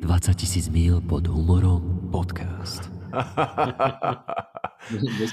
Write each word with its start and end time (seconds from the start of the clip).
20 0.00 0.34
tisíc 0.34 0.68
mil 0.68 1.00
pod 1.00 1.26
humorom 1.26 2.08
podcast. 2.12 2.92
bez, 4.90 5.32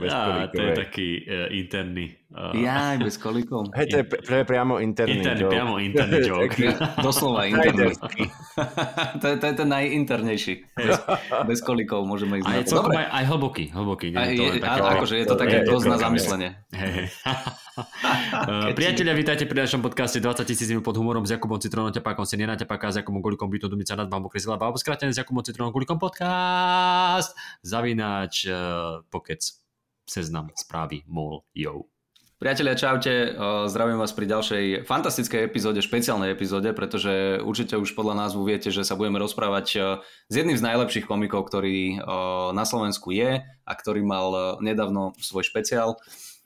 bez 0.00 0.12
ja, 0.12 0.48
to 0.48 0.62
je 0.62 0.72
taký 0.76 1.08
uh, 1.24 1.48
interný. 1.50 2.16
Uh... 2.38 2.54
Ja, 2.54 2.94
bez 2.94 3.18
kolikov. 3.18 3.74
Hej, 3.74 3.86
to 3.90 3.96
je 3.98 4.04
pre, 4.06 4.46
priamo 4.46 4.78
interný 4.78 5.18
interný, 5.18 5.42
joke. 5.42 5.50
Priamo 5.50 5.74
interný 5.82 6.18
joke. 6.30 6.54
Doslova 7.02 7.50
interný. 7.50 7.98
to, 9.20 9.26
je, 9.26 9.34
to 9.42 9.44
je 9.50 9.54
ten 9.58 9.66
najinternejší. 9.66 10.54
Bez, 10.70 11.02
bez 11.50 11.58
kolikov 11.66 12.06
môžeme 12.06 12.38
ísť. 12.38 12.46
A 12.46 12.50
je 12.62 12.64
celkom 12.70 12.94
aj, 12.94 13.10
aj 13.10 13.24
hlboký. 13.34 13.64
hlboký 13.74 14.14
nie? 14.14 14.22
Aj, 14.22 14.30
je, 14.30 14.46
je, 14.54 14.62
také, 14.62 14.86
akože 14.86 15.14
je 15.18 15.26
to 15.26 15.34
také 15.34 15.56
dosť 15.66 15.86
na 15.90 15.96
zamyslenie. 15.98 16.50
Uh, 17.74 18.70
priatelia, 18.78 19.18
vítajte 19.18 19.42
pri 19.50 19.66
našom 19.66 19.82
podcaste 19.82 20.22
20 20.22 20.46
tisíc 20.46 20.70
minút 20.70 20.86
pod 20.86 20.94
humorom 20.94 21.26
s 21.26 21.34
Jakubom 21.34 21.58
Citronom, 21.58 21.90
Tepákom, 21.90 22.22
Seniena 22.22 22.54
Tepáka, 22.54 22.94
s 22.94 23.02
Jakubom 23.02 23.18
Gulikom, 23.18 23.50
Bytom, 23.50 23.66
Dumica, 23.66 23.98
nad 23.98 24.06
Bambu, 24.06 24.30
Krizila, 24.30 24.54
Babo, 24.54 24.78
skrátené 24.78 25.10
s 25.10 25.18
Jakubom 25.18 25.42
Citronom, 25.42 25.74
Gulikom 25.74 25.98
podcast, 25.98 27.34
zavináč, 27.66 28.46
uh, 28.46 29.02
pokec, 29.10 29.42
seznam, 30.06 30.54
správy, 30.54 31.02
mol, 31.10 31.42
yo. 31.50 31.90
Priatelia, 32.38 32.78
čaute, 32.78 33.34
zdravím 33.66 33.98
vás 33.98 34.14
pri 34.14 34.30
ďalšej 34.30 34.86
fantastickej 34.86 35.50
epizóde, 35.50 35.82
špeciálnej 35.82 36.30
epizóde, 36.30 36.70
pretože 36.70 37.42
určite 37.42 37.74
už 37.74 37.98
podľa 37.98 38.14
názvu 38.14 38.46
viete, 38.46 38.70
že 38.70 38.86
sa 38.86 38.94
budeme 38.94 39.18
rozprávať 39.18 39.98
s 40.30 40.34
jedným 40.38 40.54
z 40.54 40.62
najlepších 40.62 41.10
komikov, 41.10 41.50
ktorý 41.50 41.98
na 42.54 42.62
Slovensku 42.62 43.10
je 43.10 43.42
a 43.42 43.72
ktorý 43.74 44.06
mal 44.06 44.54
nedávno 44.62 45.18
svoj 45.18 45.50
špeciál. 45.50 45.98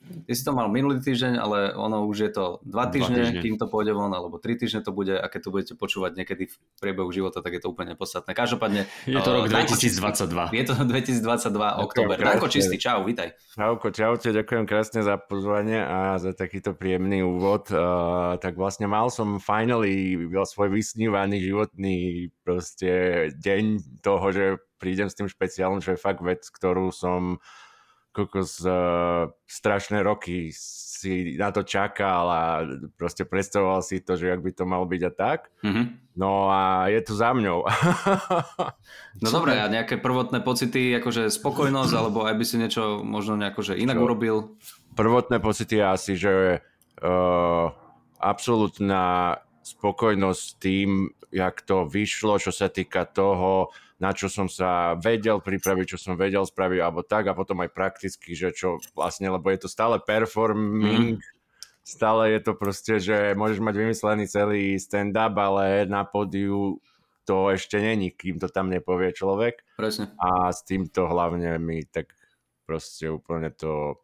Ty 0.03 0.33
si 0.35 0.43
to 0.43 0.51
mal 0.51 0.67
minulý 0.67 0.99
týždeň, 0.99 1.39
ale 1.39 1.71
ono 1.71 2.03
už 2.03 2.17
je 2.27 2.31
to 2.35 2.45
dva 2.67 2.91
týždne, 2.91 3.15
dva 3.15 3.27
týždne, 3.31 3.41
kým 3.43 3.55
to 3.55 3.71
pôjde 3.71 3.95
von, 3.95 4.11
alebo 4.11 4.35
tri 4.35 4.59
týždne 4.59 4.83
to 4.83 4.91
bude 4.91 5.15
a 5.15 5.25
keď 5.31 5.39
to 5.47 5.49
budete 5.49 5.73
počúvať 5.79 6.19
niekedy 6.19 6.51
v 6.51 6.55
priebehu 6.83 7.07
života, 7.15 7.39
tak 7.39 7.55
je 7.55 7.61
to 7.63 7.71
úplne 7.71 7.95
podstatné. 7.95 8.35
Každopádne... 8.35 8.83
Je 9.07 9.15
to 9.15 9.31
rok 9.31 9.47
2022. 9.47 10.51
Je 10.51 10.63
to 10.67 10.73
2022, 10.75 11.83
oktober. 11.87 12.15
Danko 12.19 12.51
Čistý, 12.51 12.75
čau, 12.75 13.07
vítaj. 13.07 13.31
Čauko, 13.55 13.95
čaute, 13.95 14.35
ďakujem 14.35 14.67
krásne 14.67 15.07
za 15.07 15.15
pozvanie 15.15 15.79
a 15.79 16.19
za 16.19 16.35
takýto 16.35 16.75
príjemný 16.75 17.23
úvod. 17.23 17.71
Uh, 17.71 18.35
tak 18.43 18.59
vlastne 18.59 18.91
mal 18.91 19.07
som 19.07 19.39
finally 19.39 20.19
svoj 20.43 20.67
vysnívaný 20.67 21.39
životný 21.39 21.97
proste 22.43 22.91
deň 23.39 23.63
toho, 24.03 24.25
že 24.35 24.45
prídem 24.83 25.07
s 25.07 25.15
tým 25.15 25.31
špeciálom, 25.31 25.79
čo 25.79 25.95
je 25.95 26.03
fakt 26.03 26.19
vec, 26.19 26.43
ktorú 26.43 26.91
som 26.91 27.39
kokos 28.13 28.61
uh, 28.61 29.33
strašné 29.49 30.05
roky 30.05 30.53
si 31.03 31.35
na 31.35 31.51
to 31.51 31.67
čakal 31.67 32.29
a 32.31 32.41
proste 32.95 33.27
predstavoval 33.27 33.83
si 33.83 33.99
to, 33.99 34.15
že 34.15 34.31
ak 34.31 34.39
by 34.39 34.51
to 34.55 34.63
malo 34.63 34.87
byť 34.87 35.01
a 35.03 35.11
tak. 35.11 35.51
Mm-hmm. 35.65 35.85
No 36.15 36.47
a 36.47 36.87
je 36.93 37.01
to 37.01 37.17
za 37.17 37.33
mňou. 37.33 37.65
no 39.25 39.27
dobre, 39.33 39.57
a 39.57 39.65
nejaké 39.67 39.97
prvotné 39.97 40.39
pocity, 40.45 40.93
akože 41.01 41.27
spokojnosť, 41.33 41.93
alebo 41.97 42.23
aj 42.23 42.37
by 42.37 42.45
si 42.45 42.55
niečo 42.61 43.01
možno 43.01 43.35
nejako, 43.35 43.73
že 43.73 43.81
inak 43.81 43.97
Čo? 43.97 44.03
urobil? 44.05 44.35
Prvotné 44.93 45.41
pocity 45.41 45.81
je 45.81 45.85
asi, 45.89 46.13
že 46.13 46.33
uh, 47.01 47.65
absolútna 48.21 49.41
spokojnosť 49.65 50.39
s 50.39 50.53
tým, 50.61 51.09
jak 51.33 51.65
to 51.65 51.89
vyšlo, 51.89 52.37
čo 52.37 52.53
sa 52.53 52.69
týka 52.69 53.09
toho, 53.09 53.73
na 54.03 54.11
čo 54.11 54.27
som 54.27 54.51
sa 54.51 54.99
vedel 54.99 55.39
pripraviť, 55.39 55.95
čo 55.95 55.97
som 55.97 56.19
vedel 56.19 56.43
spraviť, 56.43 56.79
alebo 56.83 57.07
tak 57.07 57.31
a 57.31 57.37
potom 57.37 57.63
aj 57.63 57.71
prakticky, 57.71 58.35
že 58.35 58.51
čo 58.51 58.83
vlastne, 58.91 59.31
lebo 59.31 59.47
je 59.47 59.63
to 59.63 59.71
stále 59.71 59.95
performing, 60.03 61.15
mm. 61.15 61.23
stále 61.87 62.35
je 62.35 62.39
to 62.43 62.51
proste, 62.59 62.99
že 62.99 63.31
môžeš 63.39 63.63
mať 63.63 63.75
vymyslený 63.79 64.27
celý 64.27 64.75
stand-up, 64.75 65.31
ale 65.39 65.87
na 65.87 66.03
pódiu 66.03 66.83
to 67.23 67.47
ešte 67.55 67.79
není, 67.79 68.11
kým 68.11 68.35
to 68.43 68.51
tam 68.51 68.67
nepovie 68.67 69.15
človek. 69.15 69.63
Presne. 69.79 70.11
A 70.19 70.51
s 70.51 70.67
týmto 70.67 71.07
hlavne 71.07 71.55
mi 71.55 71.87
tak 71.87 72.11
proste 72.67 73.07
úplne 73.07 73.47
to 73.55 74.02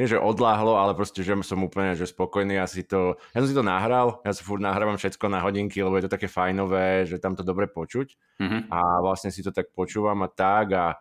nie 0.00 0.08
že 0.08 0.16
odláhlo, 0.16 0.80
ale 0.80 0.96
proste, 0.96 1.20
že 1.20 1.36
som 1.44 1.60
úplne 1.60 1.92
že 1.92 2.08
spokojný. 2.08 2.56
Ja, 2.56 2.64
si 2.64 2.88
to, 2.88 3.20
ja 3.36 3.44
som 3.44 3.48
si 3.52 3.52
to 3.52 3.60
nahral, 3.60 4.24
ja 4.24 4.32
si 4.32 4.40
furt 4.40 4.64
nahrávam 4.64 4.96
všetko 4.96 5.28
na 5.28 5.44
hodinky, 5.44 5.84
lebo 5.84 6.00
je 6.00 6.08
to 6.08 6.14
také 6.16 6.24
fajnové, 6.24 7.04
že 7.04 7.20
tam 7.20 7.36
to 7.36 7.44
dobre 7.44 7.68
počuť. 7.68 8.40
Mm-hmm. 8.40 8.72
A 8.72 8.80
vlastne 9.04 9.28
si 9.28 9.44
to 9.44 9.52
tak 9.52 9.76
počúvam 9.76 10.24
a 10.24 10.32
tak 10.32 10.66
a 10.72 10.96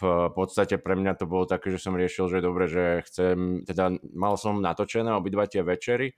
v 0.00 0.32
podstate 0.32 0.80
pre 0.80 0.96
mňa 0.96 1.12
to 1.20 1.28
bolo 1.28 1.44
také, 1.44 1.68
že 1.68 1.76
som 1.76 1.92
riešil, 1.92 2.32
že 2.32 2.40
dobre, 2.40 2.64
že 2.64 3.04
chcem, 3.04 3.60
teda 3.68 3.92
mal 4.16 4.40
som 4.40 4.56
natočené 4.56 5.12
obidva 5.12 5.44
tie 5.44 5.60
večery 5.60 6.16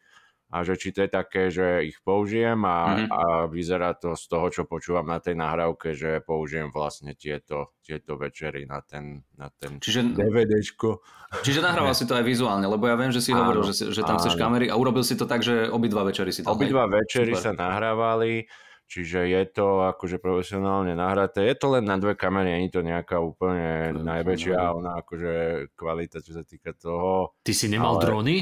a 0.52 0.68
že 0.68 0.76
či 0.76 0.92
to 0.92 1.08
je 1.08 1.10
také, 1.10 1.48
že 1.48 1.88
ich 1.88 1.96
použijem 2.04 2.60
a, 2.68 2.78
mm-hmm. 2.92 3.08
a 3.08 3.20
vyzerá 3.48 3.96
to 3.96 4.12
z 4.12 4.24
toho, 4.28 4.46
čo 4.52 4.62
počúvam 4.68 5.08
na 5.08 5.16
tej 5.16 5.40
nahrávke, 5.40 5.96
že 5.96 6.20
použijem 6.20 6.68
vlastne 6.68 7.16
tieto, 7.16 7.72
tieto 7.80 8.20
večery 8.20 8.68
na 8.68 8.84
ten, 8.84 9.24
na 9.40 9.48
ten 9.48 9.80
čiže, 9.80 10.12
DVDčko. 10.12 11.00
Čiže 11.40 11.64
nahrával 11.64 11.96
si 11.96 12.04
to 12.04 12.12
aj 12.12 12.24
vizuálne, 12.28 12.68
lebo 12.68 12.84
ja 12.84 13.00
viem, 13.00 13.08
že 13.08 13.24
si 13.24 13.32
áno, 13.32 13.48
hovoril, 13.48 13.72
že, 13.72 13.88
že 13.96 14.04
tam 14.04 14.20
áno. 14.20 14.28
chceš 14.28 14.36
kamery 14.36 14.68
a 14.68 14.76
urobil 14.76 15.00
si 15.00 15.16
to 15.16 15.24
tak, 15.24 15.40
že 15.40 15.72
obidva 15.72 16.04
večery 16.04 16.28
si 16.36 16.44
tam... 16.44 16.52
Obidva 16.52 16.84
večery 16.84 17.32
Super. 17.32 17.44
sa 17.48 17.50
nahrávali, 17.56 18.44
čiže 18.92 19.24
je 19.24 19.42
to 19.48 19.88
akože 19.88 20.20
profesionálne 20.20 20.92
nahraté. 20.92 21.48
Je 21.48 21.56
to 21.56 21.72
len 21.72 21.88
na 21.88 21.96
dve 21.96 22.12
kamery, 22.12 22.52
nie 22.52 22.68
je 22.68 22.76
to 22.76 22.82
nejaká 22.84 23.16
úplne 23.16 23.96
to 23.96 24.04
najväčšia 24.04 24.60
ona 24.76 25.00
akože 25.00 25.32
kvalita, 25.72 26.20
čo 26.20 26.36
sa 26.36 26.44
týka 26.44 26.76
toho. 26.76 27.40
Ty 27.40 27.52
si 27.56 27.72
nemal 27.72 27.96
ale... 27.96 28.04
drony? 28.04 28.36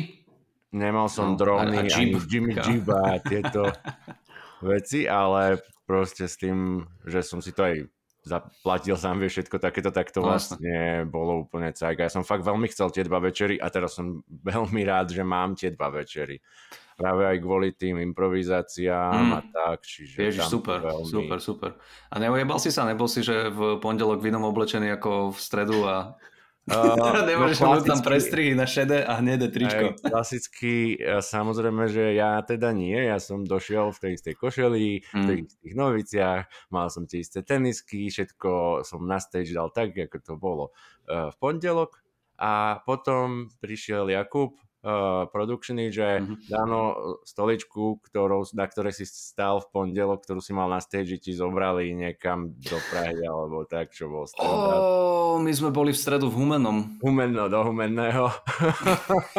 Nemal 0.70 1.10
som 1.10 1.34
no, 1.34 1.36
drony, 1.38 1.82
ani 1.82 2.14
Jimmy 2.30 2.54
Jeep 2.54 2.86
a 2.94 3.18
tieto 3.30 3.74
veci, 4.62 5.10
ale 5.10 5.58
proste 5.82 6.30
s 6.30 6.38
tým, 6.38 6.86
že 7.02 7.26
som 7.26 7.42
si 7.42 7.50
to 7.50 7.66
aj 7.66 7.90
zaplatil 8.20 8.96
sám 9.00 9.16
vie 9.18 9.32
všetko 9.32 9.56
takéto, 9.56 9.88
tak 9.90 10.12
to 10.12 10.20
no, 10.20 10.30
vlastne 10.30 11.08
bolo 11.08 11.48
úplne 11.48 11.72
cajk. 11.72 12.04
Ja 12.04 12.12
som 12.12 12.22
fakt 12.22 12.44
veľmi 12.44 12.68
chcel 12.68 12.92
tie 12.92 13.02
dva 13.02 13.18
večery 13.18 13.56
a 13.56 13.72
teraz 13.72 13.96
som 13.96 14.20
veľmi 14.50 14.84
rád, 14.84 15.10
že 15.10 15.24
mám 15.24 15.56
tie 15.56 15.72
dva 15.72 15.88
večery. 15.90 16.38
Práve 17.00 17.24
aj 17.24 17.36
kvôli 17.40 17.72
tým 17.72 17.96
improvizáciám 18.12 19.24
mm. 19.24 19.32
a 19.32 19.40
tak. 19.48 19.78
Čiže 19.88 20.16
Ježiš, 20.20 20.52
super, 20.52 20.84
veľmi... 20.84 21.08
super, 21.08 21.38
super. 21.40 21.70
A 22.12 22.20
nebal 22.20 22.60
si 22.60 22.68
sa, 22.68 22.84
nebol 22.84 23.08
si, 23.08 23.24
že 23.24 23.48
v 23.48 23.80
pondelok 23.80 24.20
v 24.20 24.28
inom 24.28 24.44
oblečený 24.52 25.00
ako 25.00 25.32
v 25.32 25.38
stredu 25.40 25.88
a 25.88 26.20
Uh, 26.70 27.26
Nemôžeš 27.26 27.58
no, 27.66 27.82
tam 27.82 28.00
prestrihy 28.00 28.54
na 28.54 28.62
šedé 28.62 29.02
a 29.02 29.18
hnedé 29.18 29.50
tričko. 29.50 29.90
Aj, 29.90 29.98
klasicky, 29.98 31.02
samozrejme, 31.18 31.90
že 31.90 32.14
ja 32.14 32.38
teda 32.46 32.70
nie, 32.70 32.96
ja 32.96 33.18
som 33.18 33.42
došiel 33.42 33.90
v 33.90 33.98
tej 33.98 34.12
istej 34.16 34.34
košeli, 34.38 35.02
mm. 35.02 35.18
v 35.18 35.22
tých 35.26 35.40
istých 35.50 35.74
noviciach, 35.74 36.42
mal 36.70 36.86
som 36.86 37.10
tie 37.10 37.26
isté 37.26 37.42
tenisky, 37.42 38.06
všetko 38.06 38.82
som 38.86 39.02
na 39.02 39.18
stage 39.18 39.50
dal 39.50 39.74
tak, 39.74 39.98
ako 39.98 40.16
to 40.22 40.34
bolo 40.38 40.64
uh, 41.10 41.34
v 41.34 41.36
pondelok 41.42 41.98
a 42.40 42.80
potom 42.86 43.52
prišiel 43.60 44.08
Jakub 44.08 44.56
uh, 44.84 45.28
productiony, 45.28 45.92
že 45.92 46.20
mm-hmm. 46.20 46.48
Dano 46.48 46.82
stoličku, 47.24 48.00
ktorou, 48.04 48.44
na 48.56 48.66
ktorej 48.66 48.96
si 48.96 49.04
stál 49.08 49.60
v 49.60 49.68
pondelok, 49.72 50.24
ktorú 50.24 50.40
si 50.40 50.52
mal 50.56 50.68
na 50.68 50.80
stage, 50.80 51.20
ti 51.20 51.36
zobrali 51.36 51.92
niekam 51.92 52.56
do 52.56 52.78
Prahy 52.92 53.20
alebo 53.24 53.64
tak, 53.68 53.92
čo 53.92 54.08
bol 54.08 54.24
standard. 54.24 54.80
Oh, 54.80 55.36
my 55.40 55.52
sme 55.52 55.70
boli 55.72 55.92
v 55.92 56.00
stredu 56.00 56.32
v 56.32 56.36
Humenom. 56.40 57.00
Humeno, 57.04 57.48
do 57.52 57.60
Humenného. 57.60 58.32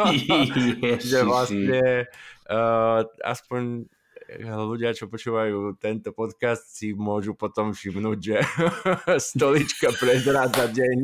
že 1.10 1.18
vlastne 1.26 2.06
uh, 2.46 3.00
aspoň 3.22 3.86
ľudia, 4.40 4.96
čo 4.96 5.10
počúvajú 5.10 5.76
tento 5.76 6.14
podcast, 6.16 6.64
si 6.72 6.96
môžu 6.96 7.36
potom 7.36 7.76
všimnúť, 7.76 8.18
že 8.18 8.38
stolička 9.32 9.92
prezrádza 9.98 10.70
deň. 10.72 10.96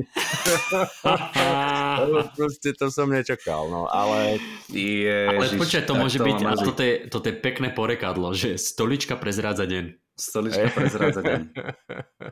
Proste 2.39 2.71
to 2.73 2.89
som 2.89 3.13
nečakal, 3.13 3.69
no, 3.69 3.85
ale... 3.91 4.41
Ježiš, 4.73 5.29
ale 5.29 5.45
počkaj, 5.61 5.85
to 5.85 5.95
môže 5.99 6.19
to 6.21 6.25
byť, 6.25 6.39
a 6.45 6.53
toto 6.57 6.83
je, 6.83 6.95
toto 7.11 7.27
je 7.29 7.37
pekné 7.37 7.69
porekadlo, 7.75 8.33
že 8.33 8.57
stolička 8.57 9.21
prezrádza 9.21 9.69
deň. 9.69 9.85
Stolička 10.19 10.69
prezrádza 10.75 11.21
deň. 11.23 11.41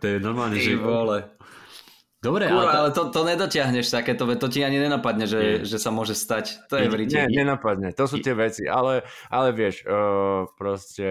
to 0.00 0.04
je 0.06 0.16
normálne, 0.18 0.56
že... 0.58 0.74
vole. 0.78 1.26
Dobre, 2.26 2.50
Kúra, 2.50 2.58
ale, 2.58 2.66
to... 2.66 2.78
ale 2.78 2.88
to, 2.90 3.02
to 3.14 3.20
nedotiahneš 3.22 3.86
takéto, 3.94 4.26
to 4.26 4.48
ti 4.50 4.66
ani 4.66 4.82
nenapadne, 4.82 5.30
že, 5.30 5.62
že 5.62 5.78
sa 5.78 5.94
môže 5.94 6.18
stať. 6.18 6.66
To 6.66 6.74
je 6.74 6.90
v 6.90 7.06
Nie, 7.06 7.30
nenapadne, 7.30 7.94
to 7.94 8.10
sú 8.10 8.18
tie 8.18 8.34
veci, 8.34 8.66
ale, 8.66 9.06
ale 9.30 9.54
vieš, 9.54 9.86
uh, 9.86 10.50
proste 10.58 11.06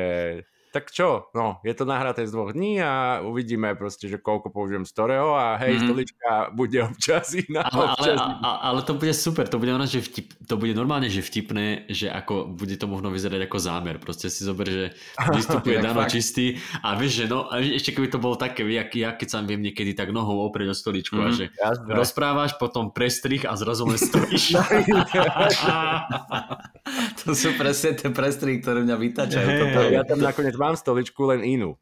tak 0.75 0.91
čo, 0.91 1.31
no, 1.31 1.63
je 1.63 1.71
to 1.71 1.87
nahraté 1.87 2.27
z 2.27 2.35
dvoch 2.35 2.51
dní 2.51 2.83
a 2.83 3.23
uvidíme 3.23 3.79
proste, 3.79 4.11
že 4.11 4.19
koľko 4.19 4.51
použijem 4.51 4.83
z 4.83 4.91
ktorého 4.91 5.31
a 5.31 5.55
hej, 5.55 5.79
mm-hmm. 5.79 5.87
stolička 5.87 6.31
bude 6.51 6.83
občas 6.83 7.31
iná. 7.31 7.63
Ale, 7.71 7.95
občas 7.95 8.19
ale, 8.19 8.35
ale, 8.43 8.57
ale 8.59 8.79
to 8.83 8.99
bude 8.99 9.15
super, 9.15 9.47
to 9.47 9.55
bude, 9.55 9.71
normálne, 9.71 9.87
že 9.87 10.03
vtip, 10.03 10.35
to 10.43 10.59
bude 10.59 10.75
normálne, 10.75 11.07
že 11.07 11.23
vtipné, 11.23 11.87
že 11.87 12.11
ako 12.11 12.51
bude 12.51 12.75
to 12.75 12.91
možno 12.91 13.07
vyzerať 13.07 13.47
ako 13.47 13.57
zámer, 13.63 14.03
proste 14.03 14.27
si 14.27 14.43
zober, 14.43 14.67
že 14.67 14.85
vystupuje 15.39 15.79
Dano 15.79 16.03
čistý 16.11 16.59
a 16.83 16.99
vieš, 16.99 17.23
že 17.23 17.25
no, 17.31 17.47
a 17.47 17.63
ešte 17.63 17.95
keby 17.95 18.11
to 18.11 18.19
bolo 18.19 18.35
také, 18.35 18.67
jak 18.67 18.91
ja 18.99 19.15
keď 19.15 19.27
sa 19.31 19.39
viem 19.47 19.63
niekedy 19.63 19.95
tak 19.95 20.11
nohou 20.11 20.43
oprieť 20.43 20.71
o 20.71 20.75
stoličku 20.75 21.15
mm-hmm, 21.15 21.23
a 21.23 21.31
mhm, 21.31 21.39
že 21.39 21.45
jasne. 21.55 21.91
rozprávaš, 21.95 22.59
potom 22.59 22.91
prestrih 22.91 23.47
a 23.47 23.55
zrazu 23.55 23.87
len 23.87 23.95
stojíš. 23.95 24.59
to 27.23 27.33
sú 27.33 27.55
presne 27.55 27.95
tie 27.95 28.11
prestry, 28.11 28.59
ktoré 28.59 28.83
mňa 28.83 28.97
vytačajú. 28.99 29.47
Je- 29.47 29.93
Ja 29.95 30.03
tam 30.03 30.19
nakoniec 30.19 30.55
mám 30.65 30.75
stoličku 30.75 31.21
len 31.23 31.41
inú. 31.41 31.77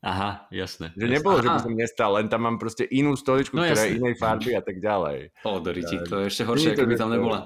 Aha, 0.00 0.48
jasné. 0.48 0.96
Že 0.96 1.12
nebolo, 1.12 1.44
že 1.44 1.48
by 1.50 1.58
Aha. 1.60 1.64
som 1.68 1.74
nestal, 1.76 2.10
len 2.16 2.24
tam 2.24 2.40
mám 2.40 2.56
proste 2.56 2.88
inú 2.88 3.12
stoličku, 3.14 3.52
No 3.52 3.60
ktorá 3.62 3.76
jasné. 3.76 3.84
je 3.86 3.98
inej 4.00 4.14
farby 4.16 4.50
a 4.56 4.64
tak 4.64 4.80
ďalej. 4.80 5.18
O, 5.44 5.60
Doriti, 5.60 5.96
to 6.00 6.24
je 6.24 6.32
ešte 6.32 6.48
horšie, 6.48 6.72
keby 6.72 6.96
tam 6.96 7.12
nebola. 7.12 7.44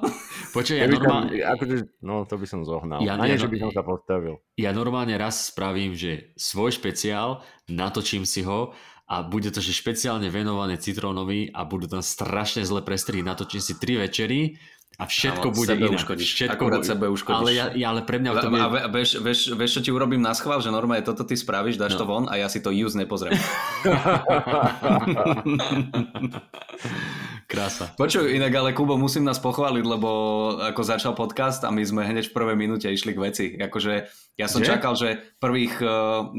Počuj, 0.54 0.78
ja 0.78 0.86
tam, 0.86 0.94
normálne, 0.94 1.34
akože, 1.34 1.76
no 2.00 2.22
to 2.22 2.38
by 2.38 2.46
som 2.46 2.62
zohnal. 2.62 3.02
Ja- 3.02 3.18
Ja, 3.18 3.18
a 3.18 3.26
nie, 3.26 3.34
ja- 3.34 3.42
že 3.42 3.50
by 3.50 3.58
som 3.58 3.70
sa 3.70 3.82
postavil. 3.82 4.38
ja 4.54 4.70
normálne 4.70 5.18
raz 5.18 5.50
spravím, 5.50 5.98
že 5.98 6.30
svoj 6.38 6.70
špeciál, 6.70 7.42
natočím 7.66 8.22
si 8.22 8.46
ho 8.46 8.70
a 9.04 9.20
bude 9.20 9.50
to, 9.50 9.58
že 9.58 9.74
špeciálne 9.74 10.30
venované 10.30 10.78
citrónovi 10.78 11.50
a 11.50 11.66
budú 11.66 11.90
tam 11.90 12.06
strašne 12.06 12.62
zlé 12.62 12.80
prestrihy. 12.80 13.20
Natočím 13.20 13.58
si 13.58 13.74
tri 13.76 13.98
večery 13.98 14.54
a 14.94 15.04
všetko 15.04 15.44
Áno, 15.44 15.52
bude 15.52 15.68
sebe 15.68 15.84
iné. 15.84 15.92
uškodíš. 15.92 16.28
Všetko 16.32 16.56
Akurát 16.56 16.78
bude- 16.78 16.86
sebe 16.88 17.04
uškodíš. 17.08 17.40
Ale, 17.40 17.52
ja, 17.52 17.64
ja, 17.72 17.88
ale 17.88 18.00
pre 18.00 18.16
mňa 18.16 18.30
to 18.32 18.38
A, 18.38 18.48
bude... 18.48 18.56
a 18.56 18.66
ve- 18.68 18.84
vieš, 18.92 19.08
vieš, 19.18 19.38
vieš, 19.52 19.72
čo 19.72 19.80
ti 19.80 19.90
urobím 19.90 20.18
na 20.18 20.30
schvál, 20.30 20.58
že 20.58 20.68
normálne 20.68 21.02
toto 21.02 21.20
ty 21.20 21.32
spravíš, 21.32 21.76
dáš 21.76 21.92
No. 21.94 21.98
to 21.98 22.04
von 22.04 22.26
a 22.26 22.36
ja 22.36 22.46
si 22.46 22.58
to 22.58 22.68
use 22.68 22.94
nepozriem. 22.94 23.34
Krása. 27.44 27.92
Počuj, 27.94 28.32
inak 28.32 28.52
ale 28.56 28.72
Kubo, 28.72 28.96
musím 28.96 29.28
nás 29.28 29.36
pochváliť, 29.38 29.84
lebo 29.84 30.10
ako 30.60 30.80
začal 30.80 31.12
podcast 31.12 31.60
a 31.64 31.70
my 31.70 31.84
sme 31.84 32.02
hneď 32.02 32.32
v 32.32 32.36
prvej 32.36 32.56
minúte 32.56 32.88
išli 32.88 33.12
k 33.12 33.22
veci. 33.22 33.46
Akože 33.60 34.08
ja 34.34 34.50
som 34.50 34.66
Že? 34.66 34.66
čakal, 34.66 34.98
že 34.98 35.22
prvých, 35.38 35.78
eh, 35.78 35.88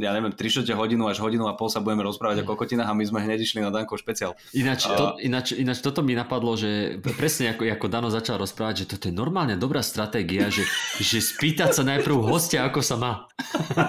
ja 0.03 0.11
neviem, 0.11 0.35
3 0.35 0.75
hodinu 0.75 1.07
až 1.07 1.23
hodinu 1.23 1.47
a 1.47 1.55
pol 1.55 1.71
sa 1.71 1.79
budeme 1.79 2.03
rozprávať 2.03 2.43
o 2.43 2.45
kokotinách 2.47 2.91
a 2.91 2.97
my 2.97 3.05
sme 3.07 3.23
hneď 3.23 3.39
išli 3.39 3.63
na 3.63 3.71
Danko 3.71 3.95
špeciál. 3.95 4.35
Ináč, 4.51 4.83
to, 4.91 5.15
ináč, 5.23 5.55
ináč 5.55 5.79
toto 5.79 6.03
mi 6.03 6.11
napadlo, 6.11 6.59
že 6.59 6.99
presne 7.15 7.55
ako, 7.55 7.63
ako 7.71 7.87
Dano 7.87 8.09
začal 8.11 8.35
rozprávať, 8.35 8.83
že 8.83 8.85
toto 8.95 9.07
je 9.07 9.15
normálne 9.15 9.55
dobrá 9.55 9.79
stratégia, 9.79 10.51
že, 10.51 10.67
že 10.99 11.23
spýtať 11.23 11.71
sa 11.71 11.83
najprv 11.87 12.19
hostia, 12.19 12.67
ako 12.67 12.83
sa 12.83 12.99
má. 12.99 13.31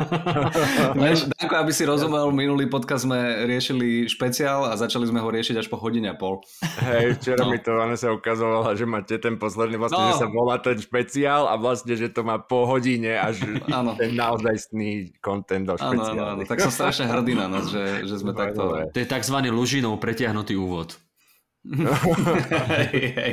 Vieš, 1.03 1.27
Danko, 1.35 1.55
aby 1.67 1.73
si 1.75 1.83
rozumel, 1.83 2.31
minulý 2.31 2.71
podcast 2.71 3.11
sme 3.11 3.47
riešili 3.47 4.07
špeciál 4.07 4.71
a 4.71 4.79
začali 4.79 5.07
sme 5.11 5.19
ho 5.19 5.29
riešiť 5.35 5.59
až 5.59 5.67
po 5.67 5.83
hodine 5.83 6.15
a 6.15 6.17
pol. 6.19 6.47
Hej, 6.63 7.06
včera 7.15 7.45
No. 7.45 7.53
mi 7.53 7.59
to 7.59 7.77
Vanessa 7.77 8.11
ukazovala, 8.11 8.75
že 8.75 8.83
máte 8.83 9.15
ten 9.21 9.37
posledný 9.37 9.77
vlastne, 9.77 10.01
No. 10.01 10.09
že 10.11 10.25
sa 10.25 10.27
volá 10.27 10.57
ten 10.59 10.75
špeciál 10.75 11.47
a 11.47 11.55
vlastne, 11.55 11.95
že 11.95 12.11
to 12.11 12.25
má 12.25 12.41
po 12.41 12.67
hodine 12.67 13.15
až 13.15 13.47
Áno. 13.71 13.95
ten 13.95 14.17
naozajstný 14.17 15.15
content 15.21 15.69
do 15.69 15.79
Áno, 15.79 16.03
áno, 16.03 16.43
tak 16.43 16.59
som 16.59 16.73
strašne 16.73 17.07
hrdý 17.07 17.37
na 17.37 17.47
nás, 17.47 17.69
že, 17.69 18.03
že 18.03 18.17
sme 18.19 18.35
Dobre, 18.35 18.43
takto... 18.51 18.61
dobre. 18.65 18.81
To 18.91 18.99
je 18.99 19.07
tzv. 19.07 19.37
Lužinov 19.53 20.01
pretiahnutý 20.01 20.57
úvod. 20.59 20.97
Hej, 22.73 23.03
hej. 23.15 23.33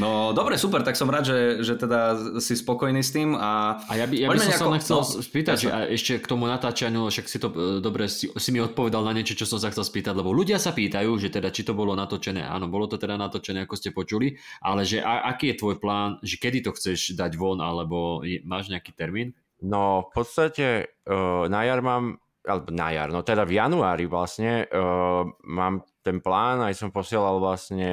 No 0.00 0.32
dobre, 0.32 0.56
super, 0.56 0.80
tak 0.80 0.96
som 0.96 1.04
rád, 1.12 1.28
že, 1.28 1.38
že 1.60 1.74
teda 1.76 2.16
si 2.40 2.56
spokojný 2.56 3.04
s 3.04 3.12
tým 3.12 3.36
a 3.36 3.76
A 3.84 3.92
ja 4.00 4.08
by, 4.08 4.14
ja 4.16 4.28
by 4.32 4.40
som 4.40 4.48
sa 4.48 4.56
nejako- 4.56 4.72
len 4.72 4.80
chcel 4.80 5.00
no, 5.00 5.06
spýtať, 5.20 5.56
že 5.60 5.68
jasné. 5.68 5.76
a 5.76 5.88
ešte 5.92 6.12
k 6.16 6.26
tomu 6.26 6.44
natáčaniu, 6.48 7.02
však 7.12 7.26
si 7.28 7.36
to 7.36 7.48
e, 7.52 7.84
dobre, 7.84 8.08
si, 8.08 8.32
si 8.32 8.50
mi 8.56 8.60
odpovedal 8.64 9.04
na 9.04 9.12
niečo, 9.12 9.36
čo 9.36 9.44
som 9.44 9.60
sa 9.60 9.68
chcel 9.68 9.84
spýtať, 9.84 10.16
lebo 10.16 10.32
ľudia 10.32 10.56
sa 10.56 10.72
pýtajú, 10.72 11.12
že 11.20 11.28
teda 11.28 11.52
či 11.52 11.68
to 11.68 11.76
bolo 11.76 11.92
natočené, 11.92 12.40
áno, 12.40 12.72
bolo 12.72 12.88
to 12.88 12.96
teda 12.96 13.20
natočené, 13.20 13.68
ako 13.68 13.76
ste 13.76 13.92
počuli, 13.92 14.32
ale 14.64 14.88
že 14.88 15.04
a, 15.04 15.28
aký 15.28 15.52
je 15.52 15.60
tvoj 15.60 15.76
plán, 15.76 16.16
že 16.24 16.40
kedy 16.40 16.64
to 16.64 16.72
chceš 16.72 17.12
dať 17.12 17.36
von, 17.36 17.60
alebo 17.60 18.24
je, 18.24 18.40
máš 18.48 18.72
nejaký 18.72 18.96
termín? 18.96 19.36
No, 19.60 20.08
v 20.08 20.24
podstate 20.24 20.90
uh, 21.06 21.46
na 21.46 21.62
jar 21.68 21.84
mám, 21.84 22.16
alebo 22.42 22.72
na 22.74 22.90
jar, 22.90 23.12
no 23.12 23.22
teda 23.22 23.46
v 23.46 23.60
januári 23.60 24.10
vlastne 24.10 24.66
uh, 24.66 25.22
mám 25.46 25.86
ten 26.02 26.18
plán, 26.18 26.64
aj 26.66 26.74
som 26.74 26.90
posielal 26.90 27.38
vlastne 27.38 27.92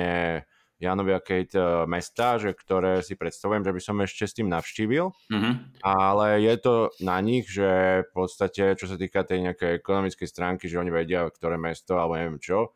Janovi 0.80 1.12
a 1.12 1.20
Kate 1.20 1.60
uh, 1.60 1.84
mesta, 1.84 2.40
že 2.40 2.56
ktoré 2.56 3.04
si 3.04 3.20
predstavujem, 3.20 3.68
že 3.68 3.76
by 3.76 3.82
som 3.84 3.96
ešte 4.00 4.24
s 4.26 4.36
tým 4.36 4.48
navštívil, 4.48 5.12
mhm. 5.28 5.76
ale 5.84 6.40
je 6.40 6.56
to 6.60 6.76
na 7.04 7.20
nich, 7.20 7.52
že 7.52 8.04
v 8.08 8.12
podstate, 8.16 8.80
čo 8.80 8.88
sa 8.88 8.96
týka 8.96 9.28
tej 9.28 9.52
nejakej 9.52 9.84
ekonomickej 9.84 10.28
stránky, 10.28 10.72
že 10.72 10.80
oni 10.80 10.90
vedia, 10.90 11.28
ktoré 11.28 11.60
mesto, 11.60 12.00
alebo 12.00 12.16
neviem 12.16 12.40
čo, 12.40 12.72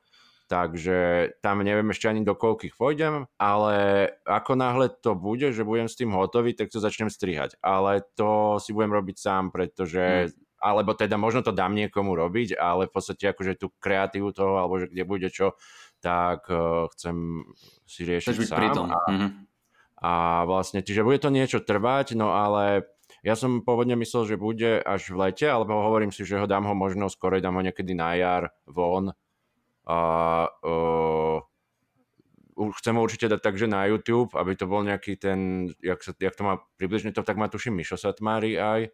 takže 0.51 1.31
tam 1.39 1.63
neviem 1.63 1.89
ešte 1.89 2.11
ani 2.11 2.21
do 2.21 2.35
koľkých 2.35 2.75
pôjdem, 2.75 3.25
ale 3.39 3.75
ako 4.27 4.53
náhle 4.53 4.91
to 5.01 5.15
bude, 5.15 5.49
že 5.55 5.63
budem 5.63 5.87
s 5.87 5.97
tým 5.97 6.11
hotový, 6.11 6.53
tak 6.53 6.69
to 6.69 6.83
začnem 6.83 7.09
strihať. 7.09 7.55
Ale 7.63 8.03
to 8.13 8.59
si 8.59 8.75
budem 8.75 8.93
robiť 8.93 9.15
sám, 9.17 9.49
pretože 9.49 10.29
alebo 10.63 10.95
teda 10.95 11.19
možno 11.19 11.43
to 11.43 11.51
dám 11.51 11.75
niekomu 11.75 12.15
robiť, 12.15 12.55
ale 12.55 12.87
v 12.87 12.93
podstate 12.95 13.35
akože 13.35 13.59
tú 13.59 13.67
kreatívu 13.83 14.31
toho, 14.31 14.55
alebo 14.55 14.79
že 14.79 14.87
kde 14.87 15.03
bude 15.03 15.27
čo, 15.27 15.59
tak 16.03 16.51
uh, 16.51 16.91
chcem 16.91 17.47
si 17.87 18.03
riešiť 18.03 18.35
Chceš 18.35 18.41
byť 18.43 18.49
sám. 18.51 18.75
tom. 18.75 18.87
A, 18.91 18.99
Mhm. 19.07 19.27
a 20.03 20.11
vlastne, 20.43 20.83
čiže 20.83 21.07
bude 21.07 21.17
to 21.17 21.31
niečo 21.31 21.63
trvať, 21.63 22.19
no 22.19 22.35
ale 22.35 22.83
ja 23.23 23.39
som 23.39 23.63
pôvodne 23.63 23.95
myslel, 23.95 24.27
že 24.27 24.35
bude 24.35 24.83
až 24.83 25.15
v 25.15 25.31
lete, 25.31 25.47
alebo 25.47 25.79
hovorím 25.79 26.11
si, 26.11 26.27
že 26.27 26.35
ho 26.35 26.43
dám 26.43 26.67
ho 26.67 26.75
možno 26.75 27.07
skoro, 27.07 27.39
dám 27.39 27.55
ho 27.55 27.63
niekedy 27.63 27.95
na 27.95 28.11
jar 28.19 28.51
von. 28.67 29.15
A 29.87 29.97
uh, 30.59 31.39
chcem 32.79 32.93
ho 32.95 33.01
určite 33.01 33.31
dať 33.31 33.39
takže 33.41 33.65
na 33.65 33.87
YouTube, 33.87 34.35
aby 34.35 34.53
to 34.53 34.67
bol 34.67 34.83
nejaký 34.83 35.15
ten, 35.17 35.71
jak, 35.79 36.03
sa, 36.03 36.11
jak 36.19 36.35
to 36.35 36.43
má, 36.43 36.59
približne 36.77 37.15
to 37.15 37.23
tak 37.23 37.39
má 37.39 37.47
tuším 37.47 37.79
Mišo 37.79 37.95
Satmári 37.95 38.59
aj, 38.59 38.91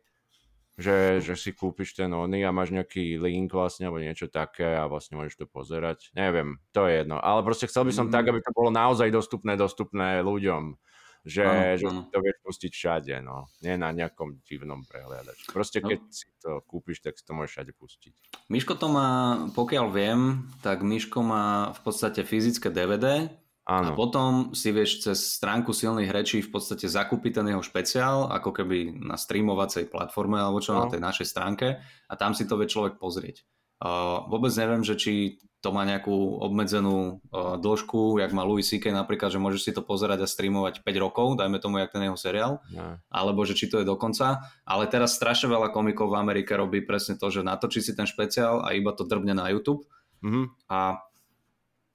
že, 0.80 1.20
že 1.20 1.36
si 1.36 1.52
kúpiš 1.52 1.92
ten 1.94 2.08
ony 2.10 2.42
a 2.42 2.56
máš 2.56 2.72
nejaký 2.72 3.20
link 3.20 3.52
vlastne, 3.52 3.86
alebo 3.86 4.00
niečo 4.00 4.31
také 4.31 4.80
a 4.80 4.88
vlastne 4.88 5.20
môžeš 5.20 5.36
to 5.36 5.46
pozerať. 5.46 6.10
Neviem, 6.16 6.56
to 6.72 6.88
je 6.88 7.04
jedno. 7.04 7.20
Ale 7.20 7.44
proste 7.44 7.68
chcel 7.68 7.84
by 7.84 7.92
som 7.92 8.08
Mm. 8.08 8.14
tak, 8.16 8.26
aby 8.26 8.40
to 8.40 8.56
bolo 8.56 8.72
naozaj 8.72 9.12
dostupné, 9.12 9.60
dostupné 9.60 10.24
ľuďom. 10.24 10.80
Že, 11.28 11.44
Áno, 11.44 11.76
že 11.76 11.88
áno. 11.92 12.02
to 12.08 12.18
vieš 12.24 12.38
pustiť 12.48 12.72
všade, 12.72 13.16
no. 13.20 13.52
Nie 13.60 13.76
na 13.76 13.92
nejakom 13.92 14.40
divnom 14.40 14.88
prehliadači. 14.88 15.52
Proste 15.52 15.84
No. 15.84 15.92
keď 15.92 16.00
si 16.08 16.31
to 16.40 16.64
kúpiš, 16.64 17.04
tak 17.04 17.20
si 17.20 17.28
to 17.28 17.36
môžeš 17.36 17.52
všade 17.60 17.72
pustiť. 17.75 18.14
Miško 18.48 18.80
to 18.80 18.88
má, 18.88 19.36
pokiaľ 19.52 19.86
viem, 19.92 20.48
tak 20.64 20.80
Miško 20.80 21.20
má 21.20 21.75
v 21.75 21.80
podstate 21.84 22.24
fyzické 22.24 22.72
DVD 22.72 23.28
a 23.69 23.86
Áno. 23.86 23.94
potom 23.94 24.50
si 24.57 24.74
vieš 24.74 25.06
cez 25.06 25.38
stránku 25.38 25.69
silných 25.69 26.10
rečí 26.10 26.42
v 26.42 26.50
podstate 26.50 26.89
zakúpiť 26.89 27.38
ten 27.38 27.54
jeho 27.54 27.62
špeciál, 27.62 28.25
ako 28.25 28.50
keby 28.50 28.98
na 28.98 29.13
streamovacej 29.13 29.94
platforme 29.94 30.42
alebo 30.42 30.57
čo 30.57 30.74
No. 30.74 30.83
na 30.83 30.86
tej 30.89 30.98
našej 30.98 31.27
stránke 31.30 31.77
a 32.10 32.13
tam 32.18 32.33
si 32.33 32.50
to 32.50 32.57
vie 32.57 32.66
človek 32.66 32.98
pozrieť. 32.98 33.45
Uh, 33.80 34.25
vôbec 34.27 34.51
neviem, 34.57 34.81
že 34.83 34.98
či 34.98 35.13
to 35.62 35.71
má 35.71 35.88
nejakú 35.88 36.12
obmedzenú 36.42 37.19
uh, 37.31 37.56
dĺžku, 37.56 38.19
jak 38.19 38.31
má 38.36 38.44
Louis 38.44 38.63
C.K. 38.63 38.92
napríklad, 38.92 39.31
že 39.31 39.39
môžeš 39.39 39.62
si 39.62 39.72
to 39.72 39.80
pozerať 39.80 40.24
a 40.24 40.27
streamovať 40.27 40.83
5 40.83 41.00
rokov, 41.00 41.39
dajme 41.39 41.60
tomu, 41.60 41.80
jak 41.80 41.92
ten 41.92 42.04
jeho 42.04 42.19
seriál, 42.19 42.60
No. 42.75 43.00
alebo 43.07 43.48
že 43.48 43.56
či 43.56 43.72
to 43.72 43.80
je 43.80 43.88
dokonca. 43.88 44.44
Ale 44.65 44.83
teraz 44.88 45.15
strašne 45.15 45.48
veľa 45.48 45.72
komikov 45.72 46.12
v 46.12 46.20
Amerike 46.20 46.55
robí 46.55 46.84
presne 46.84 47.15
to, 47.15 47.32
že 47.32 47.39
natočí 47.39 47.79
si 47.79 47.96
ten 47.96 48.03
špeciál 48.03 48.60
a 48.63 48.75
iba 48.75 48.91
to 48.91 49.05
drbne 49.05 49.36
na 49.36 49.48
YouTube 49.48 49.86
Mhm. 50.20 50.67
a 50.67 51.00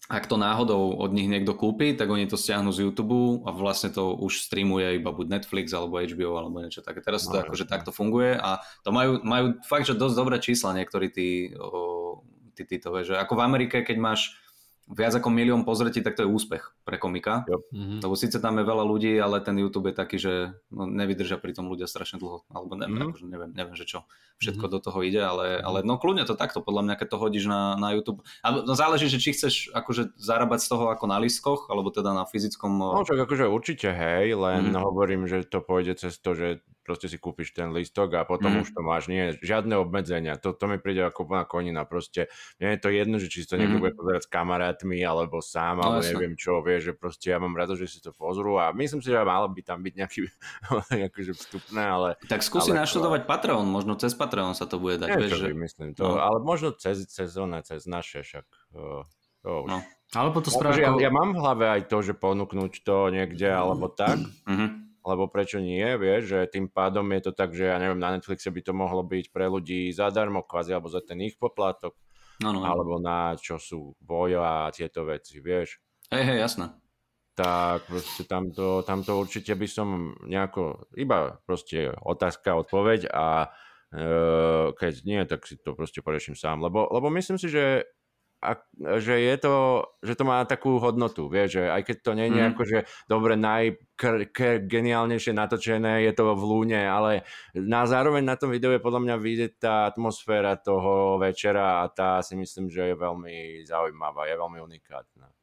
ak 0.05 0.29
to 0.29 0.37
náhodou 0.37 1.01
od 1.01 1.17
nich 1.17 1.33
niekto 1.33 1.57
kúpi, 1.57 1.97
tak 1.97 2.13
oni 2.13 2.29
to 2.29 2.37
stiahnu 2.37 2.69
z 2.77 2.85
YouTube 2.85 3.41
a 3.49 3.57
vlastne 3.57 3.89
to 3.89 4.13
už 4.13 4.45
streamuje 4.45 5.01
iba 5.01 5.09
buď 5.09 5.41
Netflix 5.41 5.73
alebo 5.73 5.97
HBO 5.97 6.37
alebo 6.37 6.61
niečo 6.61 6.85
také. 6.85 7.01
Teraz 7.01 7.25
to 7.25 7.41
No, 7.41 7.41
akože 7.41 7.65
takto 7.65 7.89
funguje 7.89 8.37
a 8.37 8.61
to 8.85 8.93
majú, 8.93 9.25
majú 9.25 9.57
fakt, 9.65 9.89
že 9.89 9.97
dosť 9.97 10.17
dobré 10.17 10.37
čísla 10.45 10.77
niektorí 10.77 11.09
tí, 11.09 11.57
o, 11.57 12.21
tí, 12.53 12.69
títo, 12.69 12.93
že 13.01 13.17
ako 13.17 13.33
v 13.33 13.45
Amerike, 13.49 13.81
keď 13.81 13.97
máš 13.97 14.37
viac 14.85 15.17
ako 15.17 15.33
milión 15.33 15.65
pozretí, 15.65 16.05
tak 16.05 16.13
to 16.13 16.23
je 16.23 16.29
úspech 16.29 16.77
pre 16.85 17.01
komika. 17.01 17.49
Mhm. 17.73 18.05
Lebo 18.05 18.13
síce 18.15 18.37
tam 18.37 18.61
je 18.61 18.65
veľa 18.69 18.85
ľudí, 18.85 19.17
ale 19.17 19.41
ten 19.41 19.57
YouTube 19.57 19.89
je 19.89 19.97
taký, 19.97 20.17
že 20.21 20.53
no, 20.69 20.85
nevydržia 20.85 21.41
pri 21.41 21.57
tom 21.57 21.73
ľudia 21.73 21.89
strašne 21.89 22.21
dlho. 22.21 22.45
Alebo 22.53 22.77
neviem, 22.77 23.01
Mhm. 23.01 23.09
akože 23.09 23.25
neviem, 23.25 23.51
neviem, 23.57 23.75
že 23.75 23.89
čo 23.89 24.05
všetko 24.45 24.67
do 24.69 24.79
toho 24.85 25.01
ide, 25.01 25.25
ale, 25.25 25.57
ale 25.63 25.81
no 25.87 25.97
kľudne 25.97 26.29
to 26.29 26.37
takto, 26.37 26.61
podľa 26.61 26.85
mňa, 26.85 26.95
keď 27.01 27.09
to 27.11 27.23
hodíš 27.23 27.49
na, 27.49 27.81
na 27.81 27.97
YouTube. 27.97 28.21
A 28.45 28.53
no, 28.53 28.75
záleží, 28.77 29.09
že 29.09 29.23
či 29.23 29.33
chceš 29.33 29.73
akože 29.73 30.21
zarábať 30.21 30.61
z 30.61 30.69
toho 30.69 30.85
ako 30.93 31.05
na 31.09 31.17
listkoch, 31.17 31.73
alebo 31.73 31.89
teda 31.89 32.13
na 32.13 32.29
fyzickom... 32.29 32.77
No 32.77 33.07
však 33.09 33.25
akože 33.25 33.49
určite 33.49 33.89
hej, 33.89 34.37
len 34.37 34.69
Mhm. 34.75 34.85
hovorím, 34.85 35.25
že 35.25 35.49
to 35.49 35.65
pôjde 35.65 35.97
cez 35.97 36.21
to, 36.21 36.37
že 36.37 36.61
proste 36.85 37.09
si 37.09 37.17
kúpiš 37.17 37.51
ten 37.51 37.73
listok 37.73 38.13
a 38.13 38.23
potom 38.23 38.53
Mhm. 38.53 38.61
už 38.61 38.69
to 38.71 38.81
máš. 38.81 39.05
Nie, 39.07 39.33
žiadne 39.35 39.75
obmedzenia. 39.75 40.37
To, 40.37 40.53
to 40.53 40.65
mi 40.65 40.77
príde 40.77 41.01
ako 41.01 41.25
plná 41.25 41.43
konina. 41.45 41.83
Proste 41.83 42.29
mne 42.57 42.77
je 42.77 42.81
to 42.81 42.91
jedno, 42.91 43.17
že 43.17 43.27
či 43.27 43.43
to 43.43 43.57
niekto 43.57 43.75
Mhm. 43.75 43.83
bude 43.83 43.95
pozerať 43.95 44.23
s 44.23 44.31
kamarátmi 44.31 45.01
alebo 45.01 45.41
sám, 45.41 45.77
No, 45.77 45.89
alebo 45.91 45.99
jasné. 45.99 46.13
neviem 46.13 46.35
čo, 46.35 46.61
vieš, 46.61 46.81
že 46.83 46.95
proste 46.95 47.27
ja 47.27 47.39
mám 47.39 47.53
rado, 47.53 47.73
že 47.73 47.87
si 47.87 47.99
to 47.99 48.13
pozrú 48.13 48.55
a 48.55 48.71
myslím 48.71 49.01
si, 49.01 49.09
že 49.09 49.19
mal 49.19 49.47
by 49.47 49.61
tam 49.61 49.81
byť 49.81 49.95
nejaký 49.97 50.21
akože 51.09 51.33
vstupné, 51.35 51.83
ale 51.83 52.09
tak 52.23 52.41
skúsi 52.41 52.71
ale- 52.71 52.85
naštudovať 52.85 53.25
Patreon, 53.25 53.65
možno 53.65 53.95
cez 53.95 54.13
Patreon 54.13 54.53
sa 54.53 54.65
to 54.65 54.77
bude 54.77 54.99
dať, 54.99 55.09
nie, 55.09 55.19
vieš, 55.19 55.41
že... 55.41 55.47
vymyslím 55.49 55.91
to, 55.93 56.05
no. 56.07 56.19
ale 56.19 56.37
možno 56.39 56.71
cez, 56.71 57.01
cez, 57.07 57.33
cez 57.63 57.81
naše 57.85 58.21
však. 58.21 58.45
Uh, 58.73 59.01
to 59.41 59.65
už. 59.65 59.69
No. 59.69 59.79
Alebo 60.13 60.39
to 60.39 60.49
Akože 60.49 60.59
spraví 60.77 60.81
ja, 60.81 60.91
ja 60.95 61.11
mám 61.11 61.33
v 61.33 61.39
hlave 61.39 61.65
aj 61.67 61.83
to, 61.87 61.99
že 62.01 62.13
ponúknuť 62.13 62.73
to 62.81 63.09
niekde 63.09 63.47
alebo 63.47 63.89
tak, 63.89 64.21
Mhm. 64.47 64.84
Lebo 65.05 65.29
prečo 65.29 65.61
nie, 65.61 65.85
vieš, 66.01 66.33
že 66.33 66.39
tým 66.49 66.73
pádom 66.73 67.05
je 67.13 67.29
to 67.29 67.33
tak, 67.37 67.53
že 67.53 67.69
ja 67.69 67.77
neviem, 67.77 68.01
na 68.01 68.17
Netflixe 68.17 68.49
by 68.49 68.61
to 68.65 68.73
mohlo 68.73 69.05
byť 69.05 69.31
pre 69.31 69.47
ľudí 69.53 69.93
zadarmo, 69.93 70.43
kvázi, 70.43 70.73
alebo 70.73 70.89
za 70.89 71.05
ten 71.05 71.21
ich 71.21 71.37
poplatok, 71.37 71.93
No, 72.43 72.51
no, 72.51 72.61
no. 72.61 72.67
alebo 72.67 72.99
na 72.99 73.39
čo 73.39 73.63
sú 73.63 73.95
bojo 74.03 74.43
a 74.43 74.67
tieto 74.75 75.07
veci, 75.07 75.39
vieš. 75.39 75.79
Hej, 76.11 76.25
hej, 76.35 76.39
jasné. 76.43 76.67
tak 77.35 77.87
proste 77.91 78.27
tamto, 78.27 78.83
tamto 78.87 79.19
určite 79.19 79.55
by 79.59 79.67
som 79.67 80.15
nejako, 80.27 80.87
iba 80.95 81.39
proste 81.47 81.91
otázka, 81.91 82.55
odpoveď 82.63 83.11
a 83.11 83.51
e, 83.91 84.01
keď 84.75 84.93
nie, 85.03 85.21
tak 85.27 85.43
si 85.47 85.59
to 85.59 85.75
proste 85.75 85.99
poreším 86.03 86.39
sám, 86.39 86.63
lebo, 86.63 86.87
lebo 86.91 87.11
myslím 87.11 87.39
si, 87.39 87.51
že 87.51 87.91
a, 88.45 88.61
že 89.01 89.17
je 89.25 89.37
to, 89.41 89.55
že 90.05 90.15
to 90.21 90.25
má 90.29 90.45
takú 90.45 90.77
hodnotu, 90.77 91.33
vieš, 91.33 91.59
že 91.59 91.73
aj 91.73 91.83
keď 91.89 91.97
to 92.05 92.13
nie 92.13 92.29
je 92.29 92.47
mm. 92.53 92.61
že 92.69 92.79
dobre 93.09 93.41
najgeniálnejšie 93.41 95.33
natočené, 95.33 96.05
je 96.05 96.13
to 96.13 96.37
v 96.37 96.43
lúne, 96.45 96.79
ale 96.79 97.25
na 97.57 97.89
zároveň 97.89 98.23
na 98.23 98.37
tom 98.37 98.53
videu 98.53 98.71
je 98.77 98.85
podľa 98.85 99.01
mňa 99.03 99.17
vidieť 99.19 99.53
tá 99.59 99.89
atmosféra 99.89 100.61
toho 100.61 101.17
večera 101.19 101.83
a 101.83 101.91
tá 101.91 102.23
si 102.23 102.37
myslím, 102.39 102.69
že 102.71 102.93
je 102.93 103.01
veľmi 103.01 103.67
zaujímavá, 103.67 104.29
je 104.29 104.37
veľmi 104.39 104.61
unikátna. 104.63 105.34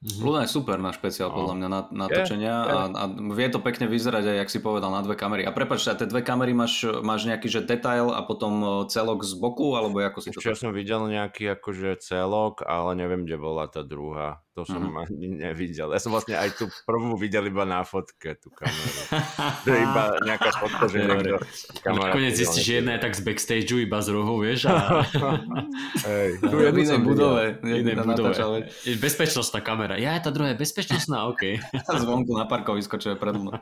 Mm-hmm. 0.00 0.24
Luna 0.24 0.48
je 0.48 0.56
super 0.56 0.80
na 0.80 0.96
špeciál 0.96 1.28
no. 1.28 1.36
podľa 1.36 1.54
mňa 1.60 1.68
na, 1.68 1.80
natočenia 1.92 2.54
yeah, 2.64 2.72
yeah. 2.72 2.88
A, 2.88 3.04
a 3.04 3.36
vie 3.36 3.48
to 3.52 3.60
pekne 3.60 3.84
vyzerať 3.84 4.32
aj, 4.32 4.36
jak 4.40 4.50
si 4.56 4.58
povedal, 4.64 4.88
na 4.88 5.04
dve 5.04 5.12
kamery. 5.12 5.44
A 5.44 5.52
prepač, 5.52 5.84
a 5.88 5.92
tie 5.92 6.08
dve 6.08 6.24
kamery 6.24 6.56
máš, 6.56 6.88
máš 7.04 7.28
nejaký 7.28 7.52
že 7.52 7.60
detail 7.68 8.08
a 8.08 8.24
potom 8.24 8.88
celok 8.88 9.20
z 9.28 9.36
boku, 9.36 9.76
alebo 9.76 10.00
ako 10.00 10.24
si 10.24 10.32
to... 10.32 10.40
Ja 10.40 10.56
som 10.56 10.72
videl 10.72 11.04
nejaký 11.04 11.52
akože 11.52 12.00
celok, 12.00 12.64
ale 12.64 12.96
neviem, 12.96 13.28
kde 13.28 13.36
bola 13.36 13.68
tá 13.68 13.84
druhá. 13.84 14.40
To 14.58 14.66
som 14.66 14.82
mm-hmm. 14.82 15.02
ani 15.06 15.26
nevidel. 15.46 15.94
Ja 15.94 16.02
som 16.02 16.10
vlastne 16.10 16.34
aj 16.34 16.58
tú 16.58 16.66
prvú 16.82 17.14
videl 17.14 17.46
iba 17.46 17.62
na 17.62 17.86
fotke, 17.86 18.34
tú 18.34 18.50
kameru. 18.50 18.98
to 19.64 19.68
je 19.70 19.78
iba 19.78 20.04
nejaká 20.26 20.50
fotka, 20.58 20.84
že 20.90 21.06
niekto... 21.06 21.38
Nakoniec 21.86 22.34
zistíš, 22.34 22.64
že 22.66 22.72
jedna 22.82 22.98
je 22.98 23.00
tak 23.06 23.14
z 23.14 23.22
backstageu, 23.22 23.78
iba 23.78 24.02
z 24.02 24.10
rohu, 24.10 24.42
vieš. 24.42 24.66
A... 24.66 25.06
Hej, 26.10 26.42
tu 26.42 26.56
je 26.58 26.70
v 26.74 26.78
inej 26.82 26.98
budove. 26.98 27.44
Inej 27.62 27.96
budove. 28.02 28.66
Bezpečnostná 28.98 29.62
kamera. 29.62 29.94
Ja, 30.02 30.18
tá 30.18 30.34
druhá 30.34 30.50
je 30.50 30.58
bezpečnostná, 30.58 31.30
OK. 31.30 31.62
Zvonku 32.02 32.34
na 32.34 32.50
parkovisko, 32.50 32.98
čo 32.98 33.14
je 33.14 33.16
pred 33.22 33.38
mnou. 33.38 33.54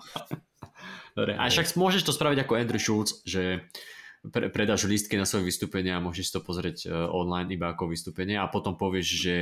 Dobre, 1.12 1.36
a 1.36 1.52
však 1.52 1.68
môžeš 1.76 2.08
to 2.08 2.16
spraviť 2.16 2.48
ako 2.48 2.52
Andrew 2.56 2.80
Schultz, 2.80 3.20
že 3.28 3.68
pre, 4.26 4.50
predáš 4.50 4.88
lístky 4.88 5.14
na 5.14 5.26
svoje 5.28 5.46
vystúpenie 5.46 5.94
a 5.94 6.02
môžeš 6.02 6.34
to 6.34 6.40
pozrieť 6.42 6.86
uh, 6.86 7.06
online 7.10 7.54
iba 7.54 7.70
ako 7.70 7.90
vystúpenie 7.90 8.34
a 8.34 8.50
potom 8.50 8.74
povieš, 8.74 9.06
že 9.06 9.34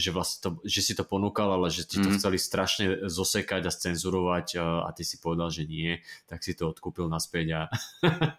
že, 0.00 0.10
vlastne 0.16 0.38
to, 0.40 0.48
že 0.64 0.80
si 0.80 0.92
to 0.96 1.04
ponúkal, 1.04 1.52
ale 1.52 1.68
že 1.68 1.84
ti 1.84 2.00
to 2.00 2.08
mm. 2.08 2.16
chceli 2.16 2.40
strašne 2.40 2.86
zosekať 3.04 3.62
a 3.68 3.70
scenzurovať 3.70 4.46
uh, 4.56 4.88
a 4.88 4.90
ty 4.96 5.04
si 5.04 5.20
povedal, 5.20 5.52
že 5.52 5.68
nie, 5.68 6.00
tak 6.24 6.40
si 6.40 6.56
to 6.56 6.72
odkúpil 6.72 7.04
naspäť 7.12 7.46
a... 7.52 7.60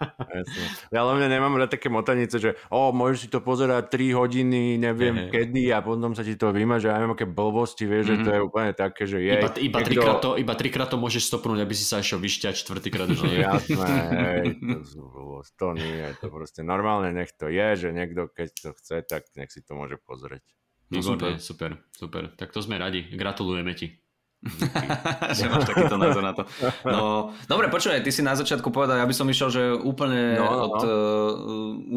ja 0.93 0.99
hlavne 1.05 1.29
nemám 1.29 1.53
rád 1.61 1.77
také 1.77 1.93
motanice, 1.93 2.41
že 2.41 2.57
o, 2.73 2.89
môžeš 2.89 3.17
si 3.17 3.29
to 3.29 3.45
pozerať 3.45 3.93
3 3.93 4.17
hodiny, 4.17 4.81
neviem 4.81 5.29
hey, 5.29 5.29
kedy 5.29 5.69
a 5.69 5.85
potom 5.85 6.17
sa 6.17 6.25
ti 6.25 6.33
to 6.33 6.49
vymaže 6.49 6.89
a 6.89 6.97
neviem, 6.97 7.13
aké 7.13 7.29
blbosti, 7.29 7.85
vieš, 7.85 8.09
mm. 8.09 8.09
že 8.09 8.15
to 8.25 8.29
je 8.33 8.39
mhm. 8.41 8.47
úplne 8.49 8.71
také, 8.73 9.03
že 9.05 9.17
je... 9.21 9.33
Iba, 9.37 9.49
iba, 9.53 9.79
niekto... 9.85 9.89
trikrát 9.93 10.17
to, 10.17 10.29
iba 10.33 10.53
trikrát 10.57 10.89
to 10.89 10.97
môžeš 10.97 11.29
stopnúť, 11.29 11.61
aby 11.61 11.73
si 11.77 11.85
sa 11.85 12.01
išiel 12.01 12.17
vyšťať 12.17 12.53
čtvrtýkrát. 12.57 13.07
Že... 13.13 13.25
Jasné, 13.37 13.95
hej, 14.25 14.45
to, 14.81 15.45
to 15.61 15.67
nie, 15.77 16.09
to 16.17 16.27
proste 16.33 16.65
normálne 16.65 17.13
nech 17.13 17.29
to 17.37 17.53
je, 17.53 17.85
že 17.85 17.87
niekto 17.93 18.33
keď 18.33 18.49
to 18.57 18.69
chce, 18.81 18.97
tak 19.05 19.29
nech 19.37 19.53
si 19.53 19.61
to 19.61 19.77
môže 19.77 20.01
pozrieť. 20.01 20.41
No 20.87 21.03
super, 21.03 21.35
super, 21.43 21.71
super. 21.91 22.31
Tak 22.39 22.55
to 22.55 22.63
sme 22.63 22.79
radi. 22.79 23.03
Gratulujeme 23.11 23.75
ti. 23.75 23.91
že 25.37 25.49
máš 25.49 25.65
takýto 25.65 25.97
názor 25.97 26.21
na 26.21 26.33
to. 26.37 26.45
No, 26.85 27.33
dobre, 27.49 27.73
počúvaj, 27.73 28.05
ty 28.05 28.13
si 28.13 28.21
na 28.21 28.37
začiatku 28.37 28.69
povedal, 28.69 29.01
ja 29.01 29.09
by 29.09 29.15
som 29.17 29.25
išiel, 29.25 29.49
že 29.49 29.63
úplne 29.73 30.37
no, 30.37 30.45
no, 30.45 30.57
od 30.69 30.77
uh, 30.85 30.91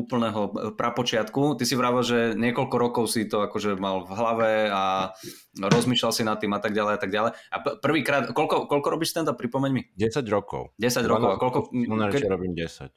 úplného 0.00 0.73
prapočiatku. 0.73 1.61
Ty 1.61 1.64
si 1.68 1.76
vravel, 1.76 2.00
že 2.00 2.32
niekoľko 2.40 2.76
rokov 2.80 3.04
si 3.12 3.28
to 3.28 3.44
akože 3.44 3.76
mal 3.76 4.09
v 4.09 4.12
hlave 4.16 4.52
a 4.73 5.12
rozmýšľal 5.61 6.12
si 6.16 6.23
nad 6.25 6.40
tým 6.40 6.56
a 6.56 6.61
tak 6.64 6.73
ďalej 6.73 6.92
a 6.97 7.00
tak 7.00 7.11
ďalej. 7.12 7.30
A 7.37 7.56
prvýkrát, 7.76 8.32
koľko, 8.32 8.64
koľko 8.73 8.88
robíš 8.88 9.12
stand-up, 9.12 9.37
pripomeň 9.37 9.70
mi? 9.70 9.82
10 10.00 10.25
rokov. 10.32 10.73
10 10.80 11.04
rokov. 11.04 11.37
A 11.37 11.38
koľko, 11.38 11.68
keď, 12.09 12.25
robím 12.25 12.56
10. 12.56 12.88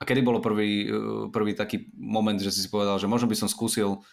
A 0.00 0.02
kedy 0.04 0.20
bolo 0.20 0.44
prvý, 0.44 0.88
prvý 1.32 1.56
taký 1.56 1.88
moment, 1.96 2.36
že 2.36 2.52
si 2.52 2.60
si 2.64 2.68
povedal, 2.68 3.00
že 3.00 3.08
možno 3.08 3.28
by 3.32 3.36
som 3.36 3.48
skúsil 3.48 4.04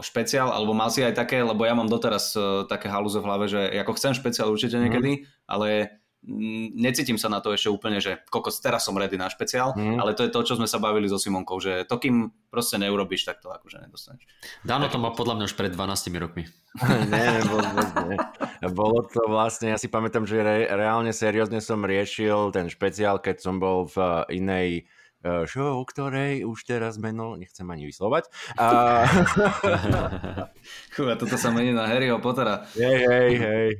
špeciál, 0.00 0.48
alebo 0.48 0.72
mal 0.72 0.88
si 0.88 1.04
aj 1.04 1.12
také, 1.12 1.44
lebo 1.44 1.60
ja 1.66 1.76
mám 1.76 1.90
doteraz 1.90 2.32
také 2.70 2.88
halúze 2.88 3.20
v 3.20 3.26
hlave, 3.28 3.46
že 3.50 3.60
ako 3.84 3.92
chcem 4.00 4.12
špeciál 4.16 4.48
určite 4.48 4.80
mhm. 4.80 4.82
niekedy, 4.86 5.10
mm. 5.20 5.24
ale 5.50 5.98
necítim 6.74 7.14
sa 7.14 7.30
na 7.30 7.38
to 7.38 7.54
ešte 7.54 7.70
úplne, 7.70 8.02
že 8.02 8.18
kokos, 8.26 8.58
teraz 8.58 8.82
som 8.82 8.98
ready 8.98 9.14
na 9.14 9.30
špeciál, 9.30 9.72
mm. 9.72 10.02
ale 10.02 10.18
to 10.18 10.26
je 10.26 10.34
to, 10.34 10.40
čo 10.42 10.58
sme 10.58 10.66
sa 10.66 10.82
bavili 10.82 11.06
so 11.06 11.16
Simonkou, 11.16 11.62
že 11.62 11.86
to, 11.86 11.94
kým 11.96 12.34
proste 12.50 12.74
neurobíš, 12.76 13.22
tak 13.22 13.38
to 13.38 13.48
akože 13.48 13.78
nedostaneš. 13.78 14.26
Dáno 14.66 14.90
to 14.90 14.98
má 14.98 15.14
podľa 15.14 15.38
mňa 15.38 15.44
už 15.46 15.54
pred 15.54 15.70
12 15.72 16.10
rokmi. 16.18 16.44
nie, 17.12 17.30
vôbec 17.46 17.90
nie. 18.10 18.16
Bolo 18.74 19.06
to 19.06 19.30
vlastne, 19.30 19.72
ja 19.72 19.78
si 19.78 19.86
pamätám, 19.86 20.26
že 20.26 20.42
re, 20.42 20.66
reálne 20.66 21.14
seriózne 21.14 21.62
som 21.62 21.86
riešil 21.86 22.50
ten 22.50 22.66
špeciál, 22.66 23.22
keď 23.22 23.36
som 23.38 23.62
bol 23.62 23.86
v 23.86 23.96
inej 24.34 24.68
Eh, 24.80 24.97
show, 25.46 25.82
ktorej 25.82 26.46
už 26.46 26.58
teraz 26.62 26.94
meno 26.96 27.34
nechcem 27.34 27.66
ani 27.66 27.90
vyslovať. 27.90 28.30
A... 28.54 28.66
Chuva, 30.94 31.18
toto 31.18 31.34
sa 31.34 31.50
mení 31.50 31.74
na 31.74 31.90
Harryho 31.90 32.22
Pottera. 32.22 32.66
Hej, 32.78 32.98
hej, 33.06 33.32
hej. 33.38 33.70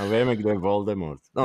A 0.00 0.08
vieme, 0.08 0.32
kto 0.36 0.56
je 0.56 0.58
Voldemort. 0.58 1.20
No, 1.36 1.44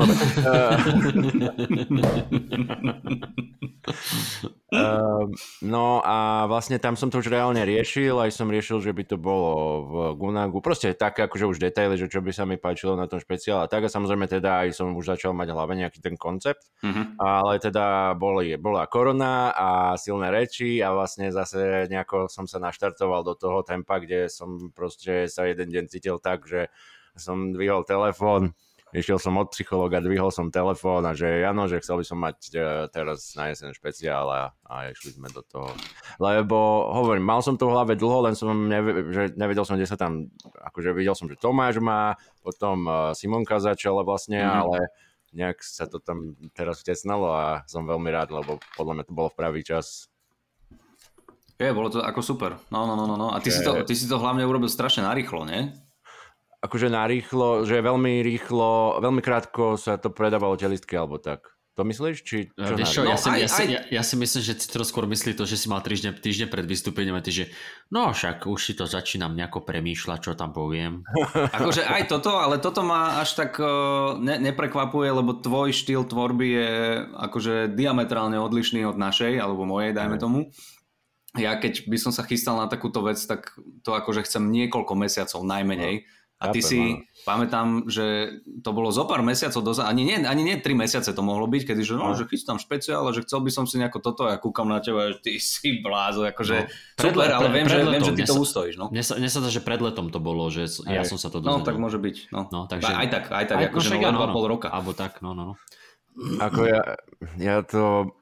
Um, 4.69 5.34
no 5.65 6.01
a 6.05 6.46
vlastne 6.46 6.77
tam 6.77 6.93
som 6.93 7.10
to 7.10 7.19
už 7.19 7.34
reálne 7.34 7.60
riešil, 7.65 8.22
aj 8.22 8.31
som 8.36 8.51
riešil, 8.51 8.79
že 8.86 8.93
by 8.93 9.03
to 9.10 9.17
bolo 9.17 9.51
v 9.81 9.93
Gunagu, 10.19 10.62
proste 10.62 10.93
také 10.93 11.25
akože 11.25 11.50
už 11.50 11.58
detaily, 11.58 11.98
že 11.98 12.12
čo 12.12 12.22
by 12.22 12.29
sa 12.29 12.46
mi 12.46 12.62
páčilo 12.62 12.93
na 12.93 13.10
tom 13.10 13.17
špeciále 13.17 13.65
a 13.65 13.72
tak. 13.72 13.89
A 13.89 13.93
samozrejme 13.93 14.29
teda 14.29 14.67
aj 14.67 14.77
som 14.77 14.93
už 14.93 15.17
začal 15.17 15.34
mať 15.34 15.50
v 15.50 15.55
hlave 15.58 15.74
nejaký 15.79 16.00
ten 16.05 16.15
koncept, 16.15 16.69
mm-hmm. 16.86 17.17
ale 17.17 17.58
teda 17.58 18.13
boli, 18.13 18.53
bola 18.62 18.86
korona 18.86 19.51
a 19.58 19.69
silné 19.98 20.29
reči 20.29 20.86
a 20.86 20.93
vlastne 20.93 21.34
zase 21.34 21.89
nejako 21.89 22.29
som 22.29 22.46
sa 22.46 22.62
naštartoval 22.62 23.25
do 23.25 23.34
toho 23.34 23.65
tempa, 23.65 23.98
kde 23.98 24.29
som 24.29 24.69
proste 24.69 25.25
sa 25.25 25.50
jeden 25.50 25.74
deň 25.74 25.86
cítil 25.89 26.22
tak, 26.22 26.46
že 26.46 26.69
som 27.18 27.54
dvihol 27.56 27.86
telefón 27.86 28.54
išiel 28.94 29.22
som 29.22 29.38
od 29.38 29.54
psychologa, 29.54 30.01
dvihol 30.01 30.34
som 30.34 30.50
telefón 30.50 31.06
a 31.06 31.13
že 31.13 31.46
áno, 31.46 31.70
že 31.70 31.82
chcel 31.82 32.01
by 32.01 32.06
som 32.06 32.18
mať 32.18 32.38
uh, 32.58 32.63
teraz 32.89 33.38
na 33.38 33.54
jeseň 33.54 33.78
špeciál 33.78 34.25
a, 34.25 34.42
a 34.66 34.89
išli 34.89 35.13
sme 35.13 35.30
do 35.30 35.46
toho. 35.46 35.70
Lebo 36.18 36.89
hovorím, 36.89 37.25
mal 37.25 37.46
som 37.46 37.54
to 37.54 37.70
v 37.70 37.74
hlave 37.78 37.94
dlho, 37.94 38.25
len 38.25 38.34
som 38.34 38.50
nev- 38.50 39.13
že 39.13 39.38
nevedel 39.38 39.66
som, 39.66 39.78
kde 39.78 39.89
sa 39.89 39.98
tam, 40.00 40.34
akože 40.58 40.89
videl 40.98 41.13
som, 41.13 41.30
že 41.30 41.38
Tomáš 41.38 41.78
má, 41.78 42.18
potom 42.42 42.89
uh, 42.89 43.13
Simonka 43.13 43.62
začala 43.62 44.01
vlastne, 44.01 44.42
mm-hmm. 44.42 44.62
ale 44.66 44.78
nejak 45.30 45.62
sa 45.62 45.86
to 45.86 46.01
tam 46.01 46.34
teraz 46.58 46.82
vtesnalo 46.82 47.30
a 47.30 47.46
som 47.70 47.86
veľmi 47.86 48.10
rád, 48.10 48.34
lebo 48.34 48.58
podľa 48.74 48.94
mňa 48.98 49.06
to 49.06 49.13
bolo 49.13 49.30
v 49.30 49.38
pravý 49.38 49.62
čas. 49.62 50.10
Je, 51.60 51.70
bolo 51.75 51.92
to 51.92 52.00
ako 52.01 52.24
super. 52.24 52.56
No, 52.74 52.88
no, 52.88 52.96
no, 52.96 53.06
no. 53.06 53.20
no. 53.20 53.36
A 53.36 53.44
ty, 53.44 53.51
si 53.51 53.60
to, 53.62 53.84
ty 53.84 53.92
si 53.92 54.08
to 54.08 54.16
hlavne 54.16 54.48
urobil 54.48 54.72
strašne 54.72 55.04
narýchlo, 55.04 55.44
nie? 55.44 55.75
Akože 56.60 56.92
narýchlo, 56.92 57.63
že 57.63 57.80
veľmi 57.80 58.20
rýchlo, 58.24 59.00
veľmi 59.00 59.22
krátko 59.24 59.80
sa 59.80 59.96
to 59.96 60.12
predávalo 60.12 60.60
tie 60.60 60.68
listky 60.68 61.00
alebo 61.00 61.20
tak. 61.20 61.60
To 61.80 61.88
myslíš? 61.88 62.28
Či 62.28 62.51
čo 62.51 62.75
Vieš 62.75 62.92
čo, 62.92 63.08
ja, 63.08 63.16
no, 63.16 63.16
si, 63.16 63.30
aj, 63.32 63.39
ja, 63.39 63.48
si, 63.48 63.63
ja, 63.72 63.82
ja, 63.88 64.04
si 64.04 64.20
myslím, 64.20 64.44
že 64.44 64.60
si 64.60 64.68
to 64.68 64.84
skôr 64.84 65.08
myslí 65.08 65.32
to, 65.32 65.48
že 65.48 65.56
si 65.56 65.72
mal 65.72 65.80
týždeň, 65.80 66.20
týždeň 66.20 66.51
pred 66.51 66.68
vystúpením 66.68 67.16
a 67.16 67.24
ty, 67.24 67.32
že 67.32 67.46
no 67.88 68.12
však 68.12 68.51
už 68.51 68.60
si 68.60 68.75
to 68.75 68.84
začínam 68.84 69.32
nejako 69.32 69.63
premýšľať, 69.63 70.20
čo 70.20 70.36
tam 70.36 70.51
poviem. 70.51 71.08
akože 71.56 71.88
aj 71.88 72.12
toto, 72.12 72.36
ale 72.36 72.60
toto 72.60 72.84
ma 72.84 73.24
až 73.24 73.39
tak 73.39 73.56
uh, 73.63 74.20
ne, 74.20 74.36
neprekvapuje, 74.44 75.08
lebo 75.08 75.39
tvoj 75.39 75.72
štýl 75.72 76.04
tvorby 76.04 76.48
je 76.51 76.72
akože 77.16 77.72
diametrálne 77.72 78.36
odlišný 78.44 78.84
od 78.84 79.00
našej, 79.00 79.39
alebo 79.39 79.63
mojej, 79.63 79.96
dajme 79.96 80.20
tomu. 80.20 80.51
Ja 81.39 81.56
keď 81.56 81.88
by 81.88 81.96
som 81.96 82.12
sa 82.12 82.28
chystal 82.28 82.60
na 82.60 82.68
takúto 82.68 83.08
vec, 83.08 83.24
tak 83.24 83.56
to 83.88 83.96
akože 83.96 84.28
chcem 84.28 84.51
niekoľko 84.51 85.00
mesiacov 85.00 85.48
najmenej. 85.48 86.04
No 86.04 86.19
a 86.39 86.55
ty 86.55 86.63
si, 86.63 87.03
pamätám, 87.27 87.91
že 87.91 88.39
to 88.63 88.72
bolo 88.72 88.96
zo 88.96 89.03
pár 89.03 89.19
mesiacov 89.19 89.60
dozadu, 89.60 89.91
ani 89.91 90.08
nie, 90.08 90.17
ani 90.24 90.39
nie 90.48 90.55
tri 90.63 90.72
mesiace 90.72 91.12
to 91.12 91.19
mohlo 91.19 91.51
byť, 91.51 91.67
kedy 91.67 91.84
že 91.84 92.00
no, 92.00 92.15
že 92.15 92.31
chystám 92.31 92.55
špeciál, 92.55 93.03
že 93.12 93.27
chcel 93.27 93.43
by 93.43 93.51
som 93.51 93.67
si 93.67 93.75
nejako 93.75 94.00
toto, 94.00 94.24
ja 94.24 94.39
kúkam 94.39 94.72
na 94.72 94.79
teba, 94.79 95.12
že 95.12 95.19
ty 95.19 95.36
si 95.36 95.84
blázo, 95.84 96.24
akože 96.24 96.55
no, 96.63 96.72
super, 96.96 97.27
ale 97.36 97.51
viem, 97.51 97.67
že, 97.67 97.84
viem, 97.84 98.03
že 98.08 98.15
ty 98.15 98.24
to 98.24 98.39
ustojíš. 98.39 98.79
No. 98.79 98.88
Mne 98.88 99.03
sa, 99.03 99.19
mne 99.19 99.27
sa 99.27 99.43
že 99.51 99.60
pred 99.60 99.84
letom 99.84 100.08
to 100.08 100.24
bolo, 100.24 100.48
že 100.48 100.72
ja 100.88 101.03
som 101.03 101.19
sa 101.19 101.27
to 101.27 101.43
dozvedel. 101.43 101.60
No, 101.60 101.67
tak 101.67 101.75
môže 101.75 102.00
byť. 102.00 102.15
No. 102.31 102.48
No, 102.48 102.60
takže... 102.72 102.88
Aj 102.88 103.08
tak, 103.12 103.27
aj 103.36 103.46
tak, 103.51 103.58
aj, 103.60 103.65
akože 103.75 104.00
no, 104.00 104.15
no, 104.15 104.31
pol 104.31 104.46
roka. 104.48 104.72
Alebo 104.72 104.96
tak, 104.96 105.19
no, 105.19 105.36
no, 105.36 105.43
no. 105.43 105.55
Ako 106.39 106.72
ja, 106.72 106.84
ja 107.36 107.63
to 107.67 108.15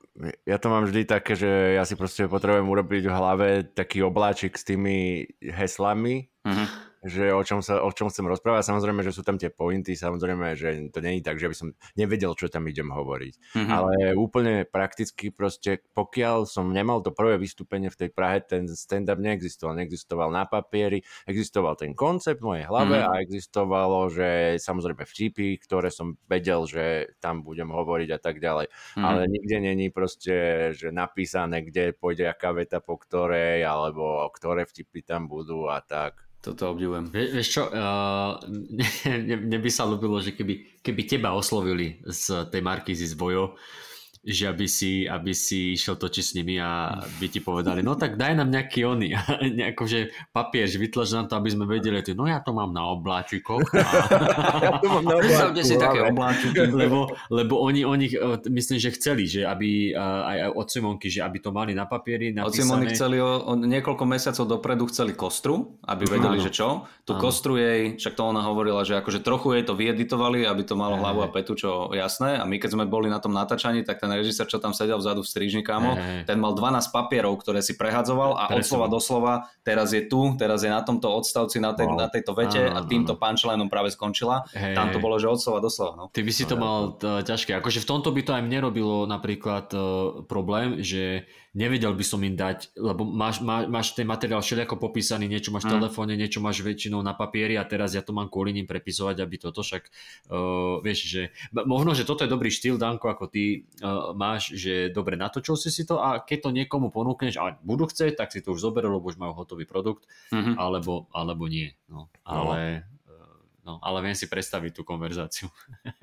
ja 0.50 0.57
to 0.57 0.74
mám 0.74 0.89
vždy 0.89 1.05
také, 1.05 1.38
že 1.38 1.77
ja 1.77 1.86
si 1.86 1.93
proste 1.93 2.25
potrebujem 2.25 2.65
urobiť 2.65 3.05
v 3.05 3.13
hlave 3.13 3.47
taký 3.69 4.01
obláčik 4.01 4.57
s 4.57 4.65
tými 4.65 5.29
heslami, 5.45 6.25
uh-huh 6.41 6.87
že 7.08 7.32
o 7.32 7.42
čom, 7.42 7.64
sa, 7.64 7.80
o 7.82 7.90
čom 7.90 8.12
chcem 8.12 8.28
rozprávať. 8.28 8.70
Samozrejme, 8.70 9.02
že 9.02 9.16
sú 9.16 9.24
tam 9.24 9.40
tie 9.40 9.48
pointy, 9.48 9.96
samozrejme, 9.96 10.54
že 10.60 10.92
to 10.92 11.00
není 11.00 11.24
tak, 11.24 11.40
že 11.40 11.48
by 11.48 11.56
som 11.56 11.68
nevedel, 11.96 12.36
čo 12.36 12.52
tam 12.52 12.68
idem 12.68 12.92
hovoriť. 12.92 13.34
Mm-hmm. 13.56 13.72
Ale 13.72 13.94
úplne 14.20 14.68
prakticky 14.68 15.32
proste, 15.32 15.82
pokiaľ 15.96 16.46
som 16.46 16.70
nemal 16.70 17.00
to 17.00 17.16
prvé 17.16 17.40
vystúpenie 17.40 17.88
v 17.88 18.06
tej 18.06 18.10
Prahe, 18.12 18.44
ten 18.44 18.68
stand-up 18.68 19.18
neexistoval. 19.18 19.80
Neexistoval 19.80 20.30
na 20.30 20.44
papieri, 20.44 21.02
existoval 21.24 21.80
ten 21.80 21.96
koncept 21.96 22.44
v 22.44 22.54
mojej 22.54 22.66
hlave 22.68 23.00
mm-hmm. 23.00 23.12
a 23.16 23.24
existovalo, 23.24 24.12
že 24.12 24.60
samozrejme 24.60 25.08
vtipy, 25.08 25.58
ktoré 25.64 25.88
som 25.90 26.20
vedel, 26.28 26.68
že 26.68 27.16
tam 27.24 27.42
budem 27.42 27.72
hovoriť 27.72 28.10
a 28.12 28.20
tak 28.20 28.44
ďalej. 28.44 28.68
Mm-hmm. 28.68 29.06
Ale 29.08 29.22
nikde 29.32 29.58
není 29.64 29.88
proste, 29.90 30.36
že 30.76 30.92
napísané, 30.92 31.64
kde 31.64 31.96
pôjde 31.96 32.28
aká 32.28 32.52
veta 32.52 32.84
po 32.84 33.00
ktorej, 33.00 33.64
alebo 33.64 34.28
ktoré 34.36 34.68
vtipy 34.68 35.02
tam 35.08 35.32
budú 35.32 35.72
a 35.72 35.80
tak. 35.80 36.26
Toto 36.38 36.72
obdivujem. 36.72 37.10
Vie, 37.12 37.34
vieš 37.34 37.60
čo, 37.60 37.63
uh, 37.72 38.38
mne 39.08 39.58
by 39.58 39.70
sa 39.74 39.89
ľúbilo, 39.89 40.22
že 40.22 40.38
keby, 40.38 40.84
keby 40.86 41.01
teba 41.10 41.34
oslovili 41.34 42.00
z 42.06 42.48
tej 42.53 42.62
Markízy 42.62 43.10
z 43.10 43.15
Bojo, 43.17 43.58
že 44.27 44.51
aby 44.51 44.67
si, 44.67 45.07
aby 45.07 45.31
si 45.31 45.72
išiel 45.72 45.96
točiť 45.96 46.24
s 46.24 46.36
nimi 46.36 46.60
a 46.60 47.00
by 47.00 47.27
ti 47.31 47.39
povedali, 47.48 47.79
no 47.79 47.96
tak 47.96 48.19
daj 48.19 48.36
nám 48.36 48.51
nejaký 48.51 48.84
ony, 48.84 49.15
nejako, 49.60 49.88
že 49.88 50.12
papier, 50.36 50.67
že 50.67 50.75
vytlač 50.75 51.15
nám 51.15 51.31
to, 51.31 51.39
aby 51.39 51.48
sme 51.48 51.63
vedeli, 51.63 52.03
ty, 52.03 52.12
no 52.12 52.27
ja 52.27 52.43
to 52.43 52.51
mám 52.51 52.75
na 52.75 52.84
obláčikoch. 52.91 53.63
A... 53.77 54.60
ja 54.60 54.72
to 54.84 54.88
mám 54.91 55.05
na 55.07 55.15
obláčiku, 55.15 55.63
si 55.63 55.75
také 55.79 56.00
obláčiky. 56.03 56.60
Lebo, 56.67 57.15
lebo 57.31 57.63
oni, 57.63 57.88
oni, 57.88 58.12
myslím, 58.51 58.77
že 58.77 58.91
chceli, 59.00 59.24
že 59.31 59.48
aby 59.48 59.96
aj, 59.96 60.38
aj 60.43 60.50
od 60.51 60.67
Simonky, 60.67 61.07
že 61.07 61.24
aby 61.24 61.39
to 61.39 61.55
mali 61.55 61.72
na 61.72 61.88
papieri 61.88 62.36
napísané. 62.36 62.51
Od 62.51 62.53
Simony 62.53 62.86
chceli, 62.91 63.17
o, 63.24 63.31
o, 63.48 63.53
niekoľko 63.55 64.03
mesiacov 64.03 64.46
dopredu 64.60 64.84
chceli 64.91 65.15
kostru, 65.15 65.79
aby 65.88 66.03
vedeli, 66.03 66.38
áno. 66.41 66.46
že 66.46 66.51
čo. 66.51 66.89
Tu 67.07 67.15
áno. 67.15 67.22
kostru 67.24 67.55
jej, 67.55 67.96
však 67.96 68.13
to 68.13 68.24
ona 68.27 68.43
hovorila, 68.43 68.84
že 68.84 69.00
akože 69.00 69.24
trochu 69.24 69.55
jej 69.55 69.63
to 69.63 69.74
vyeditovali, 69.77 70.43
aby 70.43 70.67
to 70.67 70.75
malo 70.75 71.00
hlavu 71.00 71.24
a 71.24 71.31
petu, 71.31 71.55
čo 71.55 71.96
jasné. 71.96 72.36
A 72.36 72.43
my 72.43 72.60
keď 72.60 72.75
sme 72.75 72.86
boli 72.89 73.07
na 73.07 73.24
tom 73.24 73.31
natáčaní, 73.31 73.88
tak 73.88 74.03
ten 74.03 74.16
režisér, 74.17 74.50
čo 74.50 74.57
tam 74.57 74.74
sedel 74.74 74.97
vzadu 74.97 75.21
v 75.21 75.29
strižni, 75.29 75.62
kámo, 75.62 75.93
hey. 75.93 76.25
ten 76.25 76.41
mal 76.41 76.57
12 76.57 76.89
papierov, 76.89 77.38
ktoré 77.38 77.62
si 77.62 77.77
prehadzoval 77.77 78.33
a 78.36 78.50
od 78.51 78.65
slova 78.65 78.89
do 78.89 78.97
slova, 78.97 79.47
teraz 79.62 79.93
je 79.93 80.03
tu, 80.09 80.33
teraz 80.36 80.65
je 80.65 80.69
na 80.74 80.81
tomto 80.81 81.07
odstavci, 81.13 81.62
na, 81.62 81.77
tej, 81.77 81.88
wow. 81.88 82.01
na 82.01 82.07
tejto 82.09 82.33
vete 82.33 82.65
a 82.65 82.81
týmto 82.83 83.15
punchlineom 83.15 83.69
práve 83.69 83.93
skončila. 83.93 84.50
Hey. 84.51 84.74
Tam 84.74 84.89
to 84.89 84.97
bolo, 84.97 85.21
že 85.21 85.29
od 85.29 85.39
slova 85.39 85.59
do 85.62 85.69
slova. 85.69 85.93
No. 85.93 86.05
Ty 86.09 86.21
by 86.25 86.31
si 86.33 86.43
to 86.50 86.55
mal 86.57 86.97
ťažké. 87.00 87.53
Akože 87.62 87.83
v 87.83 87.88
tomto 87.88 88.09
by 88.09 88.21
to 88.25 88.31
aj 88.33 88.43
mne 88.43 88.59
robilo 88.65 89.05
napríklad 89.05 89.69
uh, 89.77 90.25
problém, 90.25 90.81
že 90.81 91.29
nevedel 91.56 91.94
by 91.96 92.06
som 92.06 92.20
im 92.25 92.36
dať, 92.36 92.75
lebo 92.75 93.08
máš, 93.08 93.39
má, 93.39 93.63
máš 93.70 93.96
ten 93.96 94.04
materiál 94.04 94.44
všelijako 94.44 94.75
popísaný, 94.82 95.30
niečo 95.30 95.54
máš 95.56 95.68
v 95.68 95.72
mm. 95.72 95.75
telefóne, 95.80 96.13
niečo 96.20 96.39
máš 96.44 96.66
väčšinou 96.66 97.00
na 97.00 97.16
papieri 97.16 97.56
a 97.56 97.63
teraz 97.63 97.96
ja 97.96 98.04
to 98.04 98.12
mám 98.12 98.27
kvôli 98.27 98.51
ním 98.51 98.68
prepisovať, 98.68 99.24
aby 99.24 99.36
toto 99.39 99.63
však, 99.63 99.84
uh, 100.34 100.84
vieš, 100.84 101.00
že 101.08 101.22
možno, 101.54 101.96
že 101.96 102.04
toto 102.04 102.27
je 102.27 102.34
dobrý 102.34 102.51
štýl, 102.51 102.75
Danko, 102.75 103.08
ako 103.08 103.32
ty 103.32 103.63
uh, 103.80 104.12
máš, 104.18 104.51
že 104.58 104.89
dobre 104.92 105.16
natočil 105.16 105.56
si 105.56 105.70
si 105.72 105.88
to 105.88 106.01
a 106.01 106.20
keď 106.20 106.48
to 106.48 106.50
niekomu 106.51 106.92
ponúkneš 106.92 107.39
a 107.39 107.56
budú 107.62 107.88
chcieť, 107.88 108.18
tak 108.18 108.34
si 108.34 108.44
to 108.44 108.58
už 108.58 108.62
zoberú, 108.66 108.98
lebo 108.98 109.08
už 109.08 109.22
majú 109.22 109.38
hotový 109.38 109.63
produkt, 109.70 110.10
mm-hmm. 110.34 110.58
alebo, 110.58 111.08
alebo 111.13 111.46
nie. 111.46 111.72
No. 111.88 112.12
Ale 112.27 112.84
no 113.67 113.83
ale 113.83 114.00
viem 114.00 114.15
si 114.15 114.31
predstaviť 114.31 114.71
tú 114.71 114.88
konverzáciu. 114.88 115.51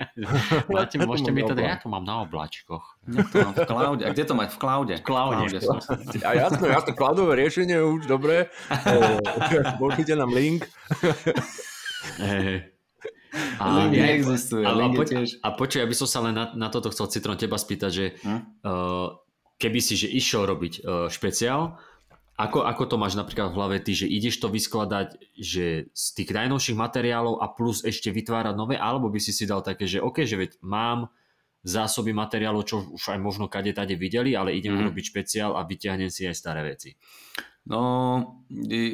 Máte, 0.68 1.00
môžete 1.00 1.32
mi 1.32 1.40
teda, 1.40 1.64
ja 1.64 1.76
to 1.80 1.88
mám 1.88 2.04
na 2.04 2.20
obláčikoch. 2.20 3.00
Ja 3.08 3.24
to 3.24 3.36
mám 3.40 3.54
v 3.56 3.64
cloude. 3.64 4.02
A 4.04 4.12
kde 4.12 4.24
to 4.28 4.34
mať? 4.36 4.48
V 4.52 4.58
cloude. 4.60 4.94
V 5.00 5.04
cloude. 5.08 5.56
A 6.20 6.30
jasno, 6.36 6.64
jasno, 6.68 6.92
cloudové 6.92 7.40
riešenie 7.40 7.80
už, 7.80 8.04
dobre. 8.04 8.52
Pošlite 9.80 10.12
nám 10.12 10.36
link. 10.36 10.68
A, 13.58 13.88
neexistuje. 13.88 14.62
A, 14.62 14.76
a, 14.76 14.86
poč- 14.92 15.38
a 15.40 15.48
počuj, 15.56 15.80
ja 15.82 15.88
by 15.88 15.96
som 15.96 16.08
sa 16.08 16.18
len 16.22 16.36
na, 16.36 16.52
na 16.54 16.68
toto 16.70 16.92
chcel 16.92 17.10
Citron 17.10 17.40
teba 17.40 17.58
spýtať, 17.58 17.90
že 17.90 18.06
hm? 18.22 18.40
uh, 18.62 19.08
keby 19.58 19.78
si 19.82 19.98
že 19.98 20.06
išiel 20.12 20.46
robiť 20.46 20.72
uh, 20.84 21.06
špeciál, 21.10 21.80
ako, 22.34 22.66
ako 22.66 22.82
to 22.90 22.96
máš 22.98 23.14
napríklad 23.14 23.54
v 23.54 23.56
hlave 23.58 23.76
ty, 23.78 23.94
že 23.94 24.10
ideš 24.10 24.42
to 24.42 24.50
vyskladať 24.50 25.22
že 25.38 25.86
z 25.94 26.04
tých 26.18 26.34
najnovších 26.34 26.74
materiálov 26.74 27.38
a 27.38 27.46
plus 27.54 27.86
ešte 27.86 28.10
vytvárať 28.10 28.54
nové, 28.58 28.74
alebo 28.74 29.06
by 29.06 29.22
si 29.22 29.30
si 29.30 29.46
dal 29.46 29.62
také, 29.62 29.86
že 29.86 30.02
OK, 30.02 30.26
že 30.26 30.34
veď 30.34 30.58
mám 30.66 31.14
zásoby 31.64 32.10
materiálov, 32.12 32.66
čo 32.66 32.84
už 32.90 33.16
aj 33.16 33.20
možno 33.22 33.46
kade 33.46 33.72
tade 33.72 33.94
videli, 33.94 34.34
ale 34.34 34.52
idem 34.52 34.76
mm. 34.76 34.84
robiť 34.90 35.04
špeciál 35.14 35.56
a 35.56 35.64
vyťahnem 35.64 36.12
si 36.12 36.28
aj 36.28 36.36
staré 36.36 36.60
veci. 36.66 36.92
No, 37.64 38.44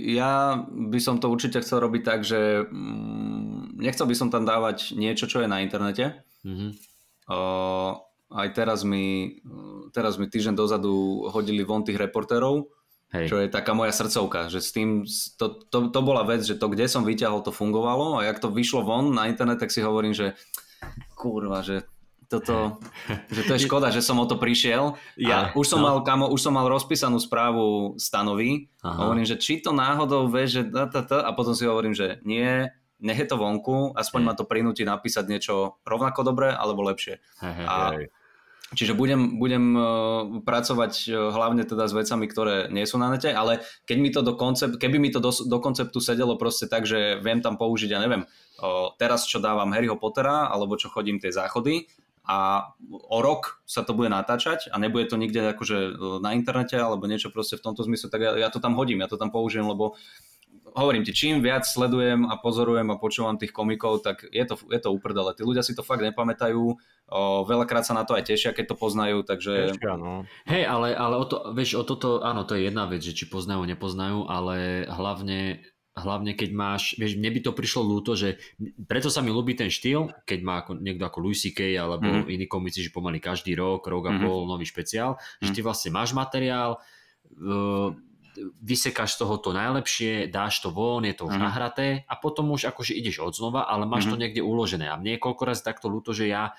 ja 0.07 0.63
by 0.71 1.01
som 1.03 1.19
to 1.19 1.27
určite 1.27 1.59
chcel 1.67 1.83
robiť 1.83 2.03
tak, 2.07 2.23
že 2.23 2.63
mm, 2.63 3.83
nechcel 3.83 4.07
by 4.07 4.15
som 4.15 4.31
tam 4.31 4.47
dávať 4.47 4.95
niečo, 4.95 5.27
čo 5.27 5.43
je 5.43 5.51
na 5.51 5.59
internete. 5.59 6.23
Mm-hmm. 6.47 6.71
O, 7.35 7.41
aj 8.31 8.49
teraz 8.55 8.87
mi, 8.87 9.43
teraz 9.91 10.23
mi 10.23 10.31
týždeň 10.31 10.55
dozadu 10.55 11.27
hodili 11.35 11.67
von 11.67 11.83
tých 11.83 11.99
reportérov, 11.99 12.71
Hej. 13.11 13.27
Čo 13.27 13.43
je 13.43 13.51
taká 13.51 13.75
moja 13.75 13.91
srdcovka, 13.91 14.47
že 14.47 14.63
s 14.63 14.71
tým, 14.71 15.03
to, 15.35 15.67
to, 15.67 15.91
to 15.91 16.01
bola 16.01 16.23
vec, 16.23 16.47
že 16.47 16.55
to, 16.55 16.71
kde 16.71 16.87
som 16.87 17.03
vyťahol, 17.03 17.43
to 17.43 17.51
fungovalo 17.51 18.23
a 18.23 18.27
jak 18.27 18.39
to 18.39 18.55
vyšlo 18.55 18.87
von 18.87 19.11
na 19.11 19.27
internet, 19.27 19.59
tak 19.59 19.75
si 19.75 19.83
hovorím, 19.83 20.15
že 20.15 20.39
kurva, 21.19 21.67
že 21.67 21.83
toto, 22.31 22.79
že 23.35 23.43
to 23.43 23.59
je 23.59 23.65
škoda, 23.67 23.91
že 23.91 24.07
som 24.07 24.15
o 24.23 24.27
to 24.31 24.39
prišiel. 24.39 24.95
Ja, 25.19 25.51
už 25.59 25.67
som, 25.67 25.83
no. 25.83 25.91
mal, 25.91 25.97
kamo, 26.07 26.31
už 26.31 26.39
som 26.39 26.55
mal 26.55 26.71
rozpísanú 26.71 27.19
správu 27.19 27.99
stanoví. 27.99 28.71
Hovorím, 28.79 29.27
že 29.27 29.35
či 29.35 29.59
to 29.59 29.75
náhodou 29.75 30.31
vie, 30.31 30.47
že 30.47 30.63
ta, 30.71 30.87
ta, 30.87 31.03
ta, 31.03 31.19
a 31.27 31.35
potom 31.35 31.59
si 31.59 31.67
hovorím, 31.67 31.99
že 31.99 32.23
nie, 32.23 32.71
nech 33.03 33.19
je 33.19 33.27
to 33.27 33.35
vonku, 33.35 33.99
aspoň 33.99 34.21
ma 34.23 34.39
to 34.39 34.47
prinúti 34.47 34.87
napísať 34.87 35.27
niečo 35.27 35.83
rovnako 35.83 36.23
dobré 36.23 36.55
alebo 36.55 36.87
lepšie. 36.87 37.19
Hej, 37.43 37.55
hej, 37.59 37.67
a 37.67 37.77
hej. 37.99 38.07
Čiže 38.71 38.95
budem, 38.95 39.43
budem 39.43 39.75
e, 39.75 39.83
pracovať 40.47 40.93
e, 41.07 41.15
hlavne 41.15 41.67
teda 41.67 41.91
s 41.91 41.95
vecami, 41.95 42.31
ktoré 42.31 42.71
nie 42.71 42.87
sú 42.87 43.03
na 43.03 43.11
nete, 43.11 43.35
ale 43.35 43.67
keď 43.83 43.97
mi 43.99 44.11
to 44.15 44.23
do 44.23 44.39
koncept, 44.39 44.79
keby 44.79 45.03
mi 45.03 45.11
to 45.11 45.19
do, 45.19 45.35
do 45.35 45.59
konceptu 45.59 45.99
sedelo 45.99 46.39
proste 46.39 46.71
tak, 46.71 46.87
že 46.87 47.19
viem 47.19 47.43
tam 47.43 47.59
použiť, 47.59 47.91
ja 47.91 47.99
neviem, 47.99 48.31
teraz 49.01 49.27
čo 49.27 49.43
dávam 49.43 49.75
Harryho 49.75 49.99
Pottera, 49.99 50.47
alebo 50.47 50.79
čo 50.79 50.93
chodím 50.93 51.19
tie 51.19 51.35
záchody 51.35 51.91
a 52.31 52.71
o 53.11 53.19
rok 53.19 53.65
sa 53.67 53.83
to 53.83 53.91
bude 53.91 54.13
natáčať 54.13 54.71
a 54.71 54.79
nebude 54.79 55.11
to 55.11 55.19
nikde 55.19 55.51
akože 55.51 55.79
e, 55.91 55.93
na 56.23 56.31
internete 56.37 56.79
alebo 56.79 57.11
niečo 57.11 57.35
proste 57.35 57.59
v 57.59 57.65
tomto 57.67 57.83
zmysle, 57.83 58.07
tak 58.07 58.23
ja, 58.23 58.39
ja 58.39 58.49
to 58.55 58.63
tam 58.63 58.79
hodím, 58.79 59.03
ja 59.03 59.11
to 59.11 59.19
tam 59.19 59.35
použijem, 59.35 59.67
lebo 59.67 59.99
hovorím 60.75 61.03
ti, 61.03 61.13
čím 61.13 61.43
viac 61.43 61.67
sledujem 61.67 62.27
a 62.27 62.39
pozorujem 62.39 62.89
a 62.91 63.01
počúvam 63.01 63.37
tých 63.37 63.51
komikov, 63.51 64.03
tak 64.07 64.27
je 64.31 64.45
to, 64.47 64.55
je 64.71 64.81
to 64.81 64.91
uprdele. 64.95 65.35
Tí 65.35 65.43
ľudia 65.43 65.67
si 65.67 65.75
to 65.75 65.83
fakt 65.83 66.03
nepamätajú, 66.03 66.63
o, 66.63 67.21
veľakrát 67.47 67.83
sa 67.83 67.97
na 67.97 68.07
to 68.07 68.15
aj 68.15 68.31
tešia, 68.31 68.55
keď 68.55 68.75
to 68.75 68.77
poznajú, 68.79 69.27
takže... 69.27 69.75
No. 69.99 70.25
Hej, 70.47 70.65
ale, 70.67 70.95
ale 70.95 71.15
o, 71.19 71.25
to, 71.27 71.51
vieš, 71.55 71.81
o 71.81 71.85
toto, 71.85 72.23
áno, 72.23 72.47
to 72.47 72.55
je 72.55 72.71
jedna 72.71 72.87
vec, 72.87 73.03
že 73.03 73.17
či 73.17 73.27
poznajú, 73.27 73.67
nepoznajú, 73.67 74.27
ale 74.31 74.87
hlavne 74.87 75.65
hlavne 75.91 76.33
keď 76.33 76.51
máš, 76.55 76.97
vieš, 76.97 77.19
mne 77.21 77.29
by 77.35 77.41
to 77.45 77.53
prišlo 77.53 77.83
ľúto, 77.85 78.17
že 78.17 78.41
preto 78.89 79.13
sa 79.13 79.21
mi 79.21 79.29
ľúbi 79.35 79.53
ten 79.53 79.69
štýl, 79.69 80.09
keď 80.25 80.39
má 80.41 80.65
ako, 80.65 80.81
niekto 80.81 81.05
ako 81.05 81.19
Louis 81.21 81.37
C.K. 81.37 81.77
alebo 81.77 82.07
mm-hmm. 82.07 82.31
iní 82.31 82.47
komici, 82.49 82.81
že 82.81 82.95
pomaly 82.95 83.21
každý 83.21 83.53
rok, 83.53 83.85
rok 83.85 84.09
a 84.09 84.15
mm-hmm. 84.15 84.25
pol 84.25 84.49
nový 84.49 84.65
špeciál, 84.65 85.19
mm-hmm. 85.19 85.45
že 85.45 85.51
ty 85.53 85.61
vlastne 85.61 85.91
máš 85.93 86.17
materiál, 86.17 86.81
uh, 87.37 87.93
vysekáš 88.61 89.17
z 89.17 89.27
toho 89.27 89.37
to 89.39 89.51
najlepšie, 89.53 90.29
dáš 90.33 90.65
to 90.65 90.73
von, 90.73 91.05
je 91.05 91.15
to 91.17 91.29
už 91.29 91.37
mm. 91.37 91.43
nahraté 91.43 91.89
a 92.09 92.17
potom 92.17 92.53
už 92.53 92.69
akože 92.73 92.97
ideš 92.97 93.21
od 93.21 93.37
znova, 93.37 93.69
ale 93.69 93.85
máš 93.85 94.07
mm. 94.07 94.11
to 94.11 94.17
niekde 94.17 94.43
uložené. 94.43 94.89
A 94.89 94.97
mne 94.97 95.17
je 95.17 95.25
koľko 95.25 95.43
raz 95.45 95.61
takto 95.61 95.93
ľúto, 95.93 96.17
že 96.17 96.31
ja 96.31 96.57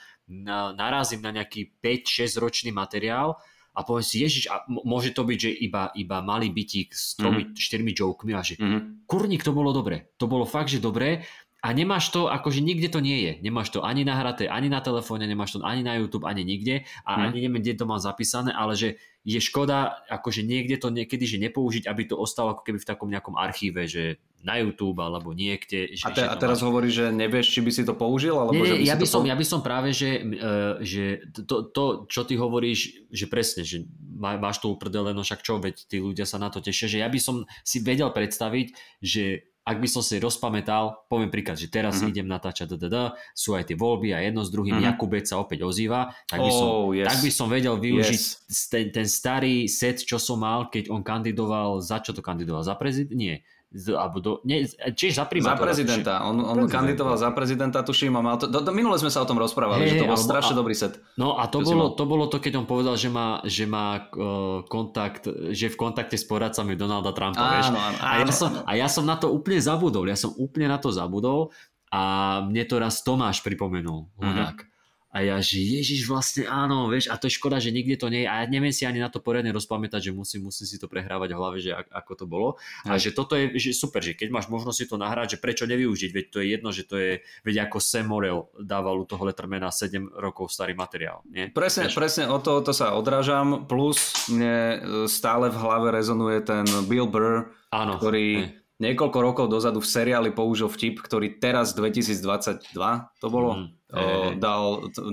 narazím 0.78 1.26
na 1.26 1.32
nejaký 1.36 1.78
5-6 1.82 2.42
ročný 2.42 2.72
materiál 2.72 3.42
a 3.72 3.88
poviem 3.88 4.04
si, 4.04 4.20
ježiš, 4.20 4.52
a 4.52 4.68
môže 4.68 5.16
to 5.16 5.24
byť, 5.24 5.40
že 5.40 5.52
iba, 5.64 5.96
iba 5.96 6.20
malý 6.20 6.52
bytík 6.52 6.92
s 6.92 7.16
tromi, 7.16 7.48
mm. 7.48 7.56
štyrmi 7.56 7.92
jokmi 7.96 8.36
a 8.36 8.44
že 8.44 8.60
mm. 8.60 9.08
kurník, 9.08 9.48
to 9.48 9.56
bolo 9.56 9.72
dobre. 9.72 10.12
To 10.20 10.28
bolo 10.28 10.44
fakt, 10.44 10.72
že 10.72 10.84
dobre 10.84 11.24
a 11.62 11.68
nemáš 11.78 12.10
to, 12.10 12.26
akože 12.26 12.58
nikde 12.66 12.90
to 12.90 12.98
nie 13.06 13.22
je. 13.22 13.32
Nemáš 13.46 13.70
to 13.70 13.86
ani 13.86 14.02
nahraté, 14.02 14.50
ani 14.50 14.66
na 14.66 14.82
telefóne, 14.82 15.30
nemáš 15.30 15.54
to 15.54 15.60
ani 15.62 15.86
na 15.86 15.94
YouTube, 15.94 16.26
ani 16.26 16.42
nikde 16.42 16.90
a 17.06 17.12
hmm. 17.14 17.22
ani 17.30 17.38
neviem, 17.38 17.62
kde 17.62 17.78
to 17.78 17.86
mám 17.86 18.02
zapísané, 18.02 18.50
ale 18.50 18.74
že 18.74 18.98
je 19.22 19.38
škoda, 19.38 20.02
akože 20.10 20.42
niekde 20.42 20.82
to 20.82 20.90
niekedy, 20.90 21.30
že 21.30 21.38
nepoužiť, 21.38 21.86
aby 21.86 22.10
to 22.10 22.18
ostalo 22.18 22.58
ako 22.58 22.66
keby 22.66 22.82
v 22.82 22.90
takom 22.90 23.10
nejakom 23.14 23.38
archíve, 23.38 23.86
že 23.86 24.18
na 24.42 24.58
YouTube 24.58 24.98
alebo 24.98 25.38
niekde. 25.38 25.94
Že, 25.94 26.06
a, 26.06 26.10
te, 26.10 26.24
a 26.26 26.34
teraz 26.34 26.66
hovorí, 26.66 26.90
že 26.90 27.14
nevieš, 27.14 27.54
či 27.54 27.62
by 27.62 27.70
si 27.70 27.86
to 27.86 27.94
použil? 27.94 28.34
Alebo 28.34 28.58
nie, 28.58 28.66
že 28.66 28.76
by 28.82 28.86
ja, 28.90 28.96
by 28.98 29.06
som, 29.06 29.22
po... 29.22 29.30
ja 29.30 29.36
by 29.38 29.46
som 29.46 29.60
práve, 29.62 29.94
že, 29.94 30.18
uh, 30.18 30.82
že 30.82 31.30
to, 31.46 31.70
to, 31.70 32.10
čo 32.10 32.26
ty 32.26 32.34
hovoríš, 32.42 33.06
že 33.14 33.30
presne, 33.30 33.62
že 33.62 33.86
má, 34.18 34.42
máš 34.42 34.66
to 34.66 34.74
uprdele, 34.74 35.14
no 35.14 35.22
však 35.22 35.46
čo, 35.46 35.62
veď 35.62 35.86
tí 35.86 36.02
ľudia 36.02 36.26
sa 36.26 36.42
na 36.42 36.50
to 36.50 36.58
tešia, 36.58 36.90
že 36.90 37.06
ja 37.06 37.10
by 37.14 37.22
som 37.22 37.46
si 37.62 37.86
vedel 37.86 38.10
predstaviť, 38.10 38.74
že 38.98 39.51
ak 39.62 39.78
by 39.78 39.88
som 39.88 40.02
si 40.02 40.18
rozpamätal, 40.18 41.06
poviem 41.06 41.30
príklad, 41.30 41.54
že 41.54 41.70
teraz 41.70 42.02
mm-hmm. 42.02 42.12
idem 42.12 42.28
natáčať, 42.28 42.74
DDD, 42.74 43.14
sú 43.38 43.54
aj 43.54 43.70
tie 43.70 43.78
voľby 43.78 44.10
a 44.18 44.20
jedno 44.26 44.42
s 44.42 44.50
druhým, 44.50 44.82
mm-hmm. 44.82 44.90
Jakubec 44.98 45.24
sa 45.30 45.38
opäť 45.38 45.62
ozýva, 45.62 46.18
tak 46.26 46.42
by, 46.42 46.50
som, 46.50 46.68
oh, 46.68 46.90
yes. 46.98 47.06
tak 47.06 47.20
by 47.22 47.32
som 47.32 47.48
vedel 47.48 47.78
využiť 47.78 48.22
yes. 48.22 48.68
ten, 48.74 48.90
ten 48.90 49.06
starý 49.06 49.70
set, 49.70 50.02
čo 50.02 50.18
som 50.18 50.42
mal, 50.42 50.74
keď 50.74 50.90
on 50.90 51.06
kandidoval, 51.06 51.78
za 51.78 52.02
čo 52.02 52.10
to 52.10 52.26
kandidoval? 52.26 52.66
Za 52.66 52.74
prezident? 52.74 53.14
Nie. 53.14 53.46
Z, 53.72 53.96
alebo 53.96 54.20
do, 54.20 54.32
nie, 54.44 54.68
čiže 54.68 55.16
za 55.16 55.26
primátora. 55.26 55.72
Za 55.72 55.80
prezidenta. 55.80 56.14
On, 56.28 56.36
on 56.36 56.60
Prezident. 56.60 56.76
kandidoval 56.76 57.16
za 57.16 57.32
prezidenta, 57.32 57.80
tuším, 57.80 58.12
a 58.14 58.22
mal 58.22 58.36
to, 58.36 58.46
do, 58.46 58.60
do, 58.60 58.72
minule 58.72 59.00
sme 59.00 59.08
sa 59.08 59.24
o 59.24 59.28
tom 59.28 59.40
rozprávali, 59.40 59.88
Hej, 59.88 59.90
že 59.90 60.00
to 60.04 60.12
bol 60.12 60.20
strašne 60.20 60.54
a- 60.54 60.60
dobrý 60.60 60.76
set. 60.76 61.00
No 61.16 61.40
a 61.40 61.48
to 61.48 61.64
bolo, 61.64 61.96
to 61.96 62.04
bolo 62.04 62.28
to, 62.28 62.38
keď 62.38 62.60
on 62.60 62.68
povedal, 62.68 63.00
že 63.00 63.08
má, 63.08 63.40
že 63.42 63.64
má 63.64 64.12
uh, 64.12 64.68
kontakt, 64.68 65.24
že 65.56 65.68
je 65.68 65.72
v 65.72 65.80
kontakte 65.80 66.20
s 66.20 66.28
poradcami 66.28 66.76
Donalda 66.76 67.16
Trumpa, 67.16 67.40
vieš. 67.58 67.72
Áno, 67.72 67.80
áno, 67.80 67.98
A 67.98 68.10
ja, 68.14 68.26
áno. 68.28 68.34
som, 68.36 68.50
a 68.60 68.72
ja 68.76 68.88
som 68.92 69.08
na 69.08 69.16
to 69.16 69.32
úplne 69.32 69.58
zabudol, 69.58 70.04
ja 70.04 70.20
som 70.20 70.36
úplne 70.36 70.68
na 70.68 70.76
to 70.76 70.92
zabudol 70.92 71.56
a 71.88 72.02
mne 72.44 72.64
to 72.68 72.76
raz 72.76 73.00
Tomáš 73.04 73.40
pripomenul, 73.40 74.12
hudák. 74.20 74.68
A 75.12 75.28
ja, 75.28 75.44
že 75.44 75.60
Ježiš 75.60 76.08
vlastne 76.08 76.48
áno, 76.48 76.88
vieš, 76.88 77.12
a 77.12 77.20
to 77.20 77.28
je 77.28 77.36
škoda, 77.36 77.60
že 77.60 77.76
nikde 77.76 78.00
to 78.00 78.08
nie 78.08 78.24
je. 78.24 78.32
A 78.32 78.44
ja 78.44 78.46
neviem 78.48 78.72
si 78.72 78.88
ani 78.88 79.04
na 79.04 79.12
to 79.12 79.20
poriadne 79.20 79.52
rozpamätať, 79.52 80.08
že 80.08 80.12
musím, 80.16 80.48
musím 80.48 80.64
si 80.64 80.80
to 80.80 80.88
prehrávať 80.88 81.36
v 81.36 81.38
hlave, 81.38 81.58
že 81.60 81.76
ak, 81.76 81.92
ako 81.92 82.12
to 82.16 82.26
bolo. 82.32 82.50
A 82.88 82.96
že 82.96 83.12
toto 83.12 83.36
je 83.36 83.52
že 83.60 83.76
super, 83.76 84.00
že 84.00 84.16
keď 84.16 84.32
máš 84.32 84.48
možnosť 84.48 84.78
si 84.80 84.86
to 84.88 84.96
nahrať, 84.96 85.36
že 85.36 85.42
prečo 85.44 85.68
nevyužiť, 85.68 86.12
veď 86.16 86.26
to 86.32 86.38
je 86.40 86.48
jedno, 86.48 86.70
že 86.72 86.84
to 86.88 86.96
je, 86.96 87.12
veď 87.44 87.68
ako 87.68 87.78
Sam 87.84 88.08
Morrell 88.08 88.48
dával 88.56 89.04
u 89.04 89.06
toho 89.06 89.28
Lettermana 89.28 89.68
7 89.68 90.16
rokov 90.16 90.48
starý 90.56 90.80
materiál. 90.80 91.20
Nie? 91.28 91.52
Presne, 91.52 91.92
Vieš? 91.92 92.00
presne 92.00 92.24
o 92.32 92.40
to, 92.40 92.64
to 92.64 92.72
sa 92.72 92.96
odrážam, 92.96 93.68
plus 93.68 94.32
mne 94.32 94.56
e, 94.56 94.78
stále 95.12 95.52
v 95.52 95.60
hlave 95.60 95.92
rezonuje 95.92 96.40
ten 96.40 96.64
Bill 96.88 97.12
Burr, 97.12 97.52
Áno. 97.76 98.00
ktorý 98.00 98.28
hej. 98.48 98.61
Niekoľko 98.82 99.18
rokov 99.22 99.46
dozadu 99.48 99.78
v 99.78 99.88
seriáli 99.88 100.34
použil 100.34 100.66
vtip, 100.68 101.00
ktorý 101.06 101.38
teraz 101.38 101.78
2022 101.78 102.74
to 103.22 103.28
bolo, 103.30 103.52
Mhm. 103.54 103.68
o, 103.94 104.02
dal 104.36 104.64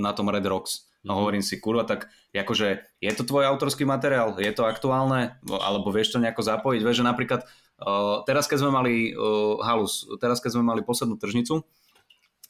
na 0.00 0.16
tom 0.16 0.32
Red 0.32 0.48
Rocks. 0.48 0.88
No 1.06 1.14
hovorím 1.22 1.46
si, 1.46 1.62
kurva, 1.62 1.86
tak 1.86 2.10
akože 2.34 2.82
je 2.98 3.12
to 3.14 3.22
tvoj 3.22 3.46
autorský 3.46 3.86
materiál, 3.86 4.34
je 4.34 4.50
to 4.50 4.66
aktuálne, 4.66 5.38
alebo 5.46 5.94
vieš 5.94 6.16
to 6.16 6.18
nejako 6.18 6.42
zapojiť, 6.42 6.80
vieš, 6.82 7.00
že 7.00 7.06
napríklad 7.06 7.40
uh, 7.46 8.26
teraz 8.26 8.50
keď 8.50 8.58
sme 8.66 8.70
mali 8.74 8.94
uh, 9.14 9.62
halus, 9.62 10.04
teraz 10.18 10.42
keď 10.42 10.58
sme 10.58 10.66
mali 10.66 10.82
poslednú 10.82 11.14
tržnicu, 11.14 11.62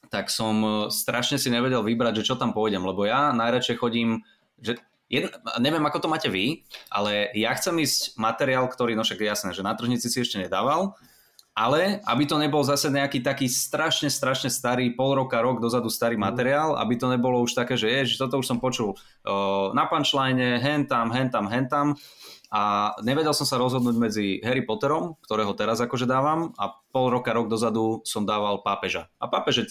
tak 0.09 0.33
som 0.33 0.55
uh, 0.65 0.73
strašne 0.89 1.37
si 1.37 1.53
nevedel 1.53 1.85
vybrať, 1.85 2.25
že 2.25 2.33
čo 2.33 2.35
tam 2.41 2.57
pôjdem, 2.57 2.81
lebo 2.81 3.05
ja 3.05 3.37
najradšej 3.37 3.77
chodím, 3.77 4.25
že 4.59 4.81
Jedn, 5.09 5.33
neviem, 5.65 5.81
ako 5.89 6.05
to 6.05 6.13
máte 6.13 6.29
vy, 6.29 6.69
ale 6.93 7.33
ja 7.33 7.57
chcem 7.57 7.81
ísť 7.81 8.21
materiál, 8.21 8.69
ktorý, 8.69 8.93
no 8.93 9.05
však 9.05 9.25
jasné, 9.25 9.51
že 9.57 9.65
na 9.65 9.73
tržnici 9.73 10.13
si 10.13 10.21
ešte 10.21 10.37
nedával, 10.37 10.93
ale 11.59 11.99
aby 12.07 12.23
to 12.23 12.39
nebol 12.39 12.63
zase 12.63 12.87
nejaký 12.87 13.19
taký 13.19 13.51
strašne, 13.51 14.07
strašne 14.13 14.47
starý, 14.47 14.95
pol 14.95 15.19
roka, 15.19 15.43
rok 15.43 15.59
dozadu 15.59 15.91
starý 15.91 16.15
materiál, 16.15 16.79
aby 16.79 16.95
to 16.95 17.11
nebolo 17.11 17.43
už 17.43 17.57
také, 17.59 17.75
že 17.75 17.91
ježiš, 17.91 18.23
toto 18.23 18.39
už 18.39 18.47
som 18.47 18.63
počul 18.63 18.95
uh, 18.95 19.75
na 19.75 19.91
punchline, 19.91 20.63
hen 20.63 20.87
tam, 20.87 21.11
hen 21.11 21.33
tam, 21.35 21.51
hen 21.51 21.67
tam. 21.67 21.87
A 22.49 22.95
nevedel 23.03 23.35
som 23.35 23.45
sa 23.45 23.61
rozhodnúť 23.61 23.97
medzi 23.99 24.27
Harry 24.41 24.63
Potterom, 24.65 25.19
ktorého 25.21 25.53
teraz 25.53 25.83
akože 25.83 26.09
dávam 26.09 26.55
a 26.57 26.73
pol 26.95 27.11
roka, 27.13 27.35
rok 27.35 27.51
dozadu 27.51 28.07
som 28.07 28.23
dával 28.23 28.63
pápeža. 28.63 29.11
A 29.19 29.27
pápež 29.27 29.55
je 29.59 29.67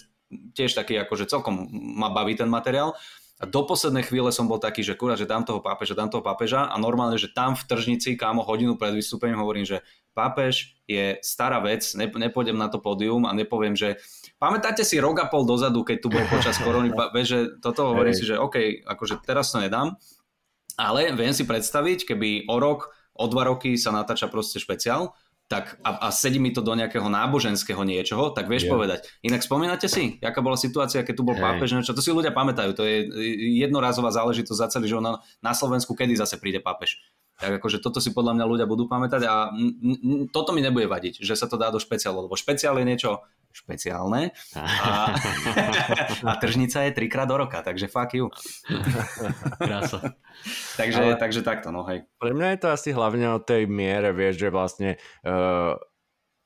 tiež 0.53 0.75
taký 0.75 0.99
akože 0.99 1.25
celkom 1.25 1.71
ma 1.71 2.11
baví 2.11 2.35
ten 2.35 2.51
materiál 2.51 2.93
a 3.37 3.45
do 3.45 3.61
poslednej 3.69 4.01
chvíle 4.01 4.33
som 4.33 4.49
bol 4.49 4.57
taký, 4.57 4.81
že 4.81 4.97
kurá, 4.97 5.13
že 5.13 5.29
dám 5.29 5.45
toho 5.45 5.61
pápeža, 5.61 5.93
dám 5.93 6.09
toho 6.09 6.25
pápeža 6.25 6.65
a 6.65 6.75
normálne, 6.81 7.21
že 7.21 7.29
tam 7.29 7.53
v 7.53 7.69
tržnici, 7.69 8.17
kámo, 8.17 8.41
hodinu 8.41 8.81
pred 8.81 8.97
vystúpením 8.97 9.37
hovorím, 9.37 9.61
že 9.61 9.85
pápež 10.17 10.73
je 10.89 11.21
stará 11.21 11.61
vec, 11.61 11.85
ne, 11.93 12.09
nepôjdem 12.09 12.57
na 12.57 12.65
to 12.65 12.81
pódium 12.81 13.29
a 13.29 13.37
nepoviem, 13.37 13.77
že 13.77 14.01
pamätáte 14.41 14.81
si 14.81 14.97
rok 14.97 15.21
a 15.21 15.29
pol 15.29 15.45
dozadu, 15.45 15.85
keď 15.85 15.97
tu 16.01 16.09
bol 16.09 16.25
počas 16.33 16.57
korony, 16.65 16.89
že 17.21 17.61
toto 17.61 17.93
hovorím 17.93 18.17
Hej. 18.17 18.19
si, 18.25 18.25
že 18.25 18.41
OK, 18.41 18.81
akože 18.89 19.21
teraz 19.21 19.53
to 19.53 19.61
nedám, 19.61 20.01
ale 20.73 21.13
viem 21.13 21.33
si 21.37 21.45
predstaviť, 21.45 22.09
keby 22.09 22.49
o 22.49 22.57
rok, 22.57 22.89
o 23.13 23.29
dva 23.29 23.53
roky 23.53 23.77
sa 23.77 23.93
natáča 23.93 24.33
proste 24.33 24.57
špeciál, 24.57 25.13
tak 25.47 25.79
a, 25.79 26.07
a 26.07 26.07
sedí 26.11 26.43
mi 26.43 26.51
to 26.51 26.59
do 26.59 26.75
nejakého 26.75 27.07
náboženského 27.07 27.79
niečoho, 27.87 28.35
tak 28.35 28.51
vieš 28.51 28.67
Jo. 28.67 28.75
povedať. 28.75 29.07
Inak 29.23 29.47
spomínate 29.47 29.87
si, 29.87 30.19
aká 30.19 30.43
bola 30.43 30.59
situácia, 30.59 31.07
keď 31.07 31.15
tu 31.15 31.23
bol 31.23 31.39
Hej. 31.39 31.43
pápež, 31.43 31.71
niečo, 31.71 31.95
to 31.95 32.03
si 32.03 32.11
ľudia 32.11 32.35
pamätajú, 32.35 32.75
to 32.75 32.83
je 32.83 33.07
jednorazová 33.63 34.11
záležitosť 34.11 34.59
za 34.59 34.67
celý 34.75 34.91
život 34.91 35.03
na, 35.07 35.13
na 35.39 35.55
Slovensku, 35.55 35.95
kedy 35.95 36.19
zase 36.19 36.35
príde 36.35 36.59
pápež. 36.59 36.99
Tak 37.39 37.63
akože 37.63 37.79
toto 37.79 38.03
si 38.03 38.11
podľa 38.11 38.35
mňa 38.35 38.45
ľudia 38.49 38.67
budú 38.67 38.91
pamätať 38.91 39.21
a 39.23 39.55
n, 39.55 39.71
n, 39.79 40.17
toto 40.35 40.51
mi 40.51 40.59
nebude 40.59 40.89
vadiť, 40.89 41.23
že 41.23 41.39
sa 41.39 41.47
to 41.47 41.55
dá 41.55 41.71
do 41.71 41.79
špeciálu, 41.79 42.27
lebo 42.27 42.35
špeciál 42.35 42.75
je 42.81 42.85
niečo 42.89 43.23
špeciálne 43.57 44.29
a, 44.53 44.61
a 46.29 46.31
tržnica 46.37 46.85
je 46.85 46.91
trikrát 46.93 47.25
do 47.25 47.41
roka, 47.41 47.65
takže 47.65 47.89
fuck 47.89 48.13
you. 48.13 48.29
Krása. 49.65 50.13
Takže, 50.77 51.01
Ale- 51.01 51.17
takže 51.17 51.41
takto, 51.41 51.73
no 51.73 51.81
hej. 51.89 52.05
Pre 52.21 52.33
mňa 52.37 52.47
je 52.53 52.59
to 52.61 52.67
asi 52.69 52.89
hlavne 52.93 53.25
o 53.33 53.41
tej 53.41 53.65
miere, 53.65 54.13
vieš, 54.13 54.45
že 54.45 54.49
vlastne 54.53 54.89
uh, 55.25 55.73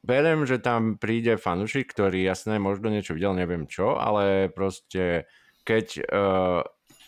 berem, 0.02 0.48
že 0.48 0.64
tam 0.64 0.96
príde 0.96 1.36
fanušik, 1.36 1.92
ktorý 1.92 2.24
jasné, 2.24 2.58
možno 2.58 2.88
niečo 2.88 3.14
videl, 3.14 3.36
neviem 3.36 3.68
čo, 3.68 4.00
ale 4.00 4.48
proste 4.48 5.28
keď 5.68 5.86
uh, 6.08 6.62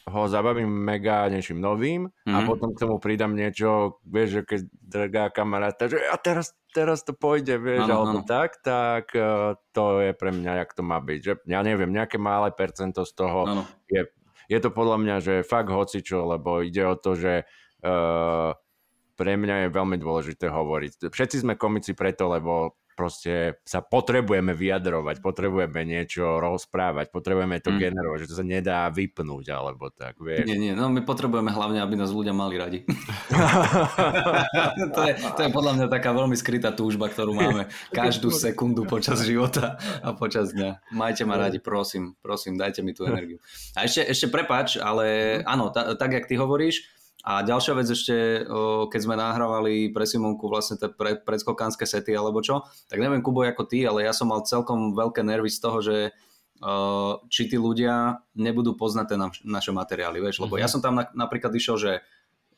ho 0.03 0.21
zabavím 0.27 0.67
mega 0.67 1.23
niečím 1.31 1.63
novým 1.63 2.11
mm-hmm. 2.11 2.35
a 2.35 2.37
Mhm. 2.43 2.47
potom 2.47 2.69
k 2.75 2.81
tomu 2.83 2.95
pridám 2.99 3.31
niečo, 3.31 3.99
vieš, 4.03 4.29
že 4.29 4.41
keď 4.43 4.59
drgá 4.83 5.25
kamaráta, 5.31 5.87
že 5.87 6.03
a 6.03 6.19
teraz, 6.19 6.51
teraz 6.75 7.07
to 7.07 7.15
pôjde, 7.15 7.55
vieš, 7.55 7.87
Áno, 7.87 8.03
alebo 8.03 8.19
áno. 8.21 8.27
tak, 8.27 8.59
tak 8.59 9.15
uh, 9.15 9.55
to 9.71 10.03
je 10.03 10.11
pre 10.11 10.35
mňa, 10.35 10.63
jak 10.63 10.71
to 10.75 10.83
má 10.83 10.99
byť. 10.99 11.19
Že, 11.23 11.33
ja 11.47 11.59
neviem, 11.63 11.91
nejaké 11.91 12.19
malé 12.19 12.51
percento 12.51 13.07
z 13.07 13.13
toho 13.15 13.63
je, 13.87 14.03
je 14.51 14.59
to 14.59 14.69
podľa 14.75 14.97
mňa, 14.99 15.15
že 15.23 15.33
fakt 15.47 15.71
hocičo, 15.71 16.27
lebo 16.27 16.59
ide 16.59 16.83
o 16.83 16.99
to, 16.99 17.15
že 17.15 17.47
uh, 17.87 18.51
pre 19.13 19.33
mňa 19.39 19.55
je 19.65 19.67
veľmi 19.71 19.97
dôležité 20.01 20.49
hovoriť. 20.51 21.07
Všetci 21.13 21.45
sme 21.47 21.53
komici 21.55 21.93
preto, 21.95 22.27
lebo 22.27 22.75
proste 22.93 23.59
sa 23.65 23.81
potrebujeme 23.81 24.53
vyjadrovať, 24.55 25.19
potrebujeme 25.19 25.83
niečo 25.83 26.39
rozprávať, 26.39 27.11
potrebujeme 27.11 27.59
to 27.59 27.73
Mm. 27.73 27.89
generovať, 27.89 28.17
že 28.23 28.29
to 28.29 28.39
sa 28.39 28.45
nedá 28.45 28.85
vypnúť, 28.93 29.45
alebo 29.49 29.89
tak, 29.89 30.21
vieš. 30.21 30.45
Nie, 30.45 30.57
nie, 30.57 30.73
no 30.77 30.87
my 30.93 31.01
potrebujeme 31.01 31.49
hlavne, 31.49 31.81
aby 31.81 31.97
nás 31.97 32.13
ľudia 32.13 32.31
mali 32.31 32.61
radi. 32.61 32.85
to, 34.95 35.01
je, 35.03 35.13
to 35.35 35.41
je 35.43 35.49
podľa 35.49 35.73
mňa 35.77 35.85
taká 35.89 36.13
veľmi 36.13 36.37
skrytá 36.37 36.71
túžba, 36.73 37.09
ktorú 37.09 37.33
máme 37.33 37.67
každú 37.91 38.29
sekundu 38.29 38.85
počas 38.85 39.25
života 39.25 39.77
a 40.01 40.13
počas 40.13 40.53
dňa. 40.53 40.93
Majte 40.93 41.25
ma 41.25 41.37
radi, 41.37 41.57
prosím, 41.57 42.13
prosím, 42.21 42.57
dajte 42.57 42.85
mi 42.85 42.93
tú 42.93 43.05
energiu. 43.09 43.41
A 43.73 43.89
ešte, 43.89 44.05
ešte 44.05 44.27
prepáč, 44.29 44.77
ale 44.77 45.39
áno, 45.43 45.73
ta, 45.73 45.97
tak, 45.97 46.13
jak 46.13 46.25
ty 46.29 46.37
hovoríš, 46.37 46.85
a 47.23 47.39
ďalšia 47.39 47.73
vec 47.79 47.87
ešte, 47.87 48.43
keď 48.91 48.99
sme 48.99 49.15
nahrávali 49.15 49.95
pre 49.95 50.03
Simonku 50.03 50.51
vlastne 50.51 50.75
tie 50.75 50.91
pre, 50.91 51.15
predskokanské 51.23 51.87
sety 51.87 52.11
alebo 52.11 52.43
čo, 52.43 52.67
tak 52.91 52.99
neviem 52.99 53.23
Kubo 53.23 53.47
ako 53.47 53.63
ty, 53.63 53.87
ale 53.87 54.03
ja 54.03 54.11
som 54.11 54.27
mal 54.27 54.43
celkom 54.43 54.91
veľké 54.91 55.23
nervy 55.23 55.47
z 55.47 55.59
toho, 55.63 55.79
že 55.79 55.97
či 57.27 57.47
tí 57.47 57.55
ľudia 57.59 58.23
nebudú 58.35 58.75
poznať 58.75 59.07
naš, 59.15 59.35
naše 59.43 59.71
materiály, 59.71 60.19
vieš, 60.19 60.43
lebo 60.43 60.55
ja 60.55 60.67
som 60.67 60.79
tam 60.79 60.99
na, 60.99 61.07
napríklad 61.11 61.51
išiel, 61.55 61.75
že 61.75 61.91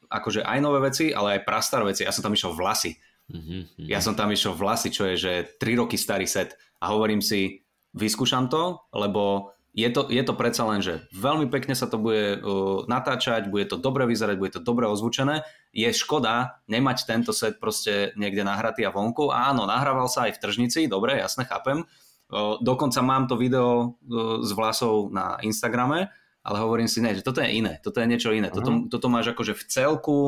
akože 0.10 0.46
aj 0.46 0.60
nové 0.62 0.82
veci, 0.86 1.10
ale 1.10 1.38
aj 1.42 1.46
prastaré 1.46 1.90
veci, 1.90 2.06
ja 2.06 2.14
som 2.14 2.22
tam 2.22 2.34
išiel 2.34 2.54
vlasy. 2.54 2.98
Mhm, 3.26 3.90
Ja 3.90 3.98
som 4.06 4.14
tam 4.14 4.30
išiel 4.30 4.54
vlasy, 4.54 4.94
čo 4.94 5.10
je, 5.10 5.16
že 5.18 5.32
3 5.58 5.82
roky 5.82 5.98
starý 5.98 6.30
set. 6.30 6.54
A 6.78 6.94
hovorím 6.94 7.26
si, 7.26 7.66
vyskúšam 7.98 8.46
to, 8.46 8.78
lebo 8.94 9.55
je 9.76 9.90
to, 9.92 10.08
je 10.08 10.24
to 10.24 10.32
predsa 10.40 10.64
len, 10.64 10.80
že 10.80 11.04
veľmi 11.12 11.52
pekne 11.52 11.76
sa 11.76 11.92
to 11.92 12.00
bude 12.00 12.40
uh, 12.40 12.88
natáčať, 12.88 13.52
bude 13.52 13.68
to 13.68 13.76
dobre 13.76 14.08
vyzerať, 14.08 14.36
bude 14.40 14.56
to 14.56 14.64
dobre 14.64 14.88
ozvučené. 14.88 15.44
Je 15.76 15.92
škoda 15.92 16.64
nemať 16.72 17.04
tento 17.04 17.36
set 17.36 17.60
proste 17.60 18.16
niekde 18.16 18.48
nahratý 18.48 18.88
a 18.88 18.96
vonku. 18.96 19.36
A 19.36 19.52
áno, 19.52 19.68
nahrával 19.68 20.08
sa 20.08 20.32
aj 20.32 20.40
v 20.40 20.42
tržnici, 20.48 20.88
dobre, 20.88 21.20
jasne, 21.20 21.44
chápem. 21.44 21.84
Uh, 22.32 22.56
dokonca 22.64 23.04
mám 23.04 23.28
to 23.28 23.36
video 23.36 24.00
uh, 24.08 24.40
s 24.40 24.56
vlasov 24.56 25.12
na 25.12 25.36
Instagrame, 25.44 26.08
ale 26.40 26.58
hovorím 26.64 26.88
si, 26.88 27.04
ne, 27.04 27.12
že 27.12 27.20
toto 27.20 27.44
je 27.44 27.52
iné, 27.52 27.84
toto 27.84 28.00
je 28.00 28.08
niečo 28.08 28.32
iné. 28.32 28.48
Toto, 28.56 28.88
toto 28.88 29.12
máš 29.12 29.36
akože 29.36 29.60
v 29.60 29.64
celku, 29.68 30.20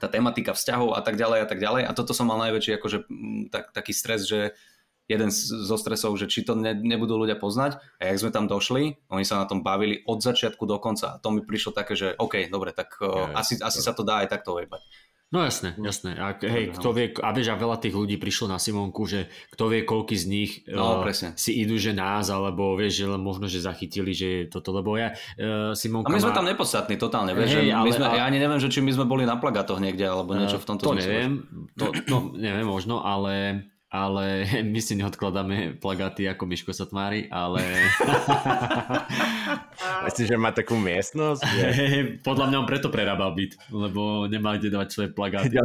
tá 0.00 0.08
tematika 0.08 0.56
vzťahov 0.56 0.96
a 0.96 1.04
tak 1.04 1.20
ďalej 1.20 1.44
a 1.44 1.46
tak 1.48 1.60
ďalej. 1.60 1.82
A 1.84 1.92
toto 1.92 2.16
som 2.16 2.24
mal 2.24 2.40
najväčší 2.40 2.80
akože, 2.80 2.98
tak, 3.52 3.76
taký 3.76 3.92
stres, 3.92 4.24
že 4.24 4.56
jeden 5.06 5.30
zo 5.30 5.74
stresov, 5.74 6.14
že 6.14 6.26
či 6.26 6.42
to 6.42 6.52
ne, 6.52 6.72
nebudú 6.72 7.14
ľudia 7.16 7.34
poznať. 7.34 7.78
A 7.96 8.10
jak 8.10 8.18
sme 8.18 8.30
tam 8.30 8.44
došli, 8.44 9.06
oni 9.06 9.22
sa 9.22 9.38
na 9.38 9.46
tom 9.46 9.60
bavili 9.60 10.02
od 10.02 10.18
začiatku 10.18 10.62
do 10.62 10.76
konca. 10.76 11.14
A 11.14 11.18
to 11.18 11.30
mi 11.30 11.40
prišlo 11.40 11.70
také, 11.72 11.94
že 11.94 12.12
OK, 12.12 12.46
dobre, 12.46 12.70
tak 12.70 12.98
Ja, 12.98 13.32
asi, 13.34 13.56
asi 13.56 13.78
sa 13.78 13.90
to 13.90 14.02
dá 14.02 14.20
aj 14.20 14.30
takto 14.30 14.54
ojebať. 14.54 14.82
No 15.26 15.42
jasné, 15.42 15.74
jasné. 15.76 16.14
A, 16.14 16.38
hej, 16.38 16.70
kto 16.72 16.94
vie, 16.94 17.10
a 17.12 17.34
vieš, 17.34 17.50
a 17.50 17.58
veľa 17.58 17.82
tých 17.82 17.90
ľudí 17.92 18.14
prišlo 18.14 18.46
na 18.46 18.62
Simonku, 18.62 19.02
že 19.04 19.26
kto 19.50 19.66
vie, 19.66 19.82
koľký 19.82 20.14
z 20.14 20.24
nich 20.24 20.50
No, 20.66 20.98
eh, 20.98 21.02
presne. 21.02 21.34
si 21.34 21.50
idú, 21.56 21.74
že 21.74 21.90
nás, 21.90 22.30
alebo 22.30 22.74
vieš, 22.74 23.02
že 23.02 23.06
len 23.08 23.18
možno, 23.18 23.46
že 23.46 23.58
zachytili, 23.58 24.14
že 24.14 24.26
je 24.26 24.42
toto, 24.46 24.70
lebo 24.70 24.94
ja, 24.94 25.10
uh, 25.34 25.74
Simonka 25.74 26.06
A 26.06 26.14
my 26.14 26.22
sme 26.22 26.30
má... 26.30 26.38
tam 26.38 26.46
nepodstatní 26.46 26.94
totálne, 26.94 27.34
vieš, 27.34 27.58
Hej, 27.58 27.58
že 27.58 27.74
ale- 27.74 27.90
sme, 27.90 28.06
ale- 28.06 28.18
ja 28.18 28.24
ani 28.24 28.38
neviem, 28.38 28.62
že 28.62 28.70
či 28.70 28.78
my 28.78 28.90
sme 28.92 29.02
boli 29.04 29.22
na 29.22 29.34
plagátoch 29.34 29.82
niekde, 29.82 30.06
alebo 30.06 30.30
niečo 30.32 30.62
v 30.62 30.66
tomto 30.68 30.82
to 30.84 30.90
zmysle. 30.94 31.10
neviem, 31.10 31.32
to, 31.74 31.86
no, 32.06 32.16
neviem 32.32 32.64
možno, 32.64 33.02
ale 33.02 33.66
ale 33.90 34.42
my 34.72 34.80
si 34.82 34.98
neodkladáme 34.98 35.78
plagáty 35.78 36.26
ako 36.26 36.44
Miško 36.46 36.72
Satmári, 36.74 37.30
ale... 37.30 37.62
Myslíš, 40.06 40.28
že 40.34 40.36
má 40.38 40.50
takú 40.50 40.76
miestnosť? 40.78 41.42
Že... 41.56 41.68
Podľa 42.20 42.46
mňa 42.50 42.56
on 42.62 42.68
preto 42.68 42.88
prerábal 42.92 43.32
byt, 43.32 43.56
lebo 43.72 44.26
nemá 44.28 44.58
kde 44.58 44.72
dávať 44.72 44.88
svoje 44.92 45.10
plagáty. 45.10 45.56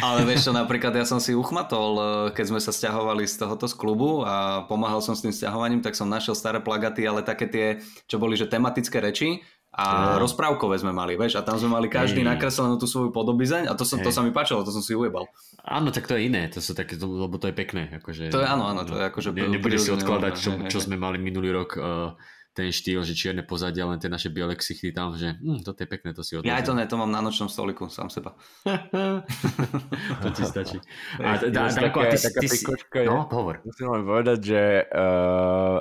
ale 0.00 0.26
vieš 0.26 0.50
čo, 0.50 0.52
napríklad 0.52 0.92
ja 0.96 1.06
som 1.06 1.22
si 1.22 1.36
uchmatol, 1.36 1.90
eh, 1.96 2.06
keď 2.34 2.44
sme 2.50 2.60
sa 2.60 2.72
stiahovali 2.74 3.24
z 3.24 3.40
tohoto 3.40 3.70
z 3.70 3.74
klubu 3.76 4.26
a 4.26 4.66
pomáhal 4.66 5.04
som 5.04 5.14
s 5.14 5.22
tým 5.22 5.32
stiahovaním, 5.32 5.84
tak 5.84 5.94
som 5.94 6.08
našiel 6.10 6.34
staré 6.34 6.58
plagaty, 6.60 7.06
ale 7.06 7.24
také 7.24 7.46
tie, 7.46 7.66
čo 8.10 8.18
boli, 8.18 8.34
že 8.34 8.50
tematické 8.50 8.98
reči, 9.00 9.44
a 9.70 10.18
no. 10.18 10.26
rozprávkové 10.26 10.82
sme 10.82 10.90
mali, 10.90 11.14
vieš, 11.14 11.38
a 11.38 11.46
tam 11.46 11.54
sme 11.54 11.70
mali 11.78 11.86
každý 11.86 12.26
hey. 12.26 12.34
nakreslenú 12.34 12.74
tú 12.74 12.90
svoju 12.90 13.14
podobizeň 13.14 13.70
a 13.70 13.78
to, 13.78 13.86
som, 13.86 14.02
hey. 14.02 14.06
to 14.06 14.10
sa 14.10 14.26
mi 14.26 14.34
páčilo, 14.34 14.66
to 14.66 14.74
som 14.74 14.82
si 14.82 14.98
ujebal. 14.98 15.30
Áno, 15.62 15.94
tak 15.94 16.10
to 16.10 16.18
je 16.18 16.26
iné, 16.26 16.50
to 16.50 16.58
sú 16.58 16.74
také, 16.74 16.98
lebo 16.98 17.38
to 17.38 17.46
je 17.46 17.54
pekné. 17.54 17.86
Akože, 18.02 18.34
to 18.34 18.42
je 18.42 18.48
áno, 18.50 18.66
áno, 18.66 18.82
to 18.82 18.98
je 18.98 19.04
akože... 19.06 19.30
Ne, 19.30 19.46
nebudeš 19.46 19.86
si 19.86 19.90
odkladať, 19.94 20.32
čo, 20.34 20.50
čo 20.66 20.78
sme 20.82 20.98
mali 20.98 21.22
minulý 21.22 21.54
rok, 21.54 21.78
uh, 21.78 22.18
ten 22.50 22.74
štýl, 22.74 23.06
že 23.06 23.14
čierne 23.14 23.46
pozadia, 23.46 23.86
len 23.86 24.02
tie 24.02 24.10
naše 24.10 24.26
biele 24.26 24.58
ksichty 24.58 24.90
tam, 24.90 25.14
že 25.14 25.38
hm, 25.38 25.62
toto 25.62 25.86
je 25.86 25.88
pekné, 25.88 26.10
to 26.10 26.26
si 26.26 26.34
odložím. 26.34 26.50
Ja 26.50 26.58
aj 26.58 26.66
to 26.66 26.72
ne, 26.74 26.84
to 26.84 26.98
mám 26.98 27.10
na 27.14 27.22
nočnom 27.22 27.46
stoliku, 27.46 27.86
sám 27.86 28.10
seba. 28.10 28.34
to 30.22 30.28
ti 30.34 30.42
stačí. 30.42 30.82
A, 31.22 31.38
dá, 31.46 31.70
dá, 31.70 31.70
také, 31.70 32.10
ty, 32.10 32.18
taká 32.18 32.40
ty, 32.42 32.48
ty, 32.50 33.06
no, 33.06 33.30
hovor. 33.30 33.62
Musím 33.62 33.86
len 33.94 34.02
povedať, 34.02 34.38
že 34.42 34.62
uh, 34.90 35.78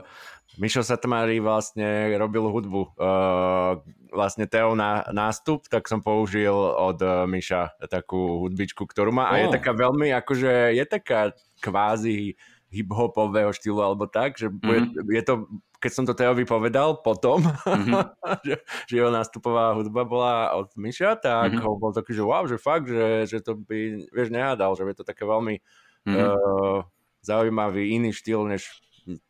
Mišo 0.57 0.81
Satmári 0.81 1.37
vlastne 1.37 2.17
robil 2.17 2.49
hudbu. 2.49 2.97
Uh, 2.97 3.83
vlastne 4.09 4.49
Teo 4.49 4.73
na 4.73 5.05
nástup, 5.13 5.69
tak 5.69 5.85
som 5.85 6.01
použil 6.01 6.53
od 6.55 6.97
uh, 7.05 7.29
Miša 7.29 7.77
takú 7.85 8.41
hudbičku, 8.47 8.89
ktorú 8.89 9.13
má. 9.13 9.29
A 9.29 9.37
oh. 9.37 9.39
je 9.45 9.47
taká 9.53 9.77
veľmi, 9.77 10.09
akože 10.09 10.73
je 10.73 10.85
taká 10.89 11.37
kvázi 11.61 12.33
hip-hopového 12.69 13.49
štýlu 13.49 13.81
alebo 13.81 14.05
tak, 14.05 14.37
že 14.37 14.49
mm-hmm. 14.49 14.69
je, 14.69 14.79
je 15.17 15.23
to, 15.25 15.33
keď 15.81 15.91
som 15.91 16.05
to 16.05 16.13
Teovi 16.13 16.45
povedal 16.45 17.01
potom, 17.01 17.41
mm-hmm. 17.41 18.01
že, 18.47 18.55
že 18.85 18.93
jeho 18.93 19.09
nástupová 19.09 19.73
hudba 19.73 20.05
bola 20.05 20.53
od 20.53 20.69
Miša, 20.77 21.17
tak 21.17 21.57
mm-hmm. 21.57 21.65
ho 21.65 21.81
bol 21.81 21.91
taký, 21.93 22.13
že 22.13 22.23
wow, 22.25 22.45
že 22.45 22.61
fakt, 22.61 22.85
že, 22.89 23.25
že 23.25 23.37
to 23.41 23.57
by, 23.57 24.05
vieš, 24.13 24.29
nehádal, 24.29 24.77
že 24.77 24.85
je 24.85 24.97
to 25.01 25.05
také 25.05 25.25
veľmi 25.25 25.57
mm-hmm. 25.57 26.13
uh, 26.13 26.85
zaujímavý 27.25 27.97
iný 27.97 28.13
štýl, 28.13 28.45
než 28.45 28.69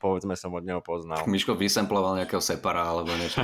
povedzme 0.02 0.36
som 0.36 0.52
od 0.52 0.65
neho 0.65 0.84
poznal. 0.84 1.24
Miško 1.30 1.56
vysemploval 1.56 2.20
nejakého 2.20 2.44
separa 2.44 2.84
alebo 2.84 3.13
niečo. 3.15 3.39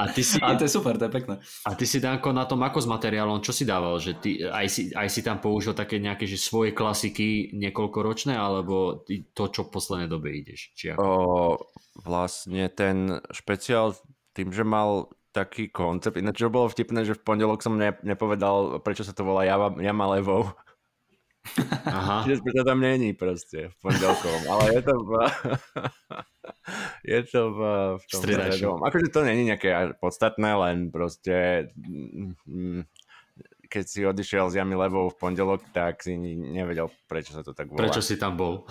a 0.00 0.04
ty 0.12 0.22
si... 0.22 0.38
A 0.38 0.54
to 0.54 0.68
je 0.68 0.72
super, 0.72 0.94
to 1.00 1.08
je 1.08 1.12
pekné. 1.12 1.34
A 1.66 1.74
ty 1.74 1.84
si 1.88 1.98
Danko 1.98 2.30
na 2.30 2.46
tom 2.46 2.62
ako 2.62 2.84
s 2.84 2.88
materiálom, 2.88 3.42
čo 3.42 3.50
si 3.50 3.66
dával? 3.66 3.98
Že 3.98 4.12
ty, 4.22 4.30
aj, 4.46 4.66
si, 4.70 4.82
aj 4.94 5.08
si 5.10 5.20
tam 5.26 5.42
použil 5.42 5.74
také 5.74 5.98
nejaké 5.98 6.28
že 6.28 6.38
svoje 6.38 6.70
klasiky 6.70 7.50
niekoľkoročné, 7.56 8.36
alebo 8.36 9.02
to, 9.34 9.44
čo 9.50 9.66
v 9.66 9.72
poslednej 9.72 10.08
dobe 10.10 10.30
ideš? 10.30 10.70
Či 10.78 10.94
ako? 10.94 11.02
O, 11.02 11.16
vlastne 12.04 12.70
ten 12.70 13.18
špeciál 13.34 13.96
tým, 14.36 14.52
že 14.52 14.62
mal 14.62 15.08
taký 15.36 15.68
koncept. 15.68 16.16
Ináč, 16.16 16.40
čo 16.40 16.48
bolo 16.48 16.72
vtipné, 16.72 17.04
že 17.04 17.12
v 17.12 17.20
pondelok 17.20 17.60
som 17.60 17.76
ne, 17.76 17.92
nepovedal, 18.00 18.80
prečo 18.80 19.04
sa 19.04 19.12
to 19.12 19.20
volá 19.20 19.44
Jama, 19.44 19.76
Jama 19.76 20.16
levou. 20.16 20.48
Aha. 21.86 22.22
Čiže 22.26 22.42
to 22.42 22.62
tam 22.66 22.80
není 22.80 23.12
proste 23.12 23.70
v 23.70 23.74
pondelkovom, 23.82 24.44
ale 24.50 24.64
je 24.74 24.82
to 24.82 24.94
v, 25.00 25.10
je 27.14 27.20
to 27.26 27.42
v, 27.52 27.60
v 27.96 28.04
tom 28.10 28.20
stredovom. 28.22 28.80
Akože 28.82 29.08
to 29.12 29.20
není 29.22 29.42
nejaké 29.48 29.94
podstatné, 29.98 30.50
len 30.54 30.76
proste 30.90 31.68
mm, 31.76 32.86
keď 33.66 33.84
si 33.84 34.00
odišiel 34.06 34.48
z 34.48 34.62
Jamy 34.62 34.78
Levou 34.78 35.10
v 35.10 35.18
pondelok, 35.18 35.60
tak 35.74 36.00
si 36.00 36.14
nevedel, 36.16 36.88
prečo 37.10 37.34
sa 37.34 37.42
to 37.42 37.52
tak 37.52 37.68
volá. 37.68 37.82
Prečo 37.82 38.00
si 38.00 38.14
tam 38.16 38.38
bol? 38.38 38.62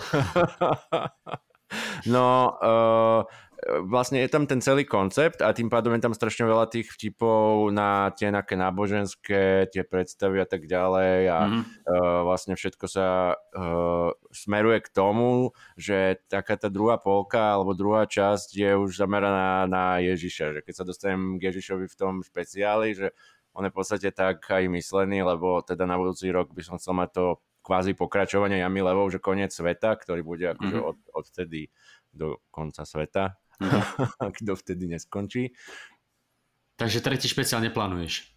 no, 2.14 2.56
uh, 2.56 3.20
vlastne 3.64 4.20
je 4.20 4.28
tam 4.28 4.44
ten 4.44 4.60
celý 4.60 4.84
koncept 4.84 5.40
a 5.40 5.50
tým 5.56 5.72
pádom 5.72 5.96
je 5.96 6.04
tam 6.04 6.14
strašne 6.14 6.44
veľa 6.44 6.68
tých 6.68 6.92
vtipov 6.92 7.72
na 7.72 8.12
tie 8.12 8.28
nejaké 8.28 8.52
náboženské, 8.54 9.72
tie 9.72 9.82
predstavy 9.82 10.44
a 10.44 10.48
tak 10.48 10.68
ďalej 10.68 11.16
a 11.32 11.38
mm-hmm. 11.40 11.62
uh, 11.88 12.20
vlastne 12.28 12.54
všetko 12.54 12.86
sa 12.86 13.34
uh, 13.34 14.12
smeruje 14.28 14.84
k 14.84 14.92
tomu, 14.92 15.56
že 15.74 16.20
taká 16.28 16.60
tá 16.60 16.68
druhá 16.68 17.00
polka 17.00 17.56
alebo 17.56 17.72
druhá 17.72 18.04
časť 18.04 18.48
je 18.52 18.70
už 18.76 19.00
zameraná 19.00 19.64
na 19.64 20.04
Ježiša, 20.04 20.60
že 20.60 20.60
keď 20.60 20.74
sa 20.76 20.84
dostanem 20.84 21.40
k 21.40 21.48
Ježišovi 21.52 21.88
v 21.88 21.98
tom 21.98 22.20
špeciáli, 22.20 22.92
že 22.92 23.16
on 23.56 23.64
je 23.64 23.72
v 23.72 23.78
podstate 23.80 24.08
tak 24.12 24.44
aj 24.44 24.68
myslený, 24.68 25.24
lebo 25.24 25.64
teda 25.64 25.88
na 25.88 25.96
budúci 25.96 26.28
rok 26.28 26.52
by 26.52 26.60
som 26.60 26.76
chcel 26.76 26.92
mať 26.92 27.10
to 27.16 27.26
kvázi 27.64 27.96
pokračovanie 27.96 28.60
Jamy 28.62 28.84
Levou, 28.84 29.08
že 29.08 29.18
koniec 29.18 29.50
sveta, 29.50 29.96
ktorý 29.96 30.22
bude 30.22 30.44
akože 30.54 30.76
mm-hmm. 30.76 30.90
od, 30.92 30.96
odtedy 31.16 31.72
do 32.12 32.36
konca 32.52 32.84
sveta 32.84 33.40
ak 34.26 34.34
to 34.46 34.56
vtedy 34.56 34.86
neskončí. 34.86 35.52
Takže 36.76 37.00
tretí 37.00 37.28
špeciál 37.28 37.60
neplánuješ? 37.60 38.36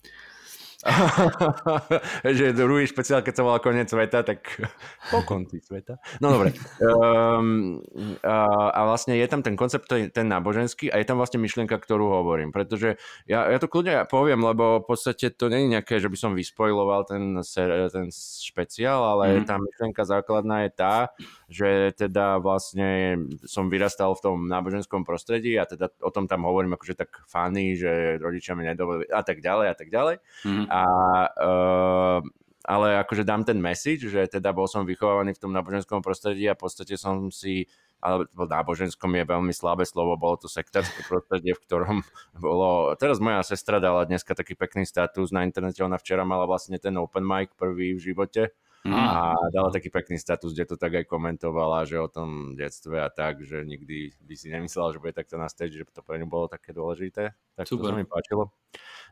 že 2.40 2.56
druhý 2.56 2.88
špeciál, 2.88 3.20
keď 3.20 3.34
sa 3.36 3.44
volá 3.44 3.60
koniec 3.60 3.92
sveta, 3.92 4.24
tak 4.24 4.48
po 5.12 5.20
konci 5.28 5.60
sveta. 5.60 6.00
No 6.24 6.32
dobre. 6.32 6.56
Um, 6.80 7.84
a, 8.24 8.72
a 8.72 8.80
vlastne 8.88 9.20
je 9.20 9.28
tam 9.28 9.44
ten 9.44 9.60
koncept, 9.60 9.92
ten 9.92 10.28
náboženský 10.32 10.88
a 10.88 11.04
je 11.04 11.08
tam 11.08 11.20
vlastne 11.20 11.44
myšlienka, 11.44 11.76
ktorú 11.76 12.08
hovorím. 12.24 12.56
Pretože 12.56 12.96
ja, 13.28 13.52
ja 13.52 13.60
to 13.60 13.68
kľudne 13.68 14.08
poviem, 14.08 14.40
lebo 14.40 14.80
v 14.80 14.88
podstate 14.88 15.36
to 15.36 15.52
nie 15.52 15.68
je 15.68 15.72
nejaké, 15.76 16.00
že 16.00 16.08
by 16.08 16.16
som 16.16 16.32
vyspojloval 16.32 17.04
ten, 17.12 17.36
ten 17.92 18.08
špeciál, 18.40 19.04
ale 19.04 19.44
mm. 19.44 19.52
tá 19.52 19.60
myšlienka 19.60 20.08
základná 20.08 20.64
je 20.64 20.72
tá, 20.72 20.96
že 21.52 21.92
teda 22.00 22.40
vlastne 22.40 23.20
som 23.44 23.68
vyrastal 23.68 24.16
v 24.16 24.24
tom 24.24 24.38
náboženskom 24.48 25.04
prostredí 25.04 25.60
a 25.60 25.68
teda 25.68 25.92
o 26.00 26.08
tom 26.08 26.24
tam 26.24 26.48
hovorím 26.48 26.80
akože 26.80 26.96
tak 26.96 27.28
fany, 27.28 27.76
že 27.76 28.16
rodičia 28.16 28.56
mi 28.56 28.64
nedovolili 28.64 29.12
a 29.12 29.20
tak 29.28 29.44
ďalej 29.44 29.68
a 29.68 29.76
tak 29.76 29.92
ďalej. 29.92 30.16
Mm. 30.48 30.69
A, 30.70 30.84
uh, 31.34 32.20
ale 32.64 32.88
akože 33.02 33.26
dám 33.26 33.42
ten 33.42 33.58
message, 33.58 34.06
že 34.06 34.30
teda 34.30 34.54
bol 34.54 34.70
som 34.70 34.86
vychovaný 34.86 35.34
v 35.34 35.42
tom 35.42 35.52
náboženskom 35.52 36.06
prostredí 36.06 36.46
a 36.46 36.54
v 36.54 36.62
podstate 36.62 36.94
som 36.96 37.34
si 37.34 37.66
ale 38.00 38.32
náboženskom 38.32 39.12
je 39.12 39.24
veľmi 39.28 39.52
slabé 39.52 39.84
slovo, 39.84 40.16
bolo 40.16 40.40
to 40.40 40.48
sektárske 40.48 41.04
prostredie, 41.04 41.52
v 41.52 41.64
ktorom 41.68 41.98
bolo, 42.40 42.96
teraz 42.96 43.20
moja 43.20 43.44
sestra 43.44 43.84
dala 43.84 44.08
dneska 44.08 44.32
taký 44.32 44.56
pekný 44.56 44.88
status 44.88 45.36
na 45.36 45.44
internete, 45.44 45.84
ona 45.84 46.00
včera 46.00 46.24
mala 46.24 46.48
vlastne 46.48 46.80
ten 46.80 46.96
open 46.96 47.28
mic 47.28 47.52
prvý 47.60 48.00
v 48.00 48.04
živote, 48.12 48.56
Mm. 48.88 48.96
A 48.96 49.36
dala 49.52 49.76
taký 49.76 49.92
pekný 49.92 50.16
status, 50.16 50.56
kde 50.56 50.72
to 50.72 50.76
tak 50.80 50.96
aj 50.96 51.04
komentovala, 51.04 51.84
že 51.84 52.00
o 52.00 52.08
tom 52.08 52.56
detstve 52.56 53.04
a 53.04 53.12
tak, 53.12 53.44
že 53.44 53.68
nikdy 53.68 54.16
by 54.24 54.34
si 54.40 54.48
nemyslela, 54.48 54.96
že 54.96 55.04
bude 55.04 55.12
takto 55.12 55.36
na 55.36 55.52
stage, 55.52 55.76
že 55.76 55.84
to 55.92 56.00
pre 56.00 56.16
ňu 56.16 56.32
bolo 56.32 56.48
také 56.48 56.72
dôležité. 56.72 57.36
Tak 57.60 57.68
Super. 57.68 57.92
to 57.92 57.92
sa 57.92 58.00
mi 58.00 58.08
páčilo. 58.08 58.56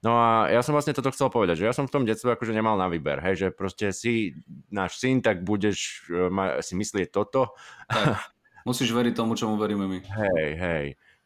No 0.05 0.15
a 0.15 0.47
ja 0.47 0.63
som 0.63 0.71
vlastne 0.71 0.95
toto 0.95 1.11
chcel 1.11 1.27
povedať, 1.27 1.59
že 1.59 1.67
ja 1.67 1.75
som 1.75 1.83
v 1.83 1.93
tom 1.99 2.07
detstve 2.07 2.31
akože 2.31 2.55
nemal 2.55 2.79
na 2.79 2.87
výber, 2.87 3.19
hej, 3.19 3.35
že 3.35 3.47
proste 3.51 3.91
si 3.91 4.39
náš 4.71 5.03
syn, 5.03 5.19
tak 5.19 5.43
budeš 5.43 6.07
e, 6.07 6.31
ma, 6.31 6.63
si 6.63 6.77
myslieť 6.79 7.11
toto. 7.11 7.51
Tak, 7.91 8.23
musíš 8.69 8.95
veriť 8.95 9.19
tomu, 9.19 9.35
čomu 9.35 9.59
veríme 9.59 9.83
my. 9.83 9.99
Hej, 9.99 10.49
hej. 10.55 10.85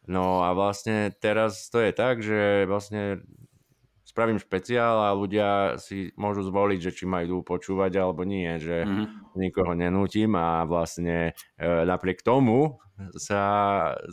No 0.10 0.42
a 0.42 0.58
vlastne 0.58 1.14
teraz 1.14 1.70
to 1.70 1.78
je 1.78 1.92
tak, 1.94 2.26
že 2.26 2.66
vlastne 2.66 3.22
spravím 4.12 4.44
špeciál 4.44 5.08
a 5.08 5.16
ľudia 5.16 5.80
si 5.80 6.12
môžu 6.20 6.44
zvoliť, 6.44 6.80
že 6.84 6.92
či 6.92 7.04
ma 7.08 7.24
idú 7.24 7.40
počúvať 7.48 7.96
alebo 7.96 8.28
nie, 8.28 8.60
že 8.60 8.84
mm-hmm. 8.84 9.40
nikoho 9.40 9.72
nenútim 9.72 10.36
a 10.36 10.68
vlastne 10.68 11.32
e, 11.56 11.64
napriek 11.64 12.20
tomu 12.20 12.84
sa 13.16 13.42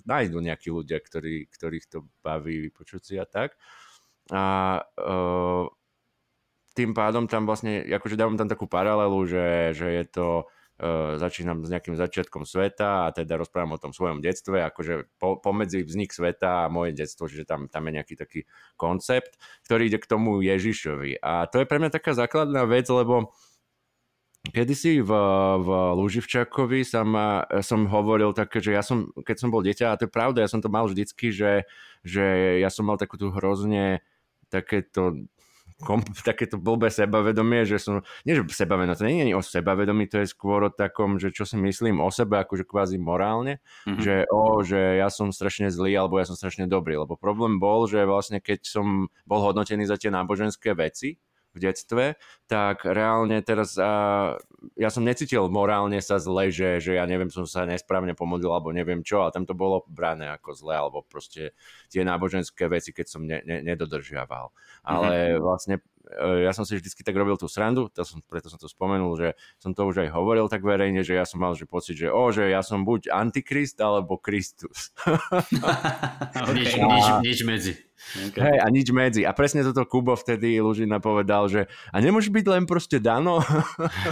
nájdú 0.06 0.38
nejakí 0.38 0.70
ľudia, 0.70 1.02
ktorí, 1.02 1.50
ktorých 1.50 1.86
to 1.90 1.98
baví 2.22 2.70
vypočuť 2.70 3.02
si 3.02 3.14
a 3.18 3.26
tak. 3.26 3.58
A 4.30 4.78
e, 4.78 4.82
tým 6.78 6.94
pádom 6.94 7.26
tam 7.26 7.42
vlastne, 7.42 7.82
akože 7.82 8.14
dávam 8.14 8.38
tam 8.38 8.46
takú 8.46 8.70
paralelu, 8.70 9.18
že, 9.26 9.74
že 9.74 9.88
je 9.98 10.04
to 10.06 10.26
začínam 11.18 11.66
s 11.66 11.74
nejakým 11.74 11.98
začiatkom 11.98 12.46
sveta 12.46 13.10
a 13.10 13.12
teda 13.12 13.34
rozprávam 13.34 13.74
o 13.74 13.82
tom 13.82 13.90
svojom 13.90 14.22
detstve, 14.22 14.62
akože 14.62 15.10
po, 15.18 15.34
pomedzi 15.42 15.82
vznik 15.82 16.14
sveta 16.14 16.66
a 16.66 16.70
moje 16.70 16.94
detstvo, 16.94 17.26
že 17.26 17.42
tam, 17.42 17.66
tam 17.66 17.90
je 17.90 17.92
nejaký 17.98 18.14
taký 18.14 18.40
koncept, 18.78 19.34
ktorý 19.66 19.90
ide 19.90 19.98
k 19.98 20.06
tomu 20.06 20.38
Ježišovi. 20.38 21.18
A 21.18 21.50
to 21.50 21.58
je 21.62 21.66
pre 21.66 21.82
mňa 21.82 21.90
taká 21.90 22.14
základná 22.14 22.62
vec, 22.62 22.86
lebo 22.86 23.34
kedysi 24.54 25.02
v, 25.02 25.10
v 25.58 25.68
Luživčakovi 25.98 26.86
som, 26.86 27.10
som 27.58 27.90
hovoril 27.90 28.30
také, 28.30 28.62
že 28.62 28.70
ja 28.70 28.86
som, 28.86 29.10
keď 29.18 29.36
som 29.36 29.50
bol 29.50 29.66
dieťa, 29.66 29.90
a 29.90 29.98
to 29.98 30.06
je 30.06 30.14
pravda, 30.14 30.46
ja 30.46 30.50
som 30.50 30.62
to 30.62 30.70
mal 30.70 30.86
vždycky, 30.86 31.34
že, 31.34 31.66
že 32.06 32.58
ja 32.62 32.70
som 32.70 32.86
mal 32.86 32.96
takú 32.96 33.18
tú 33.18 33.34
hrozne 33.34 33.98
takéto 34.48 35.26
kom, 35.78 36.02
takéto 36.26 36.58
blbé 36.58 36.90
sebavedomie, 36.90 37.62
že 37.62 37.78
som, 37.78 38.02
nie 38.26 38.34
že 38.34 38.42
sebavedomie, 38.42 38.98
to 38.98 39.06
nie 39.06 39.30
je 39.30 39.38
o 39.38 39.42
sebavedomí, 39.42 40.10
to 40.10 40.22
je 40.22 40.28
skôr 40.30 40.66
o 40.66 40.70
takom, 40.74 41.22
že 41.22 41.30
čo 41.30 41.46
si 41.46 41.54
myslím 41.54 42.02
o 42.02 42.10
sebe, 42.10 42.42
akože 42.42 42.66
kvázi 42.66 42.98
morálne, 42.98 43.62
mm-hmm. 43.86 44.02
že 44.02 44.14
o, 44.30 44.62
že 44.66 44.98
ja 44.98 45.06
som 45.06 45.30
strašne 45.30 45.70
zlý, 45.70 45.94
alebo 45.94 46.18
ja 46.18 46.26
som 46.26 46.34
strašne 46.34 46.66
dobrý, 46.66 46.98
lebo 46.98 47.14
problém 47.14 47.62
bol, 47.62 47.86
že 47.86 48.02
vlastne 48.02 48.42
keď 48.42 48.66
som 48.66 49.06
bol 49.22 49.40
hodnotený 49.42 49.86
za 49.86 49.94
tie 49.94 50.10
náboženské 50.10 50.74
veci 50.74 51.22
v 51.54 51.58
detstve, 51.58 52.04
tak 52.46 52.84
reálne 52.84 53.40
teraz 53.40 53.74
uh, 53.80 54.36
ja 54.74 54.90
som 54.90 55.06
necítil 55.06 55.46
morálne 55.48 56.02
sa 56.02 56.18
zle, 56.18 56.50
že, 56.50 56.82
že 56.82 56.98
ja 56.98 57.04
neviem, 57.06 57.30
som 57.30 57.46
sa 57.46 57.62
nesprávne 57.64 58.12
pomodlil 58.12 58.50
alebo 58.50 58.74
neviem 58.74 59.00
čo, 59.06 59.22
ale 59.22 59.34
tam 59.34 59.46
to 59.46 59.54
bolo 59.54 59.86
brané 59.86 60.28
ako 60.34 60.50
zle 60.54 60.74
alebo 60.74 61.06
proste 61.06 61.54
tie 61.88 62.02
náboženské 62.02 62.66
veci, 62.66 62.90
keď 62.90 63.06
som 63.06 63.22
ne, 63.22 63.38
ne, 63.46 63.62
nedodržiaval. 63.62 64.50
Ale 64.82 65.10
mm-hmm. 65.14 65.42
vlastne 65.42 65.74
ja 66.16 66.52
som 66.56 66.64
si 66.64 66.80
vždy 66.80 67.04
tak 67.04 67.16
robil 67.16 67.36
tú 67.36 67.46
srandu, 67.46 67.92
to 67.92 68.00
som, 68.00 68.24
preto 68.24 68.48
som 68.48 68.56
to 68.56 68.68
spomenul, 68.70 69.12
že 69.14 69.36
som 69.60 69.76
to 69.76 69.84
už 69.84 70.08
aj 70.08 70.10
hovoril 70.12 70.48
tak 70.48 70.64
verejne, 70.64 71.04
že 71.04 71.16
ja 71.16 71.28
som 71.28 71.44
mal 71.44 71.52
že 71.52 71.68
pocit, 71.68 72.00
že 72.00 72.08
o, 72.08 72.32
že 72.32 72.48
ja 72.48 72.64
som 72.64 72.82
buď 72.88 73.12
Antikrist 73.12 73.76
alebo 73.78 74.16
Kristus. 74.16 74.96
okay. 75.04 76.54
nič, 76.56 76.70
nič, 76.80 77.06
nič 77.24 77.38
medzi. 77.44 77.72
Okay. 77.98 78.40
Hej, 78.40 78.58
a 78.62 78.66
nič 78.70 78.88
medzi. 78.94 79.22
A 79.26 79.34
presne 79.34 79.66
toto 79.66 79.82
Kubo 79.84 80.14
vtedy 80.14 80.62
Lužina 80.62 81.02
povedal, 81.02 81.50
že 81.50 81.66
a 81.90 81.98
nemôže 81.98 82.30
byť 82.30 82.46
len 82.46 82.64
proste 82.64 83.02
Dano. 83.02 83.42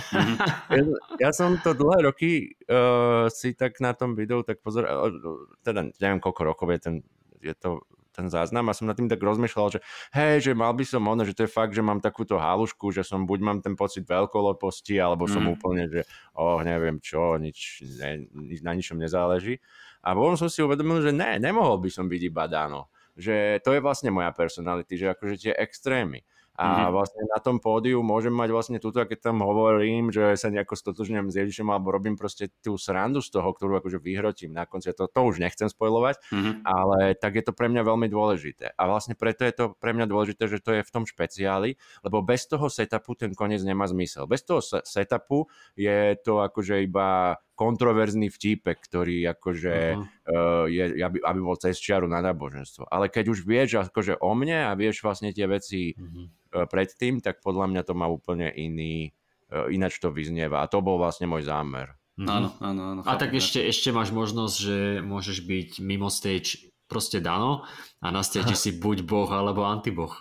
ja, 0.74 0.82
ja 1.22 1.30
som 1.30 1.56
to 1.62 1.70
dlhé 1.72 2.10
roky 2.10 2.58
uh, 2.66 3.30
si 3.30 3.54
tak 3.54 3.78
na 3.78 3.94
tom 3.94 4.18
videu 4.18 4.42
tak 4.42 4.58
pozor, 4.60 4.84
uh, 4.90 5.48
teda 5.62 5.86
neviem 6.02 6.18
koľko 6.18 6.42
rokov 6.44 6.66
je 6.74 6.78
ten, 6.82 6.94
je 7.40 7.54
to 7.54 7.86
ten 8.16 8.32
záznam 8.32 8.64
a 8.66 8.72
som 8.72 8.88
nad 8.88 8.96
tým 8.96 9.12
tak 9.12 9.20
rozmýšľal, 9.20 9.76
že 9.76 9.80
hej, 10.16 10.48
že 10.48 10.52
mal 10.56 10.72
by 10.72 10.84
som 10.88 11.04
ono, 11.04 11.28
že 11.28 11.36
to 11.36 11.44
je 11.44 11.50
fakt, 11.52 11.76
že 11.76 11.84
mám 11.84 12.00
takúto 12.00 12.40
halušku, 12.40 12.88
že 12.88 13.04
som 13.04 13.28
buď 13.28 13.38
mám 13.44 13.58
ten 13.60 13.76
pocit 13.76 14.08
veľkoloposti, 14.08 14.96
alebo 14.96 15.28
som 15.28 15.44
mm. 15.44 15.52
úplne, 15.52 15.84
že 15.92 16.08
oh, 16.40 16.64
neviem 16.64 16.96
čo, 17.04 17.36
nič, 17.36 17.84
ne, 18.00 18.24
na 18.64 18.72
ničom 18.72 18.96
nezáleží. 18.96 19.60
A 20.00 20.16
potom 20.16 20.40
som 20.40 20.48
si 20.48 20.64
uvedomil, 20.64 21.04
že 21.04 21.12
ne, 21.12 21.36
nemohol 21.36 21.76
by 21.84 21.90
som 21.92 22.08
byť 22.08 22.22
iba 22.24 22.48
Dano 22.48 22.88
že 23.16 23.64
to 23.64 23.72
je 23.72 23.80
vlastne 23.80 24.12
moja 24.12 24.28
personality, 24.30 25.00
že 25.00 25.16
akože 25.16 25.34
tie 25.40 25.52
extrémy. 25.56 26.20
A 26.56 26.64
mm-hmm. 26.64 26.92
vlastne 26.92 27.22
na 27.28 27.38
tom 27.38 27.60
pódiu 27.60 28.00
môžem 28.00 28.32
mať 28.32 28.48
vlastne 28.52 28.78
túto, 28.80 29.00
keď 29.04 29.30
tam 29.32 29.44
hovorím, 29.44 30.08
že 30.08 30.36
sa 30.40 30.48
nejako 30.48 30.72
stotožňujem 30.72 31.28
s 31.28 31.36
Ježišom 31.36 31.68
alebo 31.68 31.92
robím 31.92 32.16
proste 32.16 32.48
tú 32.64 32.80
srandu 32.80 33.20
z 33.20 33.28
toho, 33.28 33.48
ktorú 33.52 33.80
akože 33.80 34.00
vyhrotím 34.00 34.56
na 34.56 34.64
konci. 34.64 34.92
To, 34.96 35.04
to 35.04 35.20
už 35.20 35.38
nechcem 35.38 35.68
spojovať, 35.68 36.16
mm-hmm. 36.32 36.54
ale 36.64 37.14
tak 37.20 37.36
je 37.36 37.44
to 37.44 37.52
pre 37.52 37.68
mňa 37.68 37.82
veľmi 37.84 38.08
dôležité. 38.08 38.72
A 38.72 38.82
vlastne 38.88 39.12
preto 39.12 39.44
je 39.44 39.52
to 39.52 39.64
pre 39.76 39.92
mňa 39.92 40.08
dôležité, 40.08 40.48
že 40.48 40.64
to 40.64 40.72
je 40.74 40.82
v 40.82 40.90
tom 40.92 41.04
špeciáli, 41.04 41.76
lebo 42.00 42.24
bez 42.24 42.48
toho 42.48 42.72
setupu 42.72 43.12
ten 43.14 43.36
koniec 43.36 43.60
nemá 43.60 43.84
zmysel. 43.84 44.24
Bez 44.24 44.42
toho 44.48 44.64
setupu 44.64 45.46
je 45.76 46.16
to 46.24 46.40
akože 46.40 46.80
iba 46.82 47.36
kontroverzný 47.56 48.28
vtípek, 48.28 48.76
ktorý 48.84 49.24
akože 49.32 49.74
uh-huh. 49.96 50.04
uh, 50.28 50.64
je, 50.68 51.00
aby, 51.00 51.18
aby 51.24 51.40
bol 51.40 51.56
cez 51.56 51.80
čiaru 51.80 52.04
na 52.04 52.20
náboženstvo. 52.20 52.84
Ale 52.92 53.08
keď 53.08 53.32
už 53.32 53.48
vieš 53.48 53.80
akože 53.80 54.20
o 54.20 54.36
mne 54.36 54.68
a 54.68 54.76
vieš 54.76 55.00
vlastne 55.00 55.32
tie 55.32 55.48
veci 55.48 55.96
uh-huh. 55.96 56.62
uh, 56.62 56.66
predtým, 56.68 57.24
tak 57.24 57.40
podľa 57.40 57.72
mňa 57.72 57.82
to 57.88 57.96
má 57.96 58.04
úplne 58.06 58.52
iný, 58.52 59.10
uh, 59.50 59.72
ináč 59.72 59.96
to 59.96 60.12
vyznieva. 60.12 60.60
A 60.60 60.70
to 60.70 60.84
bol 60.84 61.00
vlastne 61.00 61.24
môj 61.24 61.48
zámer. 61.48 61.96
Uh-huh. 62.20 62.28
Áno, 62.28 62.48
áno, 62.60 62.82
áno. 62.92 63.00
A 63.08 63.16
tak 63.16 63.32
ešte, 63.32 63.64
ešte 63.64 63.88
máš 63.88 64.12
možnosť, 64.12 64.56
že 64.60 64.76
môžeš 65.00 65.42
byť 65.48 65.70
mimo 65.80 66.12
stage 66.12 66.68
proste 66.86 67.18
Dano 67.24 67.64
a 68.04 68.12
na 68.12 68.20
stage 68.20 68.52
si 68.68 68.76
buď 68.76 69.08
boh 69.08 69.32
alebo 69.32 69.64
antiboh. 69.64 70.12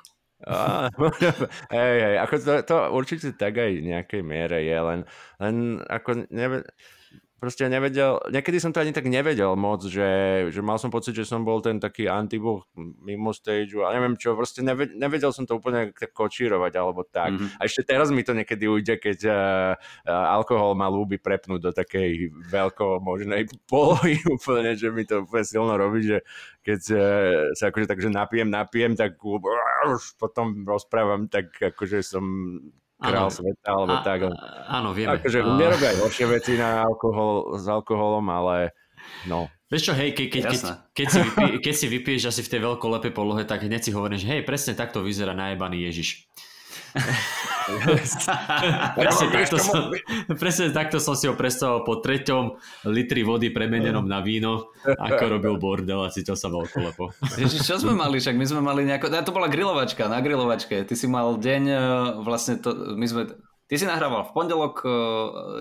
hej, 1.74 1.96
hej, 2.06 2.16
ako 2.22 2.36
to, 2.38 2.54
to 2.68 2.78
určite 2.92 3.28
tak 3.40 3.56
aj 3.58 3.72
v 3.72 3.88
nejakej 3.88 4.22
miere 4.22 4.62
je, 4.62 4.78
len, 4.78 5.00
len 5.42 5.56
ako 5.88 6.28
neviem, 6.30 6.62
proste 7.46 7.70
nevedel, 7.70 8.18
niekedy 8.34 8.58
som 8.58 8.74
to 8.74 8.82
ani 8.82 8.90
tak 8.90 9.06
nevedel 9.06 9.54
moc, 9.54 9.86
že, 9.86 10.10
že 10.50 10.62
mal 10.66 10.82
som 10.82 10.90
pocit, 10.90 11.14
že 11.14 11.30
som 11.30 11.46
bol 11.46 11.62
ten 11.62 11.78
taký 11.78 12.10
antibuch 12.10 12.66
mimo 12.76 13.30
stage 13.30 13.78
a 13.78 13.94
neviem 13.94 14.18
čo, 14.18 14.34
proste 14.34 14.66
nevedel, 14.66 14.98
nevedel 14.98 15.30
som 15.30 15.46
to 15.46 15.62
úplne 15.62 15.94
tak 15.94 16.10
kočírovať 16.10 16.74
alebo 16.74 17.06
tak. 17.06 17.38
Mm-hmm. 17.38 17.62
A 17.62 17.70
ešte 17.70 17.86
teraz 17.86 18.10
mi 18.10 18.26
to 18.26 18.34
niekedy 18.34 18.66
ujde, 18.66 18.98
keď 18.98 19.20
uh, 19.30 19.38
uh, 20.10 20.26
alkohol 20.34 20.74
ma 20.74 20.90
ľúbi 20.90 21.22
prepnúť 21.22 21.62
do 21.62 21.72
takej 21.72 22.34
veľko 22.50 23.06
možnej 23.06 23.46
polohy 23.70 24.18
úplne, 24.36 24.74
že 24.74 24.90
mi 24.90 25.06
to 25.06 25.22
úplne 25.22 25.46
silno 25.46 25.78
robí, 25.78 26.02
že 26.02 26.26
keď 26.66 26.82
uh, 26.98 27.02
sa 27.54 27.70
akože 27.70 27.86
takže 27.86 28.10
napijem, 28.10 28.50
napijem, 28.50 28.98
tak 28.98 29.22
uh, 29.22 29.38
potom 30.18 30.66
rozprávam 30.66 31.30
tak 31.30 31.54
akože 31.62 32.02
som 32.02 32.26
král 33.00 33.30
sveta, 33.32 33.70
alebo 33.72 33.96
a, 34.00 34.04
tak. 34.04 34.20
Áno, 34.72 34.96
vieme. 34.96 35.20
Akože 35.20 35.40
a... 35.44 35.56
nerobia 35.56 35.90
aj 35.92 35.98
horšie 36.08 36.26
veci 36.32 36.54
na 36.56 36.84
alkohol, 36.88 37.60
s 37.60 37.66
alkoholom, 37.68 38.26
ale 38.32 38.72
no. 39.28 39.52
Vieš 39.66 39.92
čo, 39.92 39.94
hej, 39.98 40.14
ke, 40.14 40.30
ke, 40.30 40.46
keď, 40.46 40.62
keď, 40.94 41.08
si 41.10 41.20
vypí, 41.26 41.46
keď 41.58 41.74
si 41.74 41.86
vypiješ 41.90 42.24
asi 42.30 42.42
v 42.46 42.52
tej 42.54 42.62
veľkolepej 42.64 43.12
polohe, 43.12 43.44
tak 43.50 43.66
hneď 43.66 43.82
si 43.82 43.92
hovoríš, 43.92 44.24
hej, 44.30 44.46
presne 44.46 44.78
takto 44.78 45.02
vyzerá 45.02 45.34
najebaný 45.34 45.90
Ježiš. 45.90 46.30
presne, 48.96 49.28
takto 49.34 49.58
som, 49.58 49.90
presne 50.38 50.70
takto 50.70 50.98
som 51.02 51.18
si 51.18 51.26
ho 51.26 51.34
predstavoval 51.34 51.82
po 51.84 51.98
treťom 52.00 52.62
litri 52.94 53.26
vody 53.26 53.50
premenenom 53.50 54.06
na 54.06 54.22
víno, 54.22 54.70
ako 54.86 55.24
robil 55.38 55.56
bordel 55.58 56.06
a 56.06 56.14
cítil 56.14 56.38
sa 56.38 56.54
veľko 56.54 56.78
lepo. 56.82 57.06
Ježiš, 57.42 57.66
čo 57.66 57.76
sme 57.82 57.98
mali? 57.98 58.22
Však 58.22 58.38
my 58.38 58.46
sme 58.46 58.62
mali 58.62 58.86
nejako... 58.86 59.10
To 59.12 59.34
bola 59.34 59.50
grilovačka, 59.50 60.06
na 60.06 60.22
grilovačke. 60.22 60.86
Ty 60.86 60.94
si 60.94 61.10
mal 61.10 61.42
deň, 61.42 61.64
e, 61.68 61.78
vlastne 62.22 62.62
to, 62.62 62.96
my 62.96 63.06
sme 63.10 63.22
Ty 63.66 63.82
si 63.82 63.86
nahrával 63.90 64.30
v 64.30 64.32
pondelok, 64.38 64.86
uh, 64.86 64.94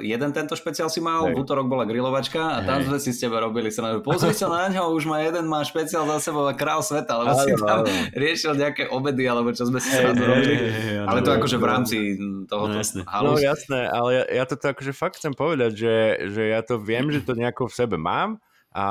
jeden 0.05 0.29
tento 0.37 0.53
špeciál 0.53 0.93
si 0.93 1.01
mal, 1.01 1.25
Hej. 1.25 1.33
v 1.33 1.37
útorok 1.40 1.64
bola 1.73 1.88
grilovačka 1.88 2.53
a 2.53 2.59
tam 2.61 2.85
sme 2.85 3.01
si 3.01 3.17
s 3.17 3.25
teba 3.25 3.40
robili 3.40 3.73
sa. 3.73 3.97
Pozri 4.05 4.37
sa 4.37 4.53
na 4.53 4.69
ňo, 4.69 4.93
už 4.93 5.09
má 5.09 5.25
jeden, 5.25 5.49
má 5.49 5.64
špeciál 5.64 6.05
za 6.05 6.21
sebou 6.21 6.45
a 6.45 6.53
král 6.53 6.85
sveta, 6.85 7.17
lebo 7.25 7.33
si 7.40 7.57
tam 7.57 7.88
riešil 8.12 8.61
nejaké 8.61 8.93
obedy, 8.93 9.25
alebo 9.25 9.57
čo 9.57 9.64
sme 9.73 9.81
si 9.81 9.88
sa 9.88 10.12
robili. 10.12 10.69
Hey, 10.69 11.01
ale 11.01 11.25
to 11.25 11.33
akože 11.33 11.57
v 11.57 11.64
rámci 11.64 11.97
toho 12.45 12.69
no, 12.69 12.77
jasné. 12.77 13.01
No 13.09 13.40
jasné, 13.40 13.88
ale 13.88 14.09
ja, 14.21 14.25
ja 14.37 14.45
to 14.45 14.61
akože 14.61 14.93
fakt 14.93 15.17
chcem 15.17 15.33
povedať, 15.33 15.73
že, 15.73 15.95
že 16.29 16.43
ja 16.53 16.61
to 16.61 16.77
viem, 16.77 17.09
že 17.09 17.25
to 17.25 17.33
nejako 17.33 17.73
v 17.73 17.77
sebe 17.88 17.97
mám, 17.97 18.37
a 18.74 18.87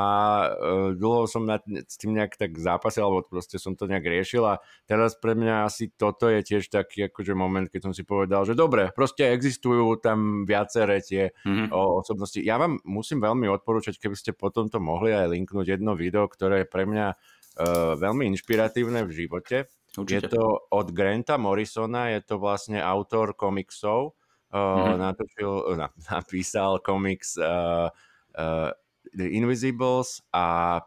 uh, 0.48 0.96
dlho 0.96 1.28
som 1.28 1.44
nad, 1.44 1.60
s 1.68 2.00
tým 2.00 2.16
nejak 2.16 2.40
tak 2.40 2.56
zápasil, 2.56 3.04
alebo 3.04 3.28
proste 3.28 3.60
som 3.60 3.76
to 3.76 3.84
nejak 3.84 4.08
riešil 4.08 4.48
a 4.48 4.64
teraz 4.88 5.20
pre 5.20 5.36
mňa 5.36 5.68
asi 5.68 5.92
toto 5.92 6.32
je 6.32 6.40
tiež 6.40 6.72
taký 6.72 7.12
akože 7.12 7.36
moment, 7.36 7.68
keď 7.68 7.92
som 7.92 7.94
si 7.94 8.08
povedal, 8.08 8.48
že 8.48 8.56
dobre, 8.56 8.96
proste 8.96 9.28
existujú 9.36 10.00
tam 10.00 10.48
viaceré 10.48 11.04
tie 11.04 11.36
mm-hmm. 11.44 11.76
o, 11.76 12.00
osobnosti. 12.00 12.40
Ja 12.40 12.56
vám 12.56 12.80
musím 12.88 13.20
veľmi 13.20 13.52
odporúčať, 13.52 14.00
keby 14.00 14.16
ste 14.16 14.32
potom 14.32 14.72
to 14.72 14.80
mohli 14.80 15.12
aj 15.12 15.28
linknúť 15.28 15.76
jedno 15.76 16.00
video, 16.00 16.32
ktoré 16.32 16.64
je 16.64 16.72
pre 16.72 16.88
mňa 16.88 17.08
uh, 17.12 18.00
veľmi 18.00 18.32
inšpiratívne 18.32 19.04
v 19.04 19.12
živote. 19.12 19.68
Určite. 20.00 20.16
Je 20.16 20.22
to 20.32 20.64
od 20.72 20.88
Granta 20.96 21.36
Morrisona, 21.36 22.16
je 22.16 22.24
to 22.24 22.40
vlastne 22.40 22.80
autor 22.80 23.36
komiksov, 23.36 24.16
uh, 24.50 24.56
mm-hmm. 24.56 24.96
natočil, 24.96 25.52
na, 25.76 25.92
napísal 26.08 26.80
komiks 26.80 27.36
uh, 27.36 27.92
uh, 28.40 28.72
The 29.14 29.30
Invisibles 29.30 30.22
a 30.34 30.80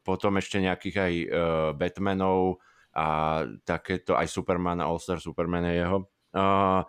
potom 0.00 0.40
ešte 0.40 0.60
nejakých 0.64 0.96
aj 0.96 1.14
uh, 1.14 1.28
Batmanov 1.76 2.58
a 2.96 3.06
takéto, 3.66 4.16
aj 4.16 4.30
Superman, 4.30 4.80
All-Star 4.80 5.20
Superman 5.20 5.68
je 5.68 5.74
jeho. 5.84 5.98
Uh, 6.32 6.82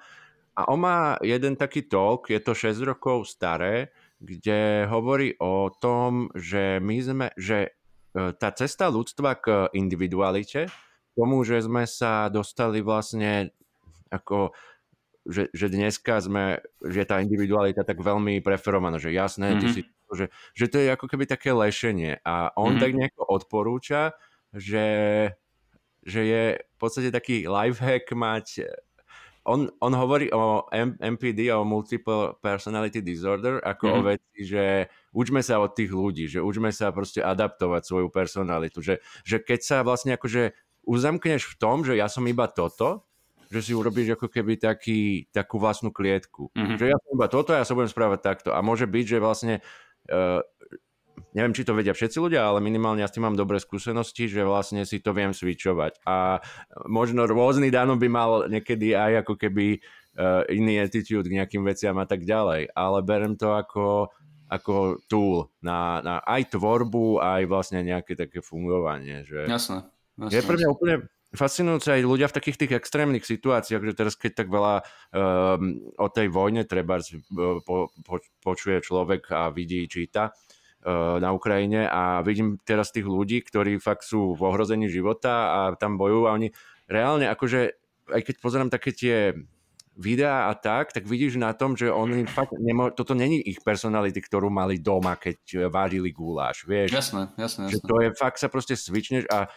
a 0.56 0.62
on 0.72 0.80
má 0.80 1.20
jeden 1.20 1.60
taký 1.60 1.84
talk, 1.92 2.32
je 2.32 2.40
to 2.40 2.56
6 2.56 2.80
rokov 2.88 3.28
staré, 3.28 3.92
kde 4.24 4.88
hovorí 4.88 5.36
o 5.44 5.68
tom, 5.68 6.32
že 6.32 6.80
my 6.80 6.98
sme, 7.04 7.28
že 7.36 7.76
uh, 8.16 8.32
tá 8.32 8.56
cesta 8.56 8.88
ľudstva 8.88 9.32
k 9.44 9.48
individualite, 9.76 10.72
tomu, 11.16 11.44
že 11.44 11.64
sme 11.64 11.84
sa 11.88 12.32
dostali 12.32 12.80
vlastne 12.80 13.52
ako 14.12 14.56
že, 15.26 15.50
že 15.58 15.74
dneska 15.74 16.22
sme, 16.22 16.62
že 16.86 17.02
tá 17.02 17.18
individualita 17.18 17.82
tak 17.82 17.98
veľmi 17.98 18.46
preferovaná, 18.46 19.02
že 19.02 19.10
jasné, 19.10 19.58
mm-hmm. 19.58 19.62
ty 19.62 19.68
mhm. 19.68 19.74
si 19.74 19.82
že, 20.14 20.30
že 20.54 20.66
to 20.70 20.78
je 20.78 20.94
ako 20.94 21.10
keby 21.10 21.26
také 21.26 21.50
lešenie 21.56 22.22
a 22.22 22.54
on 22.54 22.76
mm-hmm. 22.76 22.84
tak 22.84 22.92
nejako 22.94 23.24
odporúča, 23.26 24.14
že, 24.54 24.88
že 26.06 26.22
je 26.22 26.44
v 26.62 26.78
podstate 26.78 27.10
taký 27.10 27.50
lifehack 27.50 28.06
mať 28.14 28.70
on, 29.46 29.70
on 29.78 29.94
hovorí 29.94 30.34
o 30.34 30.66
M- 30.74 30.98
MPD, 30.98 31.54
o 31.54 31.62
Multiple 31.62 32.34
Personality 32.42 33.06
Disorder, 33.06 33.62
ako 33.62 33.84
mm-hmm. 33.86 34.02
o 34.02 34.08
veci, 34.10 34.38
že 34.42 34.64
učme 35.14 35.46
sa 35.46 35.62
od 35.62 35.78
tých 35.78 35.94
ľudí, 35.94 36.26
že 36.26 36.42
učme 36.42 36.74
sa 36.74 36.90
proste 36.90 37.22
adaptovať 37.22 37.86
svoju 37.86 38.10
personalitu, 38.10 38.82
že, 38.82 39.06
že 39.22 39.38
keď 39.38 39.60
sa 39.62 39.78
vlastne 39.86 40.18
akože 40.18 40.58
uzamkneš 40.90 41.46
v 41.46 41.56
tom, 41.62 41.86
že 41.86 41.94
ja 41.94 42.10
som 42.10 42.26
iba 42.26 42.50
toto, 42.50 43.06
že 43.54 43.62
si 43.62 43.72
urobíš 43.78 44.18
ako 44.18 44.28
keby 44.34 44.58
taký, 44.58 45.30
takú 45.30 45.62
vlastnú 45.62 45.94
klietku. 45.94 46.50
Mm-hmm. 46.58 46.78
Že 46.82 46.86
ja 46.90 46.98
som 46.98 47.12
iba 47.14 47.28
toto 47.30 47.54
a 47.54 47.62
ja 47.62 47.66
sa 47.70 47.78
budem 47.78 47.94
správať 47.94 48.20
takto. 48.26 48.50
A 48.50 48.66
môže 48.66 48.90
byť, 48.90 49.06
že 49.06 49.18
vlastne 49.22 49.54
neviem, 51.36 51.54
či 51.54 51.68
to 51.68 51.76
vedia 51.76 51.92
všetci 51.92 52.18
ľudia, 52.18 52.48
ale 52.48 52.64
minimálne 52.64 53.04
ja 53.04 53.12
s 53.12 53.16
tým 53.16 53.28
mám 53.28 53.36
dobré 53.36 53.60
skúsenosti, 53.60 54.32
že 54.32 54.48
vlastne 54.48 54.88
si 54.88 55.04
to 55.04 55.12
viem 55.12 55.36
switchovať. 55.36 56.00
A 56.08 56.40
možno 56.88 57.28
rôzny 57.28 57.68
Dano 57.68 58.00
by 58.00 58.08
mal 58.08 58.32
niekedy 58.48 58.96
aj 58.96 59.28
ako 59.28 59.36
keby 59.36 59.84
uh, 60.16 60.48
iný 60.48 60.80
attitude 60.80 61.28
k 61.28 61.38
nejakým 61.44 61.68
veciam 61.68 62.00
a 62.00 62.08
tak 62.08 62.24
ďalej. 62.24 62.72
Ale 62.72 62.98
berem 63.04 63.36
to 63.36 63.52
ako, 63.52 64.16
ako 64.48 65.04
tool 65.12 65.52
na, 65.60 66.00
na 66.00 66.16
aj 66.24 66.56
tvorbu, 66.56 67.20
aj 67.20 67.44
vlastne 67.52 67.84
nejaké 67.84 68.16
také 68.16 68.40
fungovanie. 68.40 69.28
Že 69.28 69.52
jasné, 69.52 69.80
jasné. 70.16 70.36
Je 70.40 70.48
pre 70.48 70.56
mňa 70.56 70.70
úplne 70.72 70.96
fascinujúce 71.36 71.92
aj 71.92 72.02
ľudia 72.04 72.28
v 72.28 72.38
takých 72.42 72.58
tých 72.66 72.74
extrémnych 72.80 73.24
situáciách, 73.24 73.84
že 73.84 73.94
teraz 73.94 74.14
keď 74.20 74.44
tak 74.44 74.48
veľa 74.52 74.76
um, 74.82 75.80
o 75.96 76.08
tej 76.12 76.28
vojne 76.32 76.68
treba 76.68 77.00
po, 77.64 77.92
po, 77.92 78.16
počuje 78.44 78.82
človek 78.82 79.32
a 79.32 79.54
vidí, 79.54 79.88
číta 79.88 80.32
uh, 80.32 81.22
na 81.22 81.32
Ukrajine 81.32 81.88
a 81.88 82.20
vidím 82.26 82.60
teraz 82.64 82.92
tých 82.92 83.08
ľudí, 83.08 83.44
ktorí 83.44 83.78
fakt 83.80 84.04
sú 84.08 84.34
v 84.34 84.42
ohrození 84.44 84.92
života 84.92 85.34
a 85.52 85.60
tam 85.78 85.96
bojujú 85.96 86.24
a 86.28 86.36
oni 86.36 86.50
reálne 86.90 87.28
akože, 87.32 87.60
aj 88.12 88.22
keď 88.26 88.36
pozerám 88.42 88.70
také 88.74 88.92
tie 88.92 89.16
videá 89.96 90.52
a 90.52 90.54
tak, 90.60 90.92
tak 90.92 91.08
vidíš 91.08 91.40
na 91.40 91.56
tom, 91.56 91.80
že 91.80 91.88
oni 91.88 92.28
fakt 92.28 92.52
nemo- 92.60 92.92
toto 92.92 93.16
není 93.16 93.40
ich 93.40 93.64
personality, 93.64 94.20
ktorú 94.20 94.52
mali 94.52 94.76
doma, 94.76 95.16
keď 95.16 95.72
vážili 95.72 96.12
guláš, 96.12 96.68
vieš. 96.68 96.92
Jasné, 96.92 97.32
jasné, 97.40 97.72
jasné. 97.72 97.80
Že 97.80 97.80
to 97.88 97.96
je 98.04 98.10
fakt 98.12 98.38
sa 98.44 98.52
proste 98.52 98.76
svičneš 98.76 99.24
a 99.32 99.48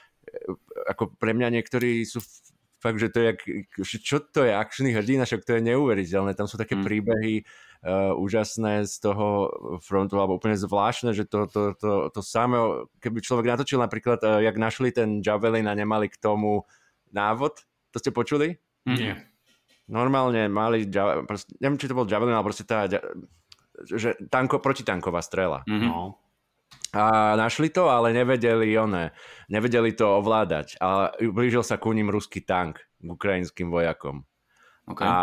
ako 0.88 1.12
pre 1.20 1.36
mňa 1.36 1.60
niektorí 1.60 2.08
sú 2.08 2.24
fakt, 2.78 3.02
že 3.02 3.10
to 3.10 3.18
je, 3.20 3.30
čo 3.98 4.22
to 4.22 4.46
je 4.46 4.54
akčný 4.54 4.94
hrdina, 4.94 5.26
však 5.26 5.42
to 5.42 5.58
je 5.58 5.66
neuveriteľné. 5.66 6.32
Tam 6.38 6.46
sú 6.46 6.54
také 6.54 6.78
mm. 6.78 6.84
príbehy 6.86 7.34
uh, 7.42 8.14
úžasné 8.14 8.86
z 8.86 8.94
toho 9.02 9.50
frontu, 9.82 10.16
alebo 10.22 10.38
úplne 10.38 10.54
zvláštne, 10.54 11.10
že 11.10 11.26
to, 11.26 11.50
to, 11.50 11.74
to, 11.74 12.08
to 12.14 12.20
samé, 12.22 12.86
keby 13.02 13.18
človek 13.18 13.50
natočil 13.50 13.82
napríklad, 13.82 14.22
uh, 14.22 14.38
jak 14.38 14.56
našli 14.56 14.94
ten 14.94 15.18
Javelin 15.18 15.66
a 15.66 15.74
nemali 15.74 16.06
k 16.06 16.16
tomu 16.22 16.64
návod, 17.10 17.66
to 17.90 17.98
ste 17.98 18.14
počuli? 18.14 18.56
Nie. 18.86 19.26
Normálne 19.90 20.46
mali, 20.46 20.86
proste, 21.26 21.58
neviem, 21.58 21.80
či 21.80 21.90
to 21.90 21.98
bol 21.98 22.06
Javelin, 22.06 22.36
ale 22.36 22.46
proste 22.46 22.62
tá, 22.62 22.86
že 23.84 24.14
tanko, 24.30 24.62
protitanková 24.62 25.18
strela. 25.24 25.66
Mm-hmm. 25.66 25.88
No 25.88 26.27
a 26.94 27.36
našli 27.36 27.68
to, 27.68 27.92
ale 27.92 28.16
nevedeli 28.16 28.72
one, 28.80 29.12
nevedeli 29.52 29.92
to 29.92 30.08
ovládať. 30.08 30.80
A 30.80 31.12
blížil 31.20 31.60
sa 31.60 31.76
ku 31.76 31.92
ním 31.92 32.08
ruský 32.08 32.40
tank 32.40 32.80
k 32.80 33.08
ukrajinským 33.08 33.68
vojakom. 33.68 34.24
Okay. 34.88 35.04
A 35.04 35.14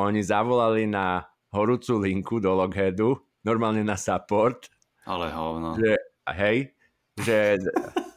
oni 0.00 0.24
zavolali 0.24 0.88
na 0.88 1.28
horúcu 1.52 2.00
linku 2.00 2.40
do 2.40 2.56
Lockheadu, 2.56 3.20
normálne 3.44 3.84
na 3.84 4.00
support. 4.00 4.72
Ale 5.04 5.28
hovno. 5.28 5.76
Že, 5.76 5.92
hej, 6.32 6.58
že 7.20 7.60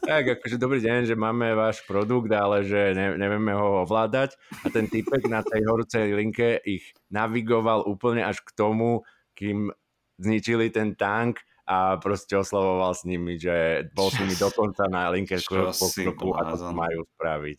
tak, 0.02 0.40
akože 0.40 0.56
dobrý 0.58 0.80
deň, 0.82 1.12
že 1.12 1.16
máme 1.16 1.54
váš 1.54 1.84
produkt, 1.86 2.32
ale 2.32 2.66
že 2.66 2.96
ne, 2.96 3.14
nevieme 3.14 3.54
ho 3.54 3.86
ovládať. 3.86 4.34
A 4.64 4.72
ten 4.72 4.90
typek 4.90 5.28
na 5.28 5.44
tej 5.44 5.62
horúcej 5.62 6.10
linke 6.16 6.58
ich 6.64 6.90
navigoval 7.12 7.84
úplne 7.86 8.24
až 8.24 8.40
k 8.42 8.50
tomu, 8.56 9.04
kým 9.36 9.70
zničili 10.18 10.74
ten 10.74 10.98
tank 10.98 11.40
a 11.66 11.96
proste 12.02 12.34
oslavoval 12.34 12.94
s 12.94 13.06
nimi, 13.06 13.38
že 13.38 13.86
bol 13.94 14.10
s 14.10 14.18
nimi 14.18 14.34
dokonca 14.34 14.90
na 14.90 15.10
linke 15.14 15.38
po 15.38 15.86
kroku 15.88 16.34
a 16.34 16.54
to 16.54 16.74
majú 16.74 17.06
spraviť. 17.18 17.58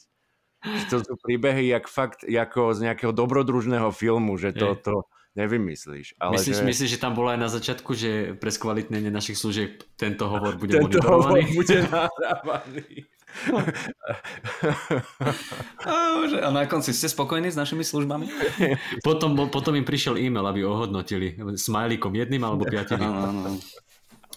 To 0.91 1.03
sú 1.03 1.19
príbehy, 1.19 1.75
jak 1.75 1.91
fakt, 1.91 2.23
ako 2.23 2.71
z 2.71 2.87
nejakého 2.87 3.11
dobrodružného 3.11 3.91
filmu, 3.91 4.39
že 4.39 4.55
to, 4.55 4.79
to 4.79 5.03
nevymyslíš. 5.35 6.15
Ale 6.21 6.39
myslíš, 6.39 6.55
že... 6.55 6.63
myslíš, 6.63 6.89
že 6.95 7.01
tam 7.01 7.17
bolo 7.17 7.33
aj 7.33 7.39
na 7.41 7.49
začiatku, 7.51 7.91
že 7.97 8.37
pre 8.39 8.47
skvalitnenie 8.47 9.11
našich 9.11 9.35
služieb 9.35 9.83
tento 9.99 10.29
hovor 10.29 10.55
bude 10.55 10.77
tento 10.77 10.87
monitorovaný? 10.87 11.43
Hovor 11.43 11.57
bude 11.57 11.77
nahrávaný. 11.89 12.85
a 16.45 16.53
na 16.53 16.69
konci 16.69 16.93
ste 16.93 17.09
spokojní 17.09 17.49
s 17.49 17.57
našimi 17.57 17.81
službami? 17.81 18.29
potom, 19.01 19.33
potom 19.49 19.73
im 19.73 19.81
prišiel 19.81 20.21
e-mail, 20.21 20.45
aby 20.45 20.61
ohodnotili 20.61 21.33
smajlíkom 21.57 22.13
jedným 22.13 22.45
alebo 22.45 22.61
piatým. 22.71 23.01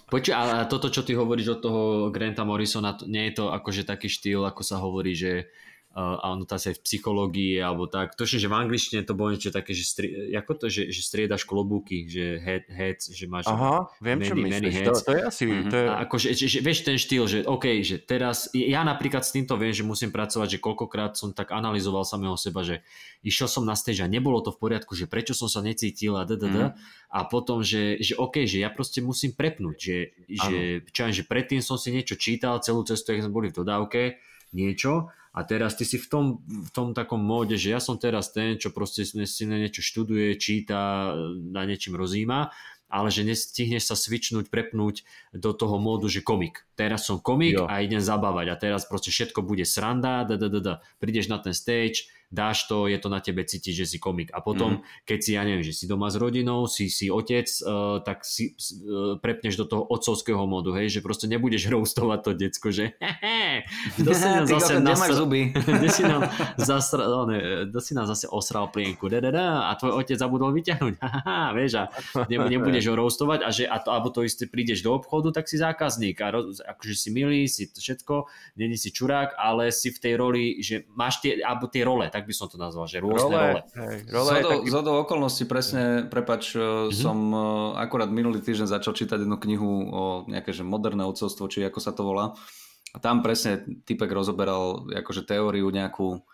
Počuj, 0.07 0.35
ale 0.39 0.71
toto, 0.71 0.87
čo 0.87 1.03
ty 1.03 1.19
hovoríš 1.19 1.59
od 1.59 1.61
toho 1.67 1.83
Granta 2.15 2.47
Morrisona, 2.47 2.95
nie 3.11 3.27
je 3.27 3.43
to 3.43 3.45
akože 3.51 3.83
taký 3.83 4.07
štýl, 4.07 4.47
ako 4.47 4.63
sa 4.63 4.79
hovorí, 4.79 5.19
že 5.19 5.51
a 5.97 6.37
ono 6.37 6.45
to 6.45 6.61
asi 6.61 6.77
aj 6.77 6.77
v 6.77 6.85
psychológii 6.85 7.57
alebo 7.57 7.89
tak. 7.89 8.13
To, 8.21 8.29
že 8.29 8.45
v 8.45 8.53
angličtine 8.53 9.01
to 9.09 9.17
bolo 9.17 9.33
niečo 9.33 9.49
také, 9.49 9.73
že, 9.73 9.81
stri, 9.81 10.29
ako 10.37 10.53
to, 10.61 10.67
že, 10.69 10.93
že 10.93 11.01
striedaš 11.01 11.49
klobúky, 11.49 12.05
že 12.05 12.37
head, 12.37 12.69
heads, 12.69 13.09
že 13.17 13.25
máš 13.25 13.49
Aha, 13.49 13.89
viem, 14.05 14.21
many, 14.21 14.29
čo 14.29 14.35
myslíš. 14.37 14.75
To, 14.85 14.93
to, 14.93 15.13
je 15.17 15.23
asi... 15.25 15.43
Mm-hmm. 15.49 15.73
To 15.73 15.77
je... 15.81 15.87
A 15.89 15.95
akože, 16.05 16.27
že, 16.37 16.47
že, 16.53 16.59
vieš 16.61 16.85
ten 16.85 17.01
štýl, 17.01 17.25
že 17.25 17.39
OK, 17.49 17.81
že 17.81 17.97
teraz, 17.97 18.53
ja 18.53 18.85
napríklad 18.85 19.25
s 19.25 19.33
týmto 19.33 19.57
viem, 19.57 19.73
že 19.73 19.89
musím 19.89 20.13
pracovať, 20.13 20.57
že 20.57 20.59
koľkokrát 20.61 21.17
som 21.17 21.33
tak 21.33 21.57
analyzoval 21.57 22.05
samého 22.05 22.37
seba, 22.37 22.61
že 22.61 22.85
išiel 23.25 23.49
som 23.49 23.65
na 23.65 23.73
stage 23.73 24.05
a 24.05 24.09
nebolo 24.11 24.45
to 24.45 24.53
v 24.53 24.61
poriadku, 24.69 24.93
že 24.93 25.09
prečo 25.09 25.33
som 25.33 25.49
sa 25.49 25.65
necítil 25.65 26.13
a 26.21 26.29
ddd, 26.29 26.45
mm. 26.45 26.73
a 27.09 27.21
potom, 27.25 27.65
že, 27.65 27.97
že 28.05 28.21
OK, 28.21 28.45
že 28.45 28.61
ja 28.61 28.69
proste 28.69 29.01
musím 29.01 29.33
prepnúť, 29.33 29.77
že, 29.81 29.97
že, 30.29 30.59
čo 30.93 31.09
že 31.09 31.25
predtým 31.25 31.65
som 31.65 31.81
si 31.81 31.89
niečo 31.89 32.21
čítal 32.21 32.61
celú 32.61 32.85
cestu, 32.85 33.17
jak 33.17 33.25
sme 33.25 33.33
boli 33.33 33.49
v 33.49 33.65
dodávke, 33.65 34.21
niečo 34.53 35.09
a 35.37 35.45
teraz 35.45 35.77
ty 35.77 35.85
si 35.85 36.01
v 36.01 36.09
tom, 36.09 36.25
v 36.49 36.71
tom 36.73 36.97
takom 36.97 37.21
móde, 37.21 37.61
že 37.61 37.77
ja 37.77 37.81
som 37.81 38.01
teraz 38.01 38.33
ten, 38.33 38.57
čo 38.57 38.73
proste 38.73 39.05
si 39.05 39.45
na 39.45 39.61
niečo 39.61 39.85
študuje, 39.85 40.33
číta, 40.41 41.13
na 41.53 41.69
niečím 41.69 41.93
rozíma, 41.93 42.49
ale 42.89 43.13
že 43.13 43.21
nestihneš 43.21 43.93
sa 43.93 43.97
svičnúť, 43.99 44.49
prepnúť 44.49 45.05
do 45.37 45.53
toho 45.53 45.77
módu, 45.77 46.09
že 46.09 46.25
komik. 46.25 46.65
Teraz 46.73 47.05
som 47.05 47.21
komik 47.21 47.61
jo. 47.61 47.69
a 47.69 47.85
idem 47.85 48.01
zabávať 48.01 48.47
a 48.49 48.57
teraz 48.57 48.89
proste 48.89 49.13
všetko 49.13 49.45
bude 49.45 49.69
sranda, 49.69 50.25
da, 50.25 50.41
da, 50.41 50.49
da, 50.49 50.61
da. 50.63 50.75
prídeš 50.97 51.29
na 51.29 51.37
ten 51.37 51.53
stage, 51.53 52.09
dáš 52.27 52.67
to, 52.67 52.91
je 52.91 52.99
to 52.99 53.07
na 53.07 53.23
tebe 53.23 53.47
cítiť, 53.47 53.73
že 53.73 53.87
si 53.87 53.99
komik. 54.03 54.35
A 54.35 54.43
potom, 54.43 54.83
mm. 54.83 55.07
keď 55.07 55.19
si, 55.23 55.31
ja 55.39 55.43
neviem, 55.47 55.63
že 55.63 55.71
si 55.71 55.87
doma 55.87 56.11
s 56.11 56.19
rodinou, 56.19 56.67
si, 56.67 56.91
si 56.91 57.07
otec, 57.07 57.47
uh, 57.63 58.03
tak 58.03 58.27
si 58.27 58.53
uh, 58.53 59.15
prepneš 59.23 59.55
do 59.63 59.65
toho 59.67 59.83
otcovského 59.87 60.43
modu, 60.45 60.75
hej, 60.75 60.99
že 60.99 61.01
proste 61.01 61.31
nebudeš 61.31 61.69
roustovať 61.75 62.19
to 62.27 62.31
decko, 62.35 62.69
že 62.75 62.99
kto 64.03 64.11
si 64.11 64.27
nám 64.35 64.47
zase 64.51 64.83
nasra... 64.83 65.15
zuby. 65.15 65.55
kde 65.55 65.89
si 65.89 66.03
nám 66.03 66.27
zasra... 66.59 67.07
no, 67.07 67.31
ne, 67.31 67.71
kto 67.71 67.79
si 67.79 67.93
nám 67.95 68.07
zase 68.11 68.27
osral 68.27 68.69
plienku, 68.75 69.07
da, 69.07 69.23
da, 69.23 69.31
da, 69.31 69.47
a 69.71 69.79
tvoj 69.79 70.03
otec 70.03 70.19
zabudol 70.19 70.51
vyťahnuť, 70.51 70.95
vieš, 71.55 71.73
a 71.79 71.85
ne, 72.27 72.37
nebudeš 72.51 72.91
ho 72.91 72.95
roustovať 72.99 73.41
a 73.47 73.49
že 73.55 73.65
a 73.71 73.79
to, 73.79 73.95
alebo 73.95 74.11
to 74.11 74.27
isté 74.27 74.51
prídeš 74.51 74.83
do 74.83 74.99
obchodu, 74.99 75.31
tak 75.31 75.47
si 75.47 75.63
zákazník 75.63 76.19
a 76.21 76.29
roz, 76.35 76.59
akože 76.59 76.95
si 76.99 77.09
milý, 77.15 77.47
si 77.47 77.71
to 77.71 77.79
všetko, 77.79 78.27
není 78.59 78.75
si 78.75 78.91
čurák, 78.91 79.39
ale 79.39 79.71
si 79.71 79.95
v 79.95 79.99
tej 80.03 80.15
roli, 80.19 80.45
že 80.59 80.89
máš 80.93 81.23
tie, 81.23 81.39
alebo 81.39 81.71
tie 81.71 81.87
role, 81.87 82.11
tak 82.17 82.25
by 82.25 82.33
som 82.33 82.49
to 82.49 82.57
nazval, 82.57 82.89
že 82.89 83.05
rôzne 83.05 83.29
role. 83.29 83.37
role. 83.37 83.61
Hej, 83.77 83.97
role 84.09 84.33
zhodou, 84.33 84.49
taký... 84.49 84.67
zhodou 84.73 84.95
okolností 85.05 85.45
presne, 85.45 86.09
prepač, 86.09 86.57
mm-hmm. 86.57 86.97
som 86.97 87.19
e, 87.29 87.39
akurát 87.77 88.09
minulý 88.09 88.41
týždeň 88.41 88.73
začal 88.73 88.97
čítať 88.97 89.29
jednu 89.29 89.37
knihu 89.37 89.69
o 89.93 90.03
nejaké 90.25 90.57
že 90.57 90.65
moderné 90.65 91.05
odcovstvo, 91.05 91.45
či 91.53 91.69
ako 91.69 91.77
sa 91.77 91.93
to 91.93 92.09
volá. 92.09 92.33
A 92.91 92.99
tam 93.05 93.21
presne 93.21 93.69
typek 93.85 94.09
rozoberal 94.09 94.89
akože 94.89 95.29
teóriu 95.29 95.69
nejakú, 95.69 96.25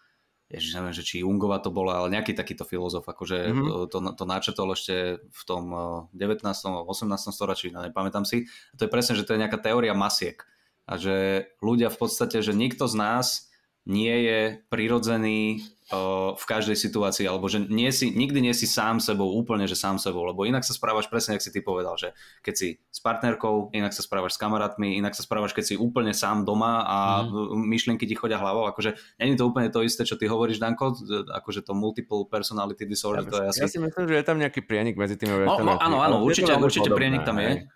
ježiš, 0.46 0.78
neviem, 0.78 0.94
že 0.94 1.02
či 1.02 1.26
Jungova 1.26 1.58
to 1.58 1.74
bola, 1.74 1.98
ale 1.98 2.14
nejaký 2.14 2.38
takýto 2.38 2.62
filozof, 2.62 3.02
akože 3.02 3.50
mm-hmm. 3.50 3.90
to, 3.90 3.98
to 4.14 4.24
načetol 4.24 4.70
ešte 4.70 5.18
v 5.18 5.42
tom 5.42 5.74
19. 6.14 6.46
a 6.46 6.80
18. 6.86 7.10
storočí, 7.34 7.74
nepamätám 7.74 8.22
si. 8.22 8.46
A 8.70 8.74
to 8.78 8.86
je 8.86 8.94
presne, 8.94 9.18
že 9.18 9.26
to 9.26 9.34
je 9.34 9.42
nejaká 9.42 9.58
teória 9.58 9.98
masiek. 9.98 10.38
A 10.86 10.94
že 10.94 11.46
ľudia 11.58 11.90
v 11.90 11.98
podstate, 11.98 12.38
že 12.38 12.54
nikto 12.54 12.86
z 12.86 12.94
nás 12.94 13.51
nie 13.82 14.14
je 14.22 14.40
prirodzený 14.70 15.58
uh, 15.90 16.38
v 16.38 16.44
každej 16.46 16.78
situácii, 16.78 17.26
alebo 17.26 17.50
že 17.50 17.66
nie 17.66 17.90
si, 17.90 18.14
nikdy 18.14 18.38
nie 18.38 18.54
si 18.54 18.70
sám 18.70 19.02
sebou, 19.02 19.34
úplne, 19.34 19.66
že 19.66 19.74
sám 19.74 19.98
sebou, 19.98 20.22
lebo 20.22 20.46
inak 20.46 20.62
sa 20.62 20.70
správaš 20.70 21.10
presne, 21.10 21.34
ako 21.34 21.42
si 21.42 21.50
ty 21.50 21.60
povedal, 21.66 21.98
že 21.98 22.14
keď 22.46 22.54
si 22.54 22.68
s 22.78 23.00
partnerkou, 23.02 23.74
inak 23.74 23.90
sa 23.90 24.06
správaš 24.06 24.38
s 24.38 24.40
kamarátmi, 24.40 24.94
inak 24.94 25.18
sa 25.18 25.26
správaš, 25.26 25.50
keď 25.50 25.64
si 25.66 25.74
úplne 25.74 26.14
sám 26.14 26.46
doma 26.46 26.86
a 26.86 26.98
mm. 27.26 27.58
myšlienky 27.58 28.06
ti 28.06 28.14
chodia 28.14 28.38
hlavou, 28.38 28.70
akože 28.70 28.94
není 29.18 29.34
to 29.34 29.50
úplne 29.50 29.66
to 29.74 29.82
isté, 29.82 30.06
čo 30.06 30.14
ty 30.14 30.30
hovoríš, 30.30 30.62
Danko, 30.62 30.94
akože 31.34 31.66
to 31.66 31.74
multiple 31.74 32.22
personality 32.30 32.86
disorder, 32.86 33.26
ja, 33.26 33.30
to 33.30 33.36
je 33.42 33.46
asi... 33.50 33.60
Ja 33.66 33.70
si 33.70 33.82
myslím, 33.82 34.06
že 34.06 34.14
je 34.22 34.24
tam 34.24 34.38
nejaký 34.38 34.62
prienik 34.62 34.94
medzi 34.94 35.18
tými 35.18 35.42
no, 35.42 35.58
no, 35.58 35.74
áno, 35.82 35.98
áno, 35.98 36.16
určite, 36.22 36.54
určite 36.54 36.86
prienik 36.94 37.26
tam 37.26 37.42
je. 37.42 37.66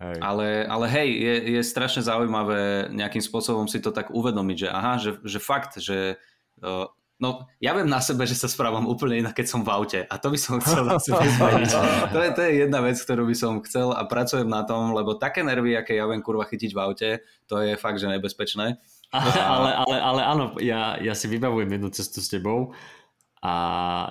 Hej. 0.00 0.16
Ale, 0.24 0.64
ale 0.64 0.86
hej, 0.88 1.08
je, 1.12 1.34
je 1.60 1.60
strašne 1.60 2.00
zaujímavé 2.00 2.88
nejakým 2.88 3.20
spôsobom 3.20 3.68
si 3.68 3.84
to 3.84 3.92
tak 3.92 4.08
uvedomiť, 4.08 4.56
že 4.56 4.68
aha, 4.72 4.92
že, 4.96 5.20
že 5.28 5.36
fakt, 5.36 5.76
že 5.76 6.16
uh, 6.64 6.88
no 7.20 7.44
ja 7.60 7.76
viem 7.76 7.84
na 7.84 8.00
sebe, 8.00 8.24
že 8.24 8.32
sa 8.32 8.48
správam 8.48 8.88
úplne 8.88 9.20
inak, 9.20 9.36
keď 9.36 9.46
som 9.52 9.60
v 9.60 9.68
aute 9.68 10.00
a 10.08 10.14
to 10.16 10.32
by 10.32 10.40
som 10.40 10.56
chcel 10.64 10.88
na 10.88 10.96
sebe 10.96 11.20
zmeniť. 11.20 11.70
To 12.16 12.18
je, 12.24 12.28
to 12.32 12.40
je 12.48 12.52
jedna 12.64 12.80
vec, 12.80 12.96
ktorú 12.96 13.28
by 13.28 13.36
som 13.36 13.60
chcel 13.60 13.92
a 13.92 14.00
pracujem 14.08 14.48
na 14.48 14.64
tom, 14.64 14.96
lebo 14.96 15.20
také 15.20 15.44
nervy, 15.44 15.76
aké 15.76 16.00
ja 16.00 16.08
viem 16.08 16.24
kurva 16.24 16.48
chytiť 16.48 16.72
v 16.72 16.80
aute, 16.80 17.10
to 17.44 17.60
je 17.60 17.76
fakt, 17.76 18.00
že 18.00 18.08
nebezpečné. 18.08 18.80
ale, 19.12 19.70
ale, 19.84 19.96
ale 20.00 20.20
áno, 20.24 20.44
ja, 20.64 20.96
ja 20.96 21.12
si 21.12 21.28
vybavujem 21.28 21.68
jednu 21.76 21.92
cestu 21.92 22.24
s 22.24 22.32
tebou, 22.32 22.72
a... 23.40 23.52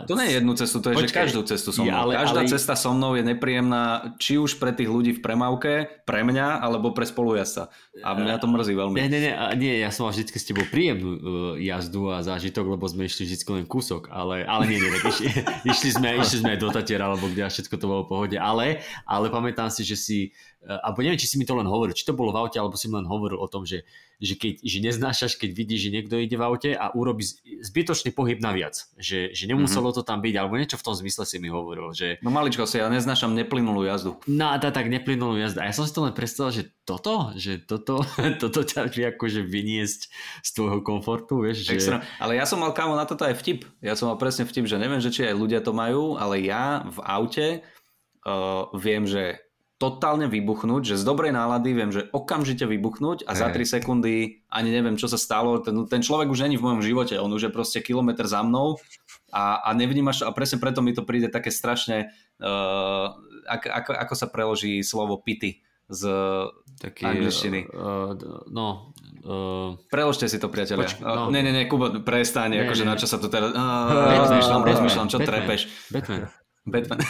To 0.10 0.18
nie 0.18 0.34
je 0.34 0.42
jednu 0.42 0.58
cestu, 0.58 0.82
to 0.82 0.90
je, 0.90 0.98
Počkej, 0.98 1.14
že 1.14 1.22
každú 1.22 1.42
cestu 1.46 1.70
so 1.70 1.86
mnou. 1.86 1.94
Ja, 1.94 2.02
ale, 2.02 2.18
Každá 2.18 2.42
ale... 2.42 2.50
cesta 2.50 2.74
so 2.74 2.98
mnou 2.98 3.14
je 3.14 3.22
nepríjemná, 3.22 4.18
či 4.18 4.42
už 4.42 4.58
pre 4.58 4.74
tých 4.74 4.90
ľudí 4.90 5.14
v 5.14 5.22
premávke, 5.22 6.02
pre 6.10 6.26
mňa, 6.26 6.58
alebo 6.58 6.90
pre 6.98 7.06
spolujazca. 7.06 7.70
A 8.02 8.18
mňa 8.18 8.42
to 8.42 8.50
mrzí 8.50 8.74
veľmi. 8.74 8.98
Nie, 8.98 9.06
nie, 9.06 9.22
nie, 9.30 9.34
nie 9.62 9.74
ja 9.86 9.94
som 9.94 10.10
mal 10.10 10.18
vždy 10.18 10.34
s 10.34 10.50
tebou 10.50 10.66
príjemnú 10.66 11.10
uh, 11.14 11.20
jazdu 11.62 12.10
a 12.10 12.26
zážitok, 12.26 12.74
lebo 12.74 12.90
sme 12.90 13.06
išli 13.06 13.30
vždy 13.30 13.38
len 13.54 13.66
kúsok, 13.70 14.10
ale, 14.10 14.42
ale 14.50 14.66
nie, 14.66 14.82
nie, 14.82 14.90
tak 14.98 15.14
išli, 15.14 15.30
išli, 15.78 15.90
sme, 15.94 16.10
išli 16.18 16.38
sme 16.42 16.50
aj 16.58 16.60
do 16.66 16.70
Tatiera, 16.74 17.06
alebo 17.06 17.30
kde 17.30 17.46
všetko 17.46 17.76
to 17.78 17.86
bolo 17.86 18.02
v 18.10 18.10
pohode, 18.10 18.38
ale, 18.42 18.82
ale 19.06 19.30
pamätám 19.30 19.70
si, 19.70 19.86
že 19.86 19.94
si 19.94 20.20
alebo 20.68 21.00
neviem, 21.00 21.16
či 21.16 21.32
si 21.32 21.40
mi 21.40 21.48
to 21.48 21.56
len 21.56 21.64
hovoril, 21.64 21.96
či 21.96 22.04
to 22.04 22.12
bolo 22.12 22.36
v 22.36 22.44
aute, 22.44 22.60
alebo 22.60 22.76
si 22.76 22.92
mi 22.92 23.00
len 23.00 23.08
hovoril 23.08 23.40
o 23.40 23.48
tom, 23.48 23.64
že, 23.64 23.88
že, 24.20 24.36
keď, 24.36 24.60
že 24.60 24.78
neznášaš, 24.84 25.40
keď 25.40 25.56
vidíš, 25.56 25.88
že 25.88 25.94
niekto 25.96 26.20
ide 26.20 26.36
v 26.36 26.44
aute 26.44 26.70
a 26.76 26.92
urobí 26.92 27.24
zbytočný 27.64 28.12
pohyb 28.12 28.44
naviac, 28.44 28.76
že, 29.00 29.32
že 29.32 29.48
nemuselo 29.48 29.90
mm-hmm. 29.90 30.04
to 30.04 30.08
tam 30.08 30.20
byť, 30.20 30.36
alebo 30.36 30.60
niečo 30.60 30.76
v 30.76 30.84
tom 30.84 30.96
zmysle 31.00 31.24
si 31.24 31.40
mi 31.40 31.48
hovoril. 31.48 31.96
Že... 31.96 32.20
No 32.20 32.28
maličko 32.36 32.68
si, 32.68 32.84
ja 32.84 32.92
neznášam 32.92 33.32
neplynulú 33.32 33.88
jazdu. 33.88 34.20
No 34.28 34.52
tá, 34.60 34.68
tak 34.68 34.92
neplynulú 34.92 35.40
jazdu. 35.40 35.64
A 35.64 35.72
ja 35.72 35.74
som 35.74 35.88
si 35.88 35.96
to 35.96 36.04
len 36.04 36.12
predstavil, 36.12 36.52
že 36.52 36.64
toto, 36.84 37.32
že 37.40 37.64
toto, 37.64 38.04
toto 38.44 38.60
ťa 38.68 38.92
vie 38.92 39.08
akože 39.16 39.40
vyniesť 39.48 40.02
z 40.44 40.50
tvojho 40.60 40.84
komfortu, 40.84 41.48
vieš. 41.48 41.64
Že... 41.64 41.72
Extra. 41.80 41.98
Ale 42.20 42.36
ja 42.36 42.44
som 42.44 42.60
mal 42.60 42.76
kámo 42.76 43.00
na 43.00 43.08
toto 43.08 43.24
aj 43.24 43.40
vtip. 43.40 43.64
Ja 43.80 43.96
som 43.96 44.12
mal 44.12 44.20
presne 44.20 44.44
vtip, 44.44 44.68
že 44.68 44.76
neviem, 44.76 45.00
že 45.00 45.08
či 45.08 45.24
aj 45.24 45.40
ľudia 45.40 45.64
to 45.64 45.72
majú, 45.72 46.20
ale 46.20 46.44
ja 46.44 46.84
v 46.84 47.00
aute 47.08 47.48
uh, 48.28 48.68
viem, 48.76 49.08
že 49.08 49.49
totálne 49.80 50.28
vybuchnúť, 50.28 50.94
že 50.94 51.00
z 51.00 51.08
dobrej 51.08 51.32
nálady 51.32 51.72
viem, 51.72 51.88
že 51.88 52.12
okamžite 52.12 52.68
vybuchnúť 52.68 53.24
a 53.24 53.32
za 53.32 53.48
3 53.48 53.80
sekundy 53.80 54.44
ani 54.52 54.70
neviem, 54.76 55.00
čo 55.00 55.08
sa 55.08 55.16
stalo. 55.16 55.64
Ten, 55.64 55.88
ten 55.88 56.04
človek 56.04 56.28
už 56.28 56.44
není 56.44 56.60
v 56.60 56.68
mojom 56.68 56.84
živote, 56.84 57.16
on 57.16 57.32
už 57.32 57.48
je 57.48 57.56
proste 57.56 57.80
kilometr 57.80 58.28
za 58.28 58.44
mnou 58.44 58.76
a, 59.32 59.64
a 59.64 59.70
nevnímaš 59.72 60.28
a 60.28 60.36
presne 60.36 60.60
preto 60.60 60.84
mi 60.84 60.92
to 60.92 61.08
príde 61.08 61.32
také 61.32 61.48
strašne, 61.48 62.12
uh, 62.44 63.16
ako, 63.48 63.68
ako, 63.72 63.92
ako 63.96 64.14
sa 64.20 64.28
preloží 64.28 64.84
slovo 64.84 65.16
pity 65.16 65.64
z 65.88 66.12
Taký, 66.84 67.08
angličtiny. 67.08 67.72
Uh, 67.72 68.20
no, 68.52 68.92
uh, 69.24 69.80
Preložte 69.88 70.28
si 70.28 70.44
to, 70.44 70.52
priateľia. 70.52 70.92
Poč- 70.92 71.00
no. 71.00 71.28
uh, 71.28 71.32
nie, 71.32 71.40
nie, 71.40 71.56
nie, 71.56 71.72
Kuba, 71.72 72.04
prestaň, 72.04 72.68
akože 72.68 72.84
na 72.84 73.00
čo 73.00 73.08
sa 73.08 73.16
to 73.16 73.32
teraz... 73.32 73.56
Uh, 73.56 74.28
rozmýšľam, 74.28 74.62
rozmýšľam, 74.68 75.08
čo 75.08 75.18
Batman. 75.24 75.30
trepeš. 75.32 75.62
Batman. 75.88 76.22
Batman. 76.68 77.00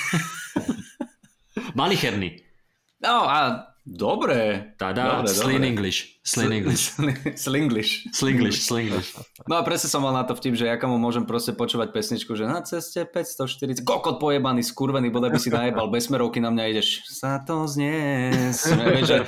Malicherný. 1.79 2.48
No 2.99 3.23
a 3.25 3.71
dobre. 3.87 4.75
Tada, 4.75 5.23
dobre, 5.23 5.31
dobre. 5.31 5.67
English. 5.67 6.19
Sling 6.21 6.51
English. 6.51 6.93
Slinglish. 7.47 7.91
Slinglish, 8.13 8.59
Slinglish. 8.61 9.15
No 9.47 9.57
a 9.57 9.65
presne 9.65 9.89
som 9.89 10.03
mal 10.03 10.13
na 10.13 10.27
to 10.27 10.35
vtip, 10.35 10.53
že 10.53 10.69
jaká 10.69 10.85
mu 10.85 11.01
môžem 11.01 11.25
proste 11.25 11.55
počúvať 11.55 11.89
pesničku, 11.95 12.35
že 12.37 12.45
na 12.45 12.61
ceste 12.61 13.01
540, 13.07 13.81
kokot 13.81 14.21
pojebaný, 14.21 14.61
skurvený, 14.61 15.09
bodaj 15.09 15.31
by 15.33 15.39
si 15.41 15.49
najebal, 15.49 15.89
bez 15.89 16.05
smerovky 16.11 16.37
na 16.37 16.53
mňa 16.53 16.63
ideš, 16.75 17.07
sa 17.07 17.41
to 17.41 17.65
znies. 17.65 18.67
že, 19.09 19.25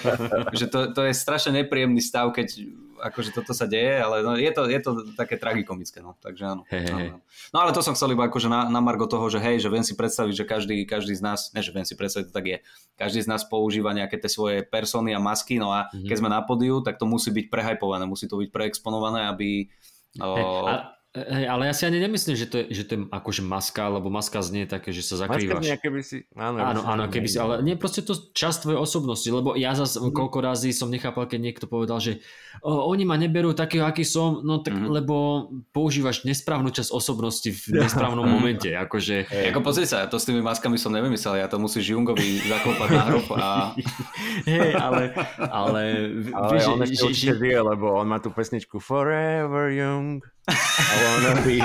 že 0.54 0.66
to, 0.70 0.94
to 0.94 1.02
je 1.10 1.14
strašne 1.16 1.64
nepríjemný 1.64 2.04
stav, 2.04 2.30
keď 2.36 2.60
akože 3.02 3.34
toto 3.34 3.58
sa 3.58 3.66
deje, 3.66 3.98
ale 3.98 4.22
no, 4.22 4.38
je, 4.38 4.52
to, 4.54 4.70
je 4.70 4.80
to 4.80 4.92
také 5.18 5.42
tragikomické, 5.42 6.00
no, 6.06 6.14
takže 6.22 6.44
áno. 6.46 6.62
Hey, 6.70 6.86
hey. 6.86 7.10
no. 7.10 7.18
no 7.52 7.58
ale 7.58 7.74
to 7.74 7.82
som 7.82 7.98
chcel 7.98 8.14
iba 8.14 8.30
akože 8.30 8.46
na, 8.46 8.70
na 8.70 8.80
margo 8.80 9.10
toho, 9.10 9.26
že 9.28 9.42
hej, 9.42 9.58
že 9.58 9.74
viem 9.74 9.82
si 9.82 9.98
predstaviť, 9.98 10.34
že 10.38 10.46
každý, 10.46 10.78
každý 10.86 11.18
z 11.18 11.26
nás, 11.26 11.50
ne 11.52 11.66
že 11.66 11.74
viem 11.74 11.84
si 11.84 11.98
predstaviť, 11.98 12.30
to 12.30 12.34
tak 12.38 12.46
je, 12.46 12.58
každý 12.96 13.26
z 13.26 13.28
nás 13.28 13.42
používa 13.42 13.92
nejaké 13.98 14.22
tie 14.22 14.30
svoje 14.30 14.62
persony 14.62 15.18
a 15.18 15.20
masky, 15.20 15.58
no 15.58 15.74
a 15.74 15.90
mm-hmm. 15.90 16.06
keď 16.06 16.16
sme 16.22 16.30
na 16.30 16.46
podiu, 16.46 16.86
tak 16.86 17.02
to 17.02 17.10
musí 17.10 17.34
byť 17.34 17.50
prehajpované, 17.50 18.06
musí 18.06 18.30
to 18.30 18.38
byť 18.38 18.50
preexponované, 18.54 19.26
aby... 19.26 19.66
Hey, 20.16 20.24
o... 20.24 20.70
a 20.70 21.01
Hej, 21.12 21.44
ale 21.44 21.68
ja 21.68 21.76
si 21.76 21.84
ani 21.84 22.00
nemyslím, 22.00 22.40
že 22.40 22.48
to 22.48 22.56
je, 22.64 22.66
že 22.72 22.84
to 22.88 22.92
je 22.96 23.00
akože 23.12 23.44
maska, 23.44 23.84
lebo 23.92 24.08
maska 24.08 24.40
znie 24.40 24.64
také, 24.64 24.96
že 24.96 25.04
sa 25.04 25.20
zakrývaš. 25.20 25.60
Maska 25.60 25.84
keby 25.84 26.00
si... 26.08 26.24
Áno, 26.40 26.56
áno, 26.56 26.88
áno 26.88 27.04
keby 27.12 27.28
si, 27.28 27.36
ale 27.36 27.60
nie, 27.60 27.76
proste 27.76 28.00
to 28.00 28.16
časť 28.16 28.64
tvojej 28.64 28.80
osobnosti, 28.80 29.28
lebo 29.28 29.60
ja 29.60 29.76
zase 29.76 30.00
mm. 30.00 30.16
koľko 30.16 30.40
razy 30.40 30.72
som 30.72 30.88
nechápal, 30.88 31.28
keď 31.28 31.40
niekto 31.44 31.66
povedal, 31.68 32.00
že 32.00 32.24
o, 32.64 32.88
oni 32.88 33.04
ma 33.04 33.20
neberú 33.20 33.52
takého, 33.52 33.84
aký 33.84 34.08
som, 34.08 34.40
no 34.40 34.64
tak, 34.64 34.72
mm. 34.72 34.88
lebo 34.88 35.52
používaš 35.76 36.24
nesprávnu 36.24 36.72
časť 36.72 36.96
osobnosti 36.96 37.52
v 37.52 37.60
nesprávnom 37.84 38.24
momente, 38.24 38.72
akože... 38.72 39.28
Hey. 39.28 39.52
Ako 39.52 39.68
pozri 39.68 39.84
sa, 39.84 40.08
to 40.08 40.16
s 40.16 40.24
tými 40.24 40.40
maskami 40.40 40.80
som 40.80 40.96
nevymyslel, 40.96 41.44
ja 41.44 41.52
to 41.52 41.60
musíš 41.60 41.92
Jungovi 41.92 42.40
zaklopať 42.48 42.88
na 42.88 43.04
hrob 43.12 43.28
a... 43.36 43.76
Hej, 44.48 44.80
ale... 44.80 45.12
Ale, 45.44 45.84
ale 46.32 46.50
vieš, 46.56 46.72
on 46.72 46.80
ešte 46.88 46.96
že, 46.96 47.08
určite 47.12 47.36
vie, 47.36 47.60
lebo 47.60 48.00
on 48.00 48.08
má 48.08 48.24
tú 48.24 48.32
pesničku 48.32 48.80
Forever 48.80 49.76
Young. 49.76 50.24
I 50.50 50.96
wanna 51.06 51.34
be 51.46 51.62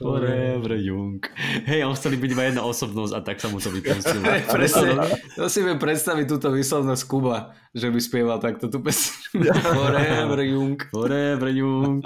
forever 0.00 0.72
young. 0.80 1.20
Hej, 1.68 1.84
on 1.84 1.92
chceli 1.92 2.16
byť 2.16 2.30
iba 2.32 2.44
jedna 2.48 2.62
osobnosť 2.64 3.12
a 3.12 3.20
tak 3.20 3.36
sa 3.44 3.52
mu 3.52 3.60
to 3.60 3.68
vypustilo. 3.68 4.24
Presne, 4.56 5.04
to 5.36 5.52
si 5.52 5.60
viem 5.60 5.76
predstaviť 5.76 6.24
túto 6.24 6.48
výslovnosť 6.48 7.02
Kuba, 7.04 7.52
že 7.76 7.92
by 7.92 8.00
spieval 8.00 8.38
takto 8.40 8.72
tú 8.72 8.80
pesničku. 8.80 9.36
Forever 9.76 10.40
young. 10.40 10.80
Forever 10.88 11.48
young. 11.52 12.00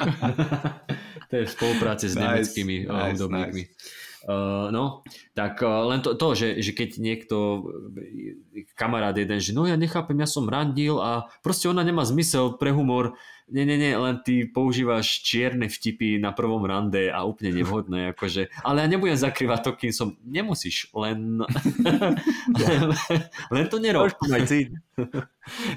to 1.30 1.35
je 1.39 1.45
v 1.47 1.51
spolupráci 1.55 2.11
s 2.11 2.18
nice, 2.18 2.51
nemeckými 2.51 2.76
eh, 2.85 2.91
nice, 2.91 3.14
hudobníkmi. 3.14 3.62
Nice. 3.70 4.03
Uh, 4.24 4.72
no, 4.72 5.05
tak 5.37 5.61
uh, 5.61 5.85
len 5.85 6.01
to, 6.01 6.16
to 6.16 6.32
že, 6.32 6.57
že 6.64 6.72
keď 6.72 6.97
niekto, 6.97 7.61
kamarát 8.75 9.14
jeden, 9.14 9.39
že 9.39 9.55
no 9.55 9.64
ja 9.64 9.79
nechápem, 9.79 10.18
ja 10.18 10.29
som 10.29 10.51
randil 10.51 10.99
a 10.99 11.31
proste 11.41 11.70
ona 11.70 11.87
nemá 11.87 12.03
zmysel 12.03 12.59
pre 12.59 12.75
humor, 12.75 13.14
nie, 13.45 13.68
nie, 13.68 13.77
nie, 13.77 13.93
len 13.93 14.25
ty 14.25 14.49
používaš 14.49 15.20
čierne 15.20 15.68
vtipy 15.68 16.16
na 16.16 16.33
prvom 16.33 16.64
rande 16.64 17.12
a 17.12 17.29
úplne 17.29 17.53
nevhodné, 17.53 18.16
akože, 18.16 18.49
ale 18.64 18.81
ja 18.81 18.89
nebudem 18.89 19.20
zakrývať 19.20 19.61
to, 19.61 19.70
kým 19.77 19.93
som, 19.93 20.09
nemusíš, 20.25 20.89
len, 20.97 21.45
len, 23.55 23.64
to 23.68 23.77
nerob. 23.77 24.16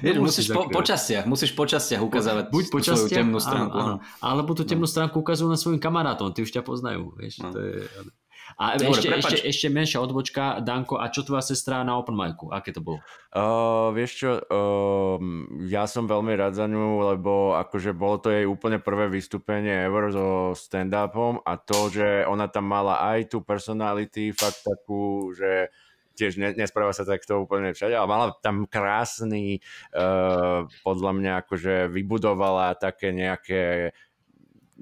Vieš, 0.00 0.16
musíš 0.24 0.48
po, 0.48 0.64
po 0.72 0.80
častiach, 0.80 1.28
musíš 1.28 1.52
po 1.52 1.68
častiach 1.68 2.00
ukazovať 2.00 2.48
Buď 2.48 2.64
po 2.72 2.80
častiach, 2.80 3.04
svoju 3.04 3.12
temnú 3.12 3.36
stránku. 3.36 3.76
Áno, 3.76 4.00
áno. 4.00 4.16
Alebo 4.24 4.56
tú 4.56 4.64
temnú 4.64 4.88
no. 4.88 4.92
stránku 4.92 5.20
ukazujú 5.20 5.52
na 5.52 5.60
svojim 5.60 5.76
kamarátom, 5.76 6.32
ty 6.32 6.40
už 6.40 6.50
ťa 6.56 6.64
poznajú, 6.64 7.12
vieš, 7.20 7.44
no. 7.44 7.52
to 7.52 7.60
je... 7.60 7.84
A 8.58 8.74
Dobre, 8.74 8.90
ešte, 8.90 9.08
ešte, 9.14 9.36
ešte 9.46 9.66
menšia 9.70 10.02
odbočka, 10.02 10.58
Danko, 10.58 10.98
a 10.98 11.06
čo 11.14 11.22
tvoja 11.22 11.46
sestra 11.46 11.86
na 11.86 11.94
open 11.94 12.18
micu? 12.18 12.50
Aké 12.50 12.74
to 12.74 12.82
bolo? 12.82 12.98
Uh, 13.30 13.94
vieš 13.94 14.18
čo, 14.18 14.30
uh, 14.34 15.14
ja 15.70 15.86
som 15.86 16.10
veľmi 16.10 16.34
rád 16.34 16.58
za 16.58 16.66
ňu, 16.66 17.14
lebo 17.14 17.54
akože 17.54 17.94
bolo 17.94 18.18
to 18.18 18.34
jej 18.34 18.50
úplne 18.50 18.82
prvé 18.82 19.06
vystúpenie 19.06 19.86
ever 19.86 20.10
so 20.10 20.58
stand-upom 20.58 21.38
a 21.46 21.54
to, 21.54 21.86
že 21.86 22.26
ona 22.26 22.50
tam 22.50 22.66
mala 22.66 22.98
aj 23.14 23.30
tú 23.30 23.46
personality, 23.46 24.34
fakt 24.34 24.66
takú, 24.66 25.30
že 25.38 25.70
tiež 26.18 26.34
ne, 26.42 26.50
nespráva 26.58 26.90
sa 26.90 27.06
takto 27.06 27.38
úplne 27.38 27.70
všade, 27.70 27.94
ale 27.94 28.10
mala 28.10 28.34
tam 28.42 28.66
krásny, 28.66 29.62
uh, 29.94 30.66
podľa 30.82 31.12
mňa 31.14 31.32
akože 31.46 31.74
vybudovala 31.94 32.74
také 32.74 33.14
nejaké 33.14 33.94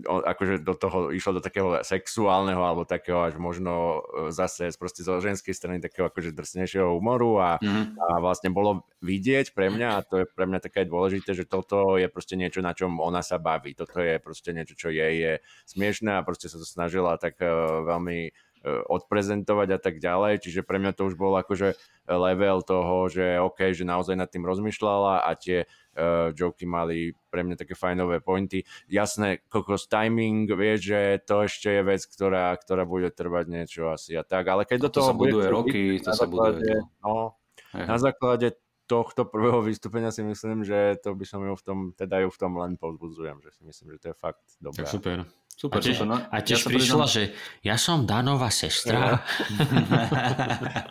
akože 0.04 0.60
do 0.60 0.76
toho 0.76 1.08
išlo 1.08 1.40
do 1.40 1.42
takého 1.42 1.80
sexuálneho 1.80 2.60
alebo 2.60 2.84
takého 2.84 3.24
až 3.24 3.40
možno 3.40 4.04
e, 4.04 4.28
zase 4.28 4.68
proste 4.76 5.00
zo 5.00 5.16
ženskej 5.24 5.56
strany 5.56 5.80
takého 5.80 6.12
akože 6.12 6.36
drsnejšieho 6.36 6.92
humoru 7.00 7.40
a, 7.40 7.50
mm-hmm. 7.56 7.96
a 7.96 8.06
vlastne 8.20 8.52
bolo 8.52 8.84
vidieť 9.00 9.56
pre 9.56 9.72
mňa 9.72 9.88
a 9.96 10.04
to 10.04 10.14
je 10.20 10.26
pre 10.28 10.44
mňa 10.44 10.60
také 10.60 10.84
dôležité, 10.84 11.32
že 11.32 11.48
toto 11.48 11.96
je 11.96 12.12
proste 12.12 12.36
niečo, 12.36 12.60
na 12.60 12.76
čom 12.76 13.00
ona 13.00 13.24
sa 13.24 13.40
baví. 13.40 13.72
Toto 13.72 13.96
je 14.04 14.20
proste 14.20 14.52
niečo, 14.52 14.76
čo 14.76 14.92
jej 14.92 15.14
je 15.16 15.32
smiešné 15.64 16.20
a 16.20 16.26
proste 16.26 16.52
sa 16.52 16.60
to 16.60 16.68
snažila 16.68 17.16
tak 17.16 17.40
uh, 17.40 17.84
veľmi 17.88 18.36
odprezentovať 18.66 19.68
a 19.74 19.78
tak 19.78 20.02
ďalej. 20.02 20.42
Čiže 20.42 20.66
pre 20.66 20.82
mňa 20.82 20.92
to 20.98 21.06
už 21.06 21.14
bol 21.14 21.30
akože 21.38 21.78
level 22.10 22.58
toho, 22.66 23.06
že 23.06 23.38
OK, 23.38 23.70
že 23.70 23.86
naozaj 23.86 24.18
nad 24.18 24.26
tým 24.26 24.42
rozmýšľala 24.42 25.22
a 25.26 25.30
tie 25.38 25.66
uh, 25.66 26.30
joky 26.34 26.66
mali 26.66 27.14
pre 27.30 27.46
mňa 27.46 27.62
také 27.62 27.78
fajnové 27.78 28.22
pointy. 28.22 28.66
Jasné, 28.90 29.46
kokos 29.46 29.86
timing, 29.86 30.50
vieš, 30.50 30.90
že 30.94 31.00
to 31.22 31.46
ešte 31.46 31.68
je 31.70 31.82
vec, 31.82 32.02
ktorá, 32.02 32.54
ktorá 32.58 32.82
bude 32.82 33.10
trvať 33.10 33.46
niečo 33.46 33.90
asi 33.90 34.18
a 34.18 34.22
tak, 34.26 34.46
ale 34.50 34.66
keď 34.66 34.86
do 34.86 34.90
to 34.90 34.98
toho 35.02 35.10
sa 35.10 35.14
buduje 35.14 35.46
roky, 35.46 35.82
to 36.02 36.10
sa 36.10 36.26
základe, 36.26 36.62
buduje. 36.62 36.78
No, 37.02 37.38
na 37.74 37.96
základe 37.98 38.58
tohto 38.86 39.26
prvého 39.26 39.60
vystúpenia 39.66 40.14
si 40.14 40.22
myslím, 40.22 40.62
že 40.62 40.94
to 41.02 41.12
by 41.18 41.26
som 41.26 41.42
ju 41.42 41.54
v 41.58 41.62
tom, 41.66 41.78
teda 41.98 42.22
ju 42.22 42.30
v 42.30 42.38
tom 42.38 42.54
len 42.54 42.78
povzbudzujem, 42.78 43.42
že 43.42 43.50
si 43.50 43.62
myslím, 43.66 43.98
že 43.98 43.98
to 43.98 44.06
je 44.14 44.16
fakt 44.16 44.46
dobré. 44.62 44.86
Tak 44.86 44.94
super. 44.94 45.26
Super, 45.56 45.80
a 45.80 45.84
tiež, 45.88 45.96
super, 45.96 46.08
no. 46.12 46.16
a 46.20 46.36
tiež 46.44 46.60
ja 46.60 46.68
prišla, 46.68 47.04
že 47.08 47.22
ja 47.64 47.80
som 47.80 48.04
Danová 48.04 48.52
sestra. 48.52 49.24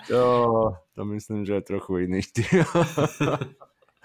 to, 0.09 0.22
to 0.97 1.01
myslím, 1.05 1.45
že 1.45 1.61
je 1.61 1.63
trochu 1.70 2.09
iný 2.09 2.26
štýl. 2.26 2.66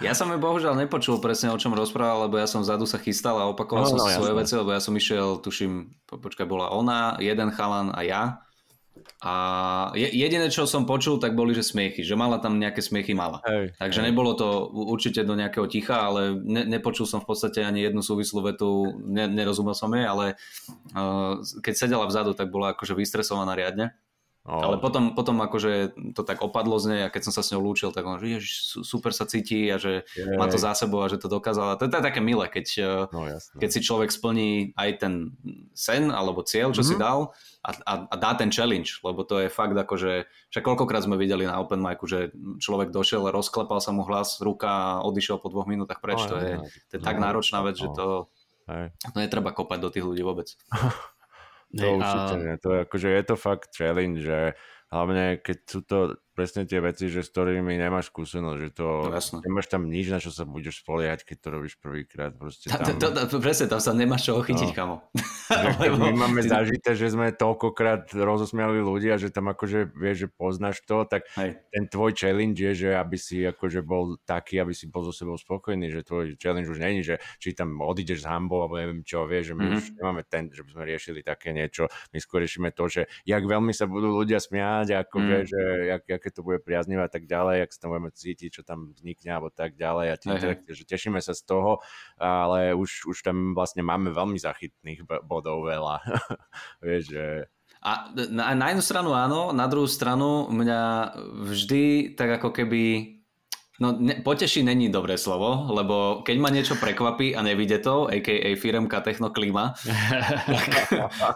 Ja 0.01 0.17
som 0.17 0.33
ju 0.33 0.41
bohužiaľ 0.41 0.81
nepočul 0.81 1.21
presne 1.21 1.53
o 1.53 1.61
čom 1.61 1.77
rozprával, 1.77 2.25
lebo 2.25 2.41
ja 2.41 2.49
som 2.49 2.65
vzadu 2.65 2.89
sa 2.89 2.97
chystal 2.97 3.37
a 3.37 3.53
opakoval 3.53 3.85
no, 3.85 3.91
som 3.93 3.99
no, 4.01 4.09
si 4.09 4.17
svoje 4.17 4.33
veci, 4.33 4.57
lebo 4.57 4.73
ja 4.73 4.81
som 4.81 4.97
išiel, 4.97 5.45
tuším, 5.45 5.93
počkaj, 6.09 6.49
bola 6.49 6.73
ona, 6.73 7.21
jeden 7.21 7.53
chalan 7.53 7.93
a 7.93 8.01
ja. 8.01 8.41
A 9.21 9.35
jediné, 9.93 10.49
čo 10.49 10.65
som 10.65 10.89
počul, 10.89 11.21
tak 11.21 11.37
boli, 11.37 11.53
že 11.53 11.61
smiechy, 11.61 12.01
že 12.01 12.17
mala 12.17 12.41
tam 12.41 12.57
nejaké 12.57 12.81
smiechy, 12.81 13.13
mala. 13.13 13.45
Hej, 13.45 13.77
Takže 13.77 14.01
hej. 14.01 14.07
nebolo 14.09 14.33
to 14.33 14.73
určite 14.73 15.29
do 15.29 15.37
nejakého 15.37 15.69
ticha, 15.69 16.09
ale 16.09 16.41
ne, 16.41 16.65
nepočul 16.65 17.05
som 17.05 17.21
v 17.21 17.29
podstate 17.29 17.61
ani 17.61 17.85
jednu 17.85 18.01
súvislú 18.01 18.41
vetu, 18.41 18.97
ne, 19.05 19.29
nerozumel 19.29 19.77
som 19.77 19.93
jej, 19.93 20.09
ale 20.09 20.41
uh, 20.97 21.37
keď 21.61 21.75
sedela 21.77 22.09
vzadu, 22.09 22.33
tak 22.33 22.49
bola 22.49 22.73
akože 22.73 22.97
vystresovaná 22.97 23.53
riadne. 23.53 23.93
Oh. 24.49 24.57
Ale 24.65 24.81
potom, 24.81 25.13
potom 25.13 25.37
akože 25.45 25.93
to 26.17 26.25
tak 26.25 26.41
opadlo 26.41 26.81
z 26.81 26.87
nej 26.89 27.01
a 27.05 27.13
keď 27.13 27.29
som 27.29 27.33
sa 27.37 27.45
s 27.45 27.53
ňou 27.53 27.61
lúčil, 27.61 27.93
tak 27.93 28.09
on, 28.09 28.17
že 28.17 28.41
super 28.81 29.13
sa 29.13 29.29
cíti 29.29 29.69
a 29.69 29.77
že 29.77 30.09
je. 30.17 30.33
má 30.41 30.49
to 30.49 30.57
za 30.57 30.73
sebou 30.73 31.05
a 31.05 31.13
že 31.13 31.21
to 31.21 31.29
dokázala. 31.29 31.77
To 31.77 31.85
je 31.85 31.93
také 31.93 32.25
milé, 32.25 32.49
keď, 32.49 32.67
no, 33.13 33.29
keď 33.61 33.69
si 33.69 33.85
človek 33.85 34.09
splní 34.09 34.73
aj 34.81 34.91
ten 34.97 35.37
sen 35.77 36.09
alebo 36.09 36.41
cieľ, 36.41 36.73
čo 36.73 36.81
mm-hmm. 36.81 36.89
si 36.89 36.95
mhm. 36.97 37.03
dal 37.05 37.19
a, 37.61 37.71
a, 37.85 37.93
a 38.09 38.15
dá 38.17 38.33
ten 38.33 38.49
challenge, 38.49 39.05
lebo 39.05 39.29
to 39.29 39.45
je 39.45 39.53
fakt 39.53 39.77
akože, 39.77 40.25
že 40.49 40.61
koľkokrát 40.65 41.05
sme 41.05 41.21
videli 41.21 41.45
na 41.45 41.61
open 41.61 41.85
micu, 41.85 42.09
že 42.09 42.33
človek 42.65 42.89
došiel, 42.97 43.29
rozklepal 43.29 43.85
sa 43.85 43.93
mu 43.93 44.09
hlas, 44.09 44.41
ruka 44.41 44.73
a 44.73 45.05
odišiel 45.05 45.37
po 45.37 45.53
dvoch 45.53 45.69
minútach 45.69 46.01
preč. 46.01 46.17
Oh, 46.25 46.29
to, 46.33 46.37
je, 46.41 46.53
to 46.89 46.93
je 46.97 47.01
tak 47.05 47.21
no, 47.21 47.29
náročná 47.29 47.61
vec, 47.61 47.77
že 47.77 47.93
to, 47.93 48.33
to 49.05 49.19
netreba 49.21 49.53
kopať 49.53 49.79
do 49.85 49.93
tých 49.93 50.05
ľudí 50.09 50.25
vôbec. 50.25 50.49
To 51.77 51.87
určite 52.03 52.35
nie. 52.43 52.55
To 52.67 52.69
je, 52.75 52.79
akože 52.83 53.09
je 53.15 53.23
to 53.23 53.37
fakt 53.39 53.71
challenge, 53.77 54.21
že 54.27 54.59
hlavne 54.91 55.39
keď 55.39 55.59
sú 55.71 55.81
to 55.87 55.99
presne 56.41 56.65
tie 56.65 56.81
veci, 56.81 57.13
že 57.13 57.21
s 57.21 57.29
ktorými 57.29 57.77
nemáš 57.77 58.09
skúsenosť, 58.09 58.59
že 58.65 58.69
to 58.73 59.13
no, 59.13 59.45
nemáš 59.45 59.69
tam 59.69 59.93
nič, 59.93 60.09
na 60.09 60.17
čo 60.17 60.33
sa 60.33 60.49
budeš 60.49 60.81
spoliehať, 60.81 61.29
keď 61.29 61.37
to 61.37 61.49
robíš 61.53 61.77
prvýkrát. 61.77 62.33
Tam... 62.33 62.49
to, 62.97 63.13
to, 63.13 63.21
to, 63.29 63.37
presne, 63.45 63.69
tam 63.69 63.77
sa 63.77 63.93
nemáš 63.93 64.25
čo 64.25 64.41
chytiť, 64.41 64.73
no. 64.73 64.77
kamo. 64.77 64.97
Lebo... 65.85 66.01
My 66.01 66.17
máme 66.17 66.41
zažité, 66.41 66.97
že 66.97 67.13
sme 67.13 67.37
toľkokrát 67.37 68.09
rozosmiali 68.17 68.81
ľudia, 68.81 69.21
že 69.21 69.29
tam 69.29 69.53
akože 69.53 69.93
vieš, 69.93 70.17
že 70.25 70.29
poznáš 70.33 70.81
to, 70.89 71.05
tak 71.05 71.29
Hej. 71.37 71.61
ten 71.69 71.85
tvoj 71.93 72.17
challenge 72.17 72.57
je, 72.57 72.73
že 72.89 72.91
aby 72.97 73.21
si 73.21 73.45
akože 73.45 73.85
bol 73.85 74.17
taký, 74.25 74.65
aby 74.65 74.73
si 74.73 74.89
bol 74.89 75.05
so 75.05 75.13
sebou 75.13 75.37
spokojný, 75.37 75.93
že 75.93 76.09
tvoj 76.09 76.41
challenge 76.41 76.73
už 76.73 76.81
není, 76.81 77.05
že 77.05 77.21
či 77.37 77.53
tam 77.53 77.77
odídeš 77.85 78.25
z 78.25 78.33
hambou, 78.33 78.65
alebo 78.65 78.81
neviem 78.81 79.05
čo, 79.05 79.29
vieš, 79.29 79.53
že 79.53 79.55
my 79.61 79.65
mm-hmm. 79.69 79.77
už 79.77 79.85
nemáme 80.01 80.23
ten, 80.25 80.49
že 80.49 80.65
by 80.65 80.71
sme 80.73 80.85
riešili 80.89 81.21
také 81.21 81.53
niečo, 81.53 81.85
my 82.17 82.19
skôr 82.23 82.41
riešime 82.41 82.73
to, 82.73 82.89
že 82.89 83.05
jak 83.29 83.45
veľmi 83.45 83.77
sa 83.77 83.85
budú 83.85 84.09
ľudia 84.17 84.41
smiať, 84.41 84.97
ako 85.05 85.17
mm. 85.21 85.27
vieš, 85.29 85.47
že 85.51 85.63
jak, 85.91 86.03
jak 86.07 86.23
aké 86.31 86.39
to 86.39 86.47
bude 86.47 86.63
priaznivé 86.63 87.03
a 87.03 87.11
tak 87.11 87.27
ďalej, 87.27 87.67
ak 87.67 87.75
sa 87.75 87.83
tam 87.83 87.99
budeme 87.99 88.15
cítiť, 88.15 88.49
čo 88.55 88.63
tam 88.63 88.95
vznikne 88.95 89.35
alebo 89.35 89.51
tak 89.51 89.75
ďalej 89.75 90.07
a 90.15 90.15
tie 90.15 90.31
interakcie, 90.31 90.79
že 90.79 90.87
tešíme 90.87 91.19
sa 91.19 91.35
z 91.35 91.43
toho, 91.43 91.83
ale 92.23 92.71
už, 92.79 93.11
už 93.11 93.19
tam 93.27 93.59
vlastne 93.59 93.83
máme 93.83 94.15
veľmi 94.15 94.39
zachytných 94.39 95.03
bodov 95.27 95.67
veľa. 95.67 95.99
Vieš, 96.87 97.03
že... 97.11 97.27
A 97.83 98.15
na, 98.15 98.55
na 98.55 98.67
jednu 98.71 98.85
stranu 98.87 99.11
áno, 99.11 99.51
na 99.51 99.67
druhú 99.67 99.91
stranu 99.91 100.47
mňa 100.53 101.17
vždy 101.51 102.15
tak 102.15 102.39
ako 102.39 102.55
keby 102.55 102.83
No, 103.81 103.97
ne, 103.97 104.21
poteší 104.21 104.61
není 104.61 104.93
dobré 104.93 105.17
slovo, 105.17 105.73
lebo 105.73 106.21
keď 106.21 106.37
ma 106.37 106.53
niečo 106.53 106.77
prekvapí 106.77 107.33
a 107.33 107.41
nevidie 107.41 107.81
to, 107.81 108.13
a.k.a. 108.13 108.53
firmka 108.53 109.01
Technoklima, 109.01 109.73
tak, 110.45 110.77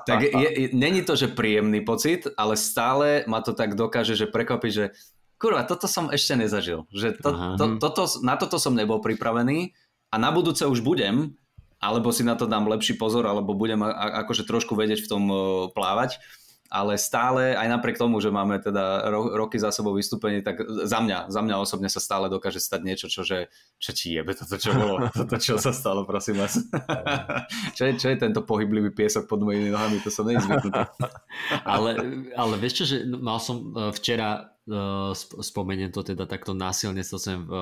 tak 0.04 0.18
je, 0.28 0.68
není 0.76 1.00
to, 1.00 1.16
že 1.16 1.32
príjemný 1.32 1.80
pocit, 1.80 2.28
ale 2.36 2.60
stále 2.60 3.24
ma 3.24 3.40
to 3.40 3.56
tak 3.56 3.72
dokáže, 3.72 4.12
že 4.12 4.28
prekvapí, 4.28 4.68
že 4.68 4.92
kurva, 5.40 5.64
toto 5.64 5.88
som 5.88 6.12
ešte 6.12 6.36
nezažil. 6.36 6.84
Že 6.92 7.16
to, 7.16 7.30
to, 7.56 7.64
toto, 7.80 8.02
na 8.20 8.36
toto 8.36 8.60
som 8.60 8.76
nebol 8.76 9.00
pripravený 9.00 9.72
a 10.12 10.20
na 10.20 10.28
budúce 10.28 10.68
už 10.68 10.84
budem, 10.84 11.32
alebo 11.80 12.12
si 12.12 12.28
na 12.28 12.36
to 12.36 12.44
dám 12.44 12.68
lepší 12.68 13.00
pozor, 13.00 13.24
alebo 13.24 13.56
budem 13.56 13.80
akože 13.88 14.44
trošku 14.44 14.76
vedieť 14.76 15.00
v 15.00 15.08
tom 15.08 15.22
plávať 15.72 16.20
ale 16.72 16.96
stále, 16.96 17.52
aj 17.54 17.68
napriek 17.68 18.00
tomu, 18.00 18.18
že 18.18 18.32
máme 18.32 18.56
teda 18.58 19.06
ro- 19.12 19.36
roky 19.36 19.60
za 19.60 19.68
sebou 19.68 19.92
vystúpenie, 19.92 20.40
tak 20.40 20.64
za 20.64 20.98
mňa, 20.98 21.28
za 21.28 21.40
mňa 21.44 21.56
osobne 21.60 21.86
sa 21.92 22.00
stále 22.00 22.32
dokáže 22.32 22.58
stať 22.58 22.80
niečo, 22.82 23.06
čo, 23.12 23.20
že, 23.22 23.52
čo 23.76 23.90
ti 23.92 24.16
jebe 24.16 24.32
toto, 24.32 24.56
čo 24.56 24.72
bolo, 24.72 25.06
toto, 25.18 25.36
čo 25.36 25.60
sa 25.60 25.76
stalo, 25.76 26.08
prosím 26.08 26.40
vás. 26.40 26.56
čo, 27.76 27.82
je, 27.84 27.92
čo 28.00 28.06
je 28.10 28.16
tento 28.16 28.40
pohyblivý 28.42 28.90
piesok 28.96 29.28
pod 29.28 29.44
mojimi 29.44 29.68
nohami, 29.70 30.00
to 30.00 30.08
som 30.08 30.24
neizvyknutý. 30.24 30.82
ale, 31.76 31.90
ale 32.32 32.54
vieš 32.56 32.82
čo, 32.82 32.84
že 32.90 32.96
mal 33.06 33.38
som 33.38 33.70
e, 33.76 33.92
včera 33.94 34.54
uh, 34.66 35.12
spomeniem 35.44 35.92
to 35.92 36.00
teda 36.00 36.24
takto 36.24 36.56
násilne 36.56 37.04
to 37.04 37.20
sem 37.20 37.44
v, 37.44 37.52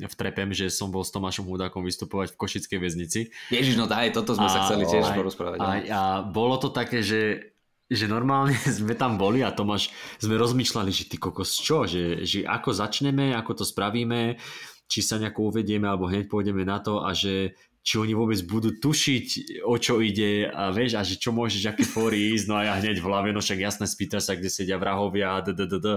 e, 0.00 0.06
v 0.06 0.14
trepem, 0.14 0.52
že 0.52 0.68
som 0.68 0.92
bol 0.92 1.00
s 1.00 1.10
Tomášom 1.10 1.48
Hudákom 1.48 1.80
vystupovať 1.82 2.36
v 2.36 2.38
Košickej 2.38 2.78
väznici. 2.78 3.20
Ježiš, 3.48 3.80
no 3.80 3.88
daj, 3.88 4.12
toto 4.12 4.36
sme 4.36 4.48
a, 4.48 4.52
sa 4.52 4.60
chceli 4.68 4.84
tiež 4.84 5.08
porozprávať. 5.16 5.58
A, 5.58 5.68
a 5.88 6.00
bolo 6.22 6.60
to 6.60 6.68
také, 6.68 7.00
že 7.00 7.51
že 7.92 8.08
normálne 8.08 8.56
sme 8.80 8.96
tam 8.96 9.20
boli 9.20 9.44
a 9.44 9.52
Tomáš, 9.52 9.92
sme 10.18 10.40
rozmýšľali, 10.40 10.90
že 10.90 11.08
ty 11.08 11.16
kokos 11.20 11.60
čo, 11.60 11.84
že, 11.84 12.24
že 12.24 12.42
ako 12.42 12.72
začneme, 12.72 13.36
ako 13.36 13.62
to 13.62 13.64
spravíme, 13.68 14.40
či 14.88 15.00
sa 15.00 15.16
nejako 15.16 15.52
uvedieme 15.52 15.88
alebo 15.88 16.08
hneď 16.08 16.28
pôjdeme 16.28 16.64
na 16.64 16.80
to 16.80 17.00
a 17.04 17.12
že 17.16 17.56
či 17.82 17.98
oni 17.98 18.14
vôbec 18.14 18.38
budú 18.46 18.78
tušiť, 18.78 19.58
o 19.66 19.74
čo 19.74 19.98
ide 19.98 20.46
a 20.46 20.70
vieš, 20.70 20.94
a 20.94 21.02
že 21.02 21.18
čo 21.18 21.34
môžeš, 21.34 21.66
aké 21.66 21.82
fóry 21.82 22.30
ísť, 22.30 22.46
no 22.46 22.54
a 22.54 22.70
ja 22.70 22.78
hneď 22.78 23.02
v 23.02 23.06
hlave, 23.10 23.34
no 23.34 23.42
však 23.42 23.58
jasné, 23.58 23.90
spýta 23.90 24.22
sa, 24.22 24.38
kde 24.38 24.46
sedia 24.54 24.78
vrahovia, 24.78 25.42
d, 25.42 25.50
d, 25.50 25.66
d, 25.66 25.74
d, 25.82 25.88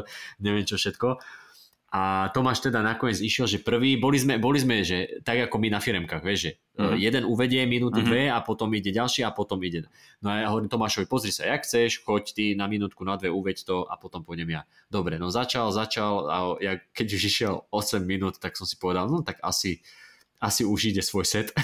neviem 0.42 0.66
čo 0.66 0.82
všetko. 0.82 1.22
A 1.96 2.28
Tomáš 2.36 2.60
teda 2.60 2.84
nakoniec 2.84 3.24
išiel, 3.24 3.48
že 3.48 3.64
prvý, 3.64 3.96
boli 3.96 4.20
sme, 4.20 4.36
boli 4.36 4.60
sme 4.60 4.84
že 4.84 5.24
tak 5.24 5.48
ako 5.48 5.56
my 5.64 5.72
na 5.72 5.80
firemkách, 5.80 6.20
vieš, 6.28 6.40
že 6.44 6.52
uh-huh. 6.76 7.00
jeden 7.00 7.24
uvedie 7.24 7.64
minúty 7.64 8.04
uh-huh. 8.04 8.12
dve 8.12 8.24
a 8.28 8.44
potom 8.44 8.68
ide 8.76 8.92
ďalší 8.92 9.24
a 9.24 9.32
potom 9.32 9.64
ide. 9.64 9.88
No 10.20 10.28
a 10.28 10.44
ja 10.44 10.52
hovorím 10.52 10.68
Tomášovi, 10.68 11.08
pozri 11.08 11.32
sa, 11.32 11.48
jak 11.48 11.64
chceš, 11.64 12.04
choď 12.04 12.36
ty 12.36 12.46
na 12.52 12.68
minútku, 12.68 13.08
na 13.08 13.16
dve, 13.16 13.32
uveď 13.32 13.64
to 13.64 13.88
a 13.88 13.96
potom 13.96 14.28
pôjdem 14.28 14.52
ja. 14.52 14.68
Dobre, 14.92 15.16
no 15.16 15.32
začal, 15.32 15.72
začal 15.72 16.12
a 16.28 16.38
ja, 16.60 16.74
keď 16.92 17.08
už 17.16 17.22
išiel 17.32 17.64
8 17.72 18.04
minút, 18.04 18.44
tak 18.44 18.60
som 18.60 18.68
si 18.68 18.76
povedal, 18.76 19.08
no 19.08 19.24
tak 19.24 19.40
asi 19.40 19.80
asi 20.44 20.68
už 20.68 20.92
ide 20.92 21.00
svoj 21.00 21.24
set. 21.24 21.56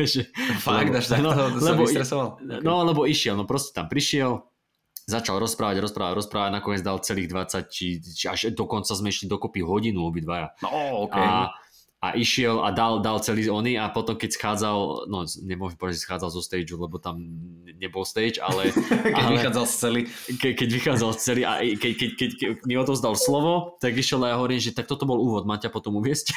Fakt, 0.66 0.96
až 0.96 1.06
tak 1.12 1.20
no, 1.20 1.36
to, 1.36 1.60
to 1.60 1.60
lebo, 1.60 1.84
No, 2.64 2.82
lebo 2.88 3.04
išiel, 3.04 3.36
no 3.36 3.44
proste 3.44 3.76
tam 3.76 3.92
prišiel, 3.92 4.40
začal 5.04 5.36
rozprávať, 5.36 5.84
rozprávať, 5.84 6.14
rozprávať, 6.24 6.50
nakoniec 6.52 6.80
dal 6.80 7.00
celých 7.04 7.28
20, 7.28 7.68
či, 7.68 8.00
či 8.00 8.24
až 8.28 8.52
dokonca 8.56 8.92
sme 8.96 9.12
išli 9.12 9.28
dokopy 9.28 9.60
hodinu 9.60 10.08
obidvaja. 10.08 10.56
No, 10.64 11.04
okay. 11.08 11.20
A, 11.20 11.52
a 12.04 12.08
išiel 12.16 12.60
a 12.60 12.68
dal, 12.72 13.00
dal 13.00 13.16
celý 13.24 13.48
ony 13.48 13.80
a 13.80 13.88
potom 13.88 14.16
keď 14.16 14.36
schádzal, 14.36 15.08
no 15.08 15.24
nemôžem 15.40 15.80
povedať, 15.80 16.00
že 16.00 16.04
schádzal 16.04 16.30
zo 16.36 16.42
stageu, 16.44 16.76
lebo 16.76 17.00
tam 17.00 17.16
nebol 17.80 18.04
stage, 18.04 18.36
ale... 18.40 18.72
keď 19.16 19.24
ale, 19.24 19.32
vychádzal 19.40 19.64
z 19.64 19.74
celý. 19.76 20.00
Ke, 20.36 20.52
keď 20.52 20.68
vychádzal 20.68 21.10
z 21.16 21.20
celý 21.20 21.42
a 21.48 21.52
keď, 21.64 21.92
keď, 21.96 22.10
keď, 22.16 22.30
keď 22.36 22.48
mi 22.68 22.76
odovzdal 22.76 23.16
slovo, 23.16 23.80
tak 23.80 23.96
išiel 23.96 24.20
a 24.24 24.32
ja 24.32 24.36
hovorím, 24.36 24.60
že 24.60 24.76
tak 24.76 24.84
toto 24.84 25.08
bol 25.08 25.16
úvod, 25.16 25.48
ťa 25.48 25.72
potom 25.72 25.96
uviesť. 25.96 26.36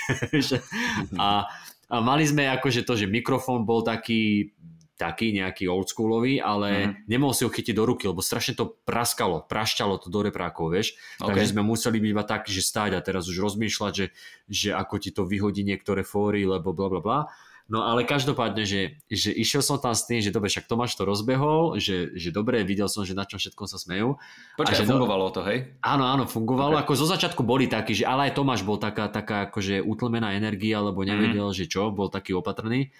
a, 1.23 1.47
a 1.87 1.95
mali 1.99 2.23
sme 2.23 2.47
akože 2.47 2.87
to, 2.87 2.99
že 2.99 3.11
mikrofón 3.11 3.67
bol 3.67 3.83
taký 3.83 4.55
taký 4.97 5.29
nejaký 5.31 5.69
oldschoolový, 5.69 6.41
ale 6.41 6.69
mm. 6.91 6.93
nemohol 7.05 7.37
si 7.37 7.45
ho 7.45 7.53
chytiť 7.53 7.73
do 7.77 7.85
ruky, 7.85 8.09
lebo 8.09 8.25
strašne 8.25 8.57
to 8.57 8.73
praskalo, 8.83 9.45
prašťalo 9.45 10.01
to 10.01 10.09
do 10.09 10.25
reprákov, 10.25 10.73
vieš. 10.73 10.97
Okay. 11.21 11.31
Takže 11.31 11.53
sme 11.53 11.61
museli 11.61 12.01
byť 12.01 12.11
iba 12.11 12.25
taký, 12.25 12.49
že 12.49 12.65
stáť 12.65 12.97
a 12.97 13.05
teraz 13.05 13.29
už 13.29 13.37
rozmýšľať, 13.37 13.93
že, 13.93 14.07
že 14.49 14.69
ako 14.73 14.95
ti 14.97 15.13
to 15.13 15.23
vyhodí 15.29 15.61
niektoré 15.61 16.01
fóry, 16.01 16.49
lebo 16.49 16.73
bla 16.73 16.89
bla 16.89 17.01
bla. 17.01 17.19
No 17.67 17.83
ale 17.83 18.07
každopádne, 18.07 18.63
že, 18.63 19.03
že 19.11 19.27
išiel 19.35 19.59
som 19.59 19.75
tam 19.75 19.91
s 19.91 20.07
tým, 20.07 20.23
že 20.23 20.31
dobre, 20.31 20.47
však 20.47 20.71
Tomáš 20.71 20.95
to 20.95 21.03
rozbehol, 21.03 21.75
že, 21.75 22.15
že 22.15 22.31
dobre, 22.31 22.63
videl 22.63 22.87
som, 22.87 23.03
že 23.03 23.11
na 23.11 23.27
čom 23.27 23.43
všetko 23.43 23.67
sa 23.67 23.75
smejú. 23.75 24.15
Počkaj, 24.55 24.87
že 24.87 24.87
fungovalo 24.87 25.35
to, 25.35 25.43
hej? 25.43 25.75
Áno, 25.83 26.07
áno, 26.07 26.23
fungovalo. 26.31 26.79
Okay. 26.79 26.83
Ako 26.87 26.93
zo 26.95 27.07
začiatku 27.11 27.43
boli 27.43 27.67
takí, 27.67 27.91
že 27.91 28.07
ale 28.07 28.31
aj 28.31 28.39
Tomáš 28.39 28.63
bol 28.63 28.79
taká, 28.79 29.11
taká 29.11 29.51
akože 29.51 29.83
utlmená 29.83 30.39
energia, 30.39 30.79
lebo 30.79 31.03
nevedel, 31.03 31.51
mm. 31.51 31.57
že 31.59 31.67
čo, 31.67 31.91
bol 31.91 32.07
taký 32.07 32.39
opatrný. 32.39 32.95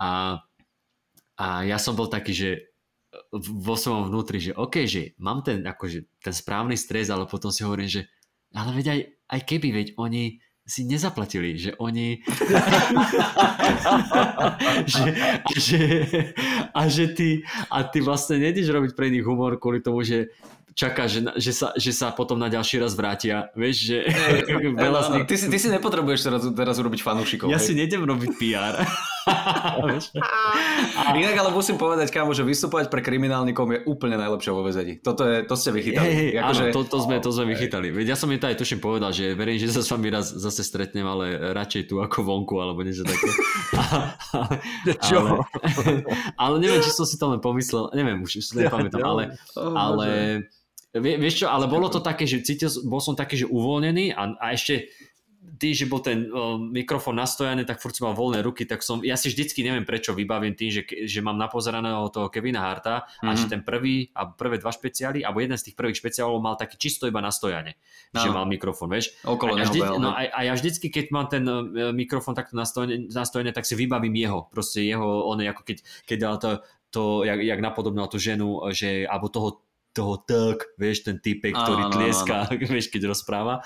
A 0.00 0.40
a 1.36 1.68
ja 1.68 1.76
som 1.76 1.92
bol 1.92 2.08
taký, 2.08 2.32
že 2.32 2.50
vo 3.32 3.76
svojom 3.76 4.12
vnútri, 4.12 4.40
že 4.40 4.56
OK, 4.56 4.84
že 4.84 5.16
mám 5.20 5.40
ten, 5.40 5.64
akože, 5.64 6.20
ten 6.20 6.34
správny 6.34 6.76
stres, 6.76 7.08
ale 7.08 7.24
potom 7.28 7.48
si 7.52 7.64
hovorím, 7.64 7.88
že 7.88 8.08
ale 8.56 8.72
veď 8.72 8.86
aj, 8.92 9.00
aj 9.36 9.40
keby, 9.44 9.68
veď 9.72 9.88
oni 10.00 10.40
si 10.66 10.82
nezaplatili, 10.82 11.54
že 11.54 11.78
oni 11.78 12.26
že, 14.90 15.06
a, 15.14 15.54
že, 15.54 15.80
a 16.74 16.82
že 16.90 17.04
ty 17.14 17.46
a 17.70 17.86
ty 17.86 18.02
vlastne 18.02 18.42
nejdeš 18.42 18.74
robiť 18.74 18.92
pre 18.98 19.14
nich 19.14 19.22
humor 19.22 19.62
kvôli 19.62 19.78
tomu, 19.78 20.02
že 20.02 20.34
čaká, 20.74 21.06
že, 21.06 21.22
že, 21.38 21.52
sa, 21.54 21.70
že 21.78 21.94
sa 21.94 22.10
potom 22.10 22.36
na 22.36 22.50
ďalší 22.50 22.82
raz 22.82 22.98
vrátia. 22.98 23.48
Vieš, 23.54 23.76
že 23.78 23.98
hey, 24.10 24.42
veľa 24.84 25.00
z 25.00 25.08
nich... 25.14 25.24
ty, 25.30 25.36
si, 25.38 25.46
ty 25.46 25.58
si 25.62 25.68
nepotrebuješ 25.70 26.20
teraz, 26.26 26.42
teraz 26.50 26.76
urobiť 26.82 27.00
fanúšikov. 27.00 27.46
Ja 27.48 27.62
hej. 27.62 27.66
si 27.70 27.72
nejdem 27.78 28.02
robiť 28.04 28.30
PR. 28.36 28.82
Inak 31.20 31.36
ale 31.36 31.50
musím 31.50 31.74
povedať, 31.74 32.14
kámo, 32.14 32.30
že 32.30 32.46
vystupovať 32.46 32.86
pre 32.86 33.02
kriminálnikov 33.02 33.66
je 33.74 33.80
úplne 33.90 34.14
najlepšie 34.14 34.50
vo 34.54 34.62
vezení. 34.62 35.02
Toto 35.02 35.26
je, 35.26 35.42
to 35.42 35.54
ste 35.58 35.74
vychytali. 35.74 36.06
Hey, 36.06 36.14
hey, 36.14 36.30
akože... 36.38 36.64
áno, 36.70 36.74
to, 36.74 36.80
to, 36.86 36.98
sme, 37.02 37.14
to 37.18 37.30
sme 37.34 37.44
vychytali. 37.50 37.90
Veď 37.90 38.14
ja 38.14 38.16
som 38.16 38.30
mi 38.30 38.38
to 38.38 38.46
aj 38.46 38.56
tuším 38.58 38.78
povedal, 38.78 39.10
že 39.10 39.34
verím, 39.34 39.58
že 39.58 39.74
sa 39.74 39.82
s 39.82 39.90
vami 39.90 40.08
raz 40.14 40.30
zase 40.30 40.62
stretnem, 40.62 41.06
ale 41.06 41.54
radšej 41.54 41.90
tu 41.90 41.98
ako 41.98 42.22
vonku, 42.22 42.54
alebo 42.62 42.86
niečo 42.86 43.02
také. 43.02 43.30
Čo? 45.10 45.42
ale, 45.42 45.90
ale 46.38 46.54
neviem, 46.62 46.80
či 46.80 46.94
som 46.94 47.02
si 47.02 47.18
to 47.18 47.26
len 47.26 47.42
pomyslel, 47.42 47.90
neviem, 47.92 48.22
už 48.22 48.38
si 48.38 48.50
to 48.54 48.62
nepamätám, 48.62 49.02
ale, 49.02 49.22
ale 49.58 50.06
Vie, 50.96 51.20
vieš 51.20 51.44
čo, 51.44 51.46
ale 51.52 51.68
bolo 51.68 51.92
to 51.92 52.00
také, 52.00 52.24
že 52.24 52.40
cítil, 52.40 52.72
bol 52.88 53.04
som 53.04 53.12
taký, 53.12 53.44
že 53.44 53.46
uvoľnený 53.52 54.16
a, 54.16 54.32
a 54.40 54.46
ešte 54.56 54.88
tým, 55.54 55.72
že 55.72 55.86
bol 55.86 56.02
ten 56.02 56.26
uh, 56.26 56.58
mikrofón 56.58 57.14
nastojaný, 57.14 57.62
tak 57.62 57.78
furt 57.78 57.94
som 57.94 58.10
mal 58.10 58.18
voľné 58.18 58.42
ruky, 58.42 58.66
tak 58.66 58.82
som, 58.82 58.98
ja 59.06 59.14
si 59.14 59.30
vždycky 59.30 59.62
neviem 59.62 59.86
prečo 59.86 60.10
vybavím 60.12 60.58
tým, 60.58 60.70
že, 60.74 60.82
že 61.06 61.22
mám 61.22 61.38
napozeraného 61.38 62.10
toho 62.10 62.26
Kevina 62.26 62.66
Harta 62.66 63.06
mm-hmm. 63.06 63.28
a 63.30 63.36
Mhm. 63.36 63.42
že 63.44 63.52
ten 63.52 63.62
prvý 63.62 64.08
a 64.16 64.26
prvé 64.32 64.56
dva 64.56 64.72
špeciály, 64.72 65.20
alebo 65.20 65.44
jeden 65.44 65.60
z 65.60 65.70
tých 65.70 65.76
prvých 65.76 66.00
špeciálov 66.00 66.40
mal 66.40 66.56
taký 66.56 66.80
čisto 66.80 67.04
iba 67.04 67.20
nastojane, 67.20 67.76
že 68.16 68.28
Áno. 68.32 68.42
mal 68.42 68.44
mikrofón, 68.48 68.88
vieš. 68.88 69.12
Okolo 69.22 69.54
a, 69.54 69.60
ja 69.60 69.64
vždy, 69.68 69.80
no, 70.00 70.10
a, 70.16 70.22
a 70.32 70.40
ja 70.48 70.52
vždycky, 70.56 70.88
keď 70.88 71.06
mám 71.12 71.28
ten 71.28 71.44
uh, 71.44 71.92
mikrofón 71.92 72.32
takto 72.32 72.56
nastojený, 72.56 73.12
nastojený, 73.12 73.52
tak 73.52 73.68
si 73.68 73.76
vybavím 73.76 74.16
jeho, 74.16 74.48
proste 74.48 74.82
jeho, 74.82 75.28
on 75.28 75.44
je 75.44 75.48
ako 75.52 75.62
keď, 75.62 75.76
keď 76.08 76.18
dal 76.18 76.36
to, 76.40 76.50
to 76.90 77.02
jak, 77.28 77.38
jak 77.44 77.60
napodobnal 77.60 78.08
tú 78.08 78.16
ženu, 78.16 78.64
že, 78.72 79.04
alebo 79.04 79.28
toho, 79.28 79.60
toho 79.92 80.16
tak, 80.24 80.72
vieš, 80.80 81.04
ten 81.04 81.20
typek, 81.20 81.52
ktorý 81.52 81.82
Áno, 81.86 81.92
áno, 81.92 81.94
tlieska, 81.94 82.36
vieš, 82.74 82.88
keď 82.88 83.12
rozpráva. 83.12 83.60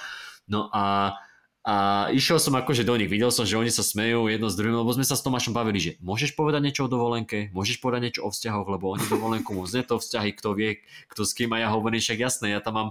No 0.51 0.67
a 0.75 1.15
a 1.61 2.09
išiel 2.17 2.41
som 2.41 2.57
akože 2.57 2.89
do 2.89 2.97
nich, 2.97 3.13
videl 3.13 3.29
som, 3.29 3.45
že 3.45 3.61
oni 3.61 3.69
sa 3.69 3.85
smejú 3.85 4.33
jedno 4.33 4.49
s 4.49 4.57
druhým, 4.57 4.81
lebo 4.81 4.89
sme 4.97 5.05
sa 5.05 5.13
s 5.13 5.21
Tomášom 5.21 5.53
bavili, 5.53 5.77
že 5.77 5.93
môžeš 6.01 6.33
povedať 6.33 6.65
niečo 6.65 6.89
o 6.89 6.93
dovolenke, 6.93 7.53
môžeš 7.53 7.85
povedať 7.85 8.01
niečo 8.09 8.25
o 8.25 8.33
vzťahoch, 8.33 8.65
lebo 8.65 8.97
oni 8.97 9.05
dovolenku 9.05 9.53
moc 9.53 9.69
to 9.69 9.97
vzťahy, 10.01 10.33
kto 10.41 10.57
vie, 10.57 10.81
kto 11.13 11.21
s 11.29 11.37
kým 11.37 11.53
a 11.53 11.61
ja 11.61 11.69
hovorím, 11.69 12.01
však 12.01 12.17
jasné, 12.17 12.57
ja 12.57 12.65
tam 12.65 12.75
mám 12.81 12.89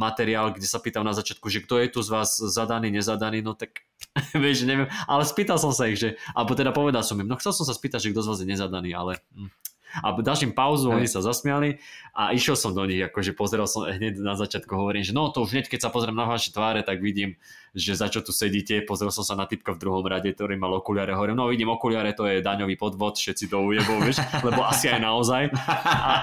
materiál, 0.00 0.56
kde 0.56 0.64
sa 0.64 0.80
pýtam 0.80 1.04
na 1.04 1.12
začiatku, 1.12 1.44
že 1.52 1.60
kto 1.60 1.84
je 1.84 1.88
tu 1.92 2.00
z 2.00 2.08
vás 2.08 2.40
zadaný, 2.40 2.88
nezadaný, 2.88 3.44
no 3.44 3.52
tak 3.52 3.84
vieš, 4.32 4.64
neviem, 4.64 4.88
ale 5.04 5.28
spýtal 5.28 5.60
som 5.60 5.76
sa 5.76 5.84
ich, 5.84 6.00
že, 6.00 6.16
alebo 6.32 6.56
teda 6.56 6.72
povedal 6.72 7.04
som 7.04 7.20
im, 7.20 7.28
no 7.28 7.36
chcel 7.36 7.52
som 7.52 7.68
sa 7.68 7.76
spýtať, 7.76 8.08
že 8.08 8.16
kto 8.16 8.24
z 8.24 8.28
vás 8.32 8.40
je 8.40 8.48
nezadaný, 8.48 8.96
ale 8.96 9.20
hm. 9.36 9.52
A 10.00 10.14
dáš 10.20 10.46
im 10.46 10.52
pauzu, 10.54 10.92
oni 10.92 11.10
sa 11.10 11.24
zasmiali 11.24 11.82
a 12.12 12.36
išiel 12.36 12.54
som 12.54 12.76
do 12.76 12.84
nich, 12.84 13.00
akože 13.00 13.32
pozeral 13.32 13.64
som 13.64 13.88
hneď 13.88 14.20
na 14.20 14.36
začiatku, 14.36 14.68
hovorím, 14.68 15.00
že 15.00 15.16
no 15.16 15.32
to 15.32 15.42
už 15.42 15.56
hneď, 15.56 15.66
keď 15.72 15.88
sa 15.88 15.90
pozriem 15.90 16.12
na 16.12 16.28
vaše 16.28 16.52
tváre, 16.52 16.84
tak 16.84 17.00
vidím, 17.00 17.40
že 17.72 17.96
za 17.96 18.12
čo 18.12 18.20
tu 18.20 18.36
sedíte, 18.36 18.84
pozrel 18.84 19.08
som 19.08 19.24
sa 19.24 19.32
na 19.32 19.48
typka 19.48 19.72
v 19.72 19.80
druhom 19.80 20.04
rade, 20.04 20.28
ktorý 20.28 20.60
mal 20.60 20.76
okuliare, 20.76 21.16
hovorím, 21.16 21.40
no 21.40 21.48
vidím 21.48 21.72
okuliare, 21.72 22.12
to 22.12 22.28
je 22.28 22.44
daňový 22.44 22.76
podvod, 22.76 23.16
všetci 23.16 23.48
to 23.48 23.64
ujebou, 23.64 23.96
vieš, 24.04 24.20
lebo 24.46 24.60
asi 24.60 24.92
aj 24.92 25.00
naozaj. 25.00 25.42
A, 25.56 26.14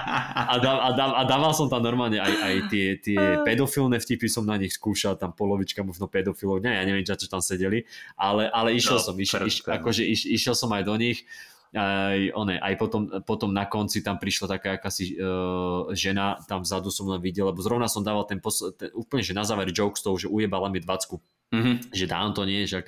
a, 0.46 0.54
dá, 0.62 0.72
a, 0.78 0.88
dá, 0.94 1.04
a 1.18 1.22
dával 1.26 1.50
som 1.50 1.66
tam 1.66 1.82
normálne 1.82 2.22
aj, 2.22 2.34
aj 2.38 2.54
tie, 2.70 2.86
tie 3.02 3.42
pedofilné 3.42 3.98
vtipy 3.98 4.30
som 4.30 4.46
na 4.46 4.54
nich 4.54 4.78
skúšal, 4.78 5.18
tam 5.18 5.34
polovička 5.34 5.82
možno 5.82 6.06
pedofilov, 6.06 6.62
ne, 6.62 6.78
ja 6.78 6.86
neviem, 6.86 7.02
čo 7.02 7.26
tam 7.26 7.42
sedeli, 7.42 7.82
ale, 8.14 8.46
ale 8.46 8.78
išiel 8.78 9.00
No, 9.00 9.06
som, 9.10 9.16
išiel, 9.16 9.48
iš, 9.48 9.64
akože 9.64 10.02
iš, 10.04 10.20
išiel 10.28 10.54
som 10.54 10.70
aj 10.76 10.84
do 10.84 10.94
nich, 11.00 11.24
aj, 11.70 12.34
one, 12.34 12.58
aj 12.58 12.74
potom, 12.78 13.06
potom 13.22 13.54
na 13.54 13.66
konci 13.70 14.02
tam 14.02 14.18
prišla 14.18 14.58
taká 14.58 14.74
akási 14.74 15.14
uh, 15.14 15.86
žena, 15.94 16.34
tam 16.50 16.66
vzadu 16.66 16.90
som 16.90 17.06
len 17.06 17.22
videl, 17.22 17.46
lebo 17.46 17.62
zrovna 17.62 17.86
som 17.86 18.02
dával 18.02 18.26
ten, 18.26 18.42
pos- 18.42 18.74
ten 18.74 18.90
úplne, 18.90 19.22
že 19.22 19.36
na 19.38 19.46
záver 19.46 19.70
joke 19.70 19.94
z 19.94 20.02
toho, 20.02 20.16
že 20.18 20.26
ujebala 20.26 20.66
mi 20.66 20.82
20 20.82 21.22
Mhm. 21.50 21.90
že 21.90 22.06
dám 22.06 22.30
to 22.30 22.46
nie, 22.46 22.62
že 22.62 22.86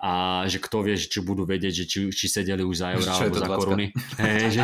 a 0.00 0.12
že 0.48 0.56
kto 0.58 0.80
vie, 0.80 0.96
že 0.96 1.12
či 1.12 1.20
budú 1.20 1.44
vedieť, 1.44 1.72
že 1.72 1.84
či, 1.84 1.98
či 2.08 2.26
sedeli 2.26 2.64
už 2.64 2.76
za 2.80 2.96
eurá 2.96 3.12
alebo 3.20 3.36
za 3.36 3.46
20? 3.46 3.60
koruny. 3.60 3.86
Hej, 4.24 4.44
že, 4.56 4.62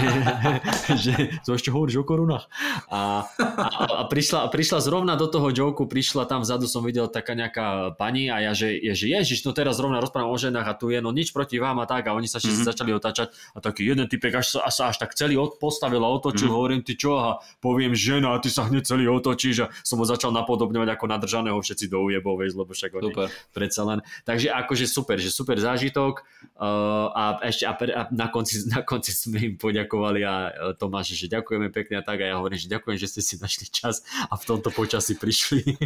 že, 1.04 1.12
to 1.44 1.52
ešte 1.52 1.68
hovoríš 1.68 2.00
o 2.00 2.08
korunách. 2.08 2.48
A, 2.88 3.28
a, 3.36 3.66
a 4.00 4.02
prišla, 4.08 4.48
prišla 4.48 4.80
zrovna 4.80 5.12
do 5.14 5.28
toho 5.28 5.52
joku, 5.52 5.84
prišla 5.84 6.24
tam 6.24 6.40
vzadu 6.40 6.64
som 6.64 6.80
videl 6.80 7.06
taká 7.06 7.36
nejaká 7.36 7.92
pani 8.00 8.32
a 8.32 8.40
ja, 8.40 8.52
že, 8.56 8.72
je, 8.80 8.92
že 8.96 9.06
ježiš, 9.12 9.44
no 9.44 9.52
teraz 9.52 9.76
zrovna 9.76 10.00
rozprávam 10.00 10.32
o 10.32 10.38
ženách 10.40 10.66
a 10.66 10.72
tu 10.72 10.88
je, 10.88 10.98
no 10.98 11.12
nič 11.12 11.36
proti 11.36 11.60
vám 11.60 11.78
a 11.78 11.86
tak 11.86 12.08
a 12.08 12.16
oni 12.16 12.26
sa 12.26 12.40
všetci 12.40 12.64
Mhm. 12.64 12.68
začali 12.72 12.90
otáčať 12.96 13.28
a 13.52 13.60
taký 13.60 13.84
jeden 13.84 14.08
typek 14.08 14.40
až 14.40 14.56
až, 14.64 14.88
až 14.88 14.96
tak 14.96 15.12
celý 15.12 15.36
od, 15.36 15.60
postavil 15.60 16.00
a 16.00 16.08
otočil, 16.08 16.48
Mhm. 16.48 16.54
hovorím, 16.56 16.80
ty 16.80 16.96
čo, 16.96 17.20
a 17.20 17.36
poviem 17.60 17.92
žena 17.92 18.32
a 18.32 18.40
ty 18.40 18.48
sa 18.48 18.64
hneď 18.64 18.88
celý 18.88 19.04
otočíš 19.04 19.56
a 19.62 19.70
som 19.84 20.00
ho 20.00 20.06
začal 20.08 20.32
napodobňovať 20.32 20.88
ako 20.96 21.04
nadržaného 21.12 21.58
všetci 21.60 21.92
do 21.92 22.00
ujebov, 22.00 22.40
lebo 22.40 22.72
však 22.72 22.90
oni 22.96 23.12
Super. 23.12 23.28
predsa 23.52 23.82
len. 23.84 23.98
Takže 24.24 24.48
akože 24.48 24.86
super, 24.88 25.18
že 25.26 25.34
super 25.34 25.58
zážitok 25.58 26.22
uh, 26.56 27.10
a 27.10 27.22
ešte 27.42 27.66
a, 27.66 27.74
pre, 27.74 27.90
a 27.90 28.06
na, 28.14 28.30
konci, 28.30 28.62
na 28.74 28.86
konci 28.86 29.10
sme 29.10 29.38
im 29.42 29.54
poďakovali 29.58 30.20
a 30.22 30.34
uh, 30.50 30.72
Tomáš, 30.78 31.18
že 31.18 31.26
ďakujeme 31.26 31.74
pekne 31.74 31.98
a 31.98 32.06
tak 32.06 32.22
a 32.22 32.30
ja 32.30 32.34
hovorím, 32.38 32.62
že 32.62 32.70
ďakujem, 32.70 32.96
že 32.98 33.10
ste 33.10 33.22
si 33.22 33.34
našli 33.38 33.66
čas 33.66 34.06
a 34.30 34.38
v 34.38 34.44
tomto 34.46 34.70
počasí 34.70 35.18
prišli. 35.18 35.76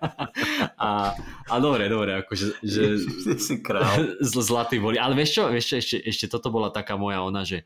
a, 0.88 1.16
a 1.48 1.54
dobre, 1.60 1.88
dobre, 1.88 2.24
akože 2.24 2.60
že, 2.60 3.00
si 3.40 3.60
král. 3.64 4.16
zlatí 4.24 4.80
boli. 4.80 5.00
Ale 5.00 5.16
vieš 5.16 5.40
čo, 5.40 5.42
vieš 5.48 5.66
čo 5.72 5.76
ešte, 5.80 5.96
ešte 6.04 6.26
toto 6.28 6.52
bola 6.52 6.68
taká 6.68 6.96
moja 7.00 7.24
ona, 7.24 7.42
že 7.44 7.64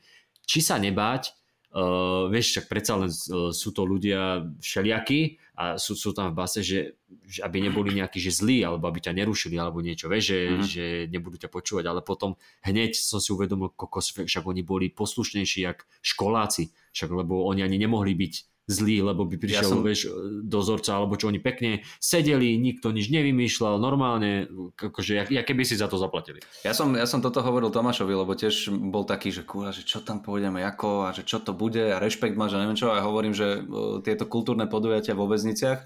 či 0.48 0.64
sa 0.64 0.80
nebáť, 0.80 1.37
uh, 1.74 2.28
vieš, 2.32 2.54
však 2.54 2.66
predsa 2.70 2.96
len 2.96 3.10
uh, 3.10 3.50
sú 3.52 3.70
to 3.72 3.82
ľudia 3.84 4.46
všelijakí 4.60 5.40
a 5.58 5.74
sú, 5.74 5.98
sú 5.98 6.14
tam 6.14 6.30
v 6.30 6.38
base, 6.38 6.62
že, 6.62 6.94
že 7.26 7.42
aby 7.42 7.58
neboli 7.58 7.90
nejakí 7.96 8.22
že 8.22 8.30
zlí, 8.30 8.62
alebo 8.62 8.86
aby 8.86 9.02
ťa 9.02 9.12
nerušili, 9.12 9.58
alebo 9.58 9.82
niečo, 9.82 10.06
vieš, 10.06 10.24
že, 10.30 10.38
Mhm. 10.48 10.62
že 10.62 10.84
nebudú 11.10 11.36
ťa 11.40 11.50
počúvať, 11.50 11.84
ale 11.90 12.00
potom 12.00 12.38
hneď 12.62 12.94
som 12.94 13.18
si 13.18 13.34
uvedomil, 13.34 13.74
kokos, 13.74 14.14
však 14.14 14.44
oni 14.46 14.62
boli 14.62 14.86
poslušnejší 14.88 15.60
jak 15.66 15.84
školáci, 16.00 16.70
však 16.94 17.10
lebo 17.10 17.42
oni 17.48 17.66
ani 17.66 17.76
nemohli 17.76 18.14
byť 18.14 18.34
zlý, 18.68 19.00
lebo 19.00 19.24
by 19.24 19.40
prišiel, 19.40 19.64
Ja 19.64 19.64
som- 19.64 19.80
vieš, 19.80 20.12
dozorca, 20.44 20.92
alebo 20.92 21.16
čo 21.16 21.32
oni 21.32 21.40
pekne 21.40 21.80
sedeli, 21.98 22.60
nikto 22.60 22.92
nič 22.92 23.08
nevymýšľal, 23.08 23.80
normálne, 23.80 24.44
akože, 24.76 25.12
jak, 25.24 25.28
jak 25.32 25.44
keby 25.48 25.64
si 25.64 25.80
za 25.80 25.88
to 25.88 25.96
zaplatili. 25.96 26.44
Ja 26.62 26.76
som, 26.76 26.92
ja 26.92 27.08
som 27.08 27.24
toto 27.24 27.40
hovoril 27.40 27.72
Tomášovi, 27.72 28.12
lebo 28.12 28.36
tiež 28.36 28.68
bol 28.92 29.08
taký, 29.08 29.32
že 29.32 29.40
kúra, 29.48 29.72
že 29.72 29.88
čo 29.88 30.04
tam 30.04 30.20
pôjdeme, 30.20 30.60
ako 30.60 31.08
a 31.08 31.16
že 31.16 31.24
čo 31.24 31.40
to 31.40 31.56
bude 31.56 31.80
a 31.80 31.96
rešpekt 31.96 32.36
máš 32.36 32.54
a 32.54 32.60
neviem 32.60 32.76
čo. 32.76 32.92
A 32.92 33.00
ja 33.00 33.08
hovorím, 33.08 33.32
že 33.32 33.64
o, 33.64 34.04
tieto 34.04 34.28
kultúrne 34.28 34.68
podujatia 34.68 35.16
vo 35.16 35.24
väzniciach, 35.24 35.80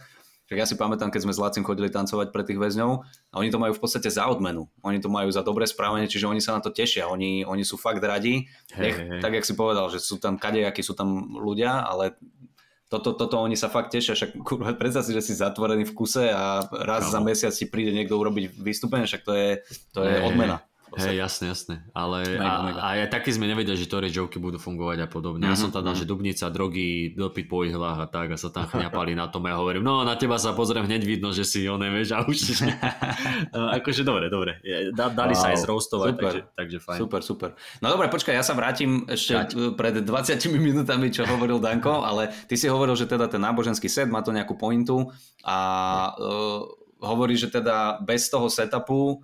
však 0.50 0.58
ja 0.58 0.66
si 0.68 0.76
pamätám, 0.76 1.08
keď 1.08 1.22
sme 1.24 1.32
s 1.32 1.40
Lacim 1.40 1.64
chodili 1.64 1.88
tancovať 1.88 2.28
pre 2.28 2.44
tých 2.44 2.60
väzňov 2.60 2.90
a 3.32 3.34
oni 3.40 3.48
to 3.48 3.56
majú 3.62 3.72
v 3.72 3.80
podstate 3.80 4.12
za 4.12 4.26
odmenu. 4.28 4.68
Oni 4.84 5.00
to 5.00 5.08
majú 5.08 5.32
za 5.32 5.40
dobré 5.40 5.64
správanie, 5.64 6.10
čiže 6.10 6.28
oni 6.28 6.44
sa 6.44 6.58
na 6.58 6.60
to 6.60 6.68
tešia. 6.68 7.08
Oni, 7.08 7.40
oni 7.46 7.64
sú 7.64 7.80
fakt 7.80 8.04
radi. 8.04 8.50
Hej, 8.74 8.82
Nech, 8.84 8.96
hej. 9.00 9.20
tak, 9.24 9.32
jak 9.38 9.48
si 9.48 9.54
povedal, 9.56 9.88
že 9.88 10.02
sú 10.02 10.20
tam 10.20 10.36
kadejakí, 10.36 10.84
sú 10.84 10.92
tam 10.92 11.38
ľudia, 11.40 11.86
ale 11.88 12.20
toto, 12.92 13.16
toto 13.16 13.40
oni 13.40 13.56
sa 13.56 13.72
fakt 13.72 13.88
tešia, 13.88 14.12
však 14.12 14.44
kurva, 14.44 14.76
predstav 14.76 15.00
si, 15.08 15.16
že 15.16 15.24
si 15.24 15.32
zatvorený 15.32 15.88
v 15.88 15.96
kuse 15.96 16.28
a 16.28 16.60
raz 16.84 17.08
Kámo. 17.08 17.14
za 17.16 17.20
mesiac 17.24 17.54
ti 17.56 17.64
príde 17.64 17.96
niekto 17.96 18.20
urobiť 18.20 18.52
vystúpenie, 18.60 19.08
však 19.08 19.24
to 19.24 19.32
je, 19.32 19.48
to 19.96 20.04
je 20.04 20.20
odmena. 20.20 20.60
Hej, 20.92 21.16
jasné, 21.16 21.44
jasné. 21.48 21.74
Ale 21.92 22.24
Mega, 22.26 22.44
a, 22.44 22.62
mega. 22.62 22.80
a 22.80 22.86
aj 23.00 23.08
taký 23.08 23.32
sme 23.32 23.48
nevedeli, 23.48 23.74
že 23.74 23.88
ktoré 23.88 24.06
joky 24.08 24.36
budú 24.36 24.56
fungovať 24.56 25.04
a 25.04 25.08
podobne. 25.08 25.48
Ja 25.48 25.56
Mhm, 25.56 25.60
som 25.60 25.70
tam 25.70 25.82
dal, 25.82 25.96
mhm. 25.96 26.00
že 26.00 26.08
Dubnica, 26.08 26.46
drogy, 26.48 26.88
dopyt 27.12 27.46
po 27.46 27.64
ihlách 27.64 27.98
a 28.02 28.06
tak 28.06 28.32
a 28.32 28.36
sa 28.36 28.48
tam 28.48 28.66
chňapali 28.66 29.12
na 29.14 29.28
tom 29.28 29.44
a 29.48 29.52
ja 29.52 29.56
hovorím, 29.56 29.80
no 29.80 30.04
na 30.04 30.16
teba 30.16 30.36
sa 30.36 30.52
pozriem, 30.52 30.84
hneď 30.84 31.02
vidno, 31.02 31.32
že 31.32 31.42
si 31.42 31.64
oné, 31.64 31.88
vieš, 31.88 32.12
a 32.12 32.22
už 32.22 32.36
akože 33.80 34.02
dobre, 34.02 34.28
dobre. 34.28 34.58
Da, 34.92 35.08
dali 35.08 35.32
sa 35.32 35.50
aj 35.50 35.58
Wow, 35.58 35.64
zroastovať, 35.64 36.08
super. 36.12 36.24
takže, 36.24 36.40
takže 36.54 36.78
fajn. 36.80 36.98
Super, 36.98 37.20
super. 37.22 37.50
No 37.80 37.86
dobre, 37.88 38.06
počkaj, 38.08 38.34
ja 38.34 38.44
sa 38.44 38.52
vrátim 38.52 39.04
ešte 39.06 39.32
Vráť. 39.32 39.50
e, 39.52 39.58
pred 39.72 39.94
20 40.00 40.60
minútami, 40.60 41.08
čo 41.08 41.24
hovoril 41.24 41.58
Danko, 41.58 42.02
ale 42.08 42.32
ty 42.46 42.54
si 42.54 42.68
hovoril, 42.68 42.94
že 42.94 43.06
teda 43.06 43.28
ten 43.28 43.40
náboženský 43.40 43.88
set 43.88 44.08
má 44.08 44.20
to 44.20 44.30
nejakú 44.30 44.54
pointu 44.54 45.08
a 45.42 45.56
uh, 46.14 46.62
hovorí, 47.02 47.34
že 47.34 47.50
teda 47.50 47.98
bez 48.00 48.30
toho 48.30 48.46
setupu 48.46 49.20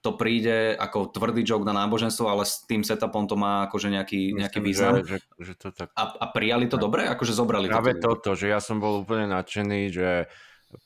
to 0.00 0.16
príde 0.16 0.72
ako 0.80 1.12
tvrdý 1.12 1.44
joke 1.44 1.68
na 1.68 1.76
náboženstvo, 1.76 2.24
ale 2.24 2.48
s 2.48 2.64
tým 2.64 2.80
setupom 2.80 3.28
to 3.28 3.36
má 3.36 3.68
akože 3.68 3.92
nejaký, 3.92 4.32
nejaký 4.32 4.58
Myslím, 4.64 4.68
význam. 4.72 4.92
Že, 5.04 5.04
že, 5.04 5.18
že 5.44 5.52
to 5.60 5.68
tak... 5.76 5.92
A, 5.92 6.04
a 6.16 6.26
prijali 6.32 6.72
to 6.72 6.80
dobre? 6.80 7.04
Akože 7.04 7.36
zobrali 7.36 7.68
Práve 7.68 8.00
to? 8.00 8.16
toto, 8.16 8.32
že 8.32 8.48
ja 8.48 8.64
som 8.64 8.80
bol 8.80 9.04
úplne 9.04 9.28
nadšený, 9.28 9.80
že 9.92 10.08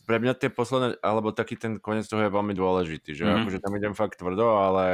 pre 0.09 0.17
mňa 0.19 0.35
tie 0.35 0.51
posledné, 0.51 0.99
alebo 0.99 1.31
taký 1.31 1.55
ten 1.55 1.79
koniec 1.79 2.09
toho 2.11 2.27
je 2.27 2.33
veľmi 2.33 2.57
dôležitý, 2.57 3.15
že 3.15 3.23
Mhm. 3.23 3.29
mm-hmm. 3.29 3.43
akože 3.47 3.59
tam 3.63 3.73
idem 3.79 3.95
fakt 3.95 4.19
tvrdo, 4.19 4.47
ale 4.59 4.87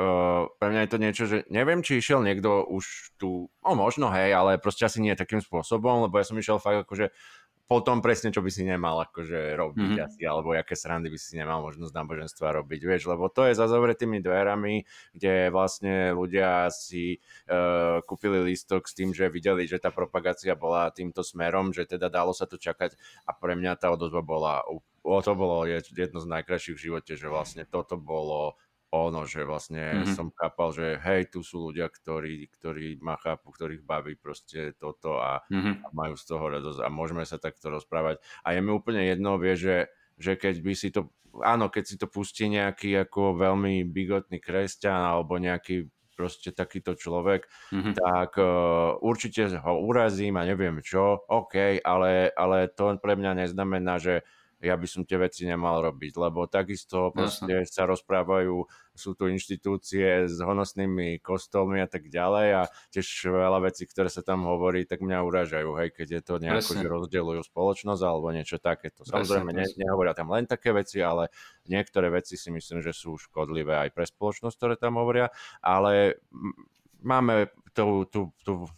uh, 0.00 0.48
pre 0.56 0.68
mňa 0.72 0.80
je 0.86 0.90
to 0.90 0.98
niečo, 1.02 1.24
že 1.28 1.36
neviem, 1.52 1.84
či 1.84 2.00
išiel 2.00 2.24
niekto 2.24 2.64
už 2.64 3.12
tu, 3.20 3.52
no 3.60 3.70
možno 3.76 4.08
hej, 4.08 4.32
ale 4.32 4.56
proste 4.56 4.88
asi 4.88 5.04
nie 5.04 5.12
takým 5.18 5.44
spôsobom, 5.44 6.08
lebo 6.08 6.16
ja 6.16 6.24
som 6.24 6.38
išiel 6.38 6.56
fakt 6.62 6.88
akože 6.88 7.12
potom 7.70 8.02
presne, 8.02 8.34
čo 8.34 8.42
by 8.42 8.50
si 8.50 8.66
nemal 8.66 8.98
akože 9.06 9.54
robiť 9.54 9.78
Mhm. 9.78 9.94
mm-hmm. 9.94 10.06
asi, 10.10 10.22
alebo 10.26 10.50
aké 10.50 10.74
srandy 10.74 11.06
by 11.06 11.14
si 11.14 11.38
nemal 11.38 11.62
možnosť 11.62 11.94
náboženstva 11.94 12.58
robiť, 12.58 12.80
vieš, 12.82 13.06
lebo 13.06 13.30
to 13.30 13.46
je 13.46 13.54
za 13.54 13.70
zavretými 13.70 14.18
dverami, 14.18 14.82
kde 15.14 15.54
vlastne 15.54 16.10
ľudia 16.10 16.66
si 16.74 17.22
uh, 17.46 18.02
kúpili 18.02 18.42
lístok 18.50 18.90
s 18.90 18.98
tým, 18.98 19.14
že 19.14 19.30
videli, 19.30 19.70
že 19.70 19.78
tá 19.78 19.94
propagácia 19.94 20.58
bola 20.58 20.90
týmto 20.90 21.22
smerom, 21.22 21.70
že 21.70 21.86
teda 21.86 22.10
dalo 22.10 22.34
sa 22.34 22.50
to 22.50 22.58
čakať 22.58 22.98
a 23.22 23.30
pre 23.38 23.54
mňa 23.54 23.78
tá 23.78 23.94
odozva 23.94 24.18
bola, 24.26 24.66
o, 24.66 24.82
to 25.22 25.32
bolo 25.38 25.62
je- 25.70 25.86
jedno 25.94 26.18
z 26.18 26.26
najkrajších 26.26 26.74
v 26.74 26.84
živote, 26.90 27.14
že 27.14 27.30
vlastne 27.30 27.62
toto 27.62 27.94
bolo 27.94 28.58
ono, 28.90 29.22
že 29.26 29.46
vlastne 29.46 30.02
Mhm. 30.02 30.04
mm-hmm. 30.04 30.16
som 30.16 30.30
chápal, 30.34 30.70
že 30.74 30.86
hej, 30.98 31.30
tu 31.30 31.40
sú 31.46 31.70
ľudia, 31.70 31.86
ktorí, 31.88 32.50
ktorí 32.50 32.98
ma 33.00 33.14
chápu, 33.18 33.50
ktorých 33.54 33.82
baví 33.86 34.14
proste 34.18 34.74
toto 34.74 35.18
a 35.22 35.42
Mhm. 35.50 35.72
a 35.80 35.88
majú 35.96 36.14
z 36.18 36.24
toho 36.28 36.44
radosť 36.50 36.80
a 36.84 36.88
môžeme 36.92 37.24
sa 37.24 37.40
takto 37.40 37.72
rozprávať. 37.72 38.20
A 38.44 38.52
je 38.52 38.60
mi 38.60 38.70
úplne 38.70 39.00
jedno, 39.06 39.40
vie, 39.40 39.56
že, 39.56 39.88
že 40.20 40.36
keď 40.36 40.54
by 40.60 40.72
si 40.76 40.88
to, 40.92 41.08
áno, 41.40 41.70
keď 41.72 41.84
si 41.86 41.96
to 41.96 42.06
pustí 42.10 42.46
nejaký 42.50 42.94
ako 43.00 43.38
veľmi 43.38 43.86
bigotný 43.88 44.38
kresťan 44.42 44.92
alebo 45.16 45.38
nejaký 45.40 45.88
proste 46.18 46.52
takýto 46.52 46.92
človek, 47.00 47.48
Mhm. 47.72 47.94
tak 47.96 48.36
uh, 48.36 48.94
určite 49.00 49.48
ho 49.56 49.72
urazím 49.82 50.36
a 50.36 50.44
neviem 50.44 50.78
čo, 50.84 51.24
OK, 51.26 51.80
ale, 51.80 52.28
ale 52.36 52.68
to 52.68 52.92
pre 53.00 53.16
mňa 53.16 53.46
neznamená, 53.46 53.96
že 53.96 54.22
ja 54.60 54.76
by 54.76 54.86
som 54.86 55.02
tie 55.08 55.16
veci 55.16 55.48
nemal 55.48 55.80
robiť, 55.80 56.20
lebo 56.20 56.44
takisto 56.44 57.08
proste 57.16 57.64
sa 57.64 57.88
rozprávajú, 57.88 58.68
sú 58.92 59.16
tu 59.16 59.32
inštitúcie 59.32 60.28
s 60.28 60.36
honosnými 60.36 61.24
kostolmi 61.24 61.80
a 61.80 61.88
tak 61.88 62.12
ďalej 62.12 62.48
a 62.60 62.62
tiež 62.92 63.32
veľa 63.32 63.64
vecí, 63.64 63.88
ktoré 63.88 64.12
sa 64.12 64.20
tam 64.20 64.44
hovorí, 64.44 64.84
tak 64.84 65.00
mňa 65.00 65.18
uražajú, 65.24 65.70
hej, 65.80 65.88
keď 65.96 66.08
je 66.12 66.22
to 66.22 66.34
nejako, 66.36 66.76
presne. 66.76 66.82
že 66.84 66.92
rozdeľujú 66.92 67.42
spoločnosť 67.48 68.02
alebo 68.04 68.28
niečo 68.36 68.60
takéto. 68.60 69.08
Samozrejme, 69.08 69.56
ne, 69.56 69.64
nehovoria 69.80 70.12
tam 70.12 70.28
len 70.36 70.44
také 70.44 70.76
veci, 70.76 71.00
ale 71.00 71.32
niektoré 71.64 72.12
veci 72.12 72.36
si 72.36 72.52
myslím, 72.52 72.84
že 72.84 72.92
sú 72.92 73.16
škodlivé 73.16 73.88
aj 73.88 73.90
pre 73.96 74.04
spoločnosť, 74.04 74.56
ktoré 74.60 74.74
tam 74.76 75.00
hovoria, 75.00 75.32
ale 75.64 76.20
máme 77.00 77.48
tú, 77.72 78.04
tú, 78.12 78.36
tú 78.44 78.68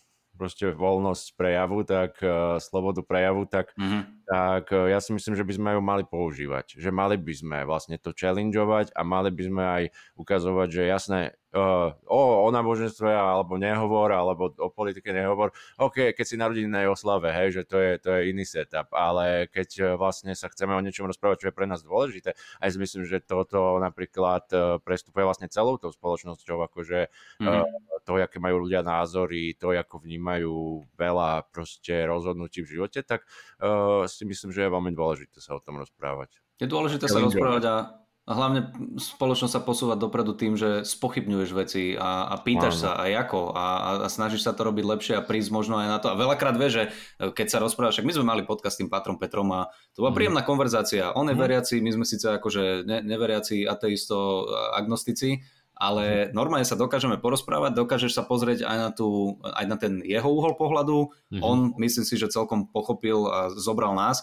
proste 0.42 0.74
voľnosť 0.74 1.38
prejavu, 1.38 1.86
tak 1.86 2.18
uh, 2.18 2.58
slobodu 2.58 3.04
prejavu, 3.04 3.46
tak, 3.46 3.70
mm-hmm. 3.78 4.21
Tak 4.32 4.72
uh, 4.72 4.88
ja 4.88 4.96
si 4.96 5.12
myslím, 5.12 5.36
že 5.36 5.44
by 5.44 5.52
sme 5.52 5.70
ju 5.76 5.80
mali 5.84 6.08
používať. 6.08 6.80
Že 6.80 6.88
mali 6.88 7.20
by 7.20 7.34
sme 7.36 7.58
vlastne 7.68 8.00
to 8.00 8.16
challengeovať 8.16 8.96
a 8.96 9.04
mali 9.04 9.28
by 9.28 9.42
sme 9.44 9.60
aj 9.60 9.82
ukazovať, 10.16 10.68
že 10.72 10.82
jasné, 10.88 11.20
uh, 11.52 11.92
o, 12.08 12.20
o 12.40 12.48
náboženstve 12.48 13.12
alebo 13.12 13.60
nehovor, 13.60 14.08
alebo 14.08 14.48
o 14.56 14.68
politike 14.72 15.12
nehovor. 15.12 15.52
OK, 15.76 16.16
keď 16.16 16.24
si 16.24 16.40
na 16.40 16.48
rodinnej 16.48 16.88
oslave, 16.88 17.28
hej, 17.28 17.60
že 17.60 17.62
to 17.68 17.76
je, 17.76 18.00
to 18.00 18.08
je 18.16 18.32
iný 18.32 18.48
setup, 18.48 18.88
ale 18.96 19.52
keď 19.52 19.68
uh, 19.84 19.86
vlastne 20.00 20.32
sa 20.32 20.48
chceme 20.48 20.72
o 20.72 20.80
niečom 20.80 21.04
rozprávať, 21.04 21.44
čo 21.44 21.48
je 21.52 21.58
pre 21.60 21.68
nás 21.68 21.84
dôležité, 21.84 22.32
aj 22.64 22.68
si 22.72 22.78
myslím, 22.80 23.04
že 23.04 23.20
toto 23.20 23.76
napríklad 23.84 24.48
prestupuje 24.80 25.28
vlastne 25.28 25.52
celou 25.52 25.76
tou 25.76 25.92
spoločnosťou, 25.92 26.56
akože 26.72 27.12
mm-hmm. 27.12 27.48
uh, 27.52 28.00
to, 28.08 28.16
aké 28.16 28.40
majú 28.40 28.64
ľudia 28.64 28.80
názory, 28.80 29.54
to, 29.60 29.76
ako 29.76 30.02
vnímajú 30.02 30.82
veľa 30.96 31.52
proste 31.52 32.08
rozhodnutí 32.08 32.64
v 32.64 32.80
živote, 32.80 33.04
tak 33.04 33.28
uh, 33.62 34.08
si 34.22 34.24
myslím, 34.30 34.54
že 34.54 34.62
je 34.62 34.70
veľmi 34.70 34.94
dôležité 34.94 35.42
sa 35.42 35.58
o 35.58 35.60
tom 35.60 35.82
rozprávať. 35.82 36.38
Je 36.62 36.70
dôležité 36.70 37.10
sa 37.10 37.18
rozprávať 37.18 37.62
a 37.66 37.74
a 38.22 38.38
hlavne 38.38 38.70
spoločnosť 39.02 39.50
sa 39.50 39.66
posúva 39.66 39.98
dopredu 39.98 40.38
tým, 40.38 40.54
že 40.54 40.86
spochybňuješ 40.86 41.50
veci 41.58 41.98
a, 41.98 42.30
a 42.30 42.38
pýtaš 42.38 42.78
Áno. 42.78 42.82
sa 42.86 42.90
aj 43.02 43.10
ako 43.26 43.40
a, 43.50 43.66
a 43.66 44.06
snažíš 44.06 44.46
sa 44.46 44.54
to 44.54 44.62
robiť 44.62 44.84
lepšie 44.86 45.14
a 45.18 45.26
prísť 45.26 45.50
možno 45.50 45.82
aj 45.82 45.88
na 45.90 45.98
to. 45.98 46.14
A 46.14 46.14
veľakrát 46.14 46.54
vie, 46.54 46.70
že 46.70 46.82
e, 47.18 47.34
keď 47.34 47.46
sa 47.50 47.58
rozprávaš, 47.58 47.98
my 48.06 48.14
sme 48.14 48.22
mali 48.22 48.46
podcast 48.46 48.78
s 48.78 48.86
tým 48.86 48.86
Patrom 48.86 49.18
Petrom 49.18 49.50
a 49.50 49.74
to 49.90 50.06
bola 50.06 50.14
mm. 50.14 50.18
príjemná 50.22 50.42
konverzácia. 50.46 51.10
On 51.18 51.26
je 51.26 51.34
mm. 51.34 51.42
veriaci, 51.42 51.74
my 51.82 51.90
sme 51.98 52.06
síce 52.06 52.30
akože 52.30 52.86
ne, 52.86 53.02
neveriaci, 53.02 53.66
ateisto, 53.66 54.46
agnostici, 54.70 55.42
ale 55.76 56.28
mm. 56.28 56.36
normálne 56.36 56.68
sa 56.68 56.78
dokážeme 56.78 57.18
porozprávať, 57.18 57.74
dokážeš 57.74 58.12
sa 58.14 58.22
pozrieť 58.22 58.64
aj 58.68 58.76
na, 58.78 58.90
tú, 58.92 59.40
aj 59.42 59.64
na 59.66 59.76
ten 59.80 59.98
jeho 60.04 60.28
uhol 60.28 60.54
pohľadu. 60.54 61.10
Mm. 61.32 61.40
On 61.42 61.58
myslím 61.80 62.04
si, 62.04 62.14
že 62.20 62.32
celkom 62.32 62.68
pochopil 62.68 63.26
a 63.26 63.50
zobral 63.50 63.96
nás. 63.96 64.22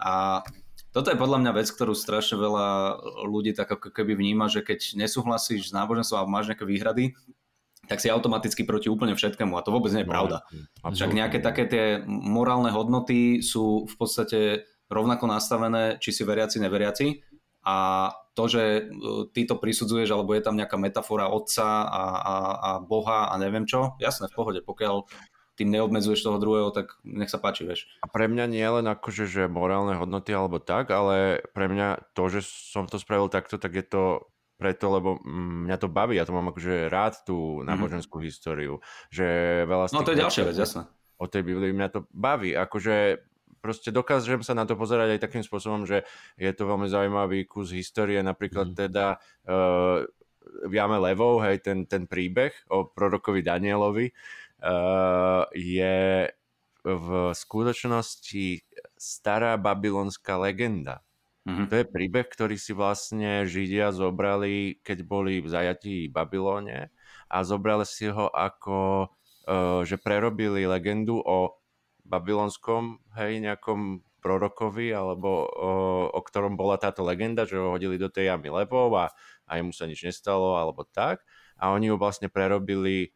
A 0.00 0.42
toto 0.96 1.12
je 1.12 1.20
podľa 1.20 1.44
mňa 1.44 1.52
vec, 1.52 1.68
ktorú 1.68 1.92
strašne 1.92 2.40
veľa 2.40 2.98
ľudí 3.28 3.52
tak 3.52 3.68
ako 3.68 3.92
keby 3.92 4.16
vníma, 4.16 4.48
že 4.48 4.64
keď 4.64 4.96
nesúhlasíš 4.96 5.68
s 5.68 5.76
náboženstvom 5.76 6.24
alebo 6.24 6.32
máš 6.32 6.48
nejaké 6.48 6.64
výhrady, 6.64 7.12
tak 7.86 8.02
si 8.02 8.10
automaticky 8.10 8.66
proti 8.66 8.90
úplne 8.90 9.14
všetkému 9.14 9.54
a 9.54 9.62
to 9.62 9.70
vôbec 9.70 9.94
nie 9.94 10.02
je 10.02 10.10
no, 10.10 10.14
pravda. 10.16 10.42
Však 10.82 11.10
nejaké 11.14 11.38
také 11.38 11.70
tie 11.70 11.84
morálne 12.08 12.74
hodnoty 12.74 13.44
sú 13.46 13.86
v 13.86 13.94
podstate 13.94 14.66
rovnako 14.90 15.30
nastavené, 15.30 16.02
či 16.02 16.10
si 16.10 16.26
veriaci, 16.26 16.58
neveriaci 16.58 17.35
a 17.66 17.76
to, 18.38 18.44
že 18.46 18.62
e, 18.62 18.80
ty 19.34 19.42
to 19.42 19.58
prisudzuješ, 19.58 20.14
alebo 20.14 20.38
je 20.38 20.46
tam 20.46 20.54
nejaká 20.54 20.78
metafora 20.78 21.26
otca 21.26 21.88
a, 21.90 22.04
a, 22.14 22.36
a 22.54 22.70
boha 22.78 23.32
a 23.32 23.34
neviem 23.42 23.66
čo, 23.66 23.98
jasné, 23.98 24.30
v 24.30 24.36
pohode, 24.38 24.60
pokiaľ 24.62 25.10
tým 25.56 25.72
neobmedzuješ 25.72 26.20
toho 26.20 26.36
druhého, 26.38 26.68
tak 26.70 27.00
nech 27.02 27.32
sa 27.32 27.40
páči, 27.40 27.64
vieš. 27.64 27.88
A 28.04 28.06
pre 28.06 28.28
mňa 28.28 28.44
nie 28.46 28.62
len 28.62 28.86
akože, 28.86 29.24
že 29.24 29.42
morálne 29.48 29.96
hodnoty 29.96 30.30
alebo 30.36 30.60
tak, 30.60 30.92
ale 30.92 31.42
pre 31.56 31.66
mňa 31.66 32.12
to, 32.12 32.28
že 32.28 32.44
som 32.44 32.84
to 32.84 33.00
spravil 33.00 33.32
takto, 33.32 33.56
tak 33.56 33.72
je 33.72 33.84
to 33.88 34.04
preto, 34.60 34.88
lebo 34.88 35.20
mňa 35.24 35.76
to 35.80 35.88
baví, 35.88 36.16
ja 36.16 36.28
to 36.28 36.36
mám 36.36 36.52
akože 36.52 36.92
rád 36.92 37.24
tú 37.24 37.60
mhm. 37.60 37.72
náboženskú 37.72 38.20
mm-hmm. 38.20 38.28
históriu, 38.30 38.84
že 39.08 39.26
veľa 39.64 39.92
No 39.96 40.04
to 40.04 40.12
je 40.12 40.22
ďalšia 40.22 40.44
vec, 40.52 40.56
jasné. 40.56 40.84
O 41.16 41.24
tej 41.24 41.42
Biblii 41.48 41.72
mňa 41.72 41.88
to 41.88 42.00
baví, 42.12 42.52
akože 42.52 43.24
proste 43.66 43.90
dokážem 43.90 44.46
sa 44.46 44.54
na 44.54 44.62
to 44.62 44.78
pozerať 44.78 45.18
aj 45.18 45.26
takým 45.26 45.42
spôsobom, 45.42 45.82
že 45.82 46.06
je 46.38 46.50
to 46.54 46.70
veľmi 46.70 46.86
zaujímavý 46.86 47.50
kus 47.50 47.74
histórie, 47.74 48.22
napríklad 48.22 48.70
mm. 48.70 48.76
teda 48.78 49.18
uh, 49.50 50.06
v 50.70 50.72
Jame 50.72 51.02
Levou, 51.02 51.42
hej, 51.42 51.58
ten, 51.66 51.82
ten 51.90 52.06
príbeh 52.06 52.54
o 52.70 52.86
prorokovi 52.86 53.42
Danielovi, 53.42 54.14
uh, 54.62 55.42
je 55.50 56.30
v 56.86 57.08
skutočnosti 57.34 58.62
stará 58.94 59.58
babylonská 59.58 60.38
legenda. 60.38 61.02
Mm-hmm. 61.42 61.66
To 61.66 61.74
je 61.74 61.86
príbeh, 61.90 62.26
ktorý 62.30 62.54
si 62.54 62.70
vlastne 62.70 63.42
Židia 63.42 63.90
zobrali, 63.90 64.78
keď 64.86 65.02
boli 65.02 65.42
v 65.42 65.50
zajatí 65.50 66.06
Babylóne 66.06 66.94
a 67.26 67.42
zobrali 67.42 67.82
si 67.82 68.06
ho 68.06 68.30
ako, 68.30 69.10
uh, 69.50 69.82
že 69.82 69.98
prerobili 69.98 70.62
legendu 70.70 71.18
o 71.18 71.58
babylonskom, 72.06 73.02
hej, 73.18 73.42
nejakom 73.42 74.06
prorokovi, 74.22 74.90
alebo 74.90 75.46
o, 75.46 75.70
o 76.10 76.20
ktorom 76.22 76.58
bola 76.58 76.78
táto 76.78 77.06
legenda, 77.06 77.46
že 77.46 77.58
ho 77.58 77.74
hodili 77.74 77.94
do 77.98 78.10
tej 78.10 78.34
jamy 78.34 78.50
levov 78.50 78.90
a, 78.98 79.06
a 79.46 79.62
mu 79.62 79.70
sa 79.70 79.86
nič 79.86 80.02
nestalo, 80.02 80.58
alebo 80.58 80.82
tak. 80.82 81.22
A 81.58 81.70
oni 81.70 81.90
ho 81.90 81.96
vlastne 81.98 82.26
prerobili 82.26 83.14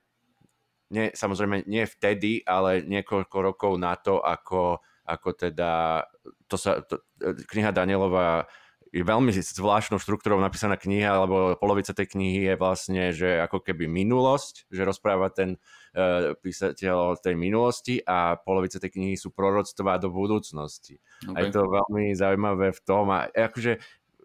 nie, 0.91 1.15
samozrejme 1.15 1.71
nie 1.71 1.87
vtedy, 1.87 2.43
ale 2.43 2.83
niekoľko 2.83 3.37
rokov 3.39 3.73
na 3.79 3.95
to, 3.95 4.19
ako, 4.19 4.83
ako 5.07 5.29
teda, 5.39 6.03
to 6.51 6.59
sa, 6.59 6.83
to, 6.83 6.99
kniha 7.23 7.71
Danielova 7.71 8.51
je 8.91 9.07
veľmi 9.07 9.31
zvláštnou 9.31 10.03
štruktúrou 10.03 10.43
napísaná 10.43 10.75
kniha, 10.75 11.23
lebo 11.23 11.55
polovica 11.63 11.95
tej 11.95 12.11
knihy 12.11 12.51
je 12.51 12.55
vlastne, 12.59 13.15
že 13.15 13.39
ako 13.39 13.63
keby 13.63 13.87
minulosť, 13.87 14.67
že 14.67 14.83
rozpráva 14.83 15.31
ten 15.31 15.63
uh, 15.95 16.35
písateľ 16.43 17.15
o 17.15 17.19
tej 17.19 17.39
minulosti 17.39 18.03
a 18.03 18.35
polovica 18.35 18.83
tej 18.83 18.91
knihy 18.99 19.15
sú 19.15 19.31
proroctvá 19.31 20.03
do 20.03 20.11
budúcnosti. 20.11 20.99
Okay. 21.23 21.35
A 21.35 21.39
je 21.47 21.55
to 21.55 21.71
veľmi 21.71 22.19
zaujímavé 22.19 22.75
v 22.75 22.81
tom 22.83 23.11
a 23.15 23.31
akože 23.31 23.79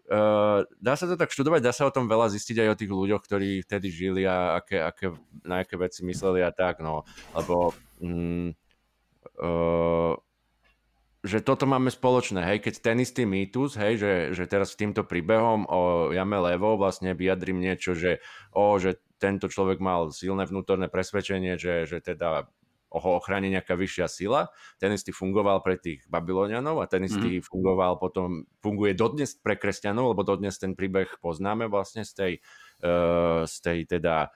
Uh, 0.06 0.62
dá 0.78 0.94
sa 0.94 1.10
to 1.10 1.18
tak 1.18 1.34
študovať, 1.34 1.66
dá 1.66 1.74
sa 1.74 1.82
o 1.82 1.90
tom 1.90 2.06
veľa 2.06 2.30
zistiť 2.30 2.62
aj 2.62 2.68
o 2.70 2.78
tých 2.78 2.92
ľuďoch, 2.94 3.26
ktorí 3.26 3.66
vtedy 3.66 3.90
žili 3.90 4.22
a 4.22 4.62
aké, 4.62 4.78
aké, 4.78 5.10
na 5.42 5.66
aké 5.66 5.74
veci 5.74 6.06
mysleli 6.06 6.46
a 6.46 6.54
tak, 6.54 6.78
no, 6.78 7.02
lebo 7.34 7.74
mm, 7.98 8.54
uh, 9.42 10.14
že 11.26 11.42
toto 11.42 11.66
máme 11.66 11.90
spoločné, 11.90 12.46
hej, 12.46 12.58
keď 12.62 12.74
ten 12.78 13.02
istý 13.02 13.26
mýtus, 13.26 13.74
hej, 13.74 13.98
že, 13.98 14.12
že 14.32 14.46
teraz 14.46 14.78
týmto 14.78 15.02
príbehom 15.02 15.66
o 15.66 15.80
Jame 16.14 16.38
Levo 16.38 16.78
vlastne 16.78 17.18
vyjadrím 17.18 17.58
niečo, 17.58 17.98
že, 17.98 18.22
o, 18.54 18.78
že 18.78 19.02
tento 19.18 19.50
človek 19.50 19.82
mal 19.82 20.14
silné 20.14 20.46
vnútorné 20.46 20.86
presvedčenie, 20.86 21.58
že, 21.58 21.90
že 21.90 21.98
teda 21.98 22.46
ho 22.86 23.18
ochráni 23.18 23.50
nejaká 23.50 23.74
vyššia 23.74 24.06
sila. 24.06 24.48
Ten 24.78 24.94
istý 24.94 25.10
fungoval 25.10 25.60
pre 25.60 25.76
tých 25.76 26.06
Babylonianov 26.06 26.80
a 26.80 26.86
ten 26.86 27.04
istý 27.04 27.42
mm-hmm. 27.42 27.48
fungoval 27.50 27.98
potom, 27.98 28.46
funguje 28.62 28.94
dodnes 28.94 29.34
pre 29.36 29.58
kresťanov, 29.58 30.14
lebo 30.14 30.22
dodnes 30.22 30.56
ten 30.56 30.78
príbeh 30.78 31.18
poznáme 31.18 31.66
vlastne 31.66 32.06
z 32.06 32.12
tej, 32.14 32.32
uh, 32.86 33.42
z 33.44 33.56
tej 33.60 33.78
teda 33.98 34.30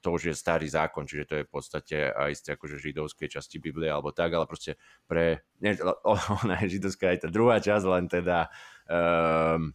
to 0.00 0.08
už 0.14 0.22
je 0.30 0.34
starý 0.34 0.68
zákon, 0.68 1.06
čiže 1.06 1.24
to 1.24 1.34
je 1.40 1.46
v 1.46 1.52
podstate 1.52 1.96
aj 2.12 2.32
z 2.34 2.42
akože 2.54 2.76
židovskej 2.80 3.28
časti 3.28 3.56
Biblie 3.58 3.90
alebo 3.90 4.10
tak, 4.10 4.32
ale 4.34 4.48
proste 4.48 4.80
pre, 5.06 5.44
nie, 5.60 5.76
ona 6.44 6.60
je 6.64 6.78
židovská 6.78 7.14
aj 7.14 7.26
tá 7.26 7.28
druhá 7.28 7.58
časť, 7.60 7.84
len 7.86 8.04
teda 8.08 8.48
um, 8.88 9.72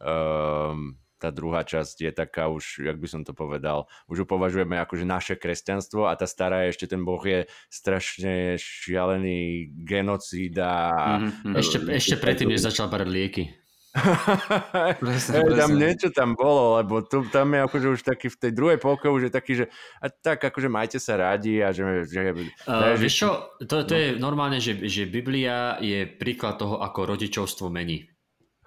um, 0.00 0.96
tá 1.24 1.32
druhá 1.32 1.64
časť 1.64 1.96
je 2.04 2.12
taká 2.12 2.52
už, 2.52 2.84
jak 2.84 3.00
by 3.00 3.08
som 3.08 3.24
to 3.24 3.32
povedal, 3.32 3.88
už 4.12 4.22
ju 4.22 4.26
považujeme 4.28 4.76
ako 4.76 5.00
že 5.00 5.06
naše 5.08 5.34
kresťanstvo 5.40 6.04
a 6.04 6.12
tá 6.20 6.28
stará 6.28 6.68
je 6.68 6.76
ešte 6.76 6.92
ten 6.92 7.00
boh 7.00 7.22
je 7.24 7.48
strašne 7.72 8.60
šialený 8.60 9.72
genocída. 9.88 10.92
Mm-hmm. 11.24 11.54
Ešte, 11.56 11.78
ešte 11.88 12.16
predtým, 12.20 12.52
než 12.52 12.68
začal 12.68 12.92
brať 12.92 13.08
lieky. 13.08 13.63
presne, 14.98 15.46
presne. 15.46 15.54
Tam 15.54 15.70
niečo 15.78 16.10
tam 16.10 16.34
bolo, 16.34 16.82
lebo 16.82 17.06
tu, 17.06 17.22
tam 17.30 17.54
je 17.54 17.62
akože 17.62 17.86
už 17.94 18.02
taký 18.02 18.26
v 18.26 18.38
tej 18.42 18.50
druhej 18.50 18.82
polke 18.82 19.06
už 19.06 19.30
je 19.30 19.32
taký, 19.32 19.62
že 19.62 19.70
a 20.02 20.10
tak 20.10 20.42
akože 20.42 20.66
majte 20.66 20.98
sa 20.98 21.14
rádi 21.14 21.62
a 21.62 21.70
že... 21.70 22.02
že 22.10 22.34
uh, 22.66 22.98
vieš 22.98 23.14
čo, 23.22 23.54
to, 23.62 23.86
to 23.86 23.94
no. 23.94 24.00
je 24.02 24.08
normálne, 24.18 24.58
že, 24.58 24.82
že 24.90 25.06
Biblia 25.06 25.78
je 25.78 26.10
príklad 26.10 26.58
toho, 26.58 26.82
ako 26.82 27.14
rodičovstvo 27.14 27.70
mení. 27.70 28.10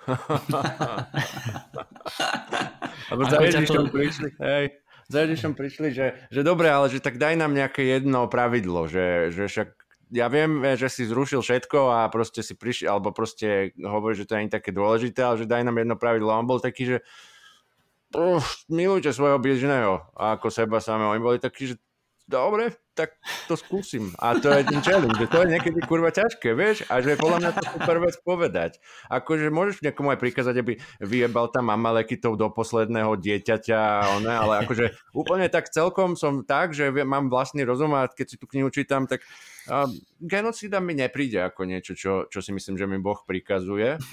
Lebo 3.12 3.22
za 3.28 3.44
Ježišom 3.44 3.84
to... 3.88 3.92
prišli, 3.92 4.30
hej, 4.40 4.66
za 5.12 5.28
Ježišom 5.28 5.60
prišli, 5.60 5.92
že, 5.92 6.16
že 6.32 6.42
dobre, 6.44 6.72
ale 6.72 6.88
že 6.88 7.04
tak 7.04 7.20
daj 7.20 7.36
nám 7.36 7.52
nejaké 7.52 7.84
jedno 7.84 8.32
pravidlo, 8.32 8.88
že, 8.88 9.36
že 9.36 9.52
však 9.52 9.76
ja 10.12 10.28
viem, 10.32 10.64
že 10.80 10.88
si 10.88 11.03
zrušil 11.03 11.43
všetko 11.43 11.91
a 11.91 11.99
proste 12.08 12.39
si 12.39 12.55
prišiel, 12.55 12.95
alebo 12.95 13.12
proste 13.12 13.76
hovorí, 13.80 14.16
že 14.16 14.28
to 14.28 14.39
je 14.39 14.47
také 14.47 14.72
dôležité, 14.72 15.20
ale 15.24 15.43
že 15.43 15.49
daj 15.49 15.68
nám 15.68 15.80
jedno 15.80 15.95
pravidlo. 15.99 16.32
On 16.32 16.47
bol 16.47 16.64
taký, 16.64 16.95
že 16.95 16.97
uf, 18.16 18.64
milujte 18.72 19.12
svojho 19.12 19.39
bližného 19.41 20.16
a 20.16 20.39
ako 20.39 20.47
seba 20.47 20.80
samého. 20.80 21.12
Oni 21.12 21.20
boli 21.20 21.39
takí, 21.43 21.72
že 21.72 21.76
dobre, 22.28 22.76
tak 22.91 23.16
to 23.47 23.55
skúsim. 23.55 24.12
A 24.20 24.36
to 24.36 24.51
je 24.51 24.68
ten 24.68 24.84
challenge, 24.84 25.16
že 25.16 25.32
to 25.32 25.43
je 25.43 25.51
niekedy 25.53 25.80
kurva 25.88 26.12
ťažké, 26.12 26.51
vieš? 26.55 26.84
A 26.91 26.99
že 26.99 27.16
podľa 27.16 27.39
mňa 27.39 27.51
to 27.55 27.64
super 27.80 27.97
vec 28.03 28.16
povedať. 28.20 28.72
Akože 29.08 29.47
môžeš 29.47 29.80
niekomu 29.80 30.12
aj 30.12 30.20
prikázať, 30.20 30.55
aby 30.60 30.74
vyjebal 30.99 31.47
tam 31.51 31.72
Amalekitov 31.72 32.36
do 32.36 32.51
posledného 32.51 33.16
dieťaťa, 33.16 33.80
one, 34.20 34.34
ale 34.34 34.53
akože 34.68 35.16
úplne 35.16 35.47
tak 35.47 35.72
celkom 35.72 36.20
som 36.20 36.43
tak, 36.43 36.76
že 36.76 36.91
mám 37.08 37.32
vlastný 37.32 37.64
rozum 37.64 37.95
a 37.95 38.12
keď 38.12 38.28
si 38.28 38.36
tú 38.36 38.47
knihu 38.49 38.68
čítam, 38.76 39.08
tak 39.08 39.24
a 39.68 39.86
genocída 40.20 40.80
mi 40.80 40.95
nepríde 40.95 41.43
ako 41.43 41.68
niečo, 41.68 41.93
čo, 41.93 42.26
čo 42.32 42.39
si 42.41 42.51
myslím, 42.55 42.76
že 42.80 42.88
mi 42.88 42.97
Boh 42.99 43.20
prikazuje. 43.24 43.99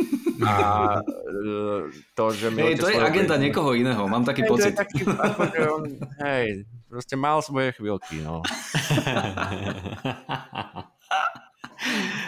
A 0.44 0.98
e, 0.98 1.94
to, 2.18 2.24
že 2.34 2.50
mi... 2.50 2.74
Hej, 2.74 2.82
to 2.82 2.90
je 2.90 2.98
agenda 2.98 3.38
niekoho 3.38 3.70
iného, 3.78 4.02
mám 4.10 4.26
taký 4.26 4.42
hej, 4.42 4.50
pocit. 4.50 4.74
Taký, 4.74 5.06
akože 5.06 5.60
on, 5.70 5.82
hej, 6.26 6.66
proste 6.90 7.14
mal 7.14 7.38
svoje 7.38 7.70
chvíľky, 7.78 8.18
no. 8.18 8.42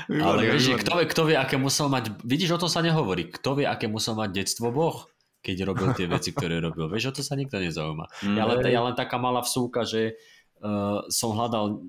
Ale 0.07 0.55
vieš, 0.55 0.79
kto 0.87 0.93
vie, 1.03 1.07
kto 1.11 1.23
vie, 1.27 1.37
aké 1.37 1.59
musel 1.59 1.91
mať... 1.91 2.15
Vidíš, 2.23 2.55
o 2.55 2.63
tom 2.63 2.71
sa 2.71 2.79
nehovorí. 2.79 3.27
Kto 3.27 3.59
vie, 3.59 3.67
aké 3.67 3.91
musel 3.91 4.15
mať 4.15 4.31
detstvo 4.39 4.71
Boh? 4.71 5.11
keď 5.47 5.63
robil 5.63 5.95
tie 5.95 6.11
veci, 6.11 6.35
ktoré 6.35 6.59
robil. 6.59 6.91
Vieš, 6.91 7.15
o 7.15 7.15
to 7.15 7.23
sa 7.23 7.39
nikto 7.39 7.63
nezaujíma. 7.63 8.11
Mm. 8.27 8.35
Ja, 8.35 8.45
len, 8.51 8.59
ja 8.67 8.81
len 8.83 8.99
taká 8.99 9.15
malá 9.15 9.47
vsúka, 9.47 9.87
že 9.87 10.19
uh, 10.59 11.07
som 11.07 11.39
hľadal 11.39 11.87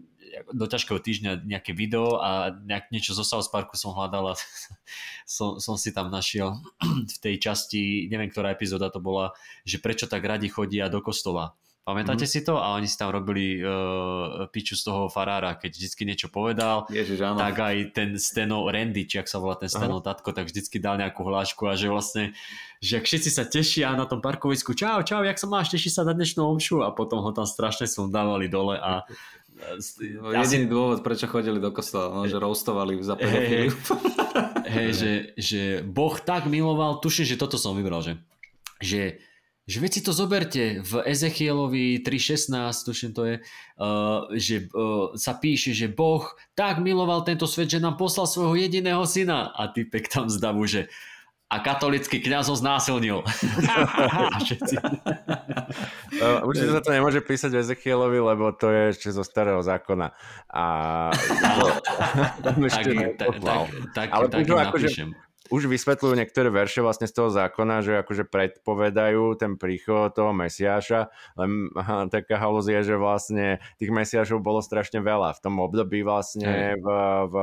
do 0.54 0.66
ťažkého 0.68 1.00
týždňa 1.00 1.48
nejaké 1.48 1.72
video 1.72 2.20
a 2.20 2.52
nejak, 2.54 2.92
niečo 2.92 3.16
zo 3.16 3.24
South 3.24 3.50
Parku 3.52 3.80
som 3.80 3.96
hľadal 3.96 4.32
a 4.32 4.40
som, 5.26 5.58
som 5.58 5.76
si 5.80 5.92
tam 5.96 6.12
našiel 6.12 6.58
v 7.14 7.18
tej 7.24 7.36
časti, 7.42 8.12
neviem 8.12 8.30
ktorá 8.30 8.52
epizóda 8.54 8.92
to 8.92 9.00
bola, 9.02 9.34
že 9.64 9.80
prečo 9.82 10.06
tak 10.06 10.24
radi 10.24 10.52
chodia 10.52 10.92
do 10.92 11.00
kostola. 11.00 11.56
Pamätáte 11.88 12.28
mm-hmm. 12.28 12.44
si 12.44 12.44
to? 12.44 12.60
A 12.60 12.76
oni 12.76 12.84
si 12.84 13.00
tam 13.00 13.16
robili 13.16 13.64
uh, 13.64 14.44
piču 14.52 14.76
z 14.76 14.92
toho 14.92 15.08
farára, 15.08 15.56
keď 15.56 15.72
vždycky 15.72 16.04
niečo 16.04 16.28
povedal, 16.28 16.84
Ježiš, 16.92 17.24
áno. 17.24 17.40
tak 17.40 17.64
aj 17.64 17.96
ten 17.96 18.20
Steno 18.20 18.68
Randy, 18.68 19.08
či 19.08 19.24
ak 19.24 19.32
sa 19.32 19.40
volá 19.40 19.56
ten 19.56 19.72
Steno 19.72 20.04
tatko, 20.04 20.36
tak 20.36 20.52
vždycky 20.52 20.84
dal 20.84 21.00
nejakú 21.00 21.24
hlášku 21.24 21.64
a 21.64 21.80
že 21.80 21.88
vlastne, 21.88 22.36
že 22.84 23.00
ak 23.00 23.08
všetci 23.08 23.30
sa 23.32 23.48
tešia 23.48 23.96
na 23.96 24.04
tom 24.04 24.20
parkovisku, 24.20 24.76
čau, 24.76 25.00
čau, 25.08 25.24
jak 25.24 25.40
sa 25.40 25.48
máš, 25.48 25.72
teší 25.72 25.88
sa 25.88 26.04
na 26.04 26.12
dnešnú 26.12 26.44
omšu 26.44 26.84
a 26.84 26.92
potom 26.92 27.24
ho 27.24 27.32
tam 27.32 27.48
strašne 27.48 27.88
som 27.88 28.12
dávali 28.12 28.52
dole 28.52 28.76
a 28.76 29.08
jediný 30.34 30.66
dôvod, 30.70 31.02
prečo 31.02 31.26
chodili 31.26 31.58
do 31.58 31.74
kostola, 31.74 32.14
no, 32.14 32.30
že 32.30 32.38
roustovali 32.38 33.02
za 33.02 33.18
pedofíliu. 33.18 33.74
Hej, 34.78 34.90
že, 34.94 35.12
že 35.40 35.62
Boh 35.82 36.14
tak 36.20 36.46
miloval, 36.46 37.00
tuším, 37.02 37.26
že 37.26 37.40
toto 37.40 37.58
som 37.58 37.74
vybral, 37.74 38.04
že, 38.04 38.14
že 38.84 39.02
že 39.68 39.84
veci 39.84 40.00
to 40.00 40.16
zoberte 40.16 40.80
v 40.80 41.04
Ezechielovi 41.04 42.00
3.16, 42.00 42.88
tuším 42.88 43.12
to 43.12 43.28
je, 43.28 43.36
uh, 43.44 44.24
že 44.32 44.72
uh, 44.72 45.12
sa 45.20 45.36
píše, 45.36 45.76
že 45.76 45.92
Boh 45.92 46.24
tak 46.56 46.80
miloval 46.80 47.28
tento 47.28 47.44
svet, 47.44 47.68
že 47.68 47.84
nám 47.84 48.00
poslal 48.00 48.32
svojho 48.32 48.56
jediného 48.56 49.04
syna. 49.04 49.52
A 49.52 49.68
typek 49.68 50.08
tam 50.08 50.32
zdavu, 50.32 50.64
že 50.64 50.88
a 51.48 51.64
katolický 51.64 52.20
kniaz 52.20 52.52
ho 52.52 52.56
znásilnil. 52.60 53.24
určite 56.44 56.68
sa 56.76 56.82
to 56.84 56.92
nemôže 56.92 57.24
písať 57.24 57.64
Ezechielovi, 57.64 58.20
lebo 58.20 58.52
to 58.52 58.68
je 58.68 58.92
ešte 58.92 59.16
zo 59.16 59.24
starého 59.24 59.64
zákona. 59.64 60.12
A 60.52 60.64
tak, 62.44 62.56
tak, 62.60 62.84
tak, 63.16 63.40
tak, 63.96 64.08
Ale 64.12 64.28
tak. 64.28 64.44
Akože, 64.44 65.08
už 65.50 65.72
vysvetľujú 65.72 66.14
niektoré 66.18 66.50
verše 66.52 66.84
vlastne 66.84 67.08
z 67.08 67.16
toho 67.16 67.30
zákona, 67.32 67.84
že 67.84 68.00
akože 68.02 68.28
predpovedajú 68.28 69.36
ten 69.40 69.56
príchod 69.56 70.12
toho 70.12 70.32
Mesiáša, 70.36 71.12
len 71.40 71.72
taká 72.14 72.40
halúz 72.40 72.68
je, 72.68 72.82
že 72.84 72.96
vlastne 73.00 73.62
tých 73.80 73.92
Mesiášov 73.92 74.44
bolo 74.44 74.60
strašne 74.60 75.00
veľa. 75.00 75.38
V 75.38 75.44
tom 75.44 75.56
období 75.64 76.04
vlastne 76.04 76.76
v, 76.78 76.88
v 77.28 77.36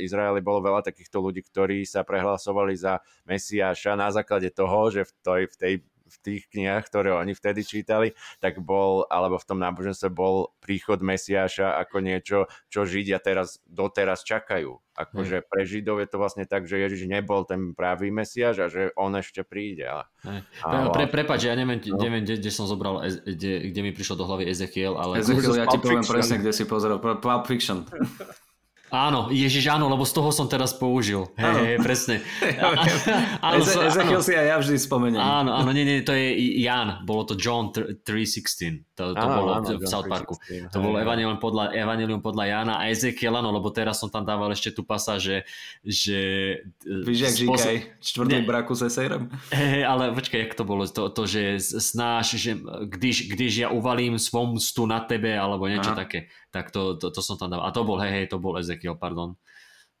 Izraeli 0.00 0.40
bolo 0.40 0.64
veľa 0.64 0.86
takýchto 0.86 1.20
ľudí, 1.20 1.44
ktorí 1.44 1.84
sa 1.84 2.06
prehlasovali 2.06 2.74
za 2.76 3.04
Mesiáša 3.28 3.96
na 3.96 4.08
základe 4.12 4.48
toho, 4.52 4.88
že 4.88 5.08
v 5.08 5.12
tej, 5.20 5.42
v 5.48 5.56
tej 5.56 5.72
v 6.10 6.16
tých 6.20 6.42
knihách, 6.50 6.84
ktoré 6.90 7.14
oni 7.14 7.32
vtedy 7.32 7.62
čítali, 7.62 8.12
tak 8.42 8.58
bol, 8.58 9.06
alebo 9.06 9.38
v 9.38 9.46
tom 9.46 9.58
náboženstve 9.62 10.10
bol 10.10 10.52
príchod 10.58 10.98
Mesiáša 10.98 11.78
ako 11.78 11.96
niečo, 12.02 12.38
čo 12.66 12.82
Židia 12.82 13.22
teraz 13.22 13.62
doteraz 13.64 14.26
čakajú. 14.26 14.82
Akože 15.00 15.46
pre 15.48 15.64
Židov 15.64 16.02
je 16.04 16.08
to 16.12 16.20
vlastne 16.20 16.44
tak, 16.44 16.68
že 16.68 16.76
Ježiš 16.76 17.08
nebol 17.08 17.48
ten 17.48 17.72
pravý 17.72 18.12
Mesiáš 18.12 18.56
a 18.60 18.66
že 18.68 18.92
on 19.00 19.16
ešte 19.16 19.46
príde. 19.46 19.88
A, 19.88 20.04
a, 20.60 20.92
pre, 20.92 21.08
prepač, 21.08 21.48
ja 21.48 21.56
neviem, 21.56 21.80
no. 21.88 21.96
neviem 21.96 22.20
kde, 22.20 22.36
kde 22.42 22.50
som 22.52 22.68
zobral, 22.68 23.00
kde, 23.06 23.72
kde 23.72 23.80
mi 23.80 23.96
prišlo 23.96 24.20
do 24.20 24.28
hlavy 24.28 24.52
Ezekiel, 24.52 25.00
ale... 25.00 25.24
Ezekiel, 25.24 25.56
ja 25.56 25.64
ti 25.64 25.80
poviem 25.80 26.04
presne, 26.04 26.36
kde 26.42 26.52
si 26.52 26.68
pozrel. 26.68 27.00
Pulp 27.00 27.44
Fiction. 27.48 27.86
Áno, 28.90 29.30
Ježiš, 29.30 29.70
áno, 29.70 29.86
lebo 29.86 30.02
z 30.02 30.12
toho 30.18 30.34
som 30.34 30.50
teraz 30.50 30.74
použil. 30.74 31.30
Hej, 31.38 31.54
hej, 31.62 31.76
presne. 31.78 32.18
áno, 33.46 33.62
Eze, 33.62 33.86
Ezekiel 33.86 34.18
si 34.18 34.34
aj 34.34 34.46
ja 34.50 34.56
vždy 34.58 34.76
spomeniem. 34.82 35.22
Áno, 35.22 35.54
áno, 35.54 35.70
nie, 35.70 35.86
nie, 35.86 36.02
to 36.02 36.10
je 36.10 36.58
Jan, 36.58 37.06
bolo 37.06 37.22
to 37.22 37.38
John 37.38 37.70
3.16, 37.70 38.98
to, 38.98 39.14
to 39.14 39.22
áno, 39.22 39.34
bolo 39.38 39.50
áno, 39.62 39.78
v 39.78 39.86
South 39.86 40.10
Parku. 40.10 40.34
316, 40.42 40.74
to 40.74 40.78
bolo 40.82 40.98
Evangelium 40.98 41.38
podľa, 41.38 41.70
Evangelium 41.70 42.18
podľa 42.18 42.44
Jana 42.50 42.74
a 42.82 42.90
Ezekiel, 42.90 43.30
áno, 43.38 43.54
lebo 43.54 43.70
teraz 43.70 44.02
som 44.02 44.10
tam 44.10 44.26
dával 44.26 44.50
ešte 44.50 44.74
tú 44.74 44.82
pasa, 44.82 45.22
že... 45.22 45.46
že 45.86 46.18
Víš, 46.82 47.18
jak 47.30 47.34
spôsob... 47.46 47.70
žíkaj, 47.70 47.76
čtvrtý 48.02 48.36
braku 48.42 48.74
se 48.74 48.90
sejrem. 48.90 49.30
Hej, 49.54 49.86
ale 49.86 50.10
počkaj, 50.10 50.50
jak 50.50 50.54
to 50.58 50.66
bolo, 50.66 50.82
to, 50.90 51.06
to 51.14 51.22
že 51.30 51.62
snáš, 51.62 52.34
že 52.34 52.58
když, 52.90 53.30
když 53.30 53.52
ja 53.62 53.68
uvalím 53.70 54.18
svom 54.18 54.58
stu 54.58 54.82
na 54.90 54.98
tebe, 55.06 55.30
alebo 55.38 55.70
niečo 55.70 55.94
Aha. 55.94 56.02
také 56.02 56.26
tak 56.50 56.74
to, 56.74 56.98
to, 56.98 57.14
to 57.14 57.20
som 57.22 57.38
tam 57.38 57.50
dal. 57.50 57.62
A 57.62 57.70
to 57.70 57.86
bol, 57.86 57.98
hej, 58.02 58.10
hej, 58.10 58.26
to 58.30 58.42
bol 58.42 58.58
Ezekiel, 58.58 58.98
pardon. 58.98 59.38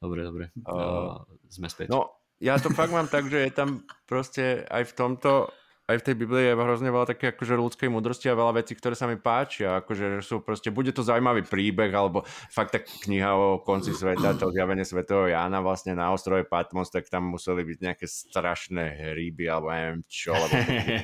Dobre, 0.02 0.26
dobre. 0.26 0.44
Uh, 0.66 1.22
sme 1.46 1.70
späť. 1.70 1.94
No, 1.94 2.10
ja 2.40 2.56
to 2.56 2.72
fakt 2.72 2.90
mám 2.90 3.06
tak, 3.06 3.28
že 3.28 3.46
je 3.46 3.52
tam 3.52 3.84
proste 4.08 4.64
aj 4.66 4.90
v 4.90 4.92
tomto 4.96 5.52
aj 5.90 5.98
v 5.98 6.06
tej 6.06 6.14
Biblii 6.14 6.44
je 6.46 6.54
hrozne 6.54 6.90
veľa 6.94 7.10
také 7.10 7.34
akože 7.34 7.58
ľudskej 7.58 7.90
múdrosti 7.90 8.30
a 8.30 8.38
veľa 8.38 8.62
vecí, 8.62 8.78
ktoré 8.78 8.94
sa 8.94 9.10
mi 9.10 9.18
páčia. 9.18 9.82
Akože 9.82 10.22
sú 10.22 10.38
proste, 10.40 10.70
bude 10.70 10.94
to 10.94 11.02
zaujímavý 11.02 11.42
príbeh, 11.42 11.90
alebo 11.90 12.22
fakt 12.54 12.78
tak 12.78 12.86
kniha 12.86 13.30
o 13.34 13.58
konci 13.58 13.90
sveta, 13.90 14.38
to 14.38 14.54
zjavenie 14.54 14.86
svetého 14.86 15.26
Jána 15.26 15.58
vlastne 15.58 15.98
na 15.98 16.14
ostrove 16.14 16.46
Patmos, 16.46 16.94
tak 16.94 17.10
tam 17.10 17.34
museli 17.34 17.66
byť 17.66 17.78
nejaké 17.82 18.06
strašné 18.06 19.12
hríby, 19.12 19.50
alebo 19.50 19.74
neviem 19.74 20.02
čo. 20.06 20.30
Lebo 20.30 20.54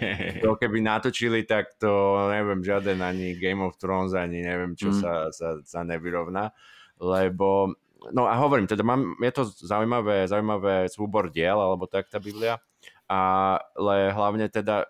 to 0.47 0.49
keby 0.63 0.79
natočili, 0.79 1.43
tak 1.43 1.75
to 1.83 1.91
neviem, 2.31 2.63
žiaden 2.63 3.03
ani 3.03 3.35
Game 3.35 3.67
of 3.67 3.75
Thrones, 3.83 4.15
ani 4.15 4.47
neviem 4.47 4.79
čo 4.79 4.95
mm. 4.95 4.99
sa, 5.03 5.13
sa, 5.35 5.49
sa 5.67 5.81
nevyrovná. 5.83 6.55
Lebo 7.03 7.75
No 8.15 8.29
a 8.31 8.39
hovorím, 8.39 8.71
teda 8.71 8.87
mám, 8.87 9.19
je 9.19 9.33
to 9.35 9.43
zaujímavé, 9.67 10.31
zaujímavé 10.31 10.87
súbor 10.87 11.27
diel, 11.33 11.59
alebo 11.59 11.91
tak 11.91 12.07
tá 12.07 12.23
Biblia 12.23 12.61
ale 13.09 14.11
hlavne 14.13 14.51
teda 14.51 14.87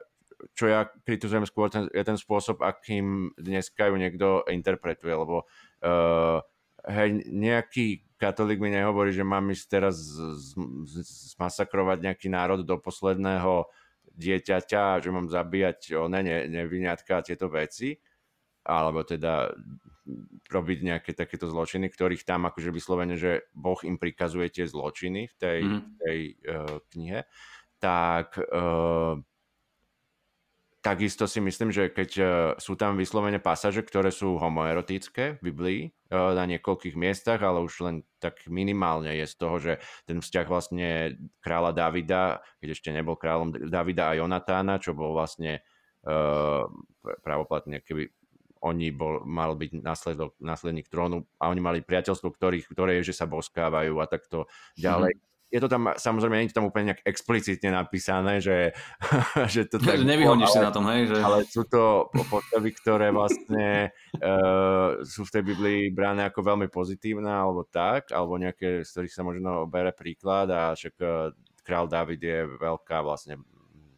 čo 0.53 0.69
ja 0.69 0.89
kritizujem 1.05 1.49
skôr, 1.49 1.73
ten, 1.73 1.89
je 1.89 2.05
ten 2.05 2.19
spôsob, 2.21 2.61
akým 2.61 3.33
dneska 3.41 3.89
ju 3.89 3.97
niekto 3.97 4.45
interpretuje, 4.49 5.13
lebo 5.13 5.49
uh, 5.85 6.39
hej, 6.87 7.25
nejaký 7.29 8.05
katolík 8.21 8.61
mi 8.61 8.73
nehovorí, 8.73 9.13
že 9.13 9.25
mám 9.25 9.49
ísť 9.53 9.65
teraz 9.69 9.97
zmasakrovať 11.37 11.99
nejaký 12.05 12.29
národ 12.33 12.65
do 12.65 12.77
posledného 12.81 13.69
dieťaťa, 14.17 15.05
že 15.05 15.11
mám 15.13 15.29
zabíjať 15.29 16.01
o 16.01 16.09
ne, 16.09 16.25
ne, 16.25 16.49
neviniatka 16.49 17.21
a 17.21 17.27
tieto 17.27 17.53
veci, 17.53 17.97
alebo 18.65 19.05
teda 19.05 19.53
robiť 20.47 20.79
nejaké 20.81 21.11
takéto 21.13 21.51
zločiny, 21.51 21.91
ktorých 21.91 22.25
tam 22.25 22.49
akože 22.49 22.71
vyslovene, 22.73 23.19
že 23.19 23.51
Boh 23.53 23.77
im 23.85 23.99
prikazuje 23.99 24.49
tie 24.49 24.65
zločiny 24.65 25.29
v 25.29 25.35
tej, 25.37 25.61
mm. 25.67 25.83
tej 26.01 26.19
uh, 26.49 26.77
knihe. 26.95 27.21
Uh, 27.27 27.56
tak 27.87 28.35
uh, 28.43 29.15
takisto 30.83 31.31
si 31.31 31.39
myslím, 31.39 31.71
že 31.71 31.95
keď 31.95 32.11
uh, 32.19 32.29
sú 32.59 32.75
tam 32.75 32.99
vyslovene 32.99 33.39
pasaže, 33.39 33.87
ktoré 33.87 34.11
sú 34.11 34.43
homoerotické 34.43 35.39
v 35.39 35.41
Biblii 35.55 35.81
uh, 35.87 36.35
na 36.35 36.51
niekoľkých 36.51 36.99
miestach, 36.99 37.39
ale 37.47 37.63
už 37.63 37.75
len 37.87 37.97
tak 38.19 38.43
minimálne 38.51 39.15
je 39.15 39.27
z 39.31 39.35
toho, 39.39 39.57
že 39.63 39.73
ten 40.03 40.19
vzťah 40.19 40.47
vlastne 40.51 41.15
kráľa 41.39 41.79
Davida, 41.79 42.43
keď 42.59 42.69
ešte 42.75 42.91
nebol 42.91 43.15
kráľom 43.15 43.55
Davida 43.71 44.11
a 44.11 44.19
Jonatána, 44.19 44.83
čo 44.83 44.91
bol 44.99 45.15
vlastne 45.15 45.63
uh, 46.03 46.67
pravoplatne, 47.23 47.87
keby 47.87 48.11
oni 48.67 48.91
bol, 48.91 49.23
mal 49.23 49.55
byť 49.55 49.79
následok, 49.79 50.35
následník 50.43 50.91
trónu 50.91 51.23
a 51.39 51.55
oni 51.55 51.63
mali 51.63 51.79
priateľstvo, 51.87 52.35
ktorých, 52.35 52.67
ktoré 52.67 52.99
je, 52.99 53.15
že 53.15 53.23
sa 53.23 53.31
boskávajú 53.31 53.95
a 54.03 54.11
takto 54.11 54.51
ďalej. 54.75 55.15
Mm-hmm 55.15 55.35
je 55.47 55.61
to 55.63 55.69
tam, 55.71 55.95
samozrejme, 55.95 56.35
nie 56.37 56.51
je 56.51 56.53
to 56.53 56.59
tam 56.59 56.69
úplne 56.69 56.93
nejak 56.93 57.07
explicitne 57.07 57.71
napísané, 57.71 58.43
že, 58.43 58.75
že 59.55 59.71
to 59.71 59.79
tak... 59.79 60.03
Nevyhoníš 60.03 60.59
si 60.59 60.61
na 60.61 60.75
tom, 60.75 60.91
hej? 60.91 61.07
Že... 61.07 61.17
Ale 61.23 61.39
sú 61.47 61.63
to 61.71 62.11
postavy, 62.27 62.75
ktoré 62.75 63.15
vlastne 63.15 63.95
uh, 64.19 64.99
sú 65.15 65.23
v 65.23 65.33
tej 65.33 65.43
Biblii 65.47 65.81
bráne 65.95 66.27
ako 66.27 66.43
veľmi 66.43 66.67
pozitívne, 66.67 67.31
alebo 67.31 67.63
tak, 67.63 68.11
alebo 68.11 68.35
nejaké, 68.43 68.83
z 68.83 68.91
ktorých 68.91 69.15
sa 69.15 69.23
možno 69.23 69.71
bere 69.71 69.95
príklad 69.95 70.51
a 70.51 70.75
však 70.75 70.95
uh, 70.99 71.31
král 71.63 71.87
David 71.87 72.21
je 72.21 72.39
veľká 72.59 73.03
vlastne 73.07 73.39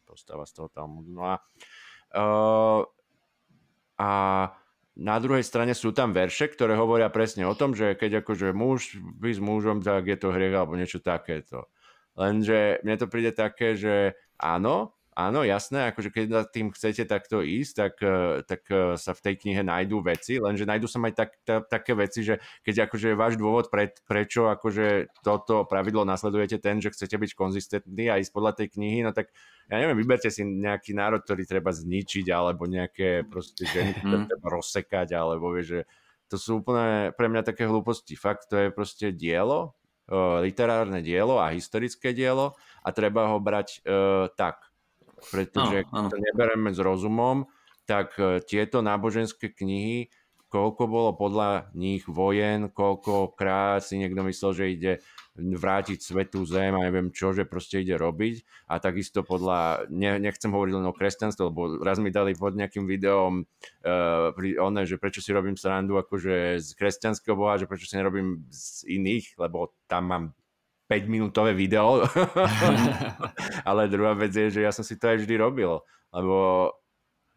postava 0.04 0.44
z 0.44 0.52
toho 0.52 0.68
tam. 0.68 1.00
No 1.08 1.32
a, 1.32 1.34
uh, 2.12 2.80
a 3.96 4.10
na 4.98 5.16
druhej 5.22 5.46
strane 5.46 5.78
sú 5.78 5.94
tam 5.94 6.10
verše, 6.10 6.50
ktoré 6.50 6.74
hovoria 6.74 7.06
presne 7.06 7.46
o 7.46 7.54
tom, 7.54 7.70
že 7.70 7.94
keď 7.94 8.26
akože 8.26 8.50
muž 8.50 8.98
by 8.98 9.30
s 9.30 9.38
mužom, 9.38 9.78
tak 9.78 10.10
je 10.10 10.18
to 10.18 10.34
hriech 10.34 10.58
alebo 10.58 10.74
niečo 10.74 10.98
takéto. 10.98 11.70
Lenže 12.18 12.82
mne 12.82 12.98
to 12.98 13.06
príde 13.06 13.30
také, 13.30 13.78
že 13.78 14.18
áno, 14.42 14.97
áno, 15.18 15.42
jasné, 15.42 15.90
akože 15.90 16.14
keď 16.14 16.26
za 16.30 16.42
tým 16.46 16.70
chcete 16.70 17.02
takto 17.10 17.42
ísť, 17.42 17.72
tak, 17.74 17.94
eh, 18.06 18.46
tak 18.46 18.62
eh, 18.70 18.94
sa 18.94 19.10
v 19.10 19.20
tej 19.26 19.34
knihe 19.42 19.66
nájdú 19.66 19.98
veci, 20.06 20.38
lenže 20.38 20.62
nájdú 20.62 20.86
sa 20.86 21.02
aj 21.02 21.14
tak, 21.18 21.30
ta, 21.42 21.58
také 21.66 21.98
veci, 21.98 22.22
že 22.22 22.38
keď 22.62 22.86
akože 22.86 23.18
váš 23.18 23.34
dôvod, 23.34 23.66
pre, 23.66 23.90
prečo 24.06 24.46
akože 24.46 25.10
toto 25.26 25.66
pravidlo 25.66 26.06
nasledujete 26.06 26.62
ten, 26.62 26.78
že 26.78 26.94
chcete 26.94 27.18
byť 27.18 27.30
konzistentní 27.34 28.06
a 28.06 28.22
ísť 28.22 28.30
podľa 28.30 28.62
tej 28.62 28.78
knihy, 28.78 29.02
no 29.02 29.10
tak 29.10 29.34
ja 29.66 29.82
neviem, 29.82 29.98
vyberte 29.98 30.30
si 30.30 30.46
nejaký 30.46 30.94
národ, 30.94 31.20
ktorý 31.26 31.42
treba 31.44 31.74
zničiť, 31.74 32.30
alebo 32.30 32.70
nejaké 32.70 33.26
proste 33.26 33.66
ženy, 33.66 33.98
ktoré 33.98 34.16
mhm. 34.22 34.28
treba 34.30 34.46
rozsekať, 34.54 35.18
alebo 35.18 35.50
vieš, 35.50 35.66
že 35.66 35.80
to 36.28 36.36
sú 36.38 36.62
úplne 36.62 37.10
pre 37.16 37.26
mňa 37.26 37.42
také 37.42 37.64
hlúposti. 37.66 38.12
Fakt, 38.14 38.52
to 38.52 38.56
je 38.56 38.68
proste 38.70 39.10
dielo, 39.16 39.74
eh, 40.06 40.46
literárne 40.46 41.02
dielo 41.02 41.42
a 41.42 41.50
historické 41.50 42.14
dielo 42.14 42.54
a 42.86 42.94
treba 42.94 43.28
ho 43.28 43.42
brať 43.42 43.82
uh, 43.84 44.30
tak 44.32 44.67
pretože 45.30 45.84
keď 45.86 46.04
to 46.10 46.18
nebereme 46.18 46.70
s 46.70 46.80
rozumom, 46.80 47.46
tak 47.88 48.14
e, 48.20 48.44
tieto 48.44 48.84
náboženské 48.84 49.48
knihy, 49.52 50.12
koľko 50.48 50.82
bolo 50.88 51.10
podľa 51.12 51.72
nich 51.76 52.08
vojen, 52.08 52.72
koľkokrát 52.72 53.84
si 53.84 54.00
niekto 54.00 54.24
myslel, 54.24 54.52
že 54.56 54.72
ide 54.72 54.92
vrátiť 55.38 56.02
svetú 56.02 56.42
zem 56.48 56.74
a 56.74 56.82
neviem 56.82 57.14
čo, 57.14 57.30
že 57.30 57.46
proste 57.46 57.84
ide 57.84 57.94
robiť. 57.94 58.42
A 58.66 58.82
takisto 58.82 59.22
podľa, 59.22 59.86
ne, 59.92 60.18
nechcem 60.18 60.50
hovoriť 60.50 60.72
len 60.74 60.88
o 60.88 60.96
kresťanstve, 60.96 61.52
lebo 61.52 61.78
raz 61.78 62.02
mi 62.02 62.10
dali 62.10 62.34
pod 62.34 62.58
nejakým 62.58 62.90
videom 62.90 63.44
uh, 63.44 64.34
pri 64.34 64.58
one, 64.58 64.82
že 64.82 64.98
prečo 64.98 65.22
si 65.22 65.30
robím 65.30 65.54
srandu 65.54 65.94
akože 66.00 66.58
z 66.58 66.68
kresťanského 66.74 67.38
boha, 67.38 67.60
že 67.60 67.70
prečo 67.70 67.86
si 67.86 67.94
nerobím 67.94 68.48
z 68.50 68.88
iných, 68.88 69.38
lebo 69.38 69.78
tam 69.86 70.02
mám 70.10 70.24
5 70.88 71.04
minútové 71.06 71.52
video. 71.52 72.02
Ale 73.68 73.92
druhá 73.92 74.16
vec 74.16 74.32
je, 74.32 74.48
že 74.48 74.60
ja 74.64 74.72
som 74.72 74.82
si 74.82 74.96
to 74.96 75.12
aj 75.12 75.22
vždy 75.22 75.34
robil. 75.36 75.84
Lebo 76.10 76.72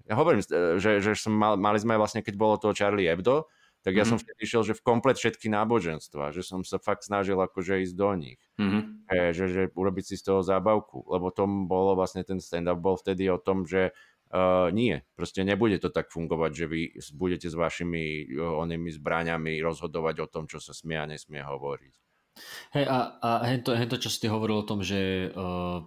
ja 0.07 0.15
hovorím, 0.15 0.41
že, 0.79 1.03
že 1.03 1.11
som 1.19 1.35
mal, 1.35 1.59
mali 1.59 1.77
sme 1.77 1.99
vlastne, 1.99 2.23
keď 2.23 2.35
bolo 2.39 2.55
to 2.55 2.71
Charlie 2.71 3.11
Hebdo, 3.11 3.45
tak 3.81 3.97
ja 3.97 4.05
mm-hmm. 4.05 4.09
som 4.13 4.21
vtedy 4.21 4.39
išiel, 4.45 4.61
že 4.61 4.77
v 4.77 4.85
komplet 4.85 5.17
všetky 5.17 5.49
náboženstva, 5.49 6.29
že 6.31 6.45
som 6.45 6.61
sa 6.61 6.77
fakt 6.77 7.01
snažil 7.01 7.37
akože 7.41 7.81
ísť 7.81 7.95
do 7.97 8.09
nich. 8.13 8.41
Mm-hmm. 8.61 8.81
E, 9.09 9.33
že, 9.33 9.45
že 9.49 9.61
urobiť 9.73 10.13
si 10.13 10.15
z 10.21 10.29
toho 10.29 10.45
zábavku, 10.45 11.09
lebo 11.09 11.33
tom 11.33 11.65
bolo 11.65 11.97
vlastne 11.97 12.21
ten 12.21 12.37
stand-up 12.37 12.77
bol 12.77 12.93
vtedy 12.93 13.25
o 13.33 13.41
tom, 13.41 13.65
že 13.65 13.89
uh, 14.29 14.69
nie, 14.69 15.01
proste 15.17 15.41
nebude 15.41 15.81
to 15.81 15.89
tak 15.89 16.13
fungovať, 16.13 16.51
že 16.53 16.65
vy 16.69 16.81
budete 17.17 17.49
s 17.49 17.57
vašimi 17.57 18.37
uh, 18.37 18.61
onými 18.61 18.93
zbraňami 18.93 19.57
rozhodovať 19.65 20.15
o 20.23 20.27
tom, 20.29 20.45
čo 20.45 20.61
sa 20.61 20.77
smie 20.77 21.01
a 21.01 21.09
nesmie 21.09 21.41
hovoriť. 21.41 22.10
Hej, 22.71 22.85
a, 22.87 22.97
a 23.19 23.29
hento, 23.51 23.75
hento, 23.75 23.99
čo 23.99 24.07
si 24.07 24.27
hovoril 24.31 24.63
o 24.63 24.67
tom, 24.67 24.79
že 24.79 25.31
uh, 25.35 25.83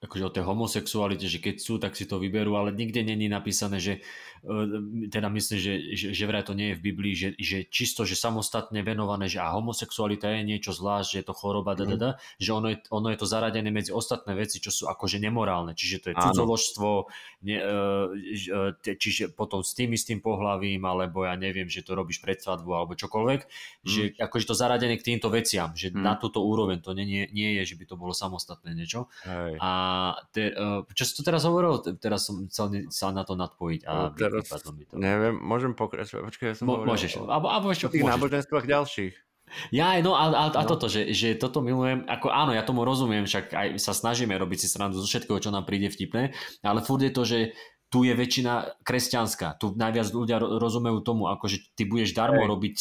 akože 0.00 0.24
o 0.24 0.32
tej 0.32 0.44
homosexualite, 0.48 1.28
že 1.28 1.44
keď 1.44 1.56
sú, 1.60 1.76
tak 1.76 1.92
si 1.92 2.08
to 2.08 2.16
vyberú, 2.16 2.56
ale 2.56 2.72
nikde 2.72 3.04
není 3.04 3.28
napísané, 3.28 3.76
že 3.76 4.00
teda 5.12 5.28
myslím, 5.28 5.58
že, 5.60 5.74
že, 5.92 6.06
že 6.16 6.24
vraj 6.24 6.40
to 6.40 6.56
nie 6.56 6.72
je 6.72 6.78
v 6.80 6.84
Biblii, 6.88 7.12
že, 7.12 7.28
že 7.36 7.68
čisto, 7.68 8.08
že 8.08 8.16
samostatne 8.16 8.80
venované, 8.80 9.28
že 9.28 9.36
a 9.36 9.52
homosexualita 9.52 10.32
je 10.32 10.48
niečo 10.48 10.72
zvlášť, 10.72 11.08
že 11.12 11.18
je 11.20 11.26
to 11.28 11.34
choroba, 11.36 11.76
da, 11.76 11.84
da, 11.84 11.96
da, 12.00 12.10
že 12.40 12.56
ono 12.56 12.72
je, 12.72 12.80
ono 12.88 13.12
je 13.12 13.20
to 13.20 13.28
zaradené 13.28 13.68
medzi 13.68 13.92
ostatné 13.92 14.32
veci, 14.32 14.56
čo 14.56 14.72
sú 14.72 14.88
akože 14.88 15.20
nemorálne, 15.20 15.76
čiže 15.76 15.96
to 16.00 16.06
je 16.12 16.16
cudzoložstvo, 16.16 16.88
ne, 17.44 17.56
e, 17.60 18.72
e, 18.80 18.96
čiže 18.96 19.36
potom 19.36 19.60
s 19.60 19.76
tým 19.76 19.92
istým 19.92 20.24
pohlavím, 20.24 20.88
alebo 20.88 21.28
ja 21.28 21.36
neviem, 21.36 21.68
že 21.68 21.84
to 21.84 21.92
robíš 21.92 22.24
pred 22.24 22.40
svadbu, 22.40 22.72
alebo 22.72 22.96
čokoľvek, 22.96 23.40
mm. 23.44 23.84
že 23.84 24.02
akože 24.16 24.48
to 24.48 24.56
zaradené 24.56 24.96
k 24.96 25.04
týmto 25.04 25.28
veciam, 25.28 25.76
že 25.76 25.92
mm. 25.92 26.00
na 26.00 26.16
túto 26.16 26.40
úroveň 26.40 26.80
to 26.80 26.96
nie, 26.96 27.28
nie 27.28 27.60
je, 27.60 27.76
že 27.76 27.76
by 27.76 27.84
to 27.84 28.00
bolo 28.00 28.16
samostatné 28.16 28.72
niečo. 28.72 29.12
Hej. 29.28 29.60
A 29.60 29.70
te, 30.34 30.50
e, 30.50 30.92
čo 30.94 31.04
si 31.06 31.12
tu 31.14 31.22
teraz 31.22 31.46
hovoril, 31.46 31.80
teraz 31.98 32.26
som 32.28 32.46
chcel 32.50 32.90
sa 32.90 33.10
na 33.14 33.22
to 33.22 33.34
nadpojiť. 33.36 33.80
A 33.86 33.92
no, 33.92 34.04
teraz, 34.14 34.50
to. 34.50 34.72
Neviem, 34.96 35.36
môžem 35.38 35.72
pokračovať. 35.72 36.22
Počkaj, 36.26 36.46
ja 36.50 36.54
som 36.56 36.64
Mo, 36.66 36.82
môžeš. 36.84 37.20
O, 37.20 37.28
alebo, 37.28 37.48
alebo 37.48 37.70
ešte, 37.70 37.90
tých 37.90 38.06
náboženstvách 38.06 38.66
ďalších. 38.66 39.14
Ja, 39.74 39.98
no 39.98 40.14
a, 40.14 40.30
a, 40.30 40.44
a 40.54 40.62
no. 40.62 40.68
toto, 40.68 40.86
že, 40.86 41.10
že 41.10 41.34
toto 41.34 41.58
milujem, 41.58 42.06
ako 42.06 42.30
áno, 42.30 42.54
ja 42.54 42.62
tomu 42.62 42.86
rozumiem, 42.86 43.26
však 43.26 43.50
aj 43.50 43.68
sa 43.82 43.90
snažíme 43.90 44.30
robiť 44.38 44.58
si 44.62 44.68
srandu 44.70 45.02
zo 45.02 45.06
všetkého, 45.10 45.42
čo 45.42 45.50
nám 45.50 45.66
príde 45.66 45.90
vtipné, 45.90 46.30
ale 46.62 46.86
furt 46.86 47.02
je 47.02 47.10
to, 47.10 47.22
že 47.26 47.38
tu 47.90 48.06
je 48.06 48.14
väčšina 48.14 48.86
kresťanská. 48.86 49.58
Tu 49.58 49.74
najviac 49.74 50.14
ľudia 50.14 50.38
rozumejú 50.38 51.02
tomu, 51.02 51.26
ako 51.26 51.50
že 51.50 51.66
ty 51.74 51.82
budeš 51.82 52.14
darmo 52.14 52.46
Hej, 52.46 52.50
robiť 52.54 52.72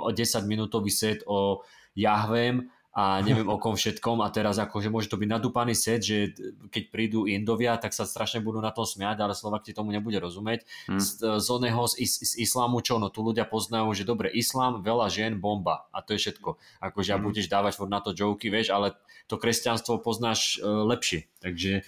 7-10 0.00 0.48
minútový 0.48 0.88
set 0.88 1.20
o 1.28 1.60
Jahvem 1.92 2.72
a 2.94 3.18
neviem 3.26 3.50
o 3.50 3.58
kom 3.58 3.74
všetkom 3.74 4.22
a 4.22 4.30
teraz 4.30 4.62
akože 4.62 4.86
môže 4.86 5.10
to 5.10 5.18
byť 5.18 5.26
nadúpaný 5.26 5.74
set, 5.74 6.06
že 6.06 6.30
keď 6.70 6.94
prídu 6.94 7.26
Indovia, 7.26 7.74
tak 7.74 7.90
sa 7.90 8.06
strašne 8.06 8.38
budú 8.38 8.62
na 8.62 8.70
tom 8.70 8.86
smiať, 8.86 9.18
ale 9.18 9.34
Slovak 9.34 9.66
ti 9.66 9.74
tomu 9.74 9.90
nebude 9.90 10.22
rozumieť. 10.22 10.62
Hmm. 10.86 11.02
Z, 11.02 11.42
z 11.42 11.48
oného, 11.50 11.90
z, 11.90 12.06
z, 12.06 12.38
islámu 12.38 12.78
čo? 12.86 13.02
No 13.02 13.10
tu 13.10 13.26
ľudia 13.26 13.50
poznajú, 13.50 13.90
že 13.98 14.06
dobre, 14.06 14.30
islám, 14.30 14.78
veľa 14.78 15.10
žien, 15.10 15.42
bomba 15.42 15.90
a 15.90 16.06
to 16.06 16.14
je 16.14 16.22
všetko. 16.22 16.54
Akože 16.78 17.18
hmm. 17.18 17.24
budeš 17.26 17.46
dávať 17.50 17.82
na 17.90 17.98
to 17.98 18.14
joky, 18.14 18.46
vieš, 18.46 18.70
ale 18.70 18.94
to 19.26 19.42
kresťanstvo 19.42 19.98
poznáš 19.98 20.62
uh, 20.62 20.86
lepšie. 20.86 21.26
Takže 21.42 21.84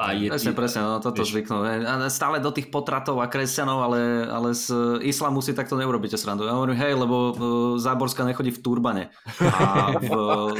a 0.00 0.16
je, 0.16 0.32
presne, 0.32 0.52
presne, 0.56 0.80
no 0.80 0.96
toto 1.02 1.20
vieš, 1.20 1.36
zvyknú. 1.36 1.60
Stále 2.08 2.40
do 2.40 2.48
tých 2.48 2.72
potratov 2.72 3.20
a 3.20 3.28
kresťanov, 3.28 3.90
ale, 3.90 4.00
ale 4.24 4.56
z 4.56 4.72
islamu 5.04 5.44
si 5.44 5.52
takto 5.52 5.76
neurobíte 5.76 6.16
srandu. 6.16 6.48
Ja 6.48 6.56
hovorím, 6.56 6.78
hej, 6.80 6.96
lebo 6.96 7.36
Záborská 7.76 8.24
nechodí 8.24 8.48
v 8.48 8.62
turbane. 8.64 9.12
A 9.44 9.92
v 10.00 10.08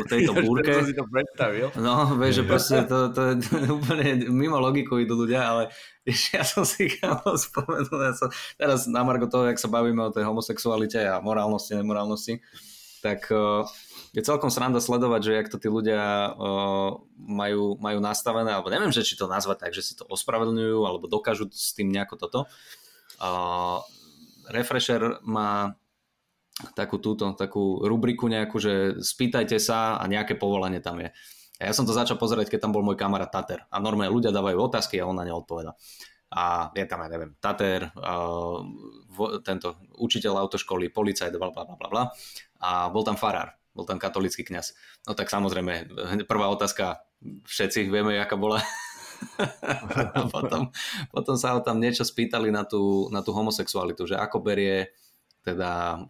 tejto 0.09 0.33
búrke. 0.41 0.71
Ja 0.73 0.87
si 0.87 0.97
to 0.97 1.05
predstavil. 1.05 1.69
No, 1.77 2.17
vieš, 2.17 2.41
že 2.41 2.45
proste 2.49 2.77
to, 2.89 3.13
to 3.13 3.21
je 3.33 3.35
úplne 3.77 4.29
mimo 4.31 4.57
logiku 4.57 4.97
idú 5.03 5.19
ľudia, 5.19 5.45
ale 5.45 5.63
ja 6.35 6.45
som 6.45 6.65
si 6.65 6.89
kámo 6.89 7.37
spomenul, 7.37 8.01
ja 8.01 8.13
som, 8.17 8.29
teraz 8.57 8.89
na 8.89 9.05
Margo 9.05 9.29
toho, 9.29 9.49
jak 9.49 9.61
sa 9.61 9.69
bavíme 9.69 10.01
o 10.05 10.15
tej 10.15 10.25
homosexualite 10.25 11.01
a 11.05 11.21
morálnosti, 11.21 11.77
nemorálnosti, 11.77 12.41
tak 13.05 13.29
uh, 13.29 13.69
je 14.17 14.25
celkom 14.25 14.49
sranda 14.49 14.81
sledovať, 14.81 15.21
že 15.21 15.33
jak 15.37 15.49
to 15.53 15.59
tí 15.61 15.69
ľudia 15.69 16.33
uh, 16.33 16.97
majú, 17.19 17.77
majú 17.77 17.99
nastavené, 18.01 18.55
alebo 18.55 18.73
neviem, 18.73 18.95
že 18.95 19.05
či 19.05 19.19
to 19.19 19.29
nazvať 19.29 19.69
tak, 19.69 19.73
že 19.77 19.85
si 19.85 19.93
to 19.99 20.09
ospravedlňujú, 20.09 20.79
alebo 20.87 21.11
dokážu 21.11 21.51
s 21.53 21.77
tým 21.77 21.93
nejako 21.93 22.17
toto. 22.17 22.41
Uh, 23.21 23.85
Refresher 24.49 25.21
má 25.25 25.77
takú 26.75 27.03
túto, 27.03 27.35
takú 27.35 27.83
rubriku 27.83 28.31
nejakú, 28.31 28.57
že 28.63 28.73
spýtajte 29.03 29.59
sa 29.59 29.99
a 29.99 30.05
nejaké 30.07 30.39
povolanie 30.39 30.79
tam 30.79 31.03
je. 31.03 31.11
A 31.59 31.71
ja 31.71 31.73
som 31.75 31.87
to 31.87 31.95
začal 31.95 32.19
pozerať, 32.19 32.51
keď 32.51 32.67
tam 32.67 32.75
bol 32.75 32.83
môj 32.83 32.99
kamarát 32.99 33.31
Tater. 33.31 33.63
A 33.71 33.79
normálne 33.79 34.11
ľudia 34.11 34.35
dávajú 34.35 34.59
otázky 34.59 34.99
a 34.99 35.07
on 35.07 35.19
na 35.19 35.27
ne 35.27 35.35
odpoveda. 35.35 35.75
A 36.35 36.75
je 36.75 36.83
tam, 36.87 37.03
ja 37.07 37.09
neviem, 37.11 37.39
Tater, 37.39 37.95
uh, 37.95 38.59
tento 39.47 39.79
učiteľ 40.03 40.47
autoškoly, 40.47 40.91
policajt, 40.91 41.35
bla, 41.39 41.55
bla, 41.55 41.63
bla, 41.63 41.89
bla. 41.91 42.05
A 42.59 42.91
bol 42.91 43.07
tam 43.07 43.15
farár, 43.15 43.55
bol 43.71 43.87
tam 43.87 44.03
katolický 44.03 44.43
kňaz. 44.43 44.75
No 45.07 45.15
tak 45.15 45.31
samozrejme, 45.31 45.95
prvá 46.31 46.51
otázka, 46.51 47.07
všetci 47.23 47.87
vieme, 47.87 48.19
aká 48.19 48.35
bola. 48.35 48.59
a 50.19 50.27
potom, 50.27 50.75
potom 51.15 51.35
sa 51.39 51.55
ho 51.55 51.63
tam 51.63 51.79
niečo 51.79 52.03
spýtali 52.03 52.51
na 52.51 52.67
tú, 52.67 53.07
na 53.15 53.23
tú 53.23 53.31
homosexualitu, 53.31 54.11
že 54.11 54.19
ako 54.19 54.43
berie 54.43 54.91
teda 55.45 56.01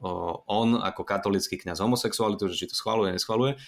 on 0.47 0.79
ako 0.79 1.03
katolický 1.03 1.59
kňaz 1.59 1.83
homosexualitu, 1.83 2.47
že 2.49 2.65
či 2.65 2.71
to 2.71 2.79
schvaluje, 2.79 3.13
neschvaluje. 3.13 3.59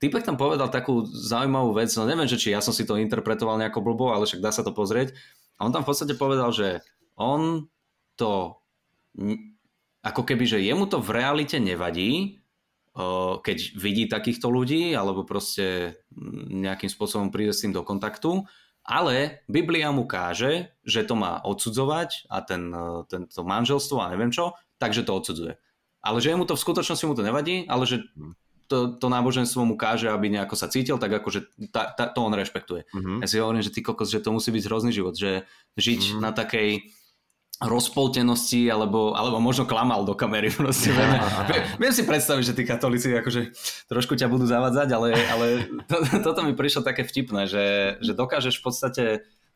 Typek 0.00 0.24
tam 0.24 0.40
povedal 0.40 0.72
takú 0.72 1.04
zaujímavú 1.04 1.76
vec, 1.76 1.92
no 2.00 2.08
neviem, 2.08 2.24
že 2.24 2.40
či 2.40 2.56
ja 2.56 2.64
som 2.64 2.72
si 2.72 2.88
to 2.88 2.96
interpretoval 2.96 3.60
nejako 3.60 3.84
blbo, 3.84 4.16
ale 4.16 4.24
však 4.24 4.40
dá 4.40 4.48
sa 4.48 4.64
to 4.64 4.72
pozrieť. 4.72 5.12
A 5.60 5.68
on 5.68 5.76
tam 5.76 5.84
v 5.84 5.92
podstate 5.92 6.16
povedal, 6.16 6.48
že 6.56 6.80
on 7.20 7.68
to 8.16 8.56
ako 10.00 10.22
keby, 10.24 10.48
že 10.48 10.64
jemu 10.64 10.88
to 10.88 11.04
v 11.04 11.12
realite 11.12 11.60
nevadí, 11.60 12.40
keď 13.44 13.58
vidí 13.76 14.08
takýchto 14.08 14.48
ľudí, 14.48 14.96
alebo 14.96 15.28
proste 15.28 16.00
nejakým 16.48 16.88
spôsobom 16.88 17.28
príde 17.28 17.52
s 17.52 17.60
tým 17.60 17.76
do 17.76 17.84
kontaktu, 17.84 18.48
ale 18.80 19.44
Biblia 19.44 19.92
mu 19.92 20.08
káže, 20.08 20.72
že 20.80 21.04
to 21.04 21.12
má 21.12 21.44
odsudzovať 21.44 22.32
a 22.32 22.40
ten, 22.40 22.72
tento 23.12 23.44
manželstvo 23.44 24.00
a 24.00 24.10
neviem 24.16 24.32
čo, 24.32 24.56
takže 24.80 25.04
to 25.04 25.12
odsudzuje. 25.12 25.60
Ale 26.00 26.18
že 26.24 26.32
mu 26.32 26.48
to 26.48 26.56
v 26.56 26.64
skutočnosti 26.64 27.04
mu 27.04 27.12
to 27.12 27.20
nevadí, 27.20 27.68
ale 27.68 27.84
že 27.84 28.00
mhm. 28.16 28.32
to, 28.66 28.96
to 28.96 29.06
náboženstvo 29.12 29.62
mu 29.68 29.76
káže, 29.76 30.08
aby 30.08 30.32
nejako 30.32 30.56
sa 30.56 30.72
cítil, 30.72 30.96
tak 30.96 31.12
akože 31.12 31.68
ta, 31.68 31.92
ta, 31.92 32.08
to 32.08 32.24
on 32.24 32.32
rešpektuje. 32.32 32.88
Mm-hmm. 32.88 33.18
Ja 33.20 33.26
si 33.28 33.36
hovorím, 33.42 33.60
že 33.60 33.74
ty 33.74 33.84
kokos, 33.84 34.08
že 34.08 34.24
to 34.24 34.32
musí 34.32 34.48
byť 34.54 34.64
hrozný 34.64 34.94
život, 34.94 35.18
že 35.18 35.44
žiť 35.76 36.00
mm-hmm. 36.00 36.22
na 36.24 36.30
takej 36.32 36.88
rozpoltenosti, 37.60 38.72
alebo, 38.72 39.12
alebo 39.12 39.36
možno 39.36 39.68
klamal 39.68 40.08
do 40.08 40.16
kamery. 40.16 40.48
Proste, 40.56 40.96
viem, 41.52 41.62
viem 41.76 41.92
si 41.92 42.08
predstaviť, 42.08 42.44
že 42.46 42.56
tí 42.56 42.64
katolíci 42.64 43.12
akože 43.12 43.52
trošku 43.92 44.16
ťa 44.16 44.32
budú 44.32 44.48
zavadzať, 44.48 44.88
ale, 44.96 45.08
ale 45.28 45.46
to, 45.84 46.00
toto 46.26 46.40
mi 46.40 46.56
prišlo 46.56 46.80
také 46.80 47.04
vtipné, 47.04 47.44
že, 47.44 47.98
že 48.00 48.16
dokážeš 48.16 48.56
v 48.56 48.64
podstate 48.64 49.04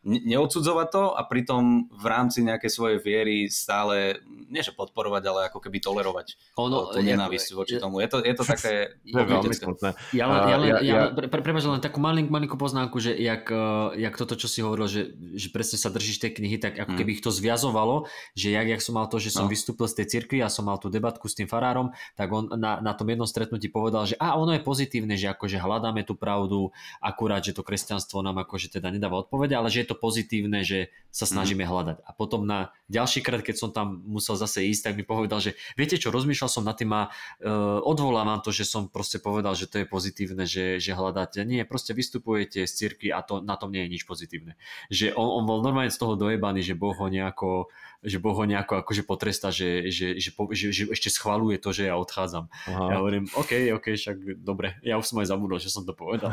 neodsudzovať 0.05 0.89
to 0.93 1.05
a 1.17 1.21
pritom 1.25 1.89
v 1.89 2.07
rámci 2.07 2.45
nejakej 2.45 2.71
svojej 2.71 2.99
viery 3.01 3.49
stále, 3.49 4.21
nie 4.53 4.61
že 4.61 4.77
podporovať, 4.77 5.23
ale 5.25 5.41
ako 5.49 5.59
keby 5.65 5.81
tolerovať 5.81 6.37
ono, 6.61 6.93
tú 6.93 7.01
nenávisť 7.01 7.49
voči 7.57 7.81
tomu. 7.81 8.05
Je 8.05 8.09
to, 8.13 8.21
je 8.21 8.35
to 8.37 8.45
také... 8.53 9.01
je 9.03 9.17
veľmi 9.17 9.57
smutné. 9.57 9.97
Ja 10.13 10.29
len, 10.29 10.41
ja 10.45 10.57
len, 10.61 10.69
ja, 10.69 10.77
ja, 10.85 10.95
ja, 11.09 11.27
pre, 11.29 11.41
pre, 11.41 11.53
len 11.57 11.81
takú 11.81 11.99
malink, 12.05 12.29
malinkú 12.29 12.61
poznámku, 12.61 13.01
že 13.01 13.17
jak, 13.17 13.49
eh, 13.49 14.05
jak 14.05 14.15
toto, 14.21 14.37
čo 14.37 14.47
si 14.47 14.61
hovoril, 14.61 14.87
že, 14.87 15.17
že 15.35 15.49
presne 15.49 15.81
sa 15.81 15.89
držíš 15.89 16.21
tej 16.21 16.37
knihy, 16.37 16.61
tak 16.61 16.77
ako 16.77 16.93
mm. 16.95 16.99
keby 17.01 17.11
ich 17.17 17.25
to 17.25 17.33
zviazovalo, 17.33 18.05
že 18.37 18.53
jak, 18.53 18.69
jak 18.69 18.85
som 18.85 19.01
mal 19.01 19.09
to, 19.09 19.17
že 19.17 19.33
som 19.33 19.49
no. 19.49 19.51
vystúpil 19.51 19.89
z 19.89 20.05
tej 20.05 20.07
cirkvi 20.21 20.45
a 20.45 20.53
som 20.53 20.69
mal 20.69 20.77
tú 20.77 20.93
debatku 20.93 21.27
s 21.27 21.35
tým 21.35 21.49
farárom, 21.49 21.97
tak 22.15 22.29
on 22.29 22.53
na, 22.53 22.79
na 22.85 22.93
tom 22.93 23.09
jednom 23.09 23.27
stretnutí 23.27 23.73
povedal, 23.73 24.05
že 24.05 24.21
a 24.21 24.37
ono 24.37 24.53
je 24.53 24.61
pozitívne, 24.61 25.17
že 25.17 25.33
akože 25.33 25.57
hľadáme 25.57 26.05
tú 26.05 26.13
pravdu, 26.13 26.69
akurát, 27.01 27.41
že 27.41 27.57
to 27.57 27.65
kresťanstvo 27.65 28.21
nám 28.21 28.45
akože 28.45 28.77
teda 28.77 28.93
nedáva 28.93 29.25
odpovede, 29.25 29.57
ale 29.57 29.73
že 29.73 29.83
je 29.83 29.89
to 29.91 29.94
pozitívne, 29.97 30.67
že 30.67 30.93
sa 31.15 31.31
snažíme 31.31 31.63
mm. 31.63 31.71
hľadať. 31.71 31.97
A 32.03 32.11
potom 32.11 32.43
na 32.43 32.75
ďalší 32.91 33.23
krát, 33.23 33.39
keď 33.47 33.55
som 33.55 33.71
tam 33.71 34.03
musel 34.03 34.35
zase 34.35 34.67
ísť, 34.67 34.91
tak 34.91 34.95
mi 34.99 35.07
povedal, 35.07 35.39
že 35.39 35.55
viete 35.79 35.95
čo, 35.95 36.11
rozmýšľal 36.11 36.51
som 36.51 36.67
nad 36.67 36.75
tým 36.75 36.91
a 36.91 37.07
uh, 37.07 37.79
odvolávam 37.87 38.43
to, 38.43 38.51
že 38.51 38.67
som 38.67 38.91
proste 38.91 39.23
povedal, 39.23 39.55
že 39.55 39.71
to 39.71 39.79
je 39.79 39.87
pozitívne, 39.87 40.43
že, 40.43 40.83
že 40.83 40.91
hľadáte. 40.91 41.47
Nie, 41.47 41.63
proste 41.63 41.95
vystupujete 41.95 42.67
z 42.67 42.73
cirky 42.75 43.15
a 43.15 43.23
to, 43.23 43.39
na 43.39 43.55
tom 43.55 43.71
nie 43.71 43.87
je 43.87 43.95
nič 43.95 44.03
pozitívne. 44.11 44.59
Že 44.91 45.15
on, 45.15 45.39
on 45.39 45.45
bol 45.47 45.63
normálne 45.63 45.95
z 45.95 46.03
toho 46.03 46.19
dojebaný, 46.19 46.67
že 46.67 46.75
Boh 46.75 46.99
ho 46.99 47.07
nejako 47.07 47.71
že 48.05 48.21
Boh 48.21 48.37
ho 48.37 48.45
nejako 48.45 48.85
akože 48.85 49.03
potresta, 49.09 49.49
že, 49.49 49.89
že, 49.89 50.21
že, 50.21 50.31
že, 50.31 50.67
že 50.71 50.83
ešte 50.93 51.09
schvaluje 51.09 51.57
to, 51.57 51.73
že 51.73 51.89
ja 51.89 51.97
odchádzam. 51.97 52.53
Aha. 52.69 52.85
Ja 52.93 52.97
hovorím, 53.01 53.25
OK, 53.33 53.73
OK, 53.73 53.97
však 53.97 54.45
dobre, 54.45 54.77
ja 54.85 55.01
už 55.01 55.09
som 55.09 55.25
aj 55.25 55.33
zabudol, 55.33 55.57
že 55.57 55.73
som 55.73 55.89
to 55.89 55.97
povedal. 55.97 56.29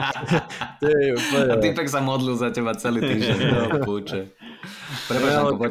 je 0.86 1.12
úplne... 1.18 1.50
A 1.50 1.54
typek 1.58 1.90
sa 1.90 1.98
modlil 1.98 2.38
za 2.38 2.54
teba 2.54 2.78
celý 2.78 3.02
týždeň, 3.02 3.38
no. 3.50 3.62
Prepač, 5.10 5.32
no, 5.36 5.54
ako, 5.56 5.64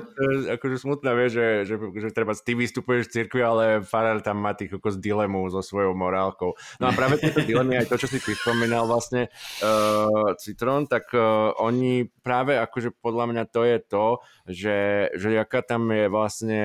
akože 0.60 0.76
smutná 0.78 1.12
vie, 1.16 1.28
že, 1.32 1.48
že, 1.66 1.76
že 1.80 2.10
treba 2.12 2.36
ty 2.36 2.54
vystupuješ 2.54 3.10
v 3.10 3.14
cirkvi, 3.22 3.42
ale 3.42 3.64
farár 3.82 4.20
tam 4.22 4.44
má 4.44 4.56
tých 4.56 4.76
z 4.76 4.98
dilemu 5.02 5.50
so 5.50 5.64
svojou 5.66 5.98
morálkou. 5.98 6.54
No 6.78 6.86
a 6.88 6.92
práve 6.94 7.18
tieto 7.18 7.42
dilemy, 7.42 7.80
aj 7.80 7.90
to, 7.90 7.98
čo 7.98 8.08
si 8.12 8.20
ty 8.22 8.38
spomínal 8.38 8.86
vlastne, 8.86 9.34
uh, 9.66 10.36
Citron, 10.38 10.86
tak 10.86 11.10
uh, 11.16 11.56
oni 11.58 12.06
práve 12.22 12.60
akože 12.60 12.94
podľa 13.02 13.26
mňa 13.34 13.44
to 13.50 13.62
je 13.66 13.78
to, 13.82 14.06
že 14.46 14.76
že, 15.16 15.30
jaká 15.36 15.62
tam 15.62 15.92
je 15.92 16.06
vlastne 16.08 16.62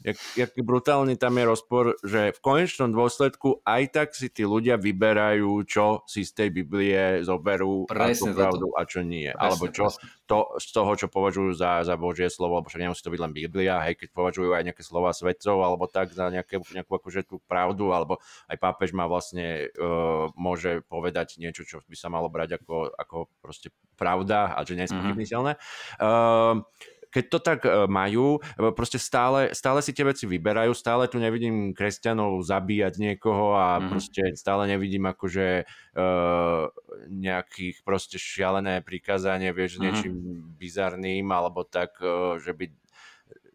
jak, 0.00 0.16
jak 0.36 0.50
brutálne 0.64 1.14
tam 1.20 1.36
je 1.36 1.44
rozpor, 1.44 1.84
že 2.00 2.32
v 2.32 2.40
konečnom 2.40 2.90
dôsledku 2.90 3.60
aj 3.64 3.82
tak 3.92 4.08
si 4.16 4.32
tí 4.32 4.48
ľudia 4.48 4.80
vyberajú, 4.80 5.50
čo 5.68 6.02
si 6.08 6.24
z 6.24 6.32
tej 6.32 6.48
Biblie 6.50 7.20
zoberú 7.20 7.84
presne 7.84 8.32
a 8.32 8.36
pravdu 8.36 8.72
a 8.72 8.82
čo 8.88 9.04
nie. 9.04 9.28
Presne, 9.28 9.40
alebo 9.40 9.64
čo 9.68 9.92
to, 10.24 10.56
z 10.56 10.68
toho, 10.72 10.92
čo 10.96 11.06
považujú 11.12 11.52
za, 11.52 11.84
za 11.84 11.94
Božie 12.00 12.32
slovo, 12.32 12.56
alebo 12.56 12.72
však 12.72 12.86
nemusí 12.86 13.02
to 13.04 13.12
byť 13.12 13.20
len 13.20 13.32
Biblia, 13.34 13.82
hej, 13.84 13.98
keď 14.00 14.08
považujú 14.14 14.50
aj 14.56 14.62
nejaké 14.72 14.82
slova 14.86 15.10
svetcov, 15.12 15.56
alebo 15.60 15.84
tak 15.90 16.14
za 16.14 16.32
nejaké, 16.32 16.62
nejakú 16.72 16.92
akože 16.96 17.26
tú 17.28 17.36
pravdu, 17.44 17.92
alebo 17.92 18.22
aj 18.48 18.56
pápež 18.56 18.96
má 18.96 19.04
vlastne, 19.04 19.68
uh, 19.76 20.32
môže 20.38 20.80
povedať 20.88 21.36
niečo, 21.36 21.66
čo 21.66 21.84
by 21.84 21.96
sa 21.98 22.08
malo 22.08 22.32
brať 22.32 22.62
ako, 22.62 22.94
ako 22.96 23.16
proste 23.44 23.68
pravda 24.00 24.56
a 24.56 24.64
že 24.64 24.78
nie 24.80 24.88
je 24.88 24.96
mm-hmm. 24.96 25.52
Uh, 26.00 26.64
keď 27.10 27.24
to 27.26 27.38
tak 27.42 27.60
e, 27.66 27.84
majú, 27.90 28.38
proste 28.74 28.96
stále, 28.96 29.50
stále 29.52 29.82
si 29.82 29.90
tie 29.90 30.06
veci 30.06 30.24
vyberajú, 30.24 30.72
stále 30.72 31.10
tu 31.10 31.18
nevidím 31.18 31.74
kresťanov 31.74 32.40
zabíjať 32.46 32.94
niekoho 33.02 33.58
a 33.58 33.82
mm. 33.82 33.86
proste 33.90 34.22
stále 34.38 34.70
nevidím 34.70 35.10
akože 35.10 35.66
uh, 35.66 36.70
nejakých 37.10 37.82
proste 37.82 38.16
šialené 38.16 38.80
prikázanie, 38.80 39.50
vieš, 39.50 39.78
mm. 39.78 39.82
niečím 39.82 40.14
bizarným 40.56 41.26
alebo 41.28 41.66
tak, 41.66 41.98
uh, 42.00 42.38
že 42.38 42.54
by 42.54 42.79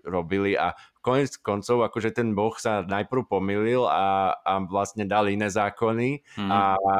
robili 0.05 0.53
a 0.53 0.77
konec 1.05 1.37
koncov, 1.37 1.85
akože 1.85 2.17
ten 2.17 2.33
boh 2.33 2.53
sa 2.57 2.81
najprv 2.81 3.29
pomýlil 3.29 3.85
a, 3.85 4.33
a 4.41 4.57
vlastne 4.65 5.05
dal 5.05 5.29
iné 5.29 5.53
zákony 5.53 6.25
mm. 6.33 6.49
a, 6.49 6.61
a 6.77 6.95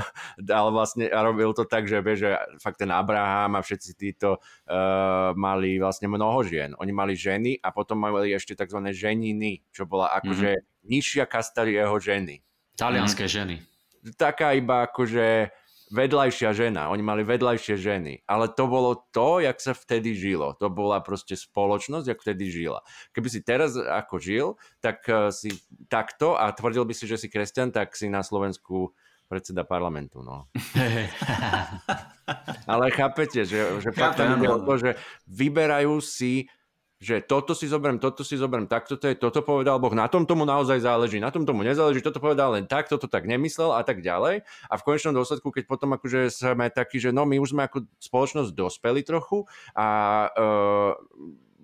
dal 0.50 0.70
vlastne 0.70 1.10
a 1.10 1.18
robil 1.26 1.50
to 1.54 1.66
tak, 1.66 1.90
že, 1.90 1.98
vie, 1.98 2.14
že 2.14 2.38
fakt 2.62 2.78
ten 2.78 2.90
Abraham 2.94 3.58
a 3.58 3.64
všetci 3.66 3.90
títo 3.98 4.38
uh, 4.38 5.34
mali 5.34 5.82
vlastne 5.82 6.06
mnoho 6.06 6.46
žien. 6.46 6.74
Oni 6.78 6.94
mali 6.94 7.18
ženy 7.18 7.58
a 7.58 7.74
potom 7.74 7.98
mali 7.98 8.30
ešte 8.30 8.54
tzv. 8.54 8.78
ženiny, 8.94 9.66
čo 9.74 9.90
bola 9.90 10.14
akože 10.22 10.50
mm. 10.54 10.64
nižšia 10.86 11.24
kasta 11.26 11.66
jeho 11.66 11.98
ženy. 11.98 12.38
Talianské 12.78 13.26
mm. 13.26 13.32
ženy. 13.32 13.56
Taká 14.14 14.54
iba 14.54 14.86
akože 14.86 15.50
vedľajšia 15.88 16.50
žena, 16.52 16.92
oni 16.92 17.02
mali 17.04 17.22
vedľajšie 17.24 17.76
ženy, 17.80 18.24
ale 18.28 18.48
to 18.52 18.64
bolo 18.68 19.08
to, 19.12 19.40
jak 19.40 19.58
sa 19.60 19.72
vtedy 19.72 20.12
žilo. 20.12 20.52
To 20.60 20.68
bola 20.68 21.00
proste 21.00 21.36
spoločnosť, 21.36 22.06
jak 22.08 22.20
vtedy 22.20 22.48
žila. 22.48 22.80
Keby 23.12 23.28
si 23.28 23.40
teraz 23.40 23.76
ako 23.76 24.16
žil, 24.20 24.46
tak 24.80 25.04
uh, 25.08 25.32
si 25.32 25.52
takto 25.88 26.36
a 26.36 26.52
tvrdil 26.52 26.84
by 26.84 26.94
si, 26.96 27.04
že 27.08 27.20
si 27.20 27.28
kresťan, 27.32 27.72
tak 27.72 27.96
si 27.96 28.12
na 28.12 28.20
Slovensku 28.20 28.92
predseda 29.28 29.60
parlamentu, 29.68 30.24
no. 30.24 30.48
ale 32.72 32.88
chápete, 32.96 33.44
že, 33.44 33.60
že 33.84 33.92
fakt 33.92 34.16
tam 34.16 34.40
ide 34.40 34.48
o 34.48 34.64
to, 34.64 34.80
že 34.80 34.90
vyberajú 35.28 36.00
si 36.00 36.48
že 36.98 37.22
toto 37.22 37.54
si 37.54 37.70
zoberiem, 37.70 38.02
toto 38.02 38.26
si 38.26 38.34
zoberiem, 38.34 38.66
takto 38.66 38.98
to 38.98 39.06
je, 39.06 39.14
toto 39.14 39.38
povedal 39.46 39.78
Boh, 39.78 39.94
na 39.94 40.10
tom 40.10 40.26
tomu 40.26 40.42
naozaj 40.42 40.82
záleží, 40.82 41.22
na 41.22 41.30
tom 41.30 41.46
tomu 41.46 41.62
nezáleží, 41.62 42.02
toto 42.02 42.18
povedal 42.18 42.58
len 42.58 42.66
tak, 42.66 42.90
toto 42.90 43.06
tak 43.06 43.22
nemyslel 43.22 43.70
a 43.70 43.86
tak 43.86 44.02
ďalej. 44.02 44.42
A 44.66 44.74
v 44.74 44.84
konečnom 44.84 45.14
dôsledku, 45.14 45.54
keď 45.54 45.70
potom 45.70 45.94
akože 45.94 46.26
sme 46.34 46.66
takí, 46.74 46.98
že 46.98 47.14
no 47.14 47.22
my 47.22 47.38
už 47.38 47.54
sme 47.54 47.70
ako 47.70 47.86
spoločnosť 48.02 48.50
dospeli 48.50 49.06
trochu 49.06 49.46
a 49.78 49.86
uh, 50.34 50.92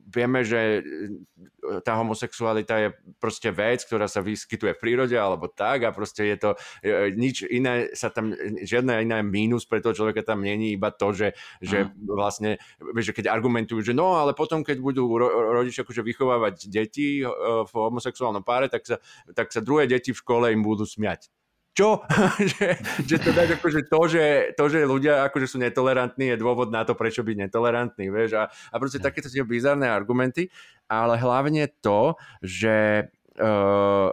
vieme, 0.05 0.45
že 0.45 0.81
e, 0.81 1.81
tá 1.81 1.97
homosexualita 1.97 2.75
je 2.81 2.89
proste 3.17 3.49
vec, 3.49 3.85
ktorá 3.85 4.05
sa 4.05 4.21
vyskytuje 4.21 4.77
v 4.77 4.83
prírode 4.83 5.17
alebo 5.17 5.49
tak 5.49 5.89
a 5.89 5.97
proste 5.97 6.29
je 6.29 6.37
to 6.37 6.51
e, 6.85 7.13
nič 7.17 7.49
iné 7.49 7.93
sa 7.97 8.13
tam, 8.13 8.37
žiadna 8.61 9.01
iná 9.01 9.25
mínus 9.25 9.65
pre 9.65 9.81
toho 9.81 9.97
človeka 9.97 10.25
tam 10.25 10.45
není, 10.45 10.77
iba 10.77 10.93
to, 10.93 11.17
že, 11.17 11.29
že 11.65 11.89
vlastne, 12.05 12.61
vieš, 12.81 13.13
že 13.13 13.17
keď 13.25 13.27
argumentujú, 13.33 13.81
že 13.81 13.97
no, 13.97 14.21
ale 14.21 14.37
potom, 14.37 14.61
keď 14.61 14.79
budú 14.81 15.09
ro- 15.17 15.61
rodičia 15.61 15.83
akože 15.83 16.05
vychovávať 16.05 16.69
deti 16.69 17.25
e, 17.25 17.29
v 17.65 17.73
homosexuálnom 17.73 18.45
páre, 18.45 18.69
tak 18.69 18.85
sa, 18.85 18.97
tak 19.33 19.51
sa 19.51 19.65
druhé 19.65 19.89
deti 19.89 20.13
v 20.13 20.21
škole 20.21 20.53
im 20.53 20.61
budú 20.61 20.85
smiať 20.85 21.33
čo? 21.75 22.07
že, 22.55 22.79
že 23.05 23.17
teda 23.19 23.51
akože 23.59 23.91
to, 23.91 24.01
že, 24.07 24.25
to, 24.55 24.65
že 24.71 24.87
ľudia 24.87 25.27
akože 25.29 25.47
sú 25.51 25.59
netolerantní, 25.59 26.33
je 26.33 26.41
dôvod 26.41 26.71
na 26.71 26.87
to, 26.87 26.95
prečo 26.95 27.27
byť 27.27 27.51
netolerantný, 27.51 28.09
vieš, 28.09 28.39
a, 28.39 28.49
a 28.49 28.75
proste 28.79 29.03
takéto 29.03 29.27
tie 29.27 29.43
bizarné 29.43 29.91
argumenty, 29.91 30.49
ale 30.87 31.19
hlavne 31.19 31.67
to, 31.83 32.15
že 32.41 33.11
uh, 33.43 34.09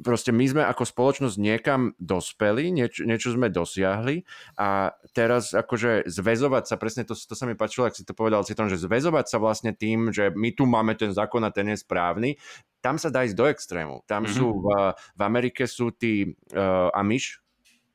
proste 0.00 0.32
my 0.32 0.44
sme 0.48 0.62
ako 0.64 0.88
spoločnosť 0.88 1.36
niekam 1.36 1.92
dospeli, 2.00 2.72
nieč, 2.72 3.04
niečo 3.04 3.36
sme 3.36 3.52
dosiahli 3.52 4.24
a 4.56 4.96
teraz 5.12 5.52
akože 5.52 6.08
zväzovať 6.08 6.64
sa, 6.66 6.80
presne 6.80 7.02
to, 7.04 7.12
to 7.12 7.34
sa 7.36 7.44
mi 7.44 7.54
páčilo, 7.54 7.86
ak 7.86 7.96
si 7.96 8.04
to 8.04 8.16
povedal 8.16 8.42
si 8.42 8.56
tom, 8.56 8.72
že 8.72 8.80
zväzovať 8.80 9.26
sa 9.28 9.36
vlastne 9.36 9.76
tým, 9.76 10.10
že 10.10 10.32
my 10.32 10.50
tu 10.56 10.64
máme 10.64 10.96
ten 10.96 11.12
zákon 11.12 11.44
a 11.44 11.52
ten 11.52 11.68
je 11.68 11.80
správny, 11.80 12.40
tam 12.80 12.96
sa 12.96 13.12
dá 13.12 13.28
ísť 13.28 13.36
do 13.36 13.46
extrému. 13.46 13.96
Tam 14.08 14.24
mm-hmm. 14.24 14.36
sú 14.40 14.48
v, 14.56 14.66
v 14.96 15.22
Amerike 15.22 15.68
sú 15.68 15.92
tí 15.92 16.32
uh, 16.56 16.88
Amish, 16.96 17.44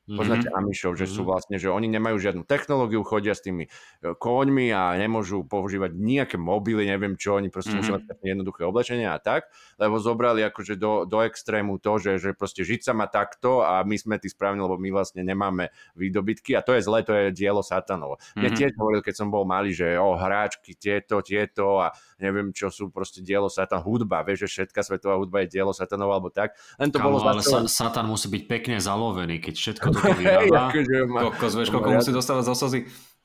Poznáte 0.06 0.46
mm-hmm. 0.46 0.62
Amishov, 0.62 0.94
že 0.94 1.10
sú 1.10 1.26
mhm. 1.26 1.28
vlastne, 1.28 1.56
že 1.58 1.66
oni 1.66 1.90
nemajú 1.90 2.14
žiadnu 2.22 2.46
technológiu, 2.46 3.02
chodia 3.02 3.34
s 3.34 3.42
tými 3.42 3.66
e, 3.66 3.68
koňmi 4.14 4.70
a 4.70 4.94
nemôžu 4.94 5.42
používať 5.42 5.98
nejaké 5.98 6.38
mobily, 6.38 6.86
neviem 6.86 7.18
čo, 7.18 7.34
oni 7.34 7.50
proste 7.50 7.74
mm-hmm. 7.74 7.98
musia 7.98 8.14
mať 8.14 8.22
jednoduché 8.22 8.62
oblečenie 8.62 9.10
a 9.10 9.18
tak, 9.18 9.50
lebo 9.82 9.98
zobrali 9.98 10.46
akože 10.46 10.78
do, 10.78 11.10
do 11.10 11.26
extrému 11.26 11.82
to, 11.82 11.98
že, 11.98 12.22
že 12.22 12.30
proste 12.38 12.62
žiť 12.62 12.86
sa 12.86 12.92
má 12.94 13.10
takto 13.10 13.66
a 13.66 13.82
my 13.82 13.98
sme 13.98 14.22
tí 14.22 14.30
správni, 14.30 14.62
lebo 14.62 14.78
my 14.78 14.94
vlastne 14.94 15.26
nemáme 15.26 15.74
výdobytky 15.98 16.54
a 16.54 16.62
to 16.62 16.78
je 16.78 16.86
zlé, 16.86 17.02
to 17.02 17.10
je 17.10 17.34
dielo 17.34 17.66
satanov. 17.66 18.22
Mm-hmm. 18.22 18.42
Ja 18.46 18.48
tiež 18.54 18.78
hovoril, 18.78 19.02
keď 19.02 19.14
som 19.18 19.28
bol 19.34 19.42
malý, 19.42 19.74
že 19.74 19.98
o 19.98 20.14
hráčky, 20.14 20.78
tieto, 20.78 21.18
tieto 21.18 21.82
a 21.82 21.90
neviem 22.22 22.54
čo 22.54 22.70
sú 22.70 22.94
proste 22.94 23.26
dielo 23.26 23.50
satan, 23.50 23.82
hudba, 23.82 24.22
vieš, 24.22 24.46
že 24.46 24.62
všetká 24.62 24.86
svetová 24.86 25.18
hudba 25.18 25.42
je 25.42 25.58
dielo 25.58 25.74
satanov 25.74 26.14
alebo 26.14 26.30
tak. 26.30 26.54
Len 26.78 26.94
to 26.94 27.02
Kamo, 27.02 27.18
bolo 27.18 27.26
ale 27.26 27.42
sa, 27.42 27.66
satan 27.66 28.06
musí 28.06 28.30
byť 28.30 28.42
pekne 28.46 28.76
zalovený, 28.78 29.42
keď 29.42 29.54
všetko 29.58 29.86
toto 29.96 30.12
vyrába. 30.20 30.68
akože 30.68 30.96
Kokos, 31.08 31.52
vieš, 31.56 31.68
koľko 31.72 31.88
musí 31.96 32.12
dostávať 32.12 32.44
zo 32.52 32.54
slzy? 32.54 32.80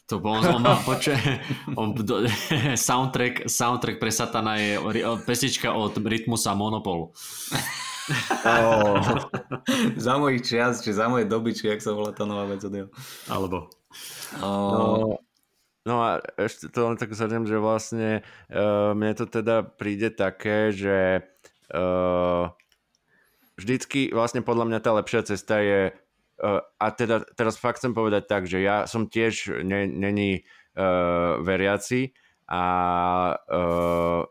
To 0.09 0.19
bol, 0.19 0.43
on 0.43 0.59
má 0.59 0.75
poče, 0.83 1.15
on, 1.79 1.95
do, 1.95 2.27
soundtrack, 2.89 3.47
soundtrack 3.47 3.95
pre 3.95 4.11
Satana 4.11 4.59
je 4.59 4.75
pesnička 5.23 5.71
od 5.71 5.95
Rytmusa 5.95 6.51
Monopol. 6.51 7.15
Oh. 8.43 8.99
za 10.03 10.19
mojich 10.19 10.43
čias, 10.43 10.83
či 10.83 10.91
za 10.91 11.07
moje 11.07 11.31
doby, 11.31 11.55
či 11.55 11.71
jak 11.71 11.79
sa 11.79 11.95
volá 11.95 12.11
tá 12.11 12.27
nová 12.27 12.43
vec 12.49 12.59
od 12.59 12.73
jeho. 12.73 12.89
Alebo. 13.31 13.71
Oh. 14.43 14.75
No, 14.75 14.83
no 15.87 15.95
a 16.03 16.19
ešte 16.35 16.67
to 16.67 16.91
len 16.91 16.99
tak 16.99 17.15
zhrnem, 17.15 17.47
že 17.47 17.61
vlastne 17.61 18.25
uh, 18.51 18.91
mne 18.91 19.15
to 19.15 19.25
teda 19.29 19.63
príde 19.63 20.11
také, 20.11 20.75
že 20.75 21.23
uh, 21.71 22.51
vždycky 23.55 24.11
vlastne 24.11 24.43
podľa 24.43 24.65
mňa 24.67 24.79
tá 24.81 24.91
lepšia 24.97 25.21
cesta 25.23 25.61
je 25.61 25.95
a 26.77 26.87
teda 26.97 27.21
teraz 27.37 27.61
fakt 27.61 27.77
chcem 27.77 27.93
povedať 27.93 28.25
tak, 28.25 28.49
že 28.49 28.65
ja 28.65 28.89
som 28.89 29.05
tiež 29.05 29.61
není 29.65 30.41
uh, 30.41 31.37
veriaci 31.37 32.17
a 32.49 32.63
uh, 33.37 34.21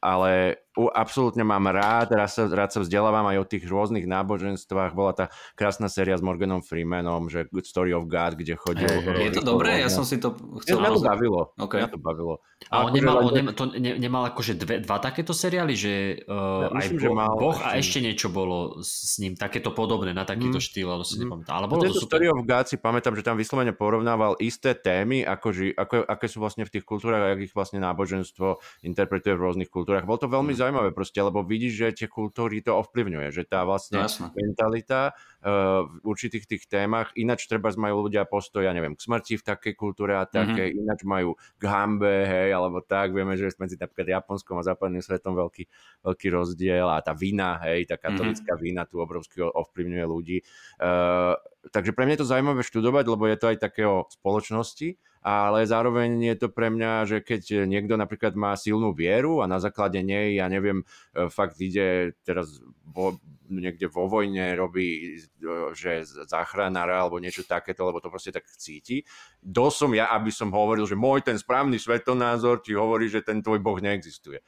ale 0.00 0.63
absolútne 0.74 1.46
mám 1.46 1.70
rád, 1.70 2.10
rád 2.10 2.30
sa, 2.30 2.42
rád 2.50 2.70
sa 2.74 2.82
vzdelávam 2.82 3.24
aj 3.30 3.36
o 3.40 3.46
tých 3.46 3.64
rôznych 3.64 4.04
náboženstvách. 4.10 4.92
Bola 4.92 5.12
tá 5.14 5.24
krásna 5.54 5.86
séria 5.86 6.18
s 6.18 6.22
Morganom 6.22 6.60
Freemanom, 6.60 7.30
že 7.30 7.46
Good 7.48 7.66
Story 7.66 7.94
of 7.94 8.10
God, 8.10 8.34
kde 8.34 8.58
chodil... 8.58 8.90
Hey, 8.90 9.30
je 9.30 9.38
to 9.38 9.46
dobré? 9.46 9.78
Ja 9.78 9.88
som 9.88 10.02
si 10.02 10.18
to 10.18 10.34
chcel... 10.62 10.82
Mňa 10.82 10.90
to 10.98 11.02
bavilo. 11.02 11.40
Okay. 11.54 11.86
Mňa 11.86 11.90
to 11.94 12.00
bavilo. 12.02 12.34
A 12.72 12.88
on 12.88 12.96
nemal, 12.96 13.20
on 13.20 13.32
nemal, 13.36 13.52
to 13.52 13.70
ne, 13.76 14.00
nemal 14.00 14.24
akože 14.32 14.56
dve, 14.56 14.80
dva 14.80 14.96
takéto 14.96 15.36
seriály, 15.36 15.76
že 15.76 15.92
uh, 16.24 16.66
ja, 16.66 16.68
myslím, 16.80 16.80
aj 16.80 16.88
bo, 16.96 17.04
že 17.04 17.08
mal, 17.12 17.34
Boh 17.36 17.58
a 17.60 17.68
ešte 17.76 17.98
niečo 18.00 18.32
bolo 18.32 18.80
s 18.80 19.20
ním, 19.20 19.36
takéto 19.36 19.70
podobné, 19.76 20.16
na 20.16 20.24
takýto 20.24 20.58
mm. 20.58 20.64
štýl, 20.64 20.88
ale 20.88 21.04
si 21.04 21.20
mm. 21.20 21.28
nepamätám. 21.28 21.54
Ale 21.60 21.66
bolo 21.68 21.84
to 21.84 21.92
super. 21.92 22.16
Story 22.16 22.26
of 22.32 22.40
God 22.42 22.64
si 22.66 22.76
pamätám, 22.80 23.14
že 23.14 23.22
tam 23.22 23.36
vyslovene 23.36 23.76
porovnával 23.76 24.40
isté 24.40 24.72
témy, 24.72 25.28
ako, 25.28 25.48
ži, 25.52 25.76
ako, 25.76 26.08
aké 26.08 26.26
sú 26.26 26.40
vlastne 26.40 26.64
v 26.64 26.72
tých 26.72 26.84
kultúrach 26.88 27.20
a 27.20 27.28
akých 27.36 27.52
vlastne 27.52 27.78
náboženstvo 27.84 28.58
interpretuje 28.80 29.36
v 29.36 29.40
rôznych 29.44 29.68
kultúrach. 29.68 30.08
Bolo 30.08 30.24
to 30.24 30.32
veľmi 30.32 30.56
mm. 30.56 30.58
Zaujímavé 30.64 30.96
proste, 30.96 31.20
lebo 31.20 31.44
vidíš, 31.44 31.72
že 31.76 31.88
tie 32.04 32.08
kultúry 32.08 32.64
to 32.64 32.72
ovplyvňuje, 32.80 33.28
že 33.28 33.44
tá 33.44 33.62
vlastne 33.68 34.00
Jasne. 34.00 34.32
mentalita 34.32 35.12
uh, 35.12 35.84
v 35.84 35.94
určitých 36.08 36.48
tých 36.48 36.64
témach, 36.64 37.12
ináč 37.14 37.44
treba 37.44 37.68
majú 37.76 38.08
ľudia 38.08 38.24
postoj, 38.24 38.64
ja 38.64 38.72
neviem, 38.72 38.96
k 38.96 39.04
smrti 39.04 39.36
v 39.40 39.44
takej 39.44 39.74
kultúre 39.76 40.16
a 40.16 40.24
také, 40.24 40.72
mm-hmm. 40.72 40.80
ináč 40.80 41.00
majú 41.04 41.36
k 41.60 41.64
hambe, 41.68 42.24
hej, 42.24 42.56
alebo 42.56 42.80
tak, 42.80 43.12
vieme, 43.12 43.36
že 43.36 43.52
medzi 43.60 43.76
napríklad 43.76 44.24
Japonskom 44.24 44.56
a 44.56 44.64
západným 44.64 45.04
svetom 45.04 45.36
veľký, 45.36 45.64
veľký 46.02 46.26
rozdiel 46.32 46.88
a 46.88 47.04
tá 47.04 47.12
vina, 47.12 47.60
hej, 47.68 47.84
tá 47.84 48.00
katolická 48.00 48.56
mm-hmm. 48.56 48.64
vina 48.64 48.82
tu 48.88 48.98
obrovsky 49.04 49.44
ovplyvňuje 49.44 50.04
ľudí. 50.08 50.38
Uh, 50.80 51.36
takže 51.68 51.92
pre 51.92 52.08
mňa 52.08 52.16
je 52.16 52.22
to 52.24 52.30
zaujímavé 52.32 52.62
študovať, 52.64 53.04
lebo 53.08 53.24
je 53.28 53.36
to 53.36 53.46
aj 53.52 53.58
také 53.60 53.82
o 53.84 54.08
spoločnosti, 54.08 54.96
ale 55.24 55.64
zároveň 55.64 56.20
je 56.20 56.36
to 56.36 56.48
pre 56.52 56.68
mňa, 56.68 57.08
že 57.08 57.18
keď 57.24 57.64
niekto 57.64 57.96
napríklad 57.96 58.36
má 58.36 58.52
silnú 58.60 58.92
vieru 58.92 59.40
a 59.40 59.48
na 59.48 59.56
základe 59.56 60.04
nej, 60.04 60.36
ja 60.36 60.52
neviem, 60.52 60.84
e, 61.16 61.32
fakt 61.32 61.56
ide 61.64 62.12
teraz 62.28 62.60
vo, 62.84 63.16
niekde 63.48 63.88
vo 63.88 64.04
vojne, 64.04 64.52
robí, 64.52 65.16
e, 65.16 65.72
že 65.72 66.04
záchranára 66.28 67.00
alebo 67.00 67.16
niečo 67.16 67.40
takéto, 67.48 67.88
lebo 67.88 68.04
to 68.04 68.12
proste 68.12 68.36
tak 68.36 68.44
cíti. 68.52 69.00
Do 69.40 69.72
som 69.72 69.96
ja, 69.96 70.12
aby 70.12 70.28
som 70.28 70.52
hovoril, 70.52 70.84
že 70.84 70.92
môj 70.92 71.24
ten 71.24 71.40
správny 71.40 71.80
svetonázor 71.80 72.60
ti 72.60 72.76
hovorí, 72.76 73.08
že 73.08 73.24
ten 73.24 73.40
tvoj 73.40 73.64
boh 73.64 73.80
neexistuje. 73.80 74.44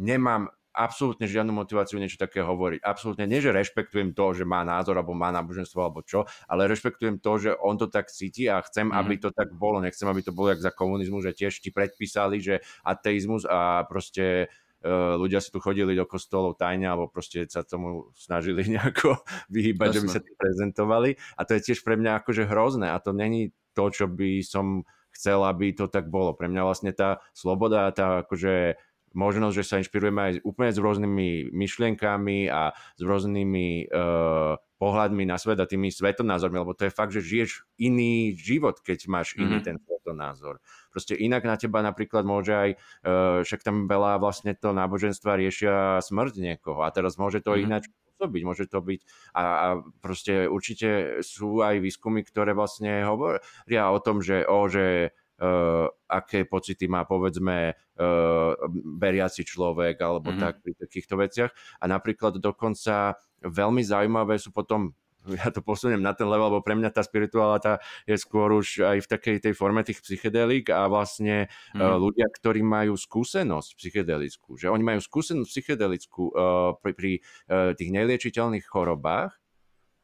Nemám 0.00 0.48
absolútne 0.74 1.30
žiadnu 1.30 1.54
motiváciu 1.54 2.02
niečo 2.02 2.18
také 2.18 2.42
hovoriť. 2.42 2.82
Absolútne 2.82 3.30
nie, 3.30 3.38
že 3.38 3.54
rešpektujem 3.54 4.12
to, 4.12 4.34
že 4.34 4.44
má 4.44 4.66
názor 4.66 4.98
alebo 4.98 5.14
má 5.14 5.30
náboženstvo 5.30 5.78
alebo 5.78 6.02
čo, 6.02 6.26
ale 6.50 6.66
rešpektujem 6.66 7.22
to, 7.22 7.32
že 7.38 7.50
on 7.54 7.78
to 7.78 7.86
tak 7.86 8.10
cíti 8.10 8.50
a 8.50 8.58
chcem, 8.66 8.90
mm. 8.90 8.98
aby 8.98 9.14
to 9.22 9.30
tak 9.30 9.54
bolo. 9.54 9.78
Nechcem, 9.78 10.10
aby 10.10 10.20
to 10.26 10.34
bolo 10.34 10.50
jak 10.50 10.60
za 10.60 10.74
komunizmu, 10.74 11.22
že 11.22 11.32
tiež 11.32 11.62
ti 11.62 11.70
predpísali, 11.70 12.42
že 12.42 12.60
ateizmus 12.82 13.46
a 13.46 13.86
proste 13.86 14.50
e, 14.82 14.90
ľudia 14.92 15.38
si 15.38 15.54
tu 15.54 15.62
chodili 15.62 15.94
do 15.94 16.04
kostolov 16.04 16.58
tajne 16.58 16.90
alebo 16.90 17.06
proste 17.06 17.46
sa 17.46 17.62
tomu 17.62 18.10
snažili 18.18 18.66
nejako 18.74 19.22
vyhýbať, 19.54 19.88
Jasne. 19.94 19.96
že 19.96 20.02
by 20.02 20.08
sa 20.10 20.20
tým 20.26 20.36
prezentovali. 20.36 21.10
A 21.38 21.40
to 21.46 21.54
je 21.54 21.64
tiež 21.70 21.86
pre 21.86 21.94
mňa 21.94 22.20
akože 22.20 22.50
hrozné 22.50 22.90
a 22.90 22.98
to 22.98 23.14
není 23.14 23.54
to, 23.78 23.90
čo 23.94 24.10
by 24.10 24.42
som 24.42 24.82
chcel, 25.14 25.46
aby 25.46 25.70
to 25.70 25.86
tak 25.86 26.10
bolo. 26.10 26.34
Pre 26.34 26.50
mňa 26.50 26.62
vlastne 26.66 26.90
tá 26.90 27.22
sloboda, 27.30 27.86
tá 27.94 28.26
akože 28.26 28.74
možnosť, 29.14 29.54
že 29.54 29.64
sa 29.64 29.80
inšpirujeme 29.80 30.20
aj 30.20 30.32
úplne 30.42 30.70
s 30.74 30.78
rôznymi 30.82 31.54
myšlienkami 31.54 32.50
a 32.50 32.74
s 32.74 33.00
rôznymi 33.00 33.88
uh, 33.88 34.58
pohľadmi 34.76 35.24
na 35.24 35.38
svet 35.38 35.62
a 35.62 35.70
tými 35.70 35.88
svetonázormi, 35.88 36.60
lebo 36.60 36.76
to 36.76 36.90
je 36.90 36.92
fakt, 36.92 37.14
že 37.14 37.24
žiješ 37.24 37.64
iný 37.80 38.34
život, 38.36 38.82
keď 38.82 39.06
máš 39.08 39.38
iný 39.38 39.62
mm-hmm. 39.62 39.66
ten 39.66 39.76
svetonázor. 39.80 40.60
Proste 40.92 41.14
inak 41.16 41.46
na 41.46 41.56
teba 41.56 41.80
napríklad 41.80 42.26
môže 42.26 42.52
aj, 42.52 42.70
uh, 43.06 43.40
však 43.46 43.64
tam 43.64 43.86
veľa 43.86 44.20
vlastne 44.20 44.52
to 44.52 44.74
náboženstva 44.74 45.40
riešia 45.40 46.02
smrť 46.02 46.34
niekoho 46.36 46.84
a 46.84 46.92
teraz 46.92 47.16
môže 47.16 47.40
to 47.40 47.54
mm-hmm. 47.54 47.66
ináč 47.70 47.88
pôsobiť, 48.14 48.42
môže 48.46 48.64
to 48.70 48.78
byť 48.78 49.00
a, 49.34 49.42
a 49.42 49.68
proste 49.98 50.46
určite 50.46 51.20
sú 51.26 51.66
aj 51.66 51.82
výskumy, 51.82 52.22
ktoré 52.22 52.54
vlastne 52.54 53.02
hovoria 53.02 53.90
o 53.90 53.98
tom, 53.98 54.22
že, 54.22 54.46
o, 54.46 54.70
že 54.70 55.10
uh, 55.40 55.86
aké 56.06 56.46
pocity 56.46 56.86
má 56.86 57.02
povedzme 57.08 57.74
uh, 57.74 58.52
beriaci 58.98 59.42
človek 59.42 59.98
alebo 59.98 60.30
mm-hmm. 60.30 60.42
tak 60.42 60.54
pri 60.62 60.72
takýchto 60.78 61.14
veciach. 61.18 61.50
A 61.80 61.84
napríklad 61.90 62.38
dokonca 62.38 63.18
veľmi 63.42 63.82
zaujímavé 63.82 64.38
sú 64.38 64.54
potom 64.54 64.94
ja 65.40 65.48
to 65.48 65.64
posuniem 65.64 66.04
na 66.04 66.12
ten 66.12 66.28
level, 66.28 66.52
lebo 66.52 66.60
pre 66.60 66.76
mňa 66.76 66.92
tá 66.92 67.00
spiritualita 67.00 67.80
je 68.04 68.16
skôr 68.20 68.52
už 68.52 68.84
aj 68.84 68.98
v 69.04 69.10
takej 69.10 69.36
tej 69.40 69.54
forme 69.56 69.80
tých 69.80 70.04
psychedelík 70.04 70.68
a 70.68 70.84
vlastne 70.86 71.48
mm. 71.72 71.80
uh, 71.80 71.96
ľudia, 71.96 72.28
ktorí 72.28 72.60
majú 72.60 72.94
skúsenosť 72.94 73.80
psychedelickú, 73.80 74.60
že 74.60 74.68
oni 74.68 74.84
majú 74.84 75.00
skúsenosť 75.00 75.48
psychedelickú 75.48 76.22
uh, 76.30 76.76
pri, 76.78 76.92
pri 76.92 77.12
uh, 77.48 77.72
tých 77.72 77.90
neliečiteľných 77.90 78.64
chorobách, 78.68 79.32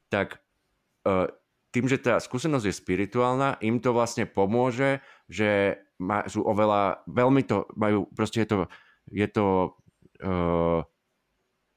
tak 0.08 0.40
uh, 1.04 1.28
tým, 1.70 1.86
že 1.86 2.02
tá 2.02 2.18
skúsenosť 2.18 2.66
je 2.66 2.74
spirituálna, 2.74 3.62
im 3.62 3.78
to 3.78 3.94
vlastne 3.94 4.26
pomôže, 4.26 4.98
že 5.30 5.78
má, 6.02 6.26
sú 6.26 6.42
oveľa, 6.42 7.06
veľmi 7.06 7.46
to 7.46 7.70
majú, 7.78 8.10
proste 8.10 8.42
je 8.42 8.48
to, 8.50 8.58
je 9.14 9.28
to 9.30 9.46
uh, 10.26 10.82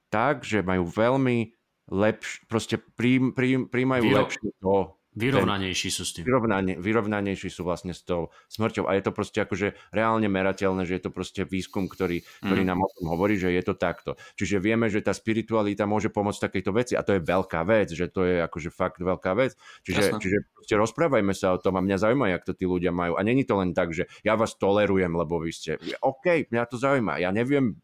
tak, 0.09 0.41
že 0.41 0.65
majú 0.65 0.89
veľmi 0.89 1.53
lepš, 1.93 2.49
proste 2.49 2.81
príjm, 2.97 3.37
príjm, 3.37 3.69
príjmajú 3.69 4.03
lepšie 4.09 4.49
to, 4.57 4.97
Vyrovnanejší 5.13 5.89
sú 5.93 6.03
s 6.03 6.17
tým. 6.17 6.25
Vyrovnanie, 6.25 6.73
vyrovnanejší 6.81 7.53
sú 7.53 7.61
vlastne 7.61 7.93
s 7.93 8.01
tou 8.01 8.33
smrťou. 8.49 8.89
A 8.89 8.97
je 8.97 9.03
to 9.05 9.11
proste 9.13 9.39
akože 9.45 9.77
reálne 9.93 10.25
merateľné, 10.25 10.89
že 10.89 10.97
je 10.97 11.03
to 11.05 11.11
proste 11.13 11.45
výskum, 11.45 11.85
ktorý, 11.85 12.25
ktorý 12.41 12.61
mm. 12.65 12.69
nám 12.73 12.81
o 12.81 12.89
tom 12.97 13.05
hovorí, 13.13 13.37
že 13.37 13.53
je 13.53 13.61
to 13.61 13.77
takto. 13.77 14.17
Čiže 14.33 14.57
vieme, 14.57 14.89
že 14.89 15.05
tá 15.05 15.13
spiritualita 15.13 15.85
môže 15.85 16.09
pomôcť 16.09 16.49
takejto 16.49 16.71
veci 16.73 16.93
a 16.97 17.05
to 17.05 17.13
je 17.17 17.21
veľká 17.21 17.61
vec, 17.61 17.93
že 17.93 18.09
to 18.09 18.25
je 18.25 18.41
akože 18.41 18.69
fakt 18.73 18.99
veľká 19.05 19.37
vec. 19.37 19.53
Čiže, 19.85 20.17
čiže 20.17 20.37
proste 20.49 20.75
rozprávajme 20.81 21.33
sa 21.37 21.53
o 21.53 21.61
tom 21.61 21.77
a 21.77 21.85
mňa 21.85 21.97
zaujíma, 22.01 22.33
jak 22.33 22.43
to 22.49 22.57
tí 22.57 22.65
ľudia 22.65 22.89
majú. 22.89 23.13
A 23.13 23.21
není 23.21 23.45
to 23.45 23.53
len 23.61 23.77
tak, 23.77 23.93
že 23.93 24.09
ja 24.25 24.33
vás 24.33 24.57
tolerujem, 24.57 25.13
lebo 25.13 25.37
vy 25.37 25.53
ste... 25.53 25.77
OK, 26.01 26.49
mňa 26.49 26.63
to 26.65 26.81
zaujíma. 26.81 27.21
Ja 27.21 27.29
neviem, 27.29 27.77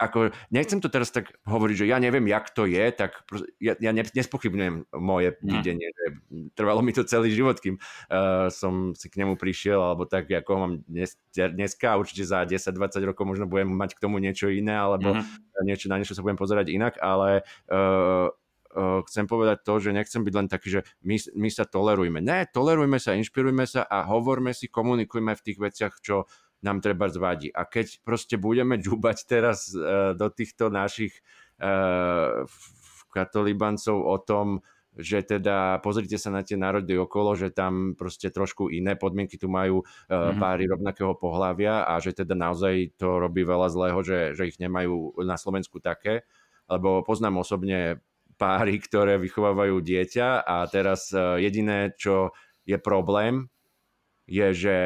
ako, 0.00 0.32
nechcem 0.48 0.80
to 0.80 0.88
teraz 0.88 1.12
tak 1.12 1.28
hovoriť, 1.44 1.84
že 1.84 1.90
ja 1.92 2.00
neviem, 2.00 2.24
jak 2.24 2.48
to 2.56 2.64
je, 2.64 2.84
tak 2.88 3.20
ja, 3.60 3.76
ja 3.76 3.92
nespochybňujem 3.92 4.88
moje 4.96 5.36
no. 5.44 5.60
videnie, 5.60 5.92
že 5.92 6.04
trvalo 6.56 6.80
mi 6.80 6.96
to 6.96 7.04
celý 7.04 7.28
život, 7.28 7.60
kým 7.60 7.76
uh, 7.76 8.48
som 8.48 8.96
si 8.96 9.12
k 9.12 9.20
nemu 9.20 9.36
prišiel, 9.36 9.76
alebo 9.76 10.08
tak, 10.08 10.32
ako 10.32 10.50
mám 10.56 10.72
dnes, 10.88 11.20
dneska, 11.36 12.00
určite 12.00 12.24
za 12.24 12.48
10-20 12.48 13.12
rokov 13.12 13.28
možno 13.28 13.44
budem 13.44 13.68
mať 13.68 14.00
k 14.00 14.02
tomu 14.02 14.16
niečo 14.16 14.48
iné, 14.48 14.72
alebo 14.72 15.12
mm-hmm. 15.12 15.68
niečo, 15.68 15.92
na 15.92 16.00
niečo 16.00 16.16
sa 16.16 16.24
budem 16.24 16.40
pozerať 16.40 16.72
inak, 16.72 16.96
ale 16.96 17.44
uh, 17.68 18.32
uh, 18.72 19.00
chcem 19.04 19.28
povedať 19.28 19.66
to, 19.66 19.74
že 19.82 19.90
nechcem 19.92 20.22
byť 20.24 20.34
len 20.34 20.48
taký, 20.48 20.80
že 20.80 20.80
my, 21.04 21.16
my 21.36 21.48
sa 21.52 21.68
tolerujme. 21.68 22.24
Ne, 22.24 22.48
tolerujme 22.48 22.96
sa, 22.96 23.18
inšpirujme 23.18 23.68
sa 23.68 23.84
a 23.84 24.06
hovorme 24.08 24.56
si, 24.56 24.70
komunikujme 24.70 25.34
v 25.34 25.44
tých 25.44 25.58
veciach, 25.58 25.94
čo 26.00 26.24
nám 26.60 26.84
treba 26.84 27.08
zvadí. 27.08 27.48
A 27.52 27.64
keď 27.64 28.00
proste 28.04 28.36
budeme 28.36 28.76
džubať 28.76 29.18
teraz 29.24 29.72
uh, 29.72 30.12
do 30.12 30.28
týchto 30.28 30.68
našich 30.68 31.12
uh, 31.60 32.44
katolibancov 33.10 33.96
o 33.96 34.16
tom, 34.22 34.62
že 34.98 35.22
teda 35.22 35.78
pozrite 35.86 36.18
sa 36.18 36.34
na 36.34 36.42
tie 36.42 36.58
národy 36.58 36.98
okolo, 36.98 37.38
že 37.38 37.54
tam 37.54 37.94
proste 37.94 38.26
trošku 38.26 38.74
iné 38.74 38.98
podmienky 38.98 39.38
tu 39.38 39.46
majú 39.46 39.86
mm-hmm. 39.86 40.38
páry 40.42 40.66
rovnakého 40.66 41.14
pohľavia 41.14 41.86
a 41.86 42.02
že 42.02 42.10
teda 42.10 42.34
naozaj 42.34 42.98
to 42.98 43.22
robí 43.22 43.46
veľa 43.46 43.70
zlého, 43.70 44.02
že, 44.02 44.34
že 44.34 44.50
ich 44.50 44.58
nemajú 44.58 45.14
na 45.22 45.38
Slovensku 45.38 45.78
také, 45.78 46.26
lebo 46.66 47.06
poznám 47.06 47.38
osobne 47.38 48.02
páry, 48.34 48.82
ktoré 48.82 49.14
vychovávajú 49.22 49.78
dieťa 49.78 50.42
a 50.42 50.66
teraz 50.66 51.14
uh, 51.14 51.38
jediné, 51.38 51.94
čo 51.94 52.34
je 52.66 52.74
problém, 52.74 53.46
je, 54.26 54.48
že 54.54 54.78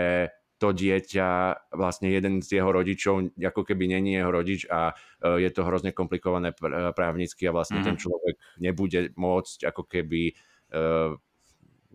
to 0.64 0.72
dieťa, 0.72 1.28
vlastne 1.76 2.08
jeden 2.08 2.40
z 2.40 2.56
jeho 2.56 2.72
rodičov 2.72 3.36
ako 3.36 3.62
keby 3.68 3.92
není 3.92 4.16
jeho 4.16 4.32
rodič 4.32 4.64
a 4.72 4.96
e, 5.20 5.44
je 5.44 5.50
to 5.52 5.60
hrozne 5.68 5.92
komplikované 5.92 6.56
právnicky 6.96 7.44
a 7.44 7.52
vlastne 7.52 7.84
mm-hmm. 7.84 7.88
ten 7.92 8.00
človek 8.00 8.34
nebude 8.56 9.12
môcť 9.12 9.68
ako 9.68 9.82
keby 9.84 10.32
uh, 10.72 11.12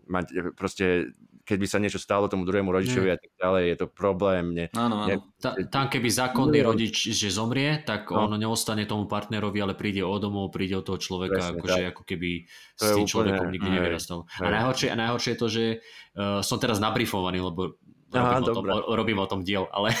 mať 0.06 0.54
proste 0.54 1.10
keď 1.50 1.58
by 1.58 1.66
sa 1.66 1.82
niečo 1.82 1.98
stalo 1.98 2.30
tomu 2.30 2.46
druhému 2.46 2.70
rodičovi 2.70 3.10
mm. 3.10 3.14
a 3.14 3.18
tak 3.18 3.32
ďalej, 3.42 3.64
je 3.66 3.76
to 3.82 3.86
problém. 3.90 4.44
Ne, 4.54 4.66
áno, 4.70 5.02
áno. 5.02 5.08
Ne, 5.10 5.16
Ta, 5.42 5.58
tam 5.66 5.90
keby 5.90 6.06
zákonný 6.06 6.62
rodič, 6.62 7.10
že 7.10 7.26
zomrie, 7.26 7.82
tak 7.82 8.06
no. 8.14 8.30
on 8.30 8.38
neostane 8.38 8.86
tomu 8.86 9.10
partnerovi, 9.10 9.58
ale 9.58 9.74
príde 9.74 10.06
o 10.06 10.14
domov, 10.22 10.54
príde 10.54 10.78
o 10.78 10.86
toho 10.86 11.02
človeka, 11.02 11.58
akože, 11.58 11.90
ako 11.90 12.02
keby 12.06 12.46
to 12.78 12.84
s 12.86 12.90
tým 12.94 13.02
úplne, 13.02 13.10
človekom 13.10 13.48
nikdy 13.50 13.68
nevyrastal. 13.72 14.30
A 14.38 14.46
najhoršie, 14.46 14.94
a 14.94 14.96
najhoršie 15.00 15.30
je 15.34 15.40
to, 15.42 15.48
že 15.50 15.64
uh, 15.74 16.38
som 16.44 16.62
teraz 16.62 16.78
nabrifovaný, 16.78 17.42
lebo 17.42 17.80
robím, 18.10 18.36
Aha, 18.36 18.42
o, 18.42 18.54
tom, 18.54 18.64
o, 18.66 18.78
robím 18.94 19.18
o 19.18 19.30
tom 19.30 19.40
diel, 19.46 19.70
ale, 19.70 19.94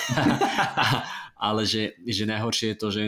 ale 1.50 1.62
že, 1.64 1.94
že 2.04 2.26
najhoršie 2.26 2.74
je 2.74 2.78
to, 2.78 2.88
že 2.90 3.02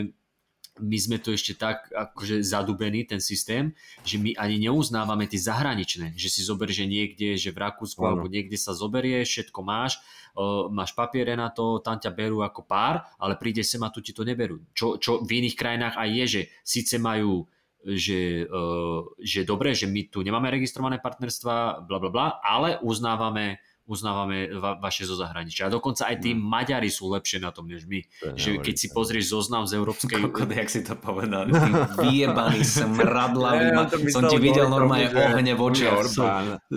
my 0.81 0.97
sme 0.97 1.21
tu 1.21 1.29
ešte 1.29 1.53
tak 1.53 1.85
akože 1.93 2.41
zadubení, 2.41 3.05
ten 3.05 3.21
systém, 3.21 3.77
že 4.01 4.17
my 4.17 4.33
ani 4.33 4.57
neuznávame 4.65 5.29
tie 5.29 5.37
zahraničné, 5.37 6.17
že 6.17 6.33
si 6.33 6.41
zober, 6.41 6.73
že 6.73 6.89
niekde, 6.89 7.37
že 7.37 7.53
v 7.53 7.61
Rakúsku 7.61 8.01
ano. 8.01 8.17
alebo 8.17 8.25
niekde 8.25 8.57
sa 8.57 8.73
zoberie, 8.73 9.21
všetko 9.21 9.59
máš, 9.61 10.01
uh, 10.33 10.65
máš 10.73 10.97
papiere 10.97 11.37
na 11.37 11.53
to, 11.53 11.77
tam 11.77 12.01
ťa 12.01 12.09
berú 12.09 12.41
ako 12.41 12.65
pár, 12.65 13.05
ale 13.21 13.37
príde 13.37 13.61
sem 13.61 13.81
a 13.85 13.93
tu 13.93 14.01
ti 14.01 14.17
to 14.17 14.25
neberú. 14.25 14.65
Čo, 14.73 14.97
čo 14.97 15.21
v 15.21 15.45
iných 15.45 15.53
krajinách 15.53 15.93
aj 15.93 16.09
je, 16.09 16.25
že 16.25 16.41
síce 16.65 16.97
majú 16.97 17.45
že, 17.83 18.47
uh, 18.47 19.03
že 19.19 19.43
dobre, 19.43 19.75
že 19.75 19.91
my 19.91 20.07
tu 20.07 20.23
nemáme 20.23 20.47
registrované 20.47 21.03
partnerstva, 21.03 21.83
bla 21.83 21.99
bla 21.99 22.09
bla, 22.09 22.27
ale 22.39 22.79
uznávame 22.79 23.59
uznávame 23.83 24.47
va- 24.55 24.79
vaše 24.79 25.03
zo 25.03 25.19
zahraničia. 25.19 25.67
A 25.67 25.73
dokonca 25.73 26.07
aj 26.07 26.23
tí 26.23 26.31
mm. 26.31 26.39
Maďari 26.39 26.87
sú 26.87 27.11
lepšie 27.11 27.43
na 27.43 27.51
tom, 27.51 27.67
než 27.67 27.83
my. 27.83 27.99
Že 28.39 28.63
keď 28.63 28.75
si 28.79 28.87
pozrieš 28.95 29.35
zoznam 29.35 29.67
z 29.67 29.75
Európskej... 29.75 30.19
Kokot, 30.23 30.47
jak 30.47 30.69
si 30.71 30.87
to 30.87 30.95
povedal. 30.95 31.51
Ty 31.51 31.71
vyjebaný 32.07 32.63
smradlavý. 32.63 33.65
Ja, 33.75 33.83
som 34.07 34.31
ti 34.31 34.39
videl 34.39 34.71
normálne 34.71 35.11
že... 35.11 35.19
ohne 35.19 35.51
v 35.51 35.61
očiach. 35.61 36.07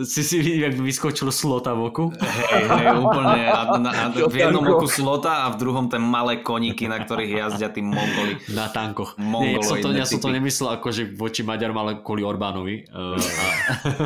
Si 0.03 0.23
si 0.27 0.37
videl, 0.43 0.71
jak 0.71 0.75
vyskočil 0.83 1.31
slota 1.31 1.79
v 1.79 1.81
oku? 1.95 2.05
Hej, 2.19 2.65
hej, 2.67 2.87
úplne. 2.99 3.43
A, 3.55 3.61
na, 3.79 3.91
a, 3.95 4.05
v 4.35 4.37
jednom 4.37 4.67
oku 4.67 4.91
slota 4.91 5.47
a 5.47 5.55
v 5.55 5.57
druhom 5.63 5.87
ten 5.87 6.03
malé 6.03 6.43
koníky, 6.43 6.91
na 6.91 6.99
ktorých 6.99 7.47
jazdia 7.47 7.71
tí 7.71 7.87
Mongoli. 7.87 8.43
Na 8.51 8.67
tankoch. 8.67 9.15
Nie, 9.21 9.63
som 9.63 9.79
to, 9.79 9.95
ja 9.95 10.03
som 10.03 10.19
to 10.19 10.35
nemyslel 10.35 10.75
ako, 10.83 10.91
že 10.91 11.07
voči 11.15 11.47
Maďarom, 11.47 11.79
ale 11.79 12.03
kvôli 12.03 12.27
Orbánovi. 12.27 12.91
Uh, 12.91 13.15
a... 13.15 13.47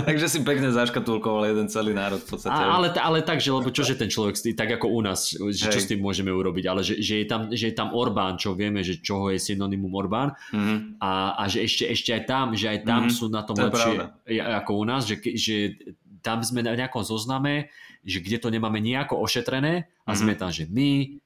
Takže 0.05 0.27
si 0.28 0.39
pekne 0.44 0.68
zaškatulkoval 0.68 1.48
jeden 1.48 1.66
celý 1.72 1.97
národ 1.97 2.20
v 2.20 2.28
podstate. 2.28 2.60
A, 2.60 2.77
ale 2.77 2.90
ale 2.99 3.23
tak, 3.23 3.39
že 3.39 3.55
lebo 3.55 3.71
čože 3.71 3.95
ten 3.95 4.11
človek, 4.11 4.35
tak 4.59 4.81
ako 4.81 4.87
u 4.91 5.01
nás, 5.05 5.37
že 5.37 5.71
čo 5.71 5.79
s 5.79 5.87
tým 5.87 6.03
môžeme 6.03 6.33
urobiť, 6.35 6.65
ale 6.67 6.81
že, 6.83 6.99
že, 6.99 7.23
je 7.23 7.27
tam, 7.29 7.53
že 7.53 7.71
je 7.71 7.75
tam 7.77 7.95
Orbán, 7.95 8.41
čo 8.41 8.59
vieme, 8.59 8.83
že 8.83 8.99
čoho 8.99 9.31
je 9.31 9.39
synonymum 9.39 9.93
Orbán 9.95 10.35
mm-hmm. 10.51 10.99
a, 10.99 11.39
a 11.39 11.43
že 11.47 11.62
ešte, 11.62 11.85
ešte 11.87 12.11
aj 12.17 12.23
tam, 12.27 12.47
že 12.57 12.67
aj 12.73 12.79
tam 12.89 13.07
mm-hmm. 13.07 13.19
sú 13.21 13.27
na 13.31 13.43
tom 13.47 13.55
to 13.55 13.69
lepšie 13.69 14.11
ako 14.41 14.71
u 14.81 14.85
nás, 14.87 15.03
že, 15.07 15.21
že 15.37 15.57
tam 16.21 16.45
sme 16.45 16.65
na 16.65 16.77
nejakom 16.77 17.05
zozname, 17.05 17.73
že 18.05 18.21
kde 18.21 18.41
to 18.41 18.49
nemáme 18.49 18.81
nejako 18.81 19.21
ošetrené 19.21 19.89
a 20.05 20.12
mm-hmm. 20.12 20.17
sme 20.17 20.33
tam, 20.37 20.51
že 20.53 20.69
my, 20.69 21.21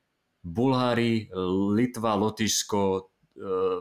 Bulhári, 0.44 1.32
Litva, 1.72 2.20
Lotyšsko, 2.20 2.82
e, 2.92 3.00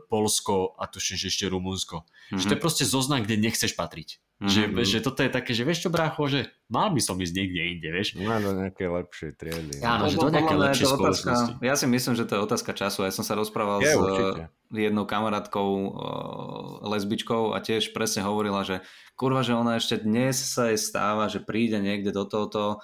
Polsko 0.08 0.80
a 0.80 0.88
tuším, 0.88 1.20
že 1.20 1.28
ešte 1.28 1.46
Rumunsko. 1.52 2.08
Mm-hmm. 2.08 2.40
Že 2.40 2.46
to 2.48 2.54
je 2.56 2.60
mhm. 2.60 2.66
proste 2.66 2.86
zoznam, 2.88 3.20
kde 3.22 3.36
nechceš 3.36 3.76
patriť. 3.76 4.24
Mm-hmm. 4.44 4.76
Že, 4.76 4.84
že 4.84 5.00
toto 5.00 5.24
je 5.24 5.32
také, 5.32 5.56
že 5.56 5.64
vieš 5.64 5.88
čo 5.88 5.90
brácho, 5.90 6.20
že 6.28 6.52
mal 6.68 6.92
by 6.92 7.00
som 7.00 7.16
ísť 7.16 7.32
niekde 7.32 7.62
inde, 7.64 7.90
vieš. 7.96 8.20
No 8.20 8.28
do 8.44 8.52
nejaké 8.60 8.92
lepšie 8.92 9.40
triedy. 9.40 9.80
Áno, 9.80 10.12
že 10.12 10.20
do 10.20 10.28
nejaké 10.28 10.56
lepšie 10.60 10.88
otázka, 10.92 11.32
Ja 11.64 11.80
si 11.80 11.88
myslím, 11.88 12.20
že 12.20 12.28
to 12.28 12.36
je 12.36 12.44
otázka 12.44 12.76
času. 12.76 13.08
Ja 13.08 13.16
som 13.16 13.24
sa 13.24 13.40
rozprával 13.40 13.80
je, 13.80 13.88
s 13.88 13.96
určite. 13.96 14.52
jednou 14.76 15.08
kamarátkou, 15.08 15.70
lesbičkou 16.84 17.56
a 17.56 17.64
tiež 17.64 17.96
presne 17.96 18.28
hovorila, 18.28 18.68
že 18.68 18.84
kurva, 19.16 19.48
že 19.48 19.56
ona 19.56 19.80
ešte 19.80 20.04
dnes 20.04 20.36
sa 20.44 20.76
jej 20.76 20.80
stáva, 20.82 21.32
že 21.32 21.40
príde 21.40 21.80
niekde 21.80 22.12
do 22.12 22.28
tohoto 22.28 22.84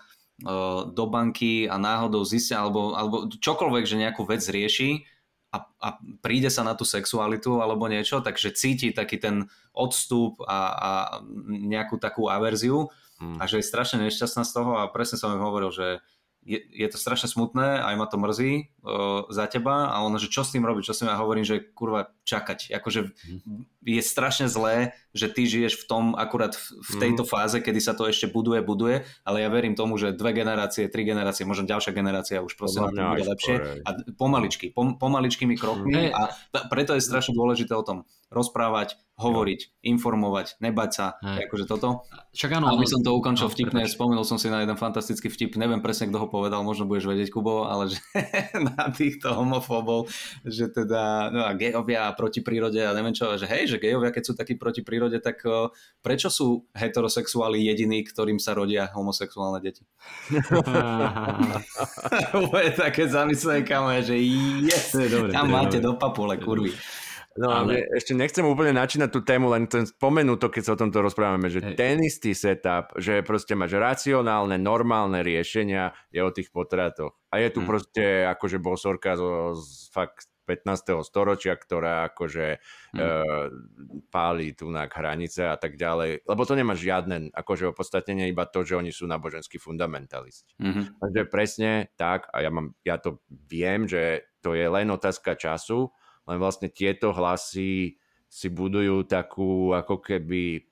do 0.95 1.05
banky 1.11 1.67
a 1.67 1.75
náhodou 1.75 2.23
zistia, 2.23 2.63
alebo, 2.63 2.95
alebo 2.95 3.27
čokoľvek, 3.27 3.83
že 3.83 3.99
nejakú 3.99 4.23
vec 4.23 4.39
rieši 4.47 5.03
a, 5.49 5.57
a 5.81 5.89
príde 6.21 6.53
sa 6.53 6.61
na 6.61 6.77
tú 6.77 6.85
sexualitu 6.85 7.57
alebo 7.57 7.89
niečo, 7.89 8.21
takže 8.21 8.53
cíti 8.53 8.93
taký 8.93 9.17
ten 9.17 9.49
odstup 9.73 10.37
a, 10.45 10.59
a 10.77 10.91
nejakú 11.49 11.97
takú 11.97 12.29
averziu 12.29 12.93
mm. 13.17 13.41
a 13.41 13.43
že 13.49 13.61
je 13.61 13.69
strašne 13.69 13.97
nešťastná 14.05 14.45
z 14.45 14.51
toho 14.53 14.77
a 14.77 14.91
presne 14.93 15.17
som 15.17 15.33
im 15.33 15.41
hovoril, 15.41 15.73
že 15.73 16.05
je, 16.43 16.59
je 16.59 16.87
to 16.87 16.97
strašne 16.97 17.27
smutné, 17.27 17.83
aj 17.83 17.95
ma 17.99 18.07
to 18.07 18.15
mrzí 18.15 18.71
uh, 18.81 19.27
za 19.27 19.45
teba 19.51 19.91
a 19.91 20.01
ono, 20.01 20.15
že 20.17 20.31
čo 20.31 20.47
s 20.47 20.55
tým 20.55 20.63
robiť, 20.63 20.87
čo 20.87 20.95
s 20.95 21.03
tým 21.03 21.11
ja 21.11 21.19
hovorím, 21.19 21.43
že 21.43 21.61
kurva 21.61 22.15
čakať, 22.23 22.71
akože 22.73 23.11
mm. 23.11 23.85
je 23.85 24.01
strašne 24.01 24.47
zlé, 24.47 24.95
že 25.11 25.27
ty 25.27 25.45
žiješ 25.45 25.83
v 25.83 25.85
tom 25.85 26.05
akurát 26.15 26.55
v, 26.55 26.65
v 26.79 26.93
tejto 26.97 27.23
mm. 27.25 27.29
fáze, 27.29 27.57
kedy 27.59 27.79
sa 27.83 27.91
to 27.91 28.07
ešte 28.07 28.31
buduje, 28.31 28.63
buduje, 28.63 29.03
ale 29.27 29.43
ja 29.43 29.49
verím 29.51 29.75
tomu, 29.75 29.99
že 29.99 30.15
dve 30.15 30.31
generácie, 30.31 30.87
tri 30.87 31.03
generácie, 31.03 31.43
možno 31.43 31.67
ďalšia 31.67 31.91
generácia 31.91 32.39
už 32.39 32.55
proste 32.55 32.79
na 32.81 33.13
bude 33.13 33.27
lepšie 33.27 33.83
a 33.83 33.89
pomaličky, 34.15 34.71
pom, 34.71 34.95
pomaličkými 34.95 35.59
krokmi 35.59 36.09
mm. 36.09 36.15
a 36.15 36.21
preto 36.71 36.95
je 36.95 37.03
strašne 37.03 37.35
dôležité 37.35 37.75
o 37.75 37.83
tom 37.83 38.07
rozprávať, 38.31 38.95
hovoriť, 39.19 39.59
jo. 39.59 39.69
informovať, 39.91 40.55
nebať 40.63 40.89
sa, 40.95 41.05
Hej. 41.19 41.51
akože 41.51 41.65
toto. 41.67 42.07
Však 42.31 42.55
áno, 42.55 42.71
aby 42.71 42.87
som 42.87 43.03
to 43.03 43.11
ukončil 43.11 43.47
no, 43.47 43.51
vtipne, 43.51 43.83
spomenul 43.83 44.23
som 44.23 44.39
si 44.39 44.47
na 44.47 44.63
jeden 44.63 44.79
fantastický 44.79 45.27
vtip, 45.27 45.59
neviem 45.59 45.83
presne, 45.83 46.07
kto 46.07 46.23
ho 46.23 46.27
povedal, 46.31 46.63
možno 46.63 46.87
budeš 46.87 47.11
vedieť, 47.11 47.35
Kubo, 47.35 47.67
ale 47.67 47.91
že 47.91 47.99
na 48.71 48.87
týchto 48.95 49.35
homofóbov, 49.35 50.07
že 50.47 50.71
teda, 50.71 51.35
no 51.35 51.43
a 51.43 51.51
gejovia 51.59 52.07
proti 52.15 52.39
prírode 52.39 52.79
a 52.79 52.95
neviem 52.95 53.11
čo, 53.11 53.35
že 53.35 53.45
hej, 53.45 53.75
že 53.75 53.83
gejovia, 53.83 54.15
keď 54.15 54.23
sú 54.23 54.33
takí 54.39 54.55
proti 54.55 54.79
prírode, 54.79 55.19
tak 55.19 55.43
prečo 55.99 56.31
sú 56.31 56.71
heterosexuáli 56.71 57.67
jediní, 57.67 58.07
ktorým 58.07 58.39
sa 58.39 58.55
rodia 58.55 58.87
homosexuálne 58.95 59.59
deti? 59.59 59.83
Bude 62.47 62.71
také 62.71 63.11
zamyslené 63.11 63.67
kamo, 63.67 63.91
že 63.99 64.15
yes, 64.63 64.95
tam 65.35 65.51
máte 65.51 65.83
do 65.83 65.99
papule, 65.99 66.39
kurvy. 66.39 66.71
No 67.39 67.47
ale... 67.47 67.87
ešte 67.95 68.11
nechcem 68.11 68.43
úplne 68.43 68.75
načínať 68.75 69.09
tú 69.15 69.23
tému, 69.23 69.47
len 69.55 69.63
ten 69.71 69.87
spomenú 69.87 70.35
to, 70.35 70.51
keď 70.51 70.63
sa 70.67 70.73
o 70.75 70.81
tomto 70.83 70.99
rozprávame, 70.99 71.47
že 71.47 71.63
Hej. 71.63 71.79
ten 71.79 71.95
istý 72.03 72.35
setup, 72.35 72.91
že 72.99 73.23
proste 73.23 73.55
máš 73.55 73.79
racionálne, 73.79 74.59
normálne 74.59 75.23
riešenia 75.23 75.95
je 76.11 76.19
o 76.19 76.35
tých 76.35 76.51
potratoch. 76.51 77.15
A 77.31 77.39
je 77.39 77.49
tu 77.55 77.63
hmm. 77.63 77.69
proste 77.69 78.27
akože 78.27 78.59
bosorka 78.59 79.15
zo, 79.15 79.55
z 79.55 79.87
fakt 79.95 80.27
15. 80.49 81.05
storočia, 81.05 81.53
ktorá 81.53 82.09
akože 82.09 82.57
hmm. 82.57 82.97
e, 82.97 83.05
páli 84.09 84.57
tu 84.57 84.73
na 84.73 84.89
hranice 84.89 85.45
a 85.45 85.53
tak 85.61 85.77
ďalej. 85.77 86.25
Lebo 86.25 86.41
to 86.41 86.57
nemá 86.57 86.73
žiadne 86.73 87.29
akože 87.37 87.69
opodstatnenie, 87.69 88.33
iba 88.33 88.49
to, 88.49 88.65
že 88.65 88.73
oni 88.73 88.89
sú 88.89 89.05
náboženskí 89.05 89.61
fundamentalisti. 89.61 90.57
Hmm. 90.57 90.89
Takže 90.97 91.21
presne 91.29 91.93
tak, 91.93 92.25
a 92.33 92.41
ja, 92.41 92.49
mám, 92.49 92.73
ja 92.81 92.97
to 92.97 93.21
viem, 93.29 93.85
že 93.85 94.25
to 94.41 94.57
je 94.57 94.65
len 94.65 94.89
otázka 94.89 95.37
času, 95.37 95.93
len 96.29 96.37
vlastne 96.37 96.69
tieto 96.69 97.09
hlasy 97.09 97.97
si 98.29 98.47
budujú 98.53 99.09
takú 99.09 99.73
ako 99.73 99.97
keby 100.05 100.69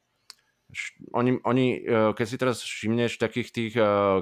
oni, 1.16 1.40
oni, 1.48 1.80
e, 1.80 2.14
keď 2.14 2.26
si 2.28 2.38
teraz 2.38 2.60
všimneš 2.60 3.24
takých 3.24 3.50
tých 3.56 3.74
uh, 3.80 4.20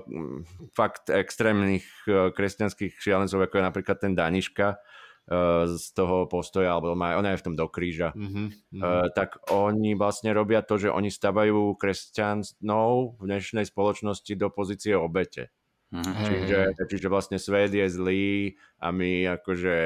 fakt 0.77 1.09
extrémnych 1.09 1.85
uh, 2.05 2.29
kresťanských 2.29 3.01
šialencov, 3.01 3.49
ako 3.49 3.55
je 3.57 3.65
napríklad 3.65 3.97
ten 3.97 4.13
Daniška 4.13 4.77
uh, 4.77 5.65
z 5.65 5.85
toho 5.97 6.29
postoja, 6.29 6.77
alebo 6.77 6.93
má, 6.93 7.17
on 7.17 7.25
je 7.25 7.41
v 7.41 7.45
tom 7.49 7.57
do 7.57 7.65
kríža, 7.65 8.13
mm-hmm. 8.13 8.77
uh, 8.77 9.09
tak 9.17 9.41
oni 9.49 9.97
vlastne 9.97 10.29
robia 10.37 10.61
to, 10.61 10.77
že 10.77 10.93
oni 10.93 11.09
stavajú 11.09 11.73
kresťanov 11.81 13.17
v 13.17 13.23
dnešnej 13.25 13.65
spoločnosti 13.65 14.33
do 14.37 14.53
pozície 14.53 14.93
obete. 14.93 15.49
Mm-hmm. 15.95 16.25
Čiže, 16.27 16.59
čiže 16.91 17.07
vlastne 17.07 17.39
svet 17.39 17.71
je 17.71 17.87
zlý 17.87 18.59
a 18.83 18.91
my 18.91 19.39
akože 19.39 19.77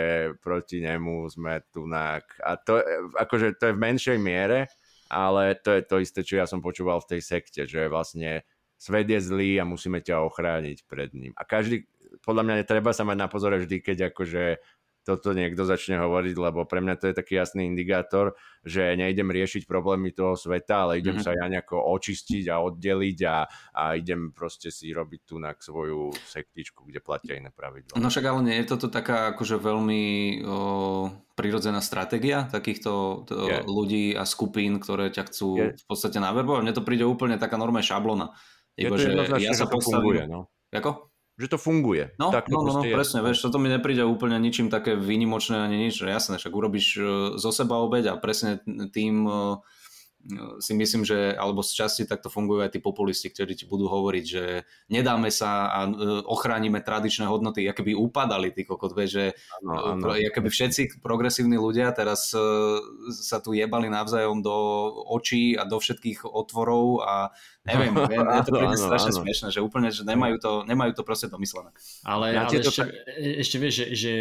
proti 0.42 0.82
nemu 0.82 1.30
sme 1.30 1.62
tu 1.70 1.86
na... 1.86 2.18
A 2.42 2.58
to, 2.58 2.82
akože, 3.14 3.62
to 3.62 3.70
je 3.70 3.76
v 3.78 3.84
menšej 3.84 4.18
miere, 4.18 4.66
ale 5.14 5.54
to 5.62 5.70
je 5.78 5.82
to 5.86 5.96
isté, 6.02 6.26
čo 6.26 6.42
ja 6.42 6.50
som 6.50 6.66
počúval 6.66 6.98
v 7.06 7.18
tej 7.18 7.22
sekte, 7.22 7.62
že 7.70 7.86
vlastne 7.86 8.42
svet 8.82 9.06
je 9.06 9.22
zlý 9.22 9.62
a 9.62 9.70
musíme 9.70 10.02
ťa 10.02 10.26
ochrániť 10.26 10.90
pred 10.90 11.14
ním. 11.14 11.38
A 11.38 11.46
každý, 11.46 11.86
podľa 12.26 12.48
mňa 12.48 12.56
netreba 12.66 12.90
sa 12.90 13.06
mať 13.06 13.18
na 13.20 13.28
pozore 13.30 13.62
vždy, 13.62 13.78
keď 13.86 13.98
akože 14.10 14.44
toto 15.10 15.34
niekto 15.34 15.66
začne 15.66 15.98
hovoriť, 15.98 16.36
lebo 16.38 16.70
pre 16.70 16.86
mňa 16.86 16.96
to 17.02 17.10
je 17.10 17.18
taký 17.18 17.42
jasný 17.42 17.66
indikátor, 17.66 18.38
že 18.62 18.94
nejdem 18.94 19.34
riešiť 19.34 19.66
problémy 19.66 20.14
toho 20.14 20.38
sveta, 20.38 20.86
ale 20.86 21.02
idem 21.02 21.18
mm-hmm. 21.18 21.26
sa 21.26 21.34
ja 21.34 21.50
nejako 21.50 21.82
očistiť 21.82 22.46
a 22.54 22.62
oddeliť 22.62 23.20
a, 23.26 23.38
a 23.74 23.84
idem 23.98 24.30
proste 24.30 24.70
si 24.70 24.94
robiť 24.94 25.22
tu 25.26 25.42
na 25.42 25.58
svoju 25.58 26.14
sektičku, 26.14 26.86
kde 26.86 27.02
platia 27.02 27.42
iné 27.42 27.50
pravidla. 27.50 27.98
No 27.98 28.14
však 28.14 28.30
ale 28.30 28.46
nie 28.46 28.62
je 28.62 28.70
toto 28.70 28.94
taká 28.94 29.34
akože 29.34 29.58
veľmi 29.58 30.04
o, 30.46 31.10
prirodzená 31.34 31.82
stratégia 31.82 32.46
takýchto 32.54 32.92
to, 33.26 33.34
ľudí 33.66 34.14
a 34.14 34.30
skupín, 34.30 34.78
ktoré 34.78 35.10
ťa 35.10 35.24
chcú 35.26 35.50
je. 35.58 35.68
v 35.74 35.86
podstate 35.90 36.22
naverbovať? 36.22 36.62
Mne 36.62 36.78
to 36.78 36.86
príde 36.86 37.08
úplne 37.10 37.42
taká 37.42 37.58
normálna 37.58 37.90
šablona. 37.90 38.28
Iba, 38.78 38.96
je 38.96 39.10
to 39.10 39.42
že 39.42 39.50
ja 39.50 39.58
sa 39.58 39.66
postavím... 39.66 40.06
Funguje, 40.06 40.24
no. 40.30 40.54
Ako? 40.70 41.09
Že 41.40 41.48
to 41.48 41.56
funguje. 41.56 42.12
No, 42.20 42.36
tak 42.36 42.52
to 42.52 42.60
no, 42.60 42.68
no, 42.68 42.74
no 42.78 42.82
presne, 42.84 43.24
vieš, 43.24 43.48
toto 43.48 43.64
mi 43.64 43.72
nepríde 43.72 44.04
úplne 44.04 44.36
ničím 44.44 44.68
také 44.68 45.00
výnimočné 45.00 45.56
ani 45.56 45.88
nič, 45.88 46.04
jasné, 46.04 46.36
však 46.36 46.52
urobíš 46.52 46.88
e, 47.00 47.02
zo 47.40 47.52
seba 47.56 47.80
obeď 47.80 48.12
a 48.12 48.20
presne 48.20 48.60
tým, 48.92 49.24
e, 49.24 49.64
si 50.60 50.76
myslím, 50.76 51.08
že, 51.08 51.34
alebo 51.34 51.64
z 51.64 51.72
časti 51.80 52.04
takto 52.04 52.28
fungujú 52.28 52.62
aj 52.62 52.76
tí 52.76 52.80
populisti, 52.84 53.32
ktorí 53.32 53.56
ti 53.56 53.66
budú 53.66 53.88
hovoriť, 53.88 54.26
že 54.28 54.68
nedáme 54.92 55.32
sa 55.32 55.72
a 55.72 55.80
e, 55.88 55.92
ochránime 56.28 56.84
tradičné 56.84 57.26
hodnoty, 57.26 57.64
aké 57.66 57.82
by 57.82 57.96
upadali, 57.96 58.52
ty 58.52 58.68
kokot, 58.68 58.94
že 59.08 59.34
ano, 59.64 59.96
ano. 59.96 60.14
keby 60.14 60.50
všetci 60.52 61.00
progresívni 61.00 61.56
ľudia 61.56 61.96
teraz 61.96 62.36
e, 62.36 62.40
sa 63.16 63.40
tu 63.40 63.56
jebali 63.56 63.88
navzájom 63.88 64.44
do 64.44 64.56
očí 65.08 65.56
a 65.56 65.64
do 65.64 65.80
všetkých 65.80 66.28
otvorov 66.28 67.02
a 67.08 67.32
neviem, 67.64 67.94
viem 68.12 68.26
ja 68.26 68.44
to 68.44 68.52
príde 68.54 68.78
strašne 68.78 69.12
áno. 69.16 69.20
smiešne, 69.24 69.48
že 69.56 69.60
úplne, 69.64 69.90
že 69.90 70.04
nemajú 70.04 70.36
to, 70.40 70.52
nemajú 70.68 70.92
to 70.96 71.04
proste 71.08 71.28
domyslené. 71.32 71.72
Ale, 72.04 72.36
ja 72.36 72.48
ale 72.48 72.60
ešte, 72.60 72.84
tak... 72.86 72.90
ešte 73.16 73.58
vieš, 73.58 73.74
že, 73.74 73.86
že 73.96 74.14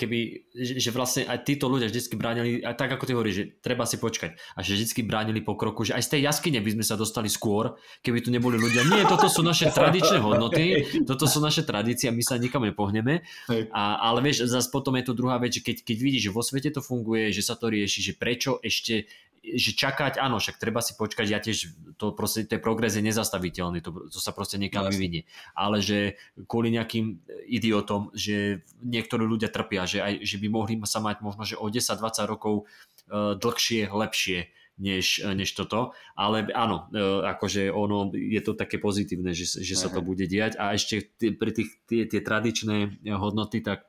keby, 0.00 0.18
že 0.56 0.90
vlastne 0.90 1.28
aj 1.28 1.38
títo 1.46 1.66
ľudia 1.68 1.88
vždy 1.90 2.00
bránili, 2.16 2.50
aj 2.62 2.74
tak 2.74 2.90
ako 2.96 3.04
ty 3.04 3.12
hovoríš, 3.12 3.36
že 3.36 3.44
treba 3.60 3.84
si 3.84 3.96
počkať 4.00 4.36
a 4.56 4.58
že 4.64 4.76
vždy 4.78 5.02
bránili 5.04 5.33
bránili 5.34 5.42
pokroku, 5.42 5.82
že 5.82 5.98
aj 5.98 6.06
z 6.06 6.10
tej 6.14 6.20
jaskyne 6.30 6.62
by 6.62 6.70
sme 6.78 6.84
sa 6.86 6.94
dostali 6.94 7.26
skôr, 7.26 7.74
keby 8.06 8.22
tu 8.22 8.30
neboli 8.30 8.54
ľudia. 8.54 8.86
Nie, 8.86 9.02
toto 9.02 9.26
sú 9.26 9.42
naše 9.42 9.74
tradičné 9.74 10.22
hodnoty, 10.22 10.86
toto 11.10 11.26
sú 11.26 11.42
naše 11.42 11.66
tradície 11.66 12.14
my 12.14 12.22
sa 12.22 12.38
nikam 12.38 12.62
nepohneme. 12.62 13.26
A, 13.74 13.98
ale 13.98 14.22
vieš, 14.22 14.46
zase 14.46 14.70
potom 14.70 14.94
je 14.94 15.10
tu 15.10 15.12
druhá 15.18 15.42
vec, 15.42 15.58
že 15.58 15.66
keď, 15.66 15.82
keď 15.82 15.96
vidíš, 15.98 16.22
že 16.30 16.34
vo 16.34 16.42
svete 16.46 16.70
to 16.70 16.78
funguje, 16.78 17.34
že 17.34 17.42
sa 17.42 17.58
to 17.58 17.66
rieši, 17.66 18.00
že 18.00 18.12
prečo 18.14 18.62
ešte 18.62 19.10
že 19.44 19.76
čakať, 19.76 20.16
áno, 20.16 20.40
však 20.40 20.56
treba 20.56 20.80
si 20.80 20.96
počkať, 20.96 21.26
ja 21.28 21.36
tiež, 21.36 21.76
to 22.00 22.16
proste, 22.16 22.48
ten 22.48 22.64
progres 22.64 22.96
je 22.96 23.04
nezastaviteľný, 23.04 23.84
to, 23.84 24.08
to 24.08 24.16
sa 24.16 24.32
proste 24.32 24.56
niekam 24.56 24.88
no, 24.88 24.90
vyvinie. 24.90 25.28
Ale 25.52 25.84
že 25.84 26.16
kvôli 26.48 26.72
nejakým 26.72 27.20
idiotom, 27.44 28.08
že 28.16 28.64
niektorí 28.80 29.28
ľudia 29.28 29.52
trpia, 29.52 29.84
že, 29.84 30.00
aj, 30.00 30.24
že 30.24 30.40
by 30.40 30.48
mohli 30.48 30.74
sa 30.88 31.04
mať 31.04 31.20
možno, 31.20 31.44
že 31.44 31.60
o 31.60 31.68
10-20 31.68 32.24
rokov 32.24 32.64
uh, 32.64 33.36
dlhšie, 33.36 33.92
lepšie, 33.92 34.48
než, 34.78 35.22
než 35.22 35.54
toto, 35.54 35.94
ale 36.18 36.50
áno, 36.50 36.90
e, 36.90 37.22
akože 37.30 37.70
ono 37.70 38.10
je 38.10 38.40
to 38.42 38.58
také 38.58 38.82
pozitívne, 38.82 39.30
že, 39.30 39.62
že 39.62 39.74
sa 39.78 39.86
to 39.86 40.02
bude 40.02 40.26
diať. 40.26 40.58
A 40.58 40.74
ešte 40.74 41.14
pri 41.18 41.50
tých 41.54 41.70
tie, 41.86 42.02
tie 42.10 42.20
tradičné 42.20 43.06
hodnoty, 43.14 43.62
tak 43.62 43.86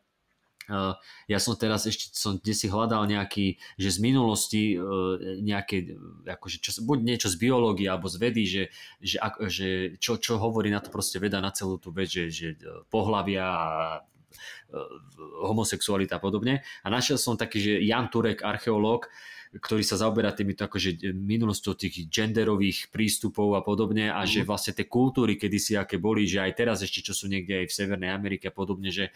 Uh, 0.65 0.97
ja 1.29 1.37
som 1.37 1.53
teraz 1.53 1.85
ešte 1.85 2.09
som 2.17 2.41
kde 2.41 2.57
si 2.57 2.65
hľadal 2.65 3.05
nejaký, 3.05 3.61
že 3.77 3.89
z 3.93 3.99
minulosti 4.01 4.73
uh, 4.73 5.13
nejaké, 5.37 5.93
akože 6.25 6.57
čo, 6.57 6.81
buď 6.81 6.97
niečo 7.05 7.29
z 7.29 7.37
biológie 7.37 7.85
alebo 7.85 8.09
z 8.09 8.17
vedy, 8.17 8.43
že, 8.49 8.63
že, 8.97 9.21
že 9.45 9.67
čo, 10.01 10.17
čo 10.17 10.41
hovorí 10.41 10.73
na 10.73 10.81
to 10.81 10.89
proste 10.89 11.21
veda 11.21 11.37
na 11.37 11.53
celú 11.53 11.77
tú 11.77 11.93
vec, 11.93 12.09
že, 12.09 12.33
že 12.33 12.57
pohlavia 12.89 13.45
a 13.45 14.01
homosexualita 15.45 16.17
a 16.17 16.23
podobne. 16.23 16.65
A 16.83 16.87
našiel 16.89 17.21
som 17.21 17.37
taký, 17.37 17.61
že 17.61 17.73
Jan 17.85 18.09
Turek, 18.09 18.43
archeológ, 18.43 19.07
ktorý 19.59 19.83
sa 19.87 19.95
zaoberá 19.95 20.35
týmito 20.35 20.67
akože 20.67 21.15
minulosťou 21.15 21.73
tých 21.79 22.11
genderových 22.11 22.91
prístupov 22.91 23.55
a 23.55 23.61
podobne 23.63 24.11
a 24.11 24.23
mm. 24.23 24.27
že 24.27 24.41
mhm. 24.43 24.47
vlastne 24.47 24.73
tie 24.75 24.87
kultúry 24.87 25.39
kedysi 25.39 25.79
aké 25.79 25.95
boli, 26.01 26.27
že 26.27 26.43
aj 26.43 26.51
teraz 26.55 26.77
ešte 26.83 27.05
čo 27.05 27.13
sú 27.15 27.31
niekde 27.31 27.63
aj 27.63 27.71
v 27.71 27.75
Severnej 27.75 28.11
Amerike 28.11 28.51
a 28.51 28.53
podobne, 28.55 28.91
že 28.91 29.11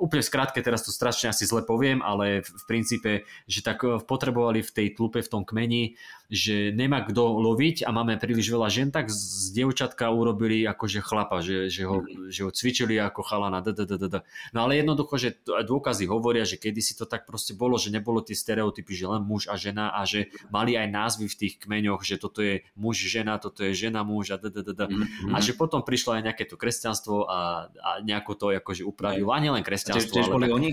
úplne 0.00 0.24
skrátke 0.24 0.64
teraz 0.64 0.80
to 0.80 0.90
strašne 0.90 1.28
asi 1.28 1.44
zle 1.44 1.60
poviem, 1.60 2.00
ale 2.00 2.40
v 2.40 2.64
princípe, 2.64 3.28
že 3.44 3.60
tak 3.60 3.84
eh, 3.84 4.00
potrebovali 4.00 4.64
v 4.64 4.70
tej 4.72 4.86
tlupe, 4.96 5.20
v 5.20 5.28
tom 5.28 5.44
kmeni, 5.44 6.00
že 6.30 6.70
nemá 6.70 7.02
kto 7.02 7.42
loviť 7.42 7.82
a 7.84 7.90
máme 7.90 8.16
príliš 8.16 8.48
veľa 8.48 8.68
žen, 8.70 8.88
tak 8.94 9.10
z 9.10 9.50
dievčatka 9.50 10.08
urobili 10.14 10.62
akože 10.62 11.02
chlapa, 11.02 11.42
že, 11.42 11.68
že, 11.68 11.84
ho, 11.84 12.00
mhm. 12.00 12.30
že 12.32 12.40
ho 12.46 12.50
cvičili 12.50 12.96
ako 12.96 13.20
chalana. 13.26 13.60
No 14.54 14.58
ale 14.64 14.80
jednoducho, 14.80 15.18
že 15.18 15.36
dôkazy 15.44 16.06
hovoria, 16.06 16.48
že 16.48 16.56
kedysi 16.56 16.96
to 16.96 17.04
tak 17.04 17.28
proste 17.28 17.52
bolo, 17.52 17.76
že 17.76 17.92
nebolo 17.92 18.22
tie 18.24 18.38
stereotypy, 18.38 18.94
že 18.94 19.10
len 19.10 19.26
muž 19.26 19.50
a 19.50 19.58
žena 19.58 19.79
a 19.88 20.04
že 20.04 20.28
mali 20.52 20.76
aj 20.76 20.92
názvy 20.92 21.32
v 21.32 21.38
tých 21.40 21.54
kmeňoch, 21.64 22.04
že 22.04 22.20
toto 22.20 22.44
je 22.44 22.60
muž, 22.76 23.00
žena, 23.08 23.40
toto 23.40 23.64
je 23.64 23.72
žena, 23.72 24.04
muž 24.04 24.36
a 24.36 24.38
A 25.32 25.36
že 25.40 25.56
potom 25.56 25.80
prišlo 25.80 26.20
aj 26.20 26.28
nejaké 26.28 26.44
to 26.44 26.60
kresťanstvo 26.60 27.24
a, 27.24 27.72
a 27.72 27.90
nejako 28.04 28.32
to 28.36 28.46
akože 28.52 28.84
upravilo. 28.84 29.32
A 29.32 29.40
nielen 29.40 29.64
kresťanstvo. 29.64 30.12
Tiež, 30.12 30.28
tiež 30.28 30.34
boli 30.34 30.52
tak, 30.52 30.56
oni? 30.60 30.70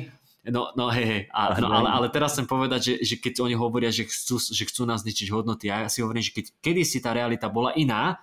No, 0.48 0.72
no 0.80 0.88
hej, 0.92 1.06
hej. 1.06 1.22
A, 1.32 1.60
no, 1.60 1.68
ale, 1.72 1.88
ale 1.92 2.08
teraz 2.08 2.36
chcem 2.36 2.48
povedať, 2.48 2.80
že, 2.84 2.94
že 3.04 3.16
keď 3.20 3.44
oni 3.44 3.56
hovoria, 3.56 3.92
že 3.92 4.08
chcú, 4.08 4.40
že 4.40 4.64
chcú 4.64 4.88
nás 4.88 5.04
zničiť 5.04 5.28
hodnoty, 5.32 5.68
ja 5.68 5.92
si 5.92 6.00
hovorím, 6.00 6.24
že 6.24 6.32
keď 6.32 6.46
kedysi 6.64 7.04
tá 7.04 7.12
realita 7.12 7.52
bola 7.52 7.76
iná, 7.76 8.20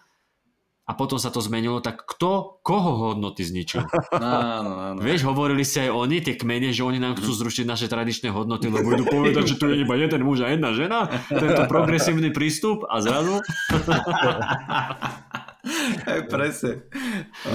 a 0.84 0.92
potom 0.92 1.16
sa 1.16 1.32
to 1.32 1.40
zmenilo, 1.40 1.80
tak 1.80 2.04
kto, 2.04 2.60
koho 2.60 2.92
hodnoty 3.08 3.40
zničil? 3.40 3.88
Áno, 4.20 4.72
áno. 4.76 5.00
Vieš, 5.00 5.24
hovorili 5.24 5.64
si 5.64 5.80
aj 5.80 5.90
oni, 5.90 6.20
tie 6.20 6.36
kmene, 6.36 6.76
že 6.76 6.84
oni 6.84 7.00
nám 7.00 7.16
chcú 7.16 7.32
zrušiť 7.32 7.64
naše 7.64 7.86
tradičné 7.88 8.28
hodnoty, 8.28 8.68
lebo 8.68 8.92
idú 8.92 9.08
povedať, 9.08 9.56
že 9.56 9.56
tu 9.56 9.72
je 9.72 9.80
iba 9.80 9.96
jeden 9.96 10.20
muž 10.20 10.44
a 10.44 10.52
jedna 10.52 10.76
žena, 10.76 11.08
tento 11.28 11.64
progresívny 11.66 12.28
prístup 12.30 12.84
a 12.84 13.00
zrazu... 13.00 13.40
Presne. 16.32 16.84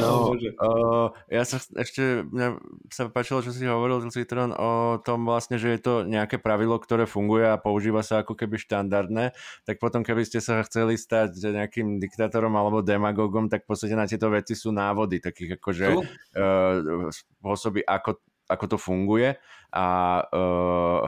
No, 0.02 0.34
uh, 0.34 1.14
ja 1.30 1.44
sa 1.46 1.62
ešte, 1.62 2.26
mňa 2.26 2.48
sa 2.90 3.10
páčilo, 3.14 3.46
čo 3.46 3.54
si 3.54 3.70
hovoril, 3.70 4.02
Citron, 4.10 4.54
o 4.54 4.98
tom 5.02 5.30
vlastne, 5.30 5.62
že 5.62 5.78
je 5.78 5.80
to 5.82 5.94
nejaké 6.06 6.42
pravidlo, 6.42 6.82
ktoré 6.82 7.06
funguje 7.06 7.46
a 7.46 7.62
používa 7.62 8.02
sa 8.02 8.26
ako 8.26 8.34
keby 8.34 8.58
štandardné, 8.58 9.38
tak 9.64 9.78
potom 9.78 10.02
keby 10.02 10.26
ste 10.26 10.42
sa 10.42 10.66
chceli 10.66 10.98
stať 10.98 11.38
nejakým 11.38 12.02
diktátorom 12.02 12.54
alebo 12.58 12.82
demagogom, 12.82 13.48
tak 13.48 13.66
v 13.66 13.76
podstate 13.76 13.94
na 13.94 14.10
tieto 14.10 14.34
veci 14.34 14.58
sú 14.58 14.74
návody, 14.74 15.22
takých 15.22 15.62
akože 15.62 15.86
uh, 15.94 17.10
spôsoby, 17.14 17.86
ako 17.86 18.18
ako 18.50 18.66
to 18.66 18.78
funguje. 18.82 19.38
A 19.78 19.86
uh, 20.26 21.06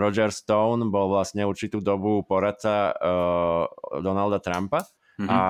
Roger 0.00 0.32
Stone 0.32 0.88
bol 0.88 1.12
vlastne 1.12 1.44
určitú 1.44 1.84
dobu 1.84 2.24
poradca 2.24 2.96
uh, 2.96 3.68
Donalda 4.00 4.40
Trumpa 4.40 4.80
mm-hmm. 5.20 5.28
a 5.28 5.40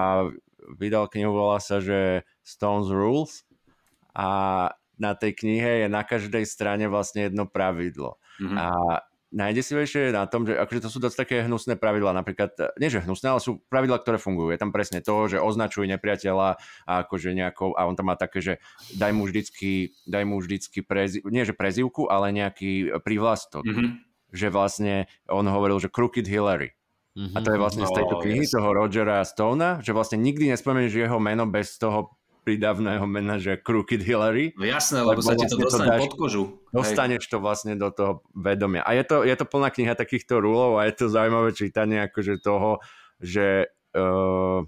vydal 0.74 1.06
knihu, 1.06 1.30
volá 1.30 1.62
sa, 1.62 1.78
že 1.78 2.26
Stone's 2.42 2.90
Rules 2.90 3.47
a 4.12 4.28
na 5.01 5.16
tej 5.16 5.32
knihe 5.38 5.86
je 5.86 5.88
na 5.88 6.05
každej 6.05 6.44
strane 6.44 6.90
vlastne 6.90 7.30
jedno 7.30 7.48
pravidlo. 7.48 8.20
Mm-hmm. 8.42 8.59
A 8.59 8.66
najdesivejšie 9.30 10.10
je 10.10 10.12
na 10.12 10.26
tom, 10.26 10.42
že 10.42 10.59
akože 10.59 10.84
to 10.84 10.90
sú 10.90 10.98
dosť 10.98 11.16
také 11.22 11.36
hnusné 11.47 11.78
pravidlá, 11.78 12.10
napríklad, 12.10 12.51
nie 12.82 12.90
že 12.90 13.01
hnusné, 13.01 13.30
ale 13.30 13.38
sú 13.38 13.62
pravidlá, 13.70 14.02
ktoré 14.02 14.18
fungujú. 14.18 14.51
Je 14.51 14.59
tam 14.59 14.74
presne 14.74 14.98
to, 15.01 15.14
že 15.30 15.38
označuj 15.38 15.86
nepriateľa 15.86 16.59
a 16.84 16.92
akože 17.06 17.30
nejako, 17.32 17.78
a 17.78 17.86
on 17.86 17.94
tam 17.94 18.10
má 18.10 18.18
také, 18.18 18.42
že 18.42 18.55
daj 18.98 19.14
mu 19.14 19.30
vždycky, 19.30 19.94
daj 20.10 20.26
mu 20.26 20.42
vždycky 20.42 20.82
prezi, 20.82 21.22
nie 21.30 21.47
že 21.47 21.55
prezivku, 21.55 22.10
ale 22.10 22.34
nejaký 22.34 23.01
prívlastok. 23.06 23.64
Mm-hmm. 23.64 23.90
Že 24.34 24.47
vlastne 24.51 24.94
on 25.30 25.47
hovoril, 25.47 25.78
že 25.78 25.90
Crooked 25.90 26.26
Hillary. 26.26 26.74
Mm-hmm. 27.11 27.35
A 27.35 27.39
to 27.43 27.49
je 27.51 27.59
vlastne 27.59 27.85
z 27.85 27.93
tejto 27.93 28.15
no, 28.16 28.23
knihy 28.23 28.45
yes. 28.47 28.55
toho 28.55 28.69
Rogera 28.70 29.19
Stona, 29.27 29.82
že 29.82 29.91
vlastne 29.91 30.23
nikdy 30.23 30.55
nespomenieš 30.55 30.95
jeho 30.95 31.19
meno 31.19 31.43
bez 31.51 31.74
toho 31.74 32.15
prídavného 32.41 33.05
mena, 33.05 33.37
že 33.37 33.61
Crooked 33.61 34.01
Hillary. 34.01 34.57
No 34.57 34.65
jasné, 34.65 35.05
lebo, 35.05 35.20
lebo 35.20 35.23
sa 35.23 35.37
ti 35.37 35.45
to 35.45 35.61
vlastne 35.61 35.66
dostane 35.66 35.87
to 35.87 35.93
dáš, 35.93 36.01
pod 36.01 36.12
kožu. 36.16 36.45
Dostaneš 36.73 37.23
Hej. 37.27 37.31
to 37.31 37.39
vlastne 37.43 37.73
do 37.77 37.89
toho 37.93 38.12
vedomia. 38.32 38.82
A 38.87 38.97
je 38.97 39.05
to, 39.05 39.23
je 39.27 39.35
to 39.37 39.45
plná 39.45 39.69
kniha 39.69 39.95
takýchto 39.95 40.41
rúlov 40.41 40.81
a 40.81 40.89
je 40.89 40.95
to 40.97 41.12
zaujímavé 41.12 41.51
čítanie 41.53 41.99
akože 42.09 42.41
toho, 42.41 42.81
že 43.20 43.69
uh, 43.93 44.65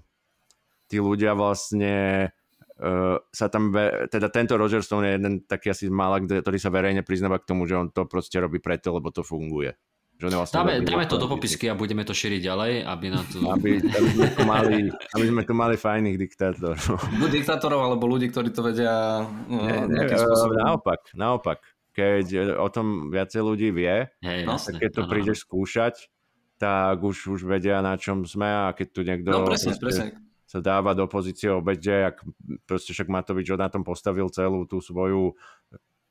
tí 0.85 0.97
ľudia 1.01 1.33
vlastne 1.33 2.29
uh, 2.77 3.17
sa 3.33 3.47
tam, 3.49 3.73
ve, 3.73 4.05
teda 4.07 4.29
tento 4.29 4.53
Roger 4.53 4.85
Stone 4.85 5.09
je 5.09 5.13
jeden 5.17 5.33
taký 5.49 5.73
asi 5.73 5.89
mála, 5.89 6.21
ktorý 6.21 6.61
sa 6.61 6.69
verejne 6.69 7.01
priznáva 7.01 7.41
k 7.41 7.49
tomu, 7.49 7.65
že 7.65 7.79
on 7.79 7.89
to 7.89 8.05
proste 8.05 8.37
robí 8.37 8.61
preto, 8.61 8.93
lebo 8.93 9.09
to 9.09 9.25
funguje. 9.25 9.73
Že 10.23 10.39
vlastne 10.39 10.55
dáme, 10.55 10.73
dáme 10.87 11.03
to 11.03 11.19
do 11.19 11.27
popisky 11.27 11.67
a 11.67 11.75
budeme 11.75 12.07
to 12.07 12.15
šíriť 12.15 12.41
ďalej, 12.47 12.73
aby 12.87 13.05
na 13.11 13.21
to... 13.27 13.43
Aby, 13.43 13.83
aby, 13.83 14.09
sme, 14.15 14.27
tu 14.31 14.41
mali, 14.47 14.75
aby 14.87 15.25
sme 15.27 15.41
tu 15.43 15.53
mali 15.57 15.75
fajných 15.75 16.15
diktátorov. 16.15 16.95
Buď 17.19 17.29
diktátorov, 17.43 17.79
alebo 17.83 18.07
ľudí, 18.07 18.31
ktorí 18.31 18.55
to 18.55 18.63
vedia 18.63 19.27
no, 19.51 19.67
ne, 19.67 19.83
ne, 19.91 20.07
spôsobom. 20.07 20.55
Naopak, 20.63 21.01
naopak. 21.11 21.59
Keď 21.91 22.25
e, 22.31 22.41
o 22.55 22.67
tom 22.71 23.11
viacej 23.11 23.41
ľudí 23.43 23.69
vie, 23.75 24.07
Hej, 24.23 24.47
no, 24.47 24.55
tak 24.55 24.79
keď 24.79 24.91
to 24.95 25.01
prídeš 25.11 25.37
skúšať, 25.43 26.07
tak 26.55 27.03
už, 27.03 27.35
už 27.35 27.43
vedia, 27.43 27.83
na 27.83 27.99
čom 27.99 28.23
sme 28.23 28.47
a 28.47 28.71
keď 28.71 28.87
tu 28.95 29.01
niekto 29.03 29.27
no, 29.27 29.43
presne, 29.43 29.75
presne. 29.75 30.15
sa 30.47 30.63
dáva 30.63 30.95
do 30.95 31.03
pozície 31.11 31.51
obede, 31.51 32.07
ak 32.07 32.23
proste 32.63 32.95
však 32.95 33.11
Matovič 33.11 33.51
na 33.59 33.67
tom 33.67 33.83
postavil 33.83 34.31
celú 34.31 34.63
tú 34.63 34.79
svoju 34.79 35.35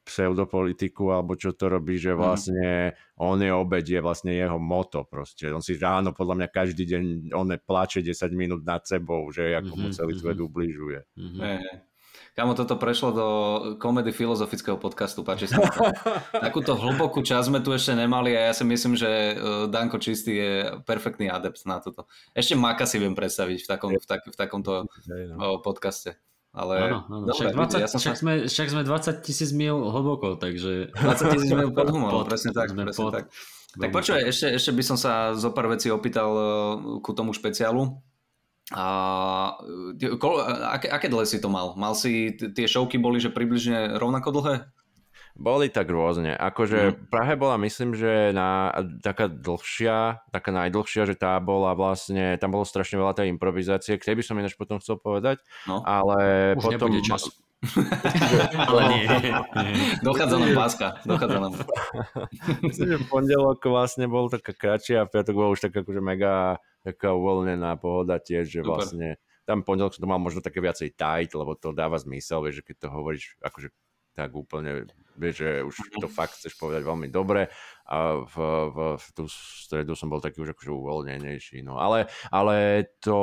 pseudopolitiku, 0.02 1.14
alebo 1.14 1.38
čo 1.38 1.54
to 1.54 1.70
robí, 1.70 1.96
že 1.96 2.12
mhm. 2.12 2.18
vlastne 2.18 2.68
on 3.16 3.38
je 3.38 3.54
obed, 3.54 3.86
je 3.86 4.00
vlastne 4.02 4.34
jeho 4.34 4.58
moto 4.58 5.06
proste. 5.06 5.46
On 5.54 5.62
si 5.62 5.78
ráno 5.78 6.10
podľa 6.10 6.42
mňa 6.42 6.48
každý 6.50 6.84
deň, 6.86 7.02
on 7.34 7.54
plače 7.54 8.02
10 8.02 8.34
minút 8.34 8.66
nad 8.66 8.82
sebou, 8.82 9.30
že 9.30 9.54
ako 9.54 9.72
mm-hmm, 9.72 9.78
mu 9.78 9.88
mhm, 9.88 9.94
celý 9.94 10.12
svet 10.18 10.36
mm-hmm. 10.36 10.48
ubližuje. 10.50 11.00
Mm-hmm. 11.14 11.90
Kamo, 12.32 12.56
toto 12.56 12.80
prešlo 12.80 13.08
do 13.12 13.28
komedy 13.76 14.08
filozofického 14.08 14.80
podcastu, 14.80 15.20
páči 15.20 15.52
sa 15.52 15.60
Takúto 16.48 16.72
hlbokú 16.72 17.20
časť 17.20 17.52
sme 17.52 17.60
tu 17.60 17.76
ešte 17.76 17.92
nemali 17.92 18.32
a 18.32 18.48
ja 18.48 18.52
si 18.56 18.64
myslím, 18.64 18.96
že 18.96 19.08
e, 19.08 19.34
Danko 19.68 20.00
Čistý 20.00 20.40
je 20.40 20.52
perfektný 20.88 21.28
adept 21.28 21.60
na 21.68 21.76
toto. 21.84 22.08
Ešte 22.32 22.56
Maka 22.56 22.88
si 22.88 22.96
viem 22.96 23.12
predstaviť 23.12 23.58
v, 23.60 23.68
takom, 23.68 23.92
v, 23.92 24.06
tak, 24.08 24.24
v 24.24 24.36
takomto 24.36 24.88
no. 24.88 25.60
podcaste. 25.60 26.16
Ale 26.52 26.74
áno, 26.84 26.98
áno. 27.08 27.24
Dobre, 27.24 27.48
však, 27.48 27.80
20, 27.80 27.80
ja 27.80 27.88
som 27.88 28.00
však, 28.00 28.16
sa... 28.16 28.20
sme, 28.20 28.32
však 28.44 28.68
sme 28.68 28.82
20 28.84 29.24
tisíc 29.24 29.50
mil 29.56 29.76
hlboko, 29.88 30.36
takže... 30.36 30.92
20 30.92 31.32
tisíc 31.32 31.50
mil 31.56 31.72
pod 31.72 31.88
humorom, 31.88 32.24
presne 32.30 32.52
tak. 32.52 32.76
Presne 32.76 32.92
pod... 32.92 33.12
tak. 33.16 33.24
Tak 33.72 33.88
počuj, 33.88 34.20
ešte, 34.20 34.52
ešte 34.60 34.70
by 34.76 34.82
som 34.84 35.00
sa 35.00 35.32
zo 35.32 35.48
pár 35.56 35.72
vecí 35.72 35.88
opýtal 35.88 36.28
uh, 36.28 36.44
ku 37.00 37.16
tomu 37.16 37.32
špeciálu. 37.32 37.96
A, 38.76 38.84
ko, 40.20 40.28
aké, 40.44 40.92
aké 40.92 41.08
dlhé 41.08 41.24
si 41.24 41.40
to 41.40 41.48
mal? 41.48 41.72
Mal 41.80 41.96
si, 41.96 42.36
tie 42.36 42.68
šovky 42.68 43.00
boli, 43.00 43.16
že 43.16 43.32
približne 43.32 43.96
rovnako 43.96 44.28
dlhé? 44.40 44.68
Boli 45.32 45.72
tak 45.72 45.88
rôzne. 45.88 46.36
Akože 46.36 46.92
mm. 46.92 47.08
Prahe 47.08 47.34
bola, 47.40 47.56
myslím, 47.56 47.96
že 47.96 48.36
na, 48.36 48.68
taká 49.00 49.32
dlhšia, 49.32 50.28
taká 50.28 50.52
najdlhšia, 50.52 51.08
že 51.08 51.16
tá 51.16 51.40
bola 51.40 51.72
vlastne, 51.72 52.36
tam 52.36 52.52
bolo 52.52 52.68
strašne 52.68 53.00
veľa 53.00 53.16
tej 53.16 53.32
improvizácie, 53.32 53.96
k 53.96 54.12
tej 54.12 54.20
by 54.20 54.24
som 54.24 54.36
ináč 54.36 54.54
potom 54.60 54.76
chcel 54.76 55.00
povedať, 55.00 55.40
no. 55.64 55.80
ale 55.88 56.52
Už 56.60 56.76
potom... 56.76 56.92
čas. 57.00 57.32
ale 58.68 58.80
nie. 58.90 59.06
Dochádza 60.02 60.34
nám 60.34 60.50
páska. 60.58 60.98
Dochádza 61.06 61.38
nám. 61.38 61.54
Myslím, 62.58 62.86
že 62.90 62.98
pondelok 63.06 63.62
vlastne 63.70 64.10
bol 64.10 64.26
taká 64.26 64.50
kratšia 64.50 65.06
a 65.06 65.08
piatok 65.08 65.34
bol 65.38 65.54
už 65.54 65.62
tak 65.62 65.70
akože 65.70 66.02
mega 66.02 66.58
taká 66.82 67.14
uvoľnená 67.14 67.78
pohoda 67.78 68.18
tiež, 68.18 68.50
že 68.50 68.60
Super. 68.60 68.82
vlastne 68.82 69.08
tam 69.46 69.62
pondelok 69.62 69.94
som 69.94 70.02
to 70.02 70.10
mal 70.10 70.18
možno 70.18 70.42
také 70.42 70.58
viacej 70.58 70.98
tight, 70.98 71.30
lebo 71.34 71.54
to 71.54 71.70
dáva 71.70 71.98
zmysel, 72.02 72.42
vieš, 72.42 72.62
že 72.62 72.66
keď 72.74 72.76
to 72.82 72.88
hovoríš 72.90 73.24
akože 73.42 73.68
tak 74.12 74.30
úplne 74.34 74.90
vieš, 75.16 75.34
že 75.44 75.50
už 75.64 75.74
to 76.00 76.08
fakt 76.08 76.36
chceš 76.38 76.56
povedať 76.56 76.82
veľmi 76.84 77.08
dobre. 77.12 77.48
A 77.82 78.24
v, 78.24 78.36
v, 78.72 78.78
v 78.96 79.06
tú 79.12 79.24
stredu 79.28 79.92
som 79.98 80.08
bol 80.08 80.22
taký 80.22 80.40
už 80.40 80.56
akože 80.56 80.70
uvoľnenejší, 80.72 81.60
no. 81.66 81.76
Ale, 81.76 82.08
ale 82.30 82.88
to 83.02 83.18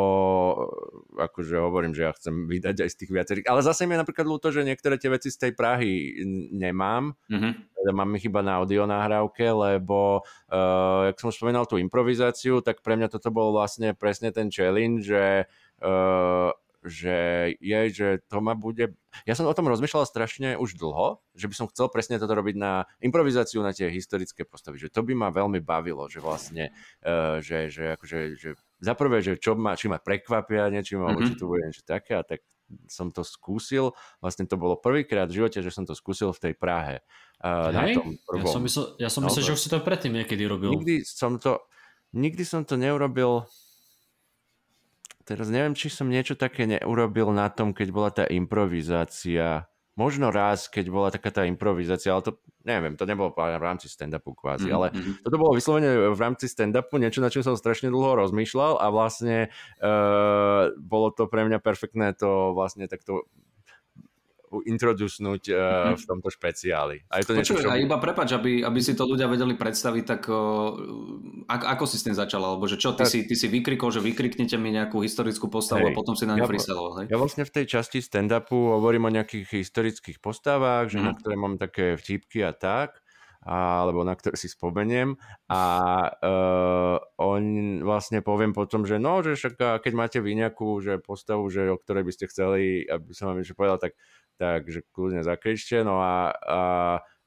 akože 1.16 1.56
hovorím, 1.58 1.96
že 1.96 2.06
ja 2.06 2.14
chcem 2.14 2.46
vydať 2.46 2.86
aj 2.86 2.90
z 2.92 2.98
tých 3.02 3.12
viacerých, 3.12 3.48
ale 3.50 3.66
zase 3.66 3.90
mi 3.90 3.98
je 3.98 4.04
napríklad 4.04 4.28
ľúto, 4.30 4.54
že 4.54 4.68
niektoré 4.68 5.02
tie 5.02 5.10
veci 5.10 5.34
z 5.34 5.48
tej 5.48 5.52
Prahy 5.58 6.22
nemám, 6.54 7.16
mm-hmm. 7.32 7.52
teda 7.82 7.92
mám 7.96 8.14
ich 8.20 8.28
iba 8.28 8.46
na 8.46 8.62
audio 8.62 8.86
nahrávke, 8.86 9.48
lebo 9.48 10.22
uh, 10.22 11.10
jak 11.10 11.18
som 11.18 11.34
spomínal 11.34 11.66
tú 11.66 11.82
improvizáciu, 11.82 12.62
tak 12.62 12.86
pre 12.86 13.00
mňa 13.00 13.10
toto 13.10 13.34
bol 13.34 13.56
vlastne 13.56 13.98
presne 13.98 14.30
ten 14.30 14.54
challenge, 14.54 15.08
že 15.08 15.50
uh, 15.82 16.52
že 16.80 17.52
je, 17.60 17.80
že 17.92 18.08
to 18.32 18.40
ma 18.40 18.56
bude... 18.56 18.96
Ja 19.28 19.36
som 19.36 19.44
o 19.44 19.56
tom 19.56 19.68
rozmýšľal 19.68 20.08
strašne 20.08 20.56
už 20.56 20.80
dlho, 20.80 21.20
že 21.36 21.52
by 21.52 21.56
som 21.56 21.68
chcel 21.68 21.92
presne 21.92 22.16
toto 22.16 22.32
robiť 22.32 22.56
na 22.56 22.88
improvizáciu 23.04 23.60
na 23.60 23.76
tie 23.76 23.92
historické 23.92 24.48
postavy, 24.48 24.80
že 24.80 24.88
to 24.88 25.04
by 25.04 25.12
ma 25.12 25.28
veľmi 25.28 25.60
bavilo, 25.60 26.08
že 26.08 26.24
vlastne, 26.24 26.72
uh, 27.04 27.44
že, 27.44 27.68
že 27.68 28.00
akože, 28.00 28.20
že 28.40 28.50
za 28.80 28.94
prvé, 28.96 29.20
že 29.20 29.36
čo 29.36 29.60
ma, 29.60 29.76
či 29.76 29.92
ma 29.92 30.00
prekvapia 30.00 30.72
niečím, 30.72 31.04
alebo 31.04 31.20
mm-hmm. 31.20 31.36
či 31.36 31.40
to 31.40 31.50
bude 31.52 31.68
niečo 31.68 31.84
také 31.84 32.16
a 32.16 32.24
tak 32.24 32.48
som 32.88 33.10
to 33.10 33.26
skúsil. 33.26 33.98
Vlastne 34.24 34.46
to 34.46 34.56
bolo 34.56 34.78
prvýkrát 34.78 35.28
v 35.28 35.42
živote, 35.42 35.60
že 35.60 35.74
som 35.74 35.84
to 35.84 35.98
skúsil 35.98 36.32
v 36.32 36.40
tej 36.50 36.54
Prahe. 36.56 37.02
Uh, 37.44 37.76
na 37.76 37.92
tom 37.92 38.16
prvom. 38.24 38.46
Ja 38.46 38.56
som 38.56 38.62
myslel, 38.64 38.86
ja 39.02 39.10
som 39.12 39.22
myslel 39.26 39.44
no, 39.44 39.48
že 39.52 39.56
už 39.58 39.62
si 39.64 39.70
to 39.74 39.84
predtým 39.84 40.14
niekedy 40.16 40.48
robil. 40.48 40.72
Nikdy 40.76 41.04
som 41.04 41.42
to, 41.42 41.60
nikdy 42.16 42.46
som 42.48 42.64
to 42.64 42.80
neurobil 42.80 43.50
Teraz 45.30 45.46
neviem, 45.54 45.78
či 45.78 45.94
som 45.94 46.10
niečo 46.10 46.34
také 46.34 46.66
neurobil 46.66 47.30
na 47.30 47.54
tom, 47.54 47.70
keď 47.70 47.88
bola 47.94 48.10
tá 48.10 48.26
improvizácia. 48.26 49.70
Možno 49.94 50.34
raz, 50.34 50.66
keď 50.66 50.86
bola 50.90 51.14
taká 51.14 51.30
tá 51.30 51.46
improvizácia, 51.46 52.10
ale 52.10 52.26
to 52.26 52.42
neviem, 52.66 52.98
to 52.98 53.08
nebolo 53.08 53.32
v 53.38 53.62
rámci 53.62 53.88
stand-upu 53.88 54.36
kvázi, 54.36 54.68
mm-hmm. 54.68 54.78
ale 54.78 54.88
mhm. 54.92 55.12
toto 55.24 55.38
bolo 55.40 55.54
vyslovene 55.56 56.12
v 56.12 56.20
rámci 56.20 56.50
stand-upu, 56.50 57.00
niečo, 57.00 57.22
na 57.22 57.32
čom 57.32 57.46
som 57.46 57.56
strašne 57.56 57.94
dlho 57.94 58.20
rozmýšľal 58.26 58.82
a 58.82 58.86
vlastne 58.90 59.54
uh, 59.80 60.74
bolo 60.76 61.14
to 61.14 61.30
pre 61.30 61.46
mňa 61.48 61.62
perfektné 61.62 62.18
to 62.18 62.52
vlastne 62.52 62.90
takto 62.90 63.30
introducnúť 64.50 65.44
uh, 65.54 65.94
v 65.94 66.04
tomto 66.04 66.30
špeciáli. 66.34 67.06
A 67.08 67.22
je 67.22 67.26
to 67.30 67.34
niečo, 67.38 67.54
čo... 67.58 67.70
a 67.70 67.78
iba 67.78 68.02
prepač, 68.02 68.34
aby, 68.34 68.66
aby 68.66 68.80
si 68.82 68.98
to 68.98 69.06
ľudia 69.06 69.30
vedeli 69.30 69.54
predstaviť, 69.54 70.04
tak 70.04 70.22
uh, 70.28 70.74
ako, 71.46 71.66
ako 71.66 71.84
si 71.86 71.96
s 72.02 72.06
tým 72.10 72.16
začal? 72.18 72.42
Alebo 72.42 72.66
že 72.66 72.82
čo, 72.82 72.98
ty, 72.98 73.06
tak... 73.06 73.12
si, 73.14 73.26
ty 73.30 73.36
si 73.38 73.48
vykrikol, 73.48 73.94
že 73.94 74.02
vykriknete 74.02 74.58
mi 74.58 74.74
nejakú 74.74 75.06
historickú 75.06 75.48
postavu 75.48 75.86
hej. 75.86 75.94
a 75.94 75.98
potom 75.98 76.18
si 76.18 76.26
na 76.26 76.34
ňu 76.36 76.46
ja, 76.46 76.50
freestyloval, 76.50 76.94
hej? 77.04 77.06
Ja 77.14 77.18
vlastne 77.22 77.46
v 77.46 77.52
tej 77.54 77.66
časti 77.70 78.02
stand-upu 78.02 78.58
hovorím 78.80 79.08
o 79.08 79.14
nejakých 79.14 79.62
historických 79.62 80.18
postavách, 80.18 80.94
že 80.94 81.00
mm. 81.00 81.06
na 81.06 81.14
ktoré 81.14 81.36
mám 81.38 81.56
také 81.62 81.94
vtipky 82.00 82.42
a 82.42 82.52
tak 82.52 83.00
alebo 83.50 84.04
na 84.04 84.20
ktoré 84.20 84.36
si 84.36 84.52
spomeniem 84.52 85.16
a 85.48 85.64
uh, 86.12 86.98
on 87.16 87.44
vlastne 87.88 88.20
poviem 88.20 88.52
potom, 88.52 88.84
že 88.84 89.00
no, 89.00 89.24
že 89.24 89.40
však 89.40 89.80
keď 89.80 89.94
máte 89.96 90.20
vy 90.20 90.36
nejakú 90.36 90.84
že 90.84 91.00
postavu, 91.00 91.48
že 91.48 91.72
o 91.72 91.80
ktorej 91.80 92.04
by 92.04 92.12
ste 92.12 92.26
chceli, 92.28 92.84
aby 92.84 93.16
som 93.16 93.32
vám 93.32 93.40
niečo 93.40 93.56
povedal, 93.56 93.80
tak 93.80 93.96
takže 94.40 94.88
kľudne 94.96 95.22
zakričte. 95.22 95.84
No 95.84 96.00
a, 96.00 96.32
a 96.34 96.60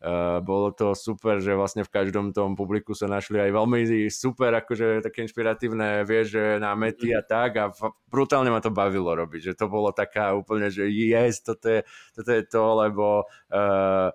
Uh, 0.03 0.43
bolo 0.43 0.75
to 0.75 0.99
super, 0.99 1.39
že 1.39 1.55
vlastne 1.55 1.87
v 1.87 1.95
každom 1.95 2.35
tom 2.35 2.59
publiku 2.59 2.91
sa 2.91 3.07
našli 3.07 3.39
aj 3.39 3.55
veľmi 3.55 4.11
super, 4.11 4.51
akože 4.51 4.99
také 4.99 5.23
inšpiratívne, 5.23 6.03
vieš, 6.03 6.35
že 6.35 6.59
námety 6.59 7.15
a 7.15 7.23
tak 7.23 7.55
a 7.55 7.71
f- 7.71 7.95
brutálne 8.11 8.51
ma 8.51 8.59
to 8.59 8.75
bavilo 8.75 9.15
robiť, 9.15 9.55
že 9.55 9.59
to 9.63 9.71
bolo 9.71 9.95
taká 9.95 10.35
úplne, 10.35 10.75
že 10.75 10.91
yes, 10.91 11.47
toto 11.47 11.71
je, 11.71 11.81
toto 12.19 12.35
je 12.35 12.43
to, 12.43 12.63
lebo 12.83 13.07
uh, 13.31 14.11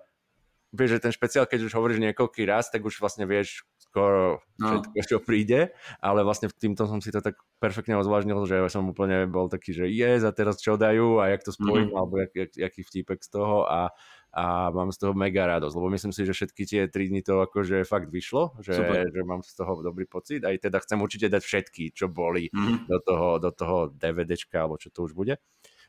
vieš, 0.72 0.98
že 0.98 1.04
ten 1.08 1.12
špeciál, 1.12 1.48
keď 1.48 1.68
už 1.68 1.72
hovoríš 1.72 2.00
niekoľký 2.00 2.44
raz, 2.44 2.68
tak 2.68 2.84
už 2.84 3.00
vlastne 3.00 3.24
vieš 3.24 3.64
skoro 3.88 4.44
no. 4.60 4.84
všetko, 4.84 5.00
čo 5.08 5.18
príde, 5.24 5.72
ale 6.04 6.20
vlastne 6.20 6.52
v 6.52 6.56
týmto 6.56 6.84
som 6.84 7.00
si 7.00 7.08
to 7.08 7.24
tak 7.24 7.40
perfektne 7.56 7.96
ozvážnil, 7.96 8.36
že 8.44 8.60
som 8.68 8.84
úplne 8.84 9.24
bol 9.24 9.48
taký, 9.48 9.72
že 9.72 9.88
yes 9.88 10.28
a 10.28 10.30
teraz 10.30 10.60
čo 10.60 10.76
dajú 10.76 11.24
a 11.24 11.32
jak 11.32 11.40
to 11.40 11.56
spojím, 11.56 11.88
mm-hmm. 11.88 11.98
alebo 11.98 12.14
jak, 12.20 12.32
jak, 12.36 12.52
jaký 12.52 12.80
vtípek 12.84 13.24
z 13.24 13.30
toho 13.32 13.64
a, 13.64 13.96
a 14.36 14.68
mám 14.68 14.92
z 14.92 15.00
toho 15.00 15.16
mega 15.16 15.48
radosť, 15.48 15.72
lebo 15.72 15.88
myslím 15.88 16.12
si, 16.12 16.28
že 16.28 16.36
všetky 16.36 16.62
tie 16.68 16.82
tri 16.92 17.08
dni 17.08 17.24
to 17.24 17.40
akože 17.48 17.88
fakt 17.88 18.12
vyšlo, 18.12 18.60
že, 18.60 18.76
že 19.08 19.20
mám 19.24 19.40
z 19.40 19.56
toho 19.56 19.80
dobrý 19.80 20.04
pocit, 20.04 20.44
aj 20.44 20.68
teda 20.68 20.84
chcem 20.84 21.00
určite 21.00 21.32
dať 21.32 21.42
všetky, 21.42 21.84
čo 21.96 22.12
boli 22.12 22.52
mm-hmm. 22.52 22.92
do, 22.92 22.98
toho, 23.00 23.28
do 23.40 23.50
toho 23.56 23.76
DVDčka, 23.96 24.68
alebo 24.68 24.76
čo 24.76 24.92
to 24.92 25.08
už 25.08 25.16
bude. 25.16 25.40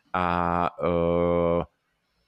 A 0.09 0.25
uh, 0.81 1.61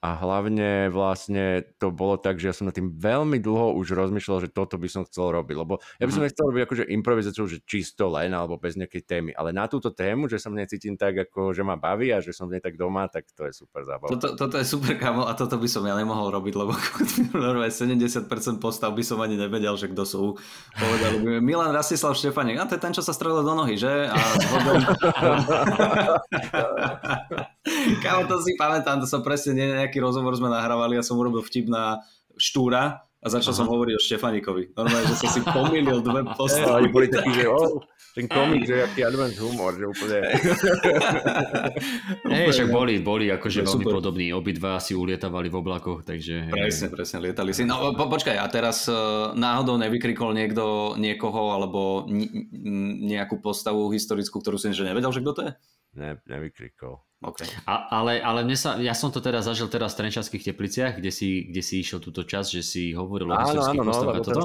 a 0.02 0.18
hlavne 0.18 0.90
vlastne 0.90 1.62
to 1.78 1.94
bolo 1.94 2.18
tak, 2.18 2.42
že 2.42 2.50
ja 2.50 2.54
som 2.58 2.66
na 2.66 2.74
tým 2.74 2.90
veľmi 2.90 3.38
dlho 3.38 3.78
už 3.78 3.94
rozmýšľal, 3.94 4.42
že 4.42 4.50
toto 4.50 4.74
by 4.74 4.90
som 4.90 5.06
chcel 5.06 5.30
robiť, 5.30 5.54
lebo 5.54 5.78
ja 6.02 6.10
by 6.10 6.10
som 6.10 6.20
mhm. 6.20 6.26
nechcel 6.26 6.44
robiť 6.50 6.62
akože 6.66 6.84
improvizáciu, 6.90 7.46
že 7.46 7.62
čisto 7.62 8.10
len 8.10 8.34
alebo 8.34 8.58
bez 8.58 8.74
nejakej 8.74 9.02
témy, 9.06 9.30
ale 9.30 9.54
na 9.54 9.70
túto 9.70 9.94
tému, 9.94 10.26
že 10.26 10.42
sa 10.42 10.50
mne 10.50 10.66
cítim 10.66 10.98
tak, 10.98 11.14
ako 11.14 11.54
že 11.54 11.62
ma 11.62 11.78
baví 11.78 12.10
a 12.10 12.18
že 12.18 12.34
som 12.34 12.50
v 12.50 12.58
nej 12.58 12.62
tak 12.66 12.74
doma, 12.74 13.06
tak 13.06 13.30
to 13.30 13.46
je 13.46 13.54
super 13.54 13.86
zábava. 13.86 14.10
Toto, 14.10 14.34
toto 14.34 14.58
je 14.58 14.66
super 14.66 14.98
kamo 14.98 15.30
a 15.30 15.38
toto 15.38 15.54
by 15.54 15.70
som 15.70 15.86
ja 15.86 15.94
nemohol 15.94 16.34
robiť, 16.34 16.54
lebo 16.58 16.74
70% 17.70 18.26
postav 18.58 18.90
by 18.90 19.06
som 19.06 19.22
ani 19.22 19.38
nevedel, 19.38 19.78
že 19.78 19.86
kto 19.86 20.02
sú. 20.02 20.34
Povedali 20.74 21.22
by 21.22 21.38
mi, 21.38 21.54
Milan 21.54 21.70
Rastislav 21.70 22.18
Štefanek, 22.18 22.58
a 22.58 22.66
to 22.66 22.74
je 22.74 22.82
ten, 22.82 22.90
čo 22.90 23.06
sa 23.06 23.14
strelil 23.14 23.46
do 23.46 23.54
nohy, 23.54 23.78
že? 23.78 24.10
A 24.10 24.18
Kámo, 28.02 28.26
to 28.26 28.42
si 28.42 28.58
pamätám, 28.58 28.98
to 28.98 29.06
som 29.06 29.22
presne 29.22 29.54
nejaký 29.92 30.00
rozhovor 30.00 30.32
sme 30.32 30.48
nahrávali 30.48 30.96
a 30.96 31.04
som 31.04 31.20
urobil 31.20 31.44
vtip 31.44 31.68
na 31.68 32.00
Štúra 32.40 33.04
a 33.20 33.26
začal 33.28 33.52
Aha. 33.52 33.60
som 33.60 33.68
hovoriť 33.68 33.92
o 33.92 34.00
Štefanikovi. 34.00 34.72
Normálne, 34.72 35.04
že 35.12 35.20
som 35.20 35.28
si 35.28 35.44
pomýlil 35.44 36.00
dve 36.00 36.24
postavy. 36.32 36.88
Oni 36.88 36.88
boli 36.88 37.12
takí, 37.12 37.28
že 37.36 37.44
oh, 37.44 37.84
ten 38.16 38.24
komik, 38.24 38.64
že 38.64 38.88
aký 38.88 39.04
advent 39.04 39.36
humor, 39.36 39.76
že 39.76 39.84
úplne... 39.84 40.32
Hej, 42.24 42.56
však 42.56 42.68
boli, 42.72 43.04
boli 43.04 43.28
akože 43.28 43.68
veľmi 43.68 43.84
super. 43.84 44.00
podobní. 44.00 44.32
Obidva 44.32 44.80
si 44.80 44.96
ulietavali 44.96 45.52
v 45.52 45.60
oblakoch, 45.60 46.08
takže... 46.08 46.48
Presne, 46.48 46.88
presne, 46.88 47.16
lietali 47.20 47.52
si. 47.52 47.68
No 47.68 47.92
po, 47.92 48.08
počkaj, 48.08 48.40
a 48.40 48.48
teraz 48.48 48.88
uh, 48.88 49.36
náhodou 49.36 49.76
nevykrikol 49.76 50.32
niekto 50.32 50.96
niekoho 50.96 51.52
alebo 51.52 52.08
nejakú 53.06 53.44
postavu 53.44 53.92
historickú, 53.92 54.40
ktorú 54.40 54.56
si 54.56 54.72
že 54.72 54.88
nevedel, 54.88 55.12
že 55.12 55.20
kto 55.20 55.32
to 55.36 55.42
je? 55.46 55.52
Ne, 55.92 56.16
nevykrikol. 56.24 57.04
Okay. 57.22 57.46
A, 57.70 58.02
ale, 58.02 58.18
ale 58.18 58.42
mne 58.42 58.58
sa, 58.58 58.82
ja 58.82 58.98
som 58.98 59.14
to 59.14 59.22
teda 59.22 59.46
zažil 59.46 59.70
teraz 59.70 59.94
v 59.94 60.02
Trenčanských 60.02 60.42
tepliciach, 60.42 60.98
kde 60.98 61.14
si, 61.14 61.46
kde 61.46 61.62
si 61.62 61.78
išiel 61.78 62.02
túto 62.02 62.26
čas, 62.26 62.50
že 62.50 62.66
si 62.66 62.90
hovoril 62.90 63.30
o 63.30 63.38
historických 63.38 63.78
áno, 63.78 63.90
postavách 63.94 64.18
no, 64.18 64.24
toto. 64.26 64.42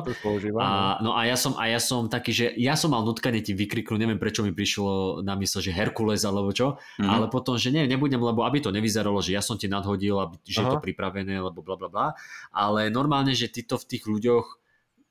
A, 0.62 1.02
no. 1.02 1.10
no 1.10 1.12
a 1.18 1.26
ja 1.26 1.34
som, 1.34 1.58
a 1.58 1.66
ja 1.66 1.82
som 1.82 2.06
taký, 2.06 2.30
že 2.30 2.46
ja 2.54 2.78
som 2.78 2.94
mal 2.94 3.02
nutkanie 3.02 3.42
ti 3.42 3.58
vykriknúť, 3.58 3.98
neviem 3.98 4.22
prečo 4.22 4.46
mi 4.46 4.54
prišlo 4.54 5.26
na 5.26 5.34
mysle, 5.42 5.66
že 5.66 5.74
Herkules 5.74 6.22
alebo 6.22 6.54
čo, 6.54 6.78
mm-hmm. 6.78 7.10
ale 7.10 7.26
potom, 7.34 7.58
že 7.58 7.74
nie, 7.74 7.90
nebudem, 7.90 8.22
lebo 8.22 8.46
aby 8.46 8.62
to 8.62 8.70
nevyzeralo, 8.70 9.26
že 9.26 9.34
ja 9.34 9.42
som 9.42 9.58
ti 9.58 9.66
nadhodil, 9.66 10.14
aby, 10.22 10.38
že 10.46 10.62
Aha. 10.62 10.70
je 10.70 10.72
to 10.78 10.84
pripravené, 10.86 11.34
lebo 11.34 11.66
bla 11.66 11.82
bla 11.82 11.90
bla. 11.90 12.08
Ale 12.54 12.94
normálne, 12.94 13.34
že 13.34 13.50
ty 13.50 13.66
to 13.66 13.82
v 13.82 13.90
tých 13.90 14.06
ľuďoch 14.06 14.46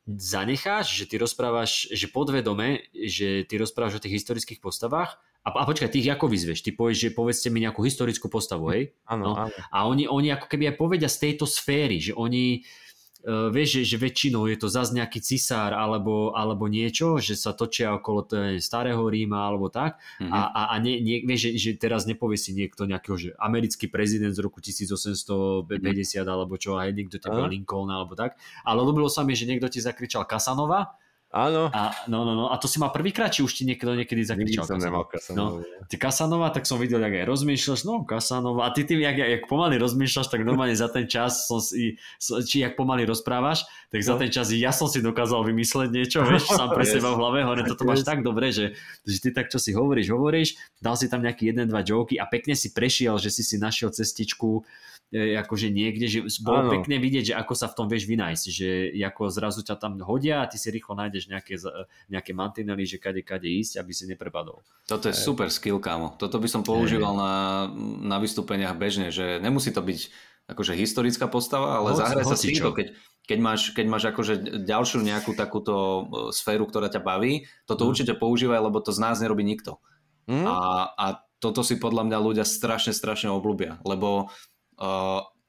zanecháš, 0.07 1.03
že 1.03 1.11
ty 1.11 1.19
rozprávaš, 1.19 1.91
že 1.91 2.07
podvedome, 2.07 2.87
že 2.95 3.43
ty 3.43 3.59
rozprávaš 3.59 3.99
o 3.99 4.03
tých 4.07 4.23
historických 4.23 4.63
postavách 4.63 5.19
a, 5.47 5.63
a 5.63 5.63
počkaj, 5.63 5.95
ty 5.95 6.03
ich 6.03 6.11
ako 6.11 6.27
vyzveš? 6.27 6.67
Ty 6.67 6.75
povieš, 6.75 6.99
že 7.07 7.11
povedzte 7.15 7.49
mi 7.55 7.63
nejakú 7.63 7.87
historickú 7.87 8.27
postavu, 8.27 8.75
hej? 8.75 8.91
Áno, 9.07 9.31
no. 9.31 9.33
áno. 9.47 9.55
A 9.71 9.87
oni, 9.87 10.11
oni 10.11 10.35
ako 10.35 10.51
keby 10.51 10.75
aj 10.75 10.77
povedia 10.77 11.07
z 11.07 11.23
tejto 11.23 11.47
sféry, 11.47 12.03
že 12.03 12.19
oni, 12.19 12.67
uh, 13.23 13.47
vieš, 13.55 13.79
že, 13.79 13.95
že 13.95 13.97
väčšinou 14.03 14.51
je 14.51 14.59
to 14.59 14.67
zase 14.67 14.91
nejaký 14.99 15.23
cisár 15.23 15.71
alebo, 15.71 16.35
alebo 16.35 16.67
niečo, 16.67 17.23
že 17.23 17.39
sa 17.39 17.55
točia 17.55 17.95
okolo 17.95 18.27
toho 18.27 18.59
starého 18.59 19.07
Ríma 19.07 19.47
alebo 19.47 19.71
tak 19.71 20.03
mm-hmm. 20.19 20.35
a, 20.35 20.41
a, 20.51 20.63
a 20.75 20.75
nie, 20.83 20.99
nie, 20.99 21.23
vieš, 21.23 21.55
že, 21.55 21.63
že 21.63 21.71
teraz 21.79 22.11
nepovie 22.11 22.35
si 22.35 22.51
niekto 22.51 22.83
nejakého, 22.83 23.15
že 23.15 23.29
americký 23.39 23.87
prezident 23.87 24.35
z 24.35 24.43
roku 24.43 24.59
1850 24.59 25.71
mm-hmm. 25.71 26.27
alebo 26.27 26.59
čo, 26.59 26.75
aj 26.75 26.91
niekto 26.91 27.23
ťa 27.23 27.47
Lincoln 27.47 27.87
alebo 27.87 28.19
tak, 28.19 28.35
ale 28.67 28.83
ľúbilo 28.83 29.07
sa 29.07 29.23
mi, 29.23 29.39
že 29.39 29.47
niekto 29.47 29.71
ti 29.71 29.79
zakričal 29.79 30.27
Kasanova 30.27 30.99
Áno. 31.29 31.69
A, 31.69 31.91
no, 32.07 32.23
no, 32.23 32.33
no. 32.33 32.47
A 32.49 32.57
to 32.57 32.65
si 32.65 32.79
mal 32.79 32.89
prvýkrát, 32.89 33.29
či 33.29 33.43
už 33.43 33.51
ti 33.51 33.63
niekto 33.63 33.91
niekedy 33.91 34.23
Nikdy 34.23 34.31
zakričal? 34.57 34.65
som 34.65 34.79
nemal 34.79 35.05
No, 35.05 35.11
Casanova. 35.11 35.59
ty 35.85 35.97
Kasanova, 35.97 36.49
tak 36.49 36.65
som 36.65 36.79
videl, 36.79 36.97
jak 36.99 37.13
aj 37.13 37.27
rozmýšľaš, 37.27 37.81
no 37.83 38.03
Kasanova, 38.03 38.63
a 38.63 38.71
ty 38.71 38.83
tým, 38.83 39.01
jak, 39.01 39.17
jak 39.17 39.43
pomaly 39.45 39.75
rozmýšľaš, 39.77 40.27
tak 40.29 40.41
normálne 40.41 40.73
za 40.73 40.87
ten 40.87 41.05
čas 41.05 41.45
som 41.45 41.59
si, 41.59 41.99
či 42.41 42.63
jak 42.63 42.73
pomaly 42.73 43.05
rozprávaš, 43.05 43.63
tak 43.89 44.01
za 44.01 44.15
No. 44.15 44.19
ten 44.19 44.31
čas 44.31 44.49
ja 44.51 44.71
som 44.71 44.87
si 44.87 44.99
dokázal 44.99 45.45
vymysleť 45.45 45.89
niečo, 45.91 46.23
vieš, 46.23 46.47
sám 46.57 46.71
pre 46.71 46.83
Yes. 46.83 46.95
seba 46.95 47.11
v 47.11 47.19
hlave, 47.19 47.39
hore, 47.43 47.63
toto 47.65 47.83
máš 47.83 48.01
Yes. 48.01 48.09
tak 48.09 48.19
dobre, 48.23 48.47
že, 48.49 48.73
že 49.03 49.17
ty 49.19 49.29
tak 49.31 49.51
čo 49.51 49.59
si 49.59 49.71
hovoríš, 49.71 50.09
hovoríš, 50.09 50.49
dal 50.79 50.95
si 50.95 51.07
tam 51.07 51.21
nejaký 51.21 51.51
jeden, 51.51 51.67
dva 51.67 51.83
joky 51.83 52.17
a 52.17 52.25
pekne 52.25 52.55
si 52.55 52.71
prešiel, 52.71 53.19
že 53.19 53.29
si 53.29 53.43
si 53.43 53.59
našiel 53.59 53.91
cestičku, 53.91 54.63
akože 55.15 55.71
niekde, 55.71 56.11
že 56.11 56.19
bolo 56.43 56.67
pekne 56.69 56.99
vidieť, 56.99 57.31
že 57.31 57.35
ako 57.39 57.55
sa 57.55 57.71
v 57.71 57.77
tom 57.79 57.87
vieš 57.87 58.11
vynájsť, 58.11 58.45
že 58.51 58.69
ako 58.99 59.31
zrazu 59.31 59.63
ťa 59.63 59.79
tam 59.79 59.95
hodia 60.03 60.43
a 60.43 60.51
ty 60.51 60.59
si 60.59 60.67
rýchlo 60.69 60.99
nájdeš 60.99 61.31
nejaké, 61.31 61.55
nejaké 62.11 62.35
mantinely, 62.35 62.83
že 62.83 62.99
kade, 62.99 63.23
kade 63.23 63.47
ísť, 63.47 63.79
aby 63.79 63.93
si 63.95 64.11
neprepadol. 64.11 64.67
Toto 64.85 65.07
je 65.07 65.15
super 65.15 65.47
skill, 65.47 65.79
kámo. 65.79 66.19
Toto 66.19 66.43
by 66.43 66.49
som 66.51 66.67
používal 66.67 67.15
na, 67.15 67.33
na 68.03 68.19
vystúpeniach 68.19 68.75
bežne, 68.75 69.15
že 69.15 69.39
nemusí 69.39 69.71
to 69.71 69.79
byť 69.79 70.11
akože 70.47 70.75
historická 70.75 71.27
postava, 71.27 71.79
ale 71.79 71.95
Hoci- 71.95 72.03
zahraj 72.03 72.25
sa 72.27 72.39
s 72.39 72.47
týmto, 72.47 72.71
keď, 72.71 72.87
keď 73.27 73.39
máš, 73.43 73.61
keď 73.75 73.87
máš 73.91 74.05
akože 74.11 74.35
ďalšiu 74.63 75.03
nejakú 75.03 75.35
takúto 75.35 75.75
e, 75.75 76.03
sféru, 76.31 76.71
ktorá 76.71 76.87
ťa 76.87 77.03
baví, 77.03 77.51
toto 77.67 77.83
Mhm. 77.83 77.89
určite 77.91 78.13
používaj, 78.15 78.63
lebo 78.63 78.79
to 78.79 78.95
z 78.95 79.03
nás 79.03 79.19
nerobí 79.19 79.43
nikto. 79.43 79.83
Hm? 80.31 80.47
A, 80.47 80.55
a 80.95 81.07
toto 81.39 81.67
si 81.67 81.79
podľa 81.79 82.07
mňa 82.07 82.19
ľudia 82.23 82.45
strašne, 82.47 82.95
strašne 82.95 83.31
obľúbia, 83.31 83.79
lebo 83.83 84.31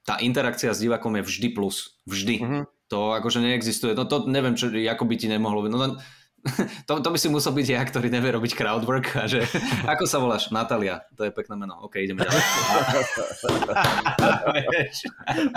tá 0.04 0.16
interakcia 0.20 0.72
s 0.72 0.80
divákom 0.80 1.16
je 1.20 1.24
vždy 1.24 1.48
plus. 1.52 2.00
Vždy. 2.08 2.36
Mhm. 2.40 2.62
To 2.88 3.12
akože 3.12 3.44
neexistuje. 3.44 3.92
No 3.92 4.08
to 4.08 4.24
neviem, 4.26 4.56
čo, 4.56 4.72
ako 4.72 5.04
by 5.04 5.16
ti 5.20 5.28
nemohlo 5.28 5.60
byť. 5.62 5.72
No, 5.72 5.78
len- 5.78 5.98
to, 6.88 7.04
to 7.04 7.10
by 7.12 7.20
si 7.20 7.28
musel 7.28 7.52
byť 7.52 7.68
ja, 7.68 7.84
ktorý 7.84 8.08
nevie 8.08 8.32
robiť 8.32 8.56
crowdwork 8.56 9.20
a 9.20 9.28
že, 9.28 9.44
ako 9.92 10.08
sa 10.08 10.22
voláš? 10.22 10.48
Natália, 10.48 11.04
to 11.20 11.28
je 11.28 11.32
pekné 11.34 11.60
meno. 11.60 11.76
OK, 11.84 12.00
ideme 12.00 12.24
ďalej. 12.24 12.40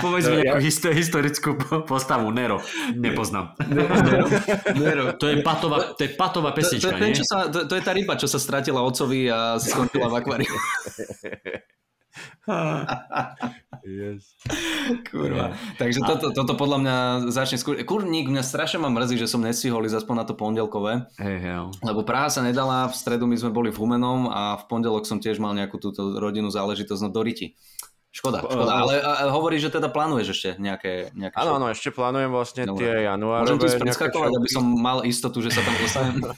Povedz 0.03 0.27
mi 0.27 0.43
nejakú 0.43 0.59
histo- 0.59 0.91
historickú 0.91 1.55
po- 1.55 1.87
postavu, 1.87 2.35
Nero. 2.35 2.59
Nepoznám. 2.91 3.55
Nero. 4.75 5.15
To 5.15 5.31
je 5.31 5.39
patová, 5.45 5.95
to 5.95 6.03
je 6.03 6.11
patová 6.11 6.51
To, 6.51 6.55
to, 6.55 6.59
pesnička, 6.59 6.91
je 6.91 6.99
ten, 6.99 7.11
nie? 7.15 7.17
čo 7.19 7.23
sa, 7.23 7.47
to, 7.47 7.71
to 7.71 7.79
je 7.79 7.83
tá 7.85 7.95
ryba, 7.95 8.19
čo 8.19 8.27
sa 8.27 8.43
stratila 8.43 8.83
otcovi 8.83 9.31
a 9.31 9.63
skončila 9.63 10.11
v 10.11 10.15
akváriu. 10.19 10.51
Yes. 13.81 14.37
Kurva. 15.09 15.57
Takže 15.81 16.05
toto, 16.05 16.37
toto 16.37 16.53
podľa 16.53 16.79
mňa 16.85 16.97
začne 17.33 17.57
skôr... 17.57 17.81
Kurník, 17.81 18.29
mňa 18.29 18.45
strašne 18.45 18.83
ma 18.83 18.93
mrzí, 18.93 19.17
že 19.17 19.31
som 19.31 19.41
nestihol 19.41 19.89
ísť 19.89 20.05
aspoň 20.05 20.15
na 20.21 20.25
to 20.29 20.37
pondelkové, 20.37 21.09
Hej, 21.17 21.37
hej. 21.41 21.61
lebo 21.81 22.05
Praha 22.05 22.29
sa 22.29 22.45
nedala, 22.45 22.93
v 22.93 22.95
stredu 22.99 23.25
my 23.25 23.37
sme 23.41 23.55
boli 23.55 23.73
v 23.73 23.81
Humenom 23.81 24.29
a 24.29 24.61
v 24.61 24.65
pondelok 24.69 25.09
som 25.09 25.17
tiež 25.17 25.41
mal 25.41 25.57
nejakú 25.57 25.81
túto 25.81 26.21
rodinnú 26.21 26.53
záležitosť, 26.53 27.01
no 27.07 27.09
do 27.09 27.25
Riti. 27.25 27.57
Škoda, 28.11 28.43
škoda, 28.43 28.75
ale 28.75 28.99
a, 28.99 29.23
a 29.23 29.25
hovorí, 29.31 29.63
že 29.63 29.71
teda 29.71 29.87
plánuješ 29.87 30.35
ešte 30.35 30.51
nejaké, 30.59 31.15
nejaké 31.15 31.39
Áno, 31.39 31.63
áno, 31.63 31.71
ešte 31.71 31.95
plánujem 31.95 32.35
vlastne 32.35 32.67
Dobre. 32.67 32.83
tie 32.83 33.07
januárové. 33.07 33.55
Môžem 33.55 33.59
ti 33.63 33.67
nejaké 33.71 33.87
preskakovať, 33.87 34.31
aby 34.35 34.49
som 34.51 34.65
mal 34.67 34.99
istotu, 35.07 35.39
že 35.39 35.55
sa 35.55 35.63
tam 35.63 35.75
dostanem. 35.79 36.19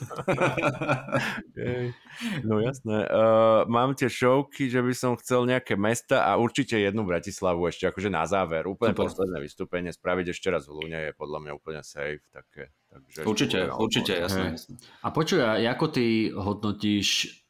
No 2.45 2.61
jasné. 2.61 3.09
Uh, 3.09 3.65
mám 3.67 3.97
tie 3.97 4.07
showky, 4.07 4.69
že 4.69 4.85
by 4.85 4.93
som 4.93 5.17
chcel 5.19 5.49
nejaké 5.49 5.75
mesta 5.75 6.29
a 6.29 6.37
určite 6.37 6.77
jednu 6.77 7.09
Bratislavu 7.09 7.65
ešte 7.67 7.89
akože 7.89 8.13
na 8.13 8.29
záver. 8.29 8.69
Úplne 8.69 8.93
Super. 8.93 9.05
posledné 9.09 9.39
vystúpenie. 9.41 9.91
Spraviť 9.91 10.37
ešte 10.37 10.53
raz 10.53 10.69
v 10.69 10.77
Lune 10.77 10.99
je 11.11 11.13
podľa 11.17 11.39
mňa 11.41 11.53
úplne 11.57 11.81
safe. 11.83 12.23
Také, 12.31 12.71
takže 12.93 13.25
určite, 13.25 13.59
určite, 13.75 14.13
jasné. 14.13 14.55
Jasné. 14.55 14.75
A 15.03 15.09
počuj, 15.11 15.41
a 15.41 15.57
ako 15.59 15.87
ty 15.89 16.31
hodnotíš, 16.31 17.09
eh, 17.27 17.42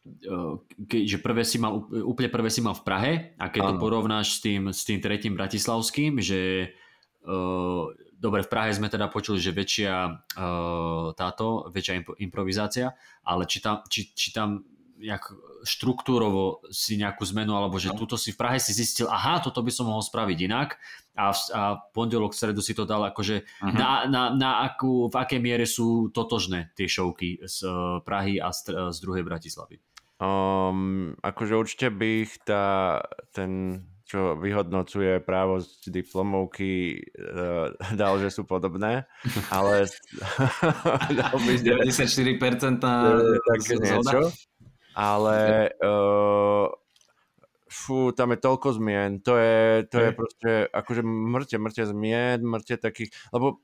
že 0.89 1.19
prvé 1.23 1.47
si 1.47 1.63
mal, 1.63 1.87
úplne 1.87 2.27
prvé 2.27 2.51
si 2.51 2.59
mal 2.59 2.75
v 2.75 2.83
Prahe 2.83 3.13
a 3.39 3.47
keď 3.49 3.61
to 3.71 3.75
Áno. 3.79 3.83
porovnáš 3.83 4.39
s 4.39 4.39
tým, 4.43 4.75
s 4.75 4.83
tým 4.83 4.99
tretím 4.99 5.39
bratislavským, 5.39 6.19
že 6.19 6.75
uh, 7.23 7.87
dobre, 8.19 8.43
v 8.43 8.51
Prahe 8.51 8.75
sme 8.75 8.91
teda 8.91 9.07
počuli, 9.07 9.39
že 9.39 9.55
väčšia 9.55 9.95
uh, 10.11 11.15
táto, 11.15 11.71
väčšia 11.71 11.95
imp- 12.03 12.19
improvizácia, 12.19 12.99
ale 13.23 13.47
či 13.47 13.63
tam, 13.63 13.87
či, 13.87 14.11
či 14.11 14.35
tam 14.35 14.67
nejak 15.03 15.35
štruktúrovo 15.67 16.63
si 16.71 16.95
nejakú 16.95 17.27
zmenu, 17.35 17.55
alebo 17.59 17.75
že 17.79 17.91
túto 17.91 18.15
si 18.15 18.31
v 18.35 18.39
Prahe 18.39 18.59
si 18.63 18.71
zistil, 18.71 19.11
aha, 19.11 19.43
toto 19.43 19.63
by 19.63 19.71
som 19.71 19.91
mohol 19.91 20.03
spraviť 20.03 20.39
inak 20.47 20.79
a 21.19 21.31
v, 21.31 21.39
a 21.55 21.61
pondelok, 21.91 22.35
v 22.35 22.39
stredu 22.39 22.63
si 22.63 22.75
to 22.75 22.87
dal 22.87 23.03
akože 23.07 23.43
Mhm. 23.67 23.79
na, 23.79 23.91
na, 24.07 24.23
na 24.35 24.51
akú, 24.67 25.07
v 25.11 25.15
akej 25.15 25.39
miere 25.43 25.67
sú 25.67 26.11
totožné 26.11 26.71
tie 26.75 26.87
šovky 26.87 27.39
z 27.43 27.67
eh, 27.67 27.71
Prahy 28.03 28.39
a 28.43 28.51
z, 28.51 28.91
z 28.91 28.99
druhej 28.99 29.23
Bratislavy. 29.23 29.79
Um, 30.23 31.19
akože 31.19 31.59
určite 31.59 31.91
by 31.91 32.09
ich 32.23 32.39
tá, 32.47 33.03
ten, 33.35 33.83
čo 34.07 34.39
vyhodnocuje 34.39 35.19
právo 35.19 35.59
z 35.59 35.91
diplomovky, 35.91 37.03
uh, 37.19 37.75
dal, 37.99 38.23
že 38.23 38.31
sú 38.31 38.47
podobné, 38.47 39.11
ale 39.51 39.91
dal 41.19 41.35
by, 41.43 41.53
že 41.59 41.75
94% 41.75 42.79
na 42.79 43.19
také 43.51 43.83
niečo. 43.83 44.31
Ale 44.95 45.73
uh, 45.83 46.71
fú, 47.67 48.15
tam 48.15 48.31
je 48.31 48.39
toľko 48.39 48.69
zmien, 48.79 49.19
to 49.27 49.35
je, 49.41 49.91
to 49.91 49.97
je 50.07 50.11
proste 50.15 50.51
akože 50.71 51.03
mŕte, 51.03 51.57
mŕte 51.59 51.83
zmien, 51.91 52.47
mŕte 52.47 52.79
takých, 52.79 53.11
lebo 53.35 53.59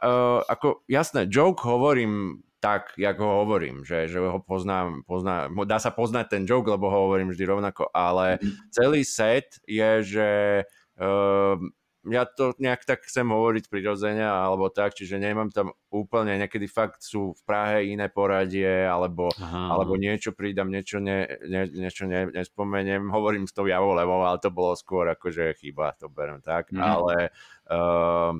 uh, 0.00 0.40
ako 0.48 0.80
jasné, 0.88 1.28
joke 1.28 1.60
hovorím 1.60 2.40
tak, 2.60 2.92
jak 3.00 3.16
ho 3.18 3.44
hovorím, 3.44 3.82
že, 3.88 4.04
že 4.08 4.20
ho 4.20 4.38
poznám, 4.44 5.02
poznám, 5.08 5.56
dá 5.64 5.80
sa 5.80 5.90
poznať 5.90 6.26
ten 6.28 6.42
joke, 6.44 6.68
lebo 6.68 6.92
ho 6.92 7.08
hovorím 7.08 7.32
vždy 7.32 7.44
rovnako, 7.48 7.88
ale 7.90 8.36
celý 8.68 9.00
set 9.02 9.56
je, 9.64 9.90
že 10.04 10.28
uh, 11.00 11.56
ja 12.08 12.24
to 12.24 12.56
nejak 12.56 12.88
tak 12.88 13.04
chcem 13.04 13.28
hovoriť 13.28 13.68
prirodzene 13.68 14.24
alebo 14.24 14.72
tak, 14.72 14.96
čiže 14.96 15.20
nemám 15.20 15.52
tam 15.52 15.76
úplne, 15.92 16.40
niekedy 16.40 16.64
fakt 16.64 17.04
sú 17.04 17.36
v 17.36 17.40
Prahe 17.44 17.92
iné 17.92 18.08
poradie 18.08 18.88
alebo, 18.88 19.28
Aha. 19.40 19.60
alebo 19.68 20.00
niečo 20.00 20.32
pridám, 20.32 20.72
niečo, 20.72 20.96
ne, 20.96 21.28
ne, 21.44 21.68
niečo 21.68 22.08
ne, 22.08 22.24
nespomeniem, 22.32 23.12
hovorím 23.12 23.44
s 23.44 23.52
tou 23.52 23.68
javou 23.68 23.92
levou, 23.92 24.24
ale 24.24 24.40
to 24.40 24.48
bolo 24.48 24.72
skôr 24.76 25.12
akože 25.12 25.52
chyba, 25.60 25.92
to 26.00 26.08
berem 26.08 26.40
tak, 26.40 26.72
Mhm. 26.72 26.80
ale 26.80 27.36
uh, 27.68 28.32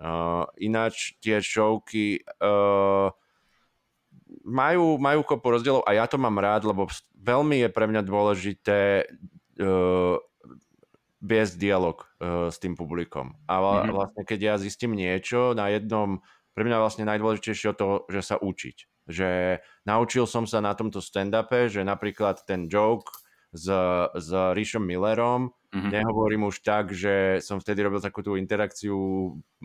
uh, 0.00 0.44
ináč 0.58 1.14
tie 1.22 1.38
showky 1.38 2.22
uh, 2.42 3.12
majú, 4.44 4.98
majú 4.98 5.20
kopu 5.22 5.46
rozdielov 5.54 5.82
a 5.86 5.94
ja 5.94 6.04
to 6.08 6.18
mám 6.18 6.36
rád, 6.40 6.66
lebo 6.66 6.88
veľmi 7.16 7.64
je 7.64 7.68
pre 7.70 7.86
mňa 7.86 8.02
dôležité 8.04 9.08
uh, 9.60 10.16
viesť 11.24 11.54
dialog 11.56 12.04
uh, 12.20 12.52
s 12.52 12.60
tým 12.60 12.76
publikom. 12.76 13.32
A 13.48 13.84
Mhm. 13.84 13.92
vlastne, 13.96 14.22
keď 14.28 14.40
ja 14.40 14.54
zistím 14.60 14.92
niečo 14.92 15.56
na 15.56 15.72
jednom, 15.72 16.20
pre 16.54 16.62
mňa 16.62 16.78
vlastne 16.78 17.08
najdôležitejšie 17.08 17.72
je 17.72 17.76
to, 17.76 17.88
že 18.12 18.20
sa 18.22 18.36
učiť. 18.38 18.76
Že 19.10 19.58
naučil 19.84 20.24
som 20.24 20.46
sa 20.46 20.62
na 20.62 20.72
tomto 20.76 21.02
stand-upe, 21.02 21.66
že 21.68 21.82
napríklad 21.82 22.44
ten 22.46 22.70
joke 22.70 23.10
s, 23.50 23.66
s 24.14 24.28
Ríšom 24.30 24.84
Millerom, 24.84 25.50
Mhm. 25.74 25.90
nehovorím 25.90 26.46
už 26.46 26.62
tak, 26.62 26.94
že 26.94 27.42
som 27.42 27.58
vtedy 27.58 27.82
robil 27.82 27.98
takú 27.98 28.22
tú 28.22 28.38
interakciu 28.38 28.94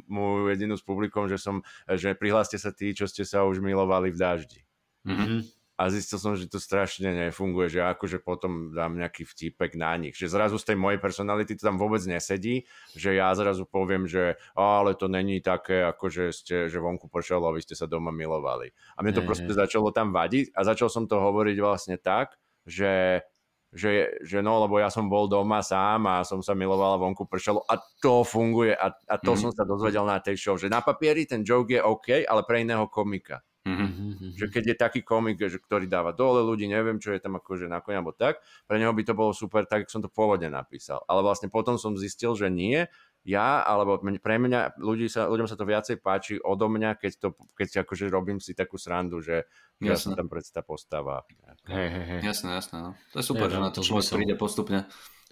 moju 0.10 0.44
jedinú 0.50 0.74
s 0.74 0.82
publikom, 0.82 1.30
že 1.30 1.38
som, 1.38 1.62
že 1.86 2.18
prihláste 2.18 2.58
sa 2.58 2.74
tí, 2.74 2.98
čo 2.98 3.06
ste 3.06 3.22
sa 3.24 3.46
už 3.46 3.62
milovali 3.62 4.10
v 4.10 4.18
daždi. 4.18 4.60
Mhm. 5.06 5.46
A 5.80 5.88
zistil 5.88 6.20
som, 6.20 6.36
že 6.36 6.52
to 6.52 6.60
strašne 6.60 7.08
nefunguje, 7.08 7.72
že 7.72 7.80
akože 7.80 8.20
potom 8.20 8.76
dám 8.76 9.00
nejaký 9.00 9.24
vtipek 9.24 9.80
na 9.80 9.96
nich. 9.96 10.12
Že 10.12 10.28
zrazu 10.36 10.60
z 10.60 10.68
tej 10.68 10.76
mojej 10.76 11.00
personality 11.00 11.56
to 11.56 11.64
tam 11.72 11.80
vôbec 11.80 12.04
nesedí, 12.04 12.68
že 13.00 13.16
ja 13.16 13.32
zrazu 13.32 13.64
poviem, 13.64 14.04
že 14.04 14.36
"Á, 14.60 14.84
ale 14.84 14.92
to 15.00 15.08
není 15.08 15.40
také, 15.40 15.88
ako 15.88 16.12
že, 16.12 16.26
ste, 16.36 16.68
že 16.68 16.84
vonku 16.84 17.08
pršalo 17.08 17.48
a 17.48 17.56
vy 17.56 17.64
ste 17.64 17.80
sa 17.80 17.88
doma 17.88 18.12
milovali. 18.12 18.76
A 19.00 19.08
mne 19.08 19.16
to 19.16 19.24
Hej, 19.24 19.28
proste 19.32 19.48
hej. 19.48 19.56
začalo 19.56 19.96
tam 19.96 20.12
vadiť 20.12 20.52
a 20.52 20.68
začal 20.68 20.92
som 20.92 21.08
to 21.08 21.16
hovoriť 21.16 21.56
vlastne 21.64 21.96
tak, 21.96 22.36
že 22.68 23.24
že, 23.70 24.18
že 24.26 24.42
no, 24.42 24.66
lebo 24.66 24.82
ja 24.82 24.90
som 24.90 25.06
bol 25.08 25.30
doma 25.30 25.62
sám 25.62 26.10
a 26.10 26.26
som 26.26 26.42
sa 26.42 26.58
miloval 26.58 26.98
a 26.98 27.02
vonku 27.02 27.30
pršalo 27.30 27.62
a 27.70 27.78
to 28.02 28.26
funguje 28.26 28.74
a, 28.74 28.90
a 28.90 29.16
to 29.22 29.38
Mhm. 29.38 29.40
som 29.46 29.52
sa 29.54 29.64
dozvedel 29.66 30.06
na 30.10 30.18
tej 30.18 30.36
show, 30.42 30.56
že 30.58 30.70
na 30.74 30.82
papieri 30.82 31.30
ten 31.30 31.46
joke 31.46 31.70
je 31.74 31.82
OK, 31.82 32.26
ale 32.26 32.42
pre 32.46 32.66
iného 32.66 32.90
komika. 32.90 33.46
Mhm. 33.68 33.86
Mhm. 33.86 34.28
Že 34.40 34.46
keď 34.50 34.64
je 34.72 34.76
taký 34.80 35.02
komik, 35.04 35.38
že, 35.38 35.60
ktorý 35.62 35.86
dáva 35.86 36.16
dole 36.16 36.42
ľudí, 36.42 36.66
neviem, 36.66 36.98
čo 36.98 37.12
je 37.14 37.22
tam 37.22 37.38
akože 37.38 37.68
na 37.70 37.84
konia 37.84 38.02
alebo 38.02 38.16
tak, 38.16 38.40
pre 38.66 38.80
neho 38.80 38.90
by 38.96 39.04
to 39.06 39.14
bolo 39.14 39.36
super, 39.36 39.68
tak 39.68 39.86
som 39.92 40.02
to 40.02 40.10
pôvodne 40.10 40.48
napísal. 40.50 41.04
Ale 41.06 41.22
vlastne 41.22 41.52
potom 41.52 41.76
som 41.78 41.94
zistil, 41.94 42.34
že 42.34 42.48
nie, 42.50 42.88
ja, 43.28 43.62
alebo 43.62 44.00
pre 44.00 44.36
mňa, 44.40 44.80
ľudí 44.80 45.12
sa, 45.12 45.28
ľuďom 45.28 45.48
sa 45.48 45.60
to 45.60 45.68
viacej 45.68 46.00
páči 46.00 46.40
odo 46.40 46.72
mňa, 46.72 46.96
keď, 46.96 47.12
to, 47.20 47.28
keď 47.54 47.84
akože 47.84 48.08
robím 48.08 48.40
si 48.40 48.56
takú 48.56 48.80
srandu, 48.80 49.20
že, 49.20 49.44
že 49.78 49.92
ja 49.92 50.00
som 50.00 50.16
Jasné. 50.16 50.20
tam 50.24 50.28
predsa 50.32 50.62
postava. 50.64 51.28
Hej, 51.68 51.88
hej, 51.92 52.06
hej. 52.16 52.20
Jasné, 52.24 52.50
jasné. 52.56 52.78
No. 52.80 52.92
To 53.14 53.18
je 53.20 53.26
super, 53.28 53.52
že 53.52 53.60
Ja, 53.60 53.64
na 53.64 53.70
dáva 53.70 53.76
to 53.76 53.84
človek 53.84 54.08
príde 54.16 54.36
postupne. 54.40 54.88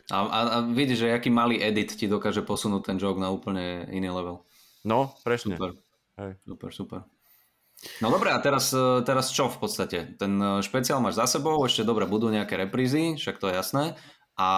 A, 0.07 0.17
a, 0.23 0.39
a 0.47 0.57
vidíš, 0.63 1.03
že 1.03 1.15
aký 1.15 1.27
malý 1.27 1.59
edit 1.59 1.95
ti 1.95 2.07
dokáže 2.07 2.43
posunúť 2.43 2.91
ten 2.91 2.97
joke 2.99 3.19
na 3.19 3.27
úplne 3.31 3.87
iný 3.91 4.07
level. 4.11 4.47
No, 4.87 5.11
presne. 5.23 5.59
Super. 5.59 5.75
Hej. 6.15 6.31
Super, 6.47 6.69
super. 6.71 6.99
No 8.01 8.09
dobré, 8.09 8.33
a 8.33 8.39
teraz, 8.41 8.73
e, 8.73 9.05
teraz 9.05 9.29
čo 9.29 9.53
v 9.53 9.57
podstate? 9.61 10.17
Ten 10.17 10.33
e, 10.41 10.65
špeciál 10.65 10.97
máš 10.97 11.21
za 11.21 11.37
sebou, 11.37 11.61
ešte 11.61 11.85
dobre, 11.85 12.09
budú 12.09 12.33
nejaké 12.33 12.57
reprízy, 12.57 13.13
však 13.21 13.37
to 13.37 13.53
je 13.53 13.53
jasné. 13.53 13.83
A 14.37 14.49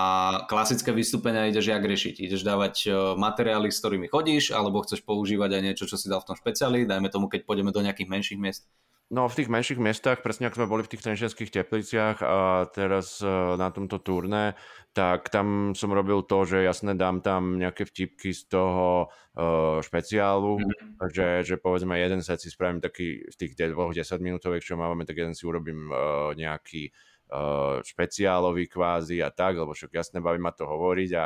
klasické 0.52 0.92
vystúpenia 0.92 1.48
ideš 1.48 1.72
jak 1.72 1.80
riešiť? 1.80 2.20
Ideš 2.20 2.44
dávať 2.44 2.76
e, 2.84 2.90
materiály, 3.16 3.72
s 3.72 3.80
ktorými 3.80 4.12
chodíš, 4.12 4.52
alebo 4.52 4.84
chceš 4.84 5.08
používať 5.08 5.56
aj 5.56 5.62
niečo, 5.64 5.88
čo 5.88 5.96
si 5.96 6.12
dal 6.12 6.20
v 6.20 6.28
tom 6.28 6.36
špeciáli, 6.36 6.84
dajme 6.84 7.08
tomu, 7.08 7.32
keď 7.32 7.48
pôjdeme 7.48 7.72
do 7.72 7.80
nejakých 7.80 8.12
menších 8.12 8.40
miest? 8.44 8.68
No 9.10 9.26
v 9.26 9.42
tých 9.42 9.50
menších 9.50 9.82
mestách, 9.82 10.22
presne 10.22 10.52
ako 10.52 10.62
sme 10.62 10.70
boli 10.70 10.84
v 10.86 10.92
tých 10.94 11.02
trenčianských 11.02 11.50
tepliciach 11.50 12.22
a 12.22 12.70
teraz 12.70 13.18
na 13.58 13.74
tomto 13.74 13.98
turné, 13.98 14.54
tak 14.94 15.34
tam 15.34 15.74
som 15.74 15.90
robil 15.90 16.22
to, 16.30 16.46
že 16.46 16.62
jasne 16.62 16.94
dám 16.94 17.26
tam 17.26 17.58
nejaké 17.58 17.90
vtipky 17.90 18.38
z 18.38 18.46
toho 18.54 19.10
uh, 19.10 19.82
špeciálu, 19.82 20.62
mm-hmm. 20.62 21.10
že, 21.10 21.42
že 21.42 21.56
povedzme 21.58 21.98
jeden 21.98 22.22
set 22.22 22.38
si 22.38 22.54
spravím 22.54 22.86
taký 22.86 23.26
z 23.34 23.36
tých 23.42 23.58
dvoch 23.74 23.98
10 23.98 24.06
minútových, 24.22 24.62
čo 24.62 24.78
máme, 24.78 25.10
tak 25.10 25.18
jeden 25.18 25.34
si 25.34 25.42
urobím 25.50 25.90
uh, 25.90 26.38
nejaký 26.38 26.94
uh, 27.30 27.80
špeciálový 27.86 28.68
kvázi 28.68 29.22
a 29.22 29.30
tak, 29.30 29.58
lebo 29.58 29.74
však 29.74 29.94
jasne 29.94 30.20
baví 30.20 30.42
ma 30.42 30.52
to 30.52 30.66
hovoriť 30.66 31.10
a 31.16 31.24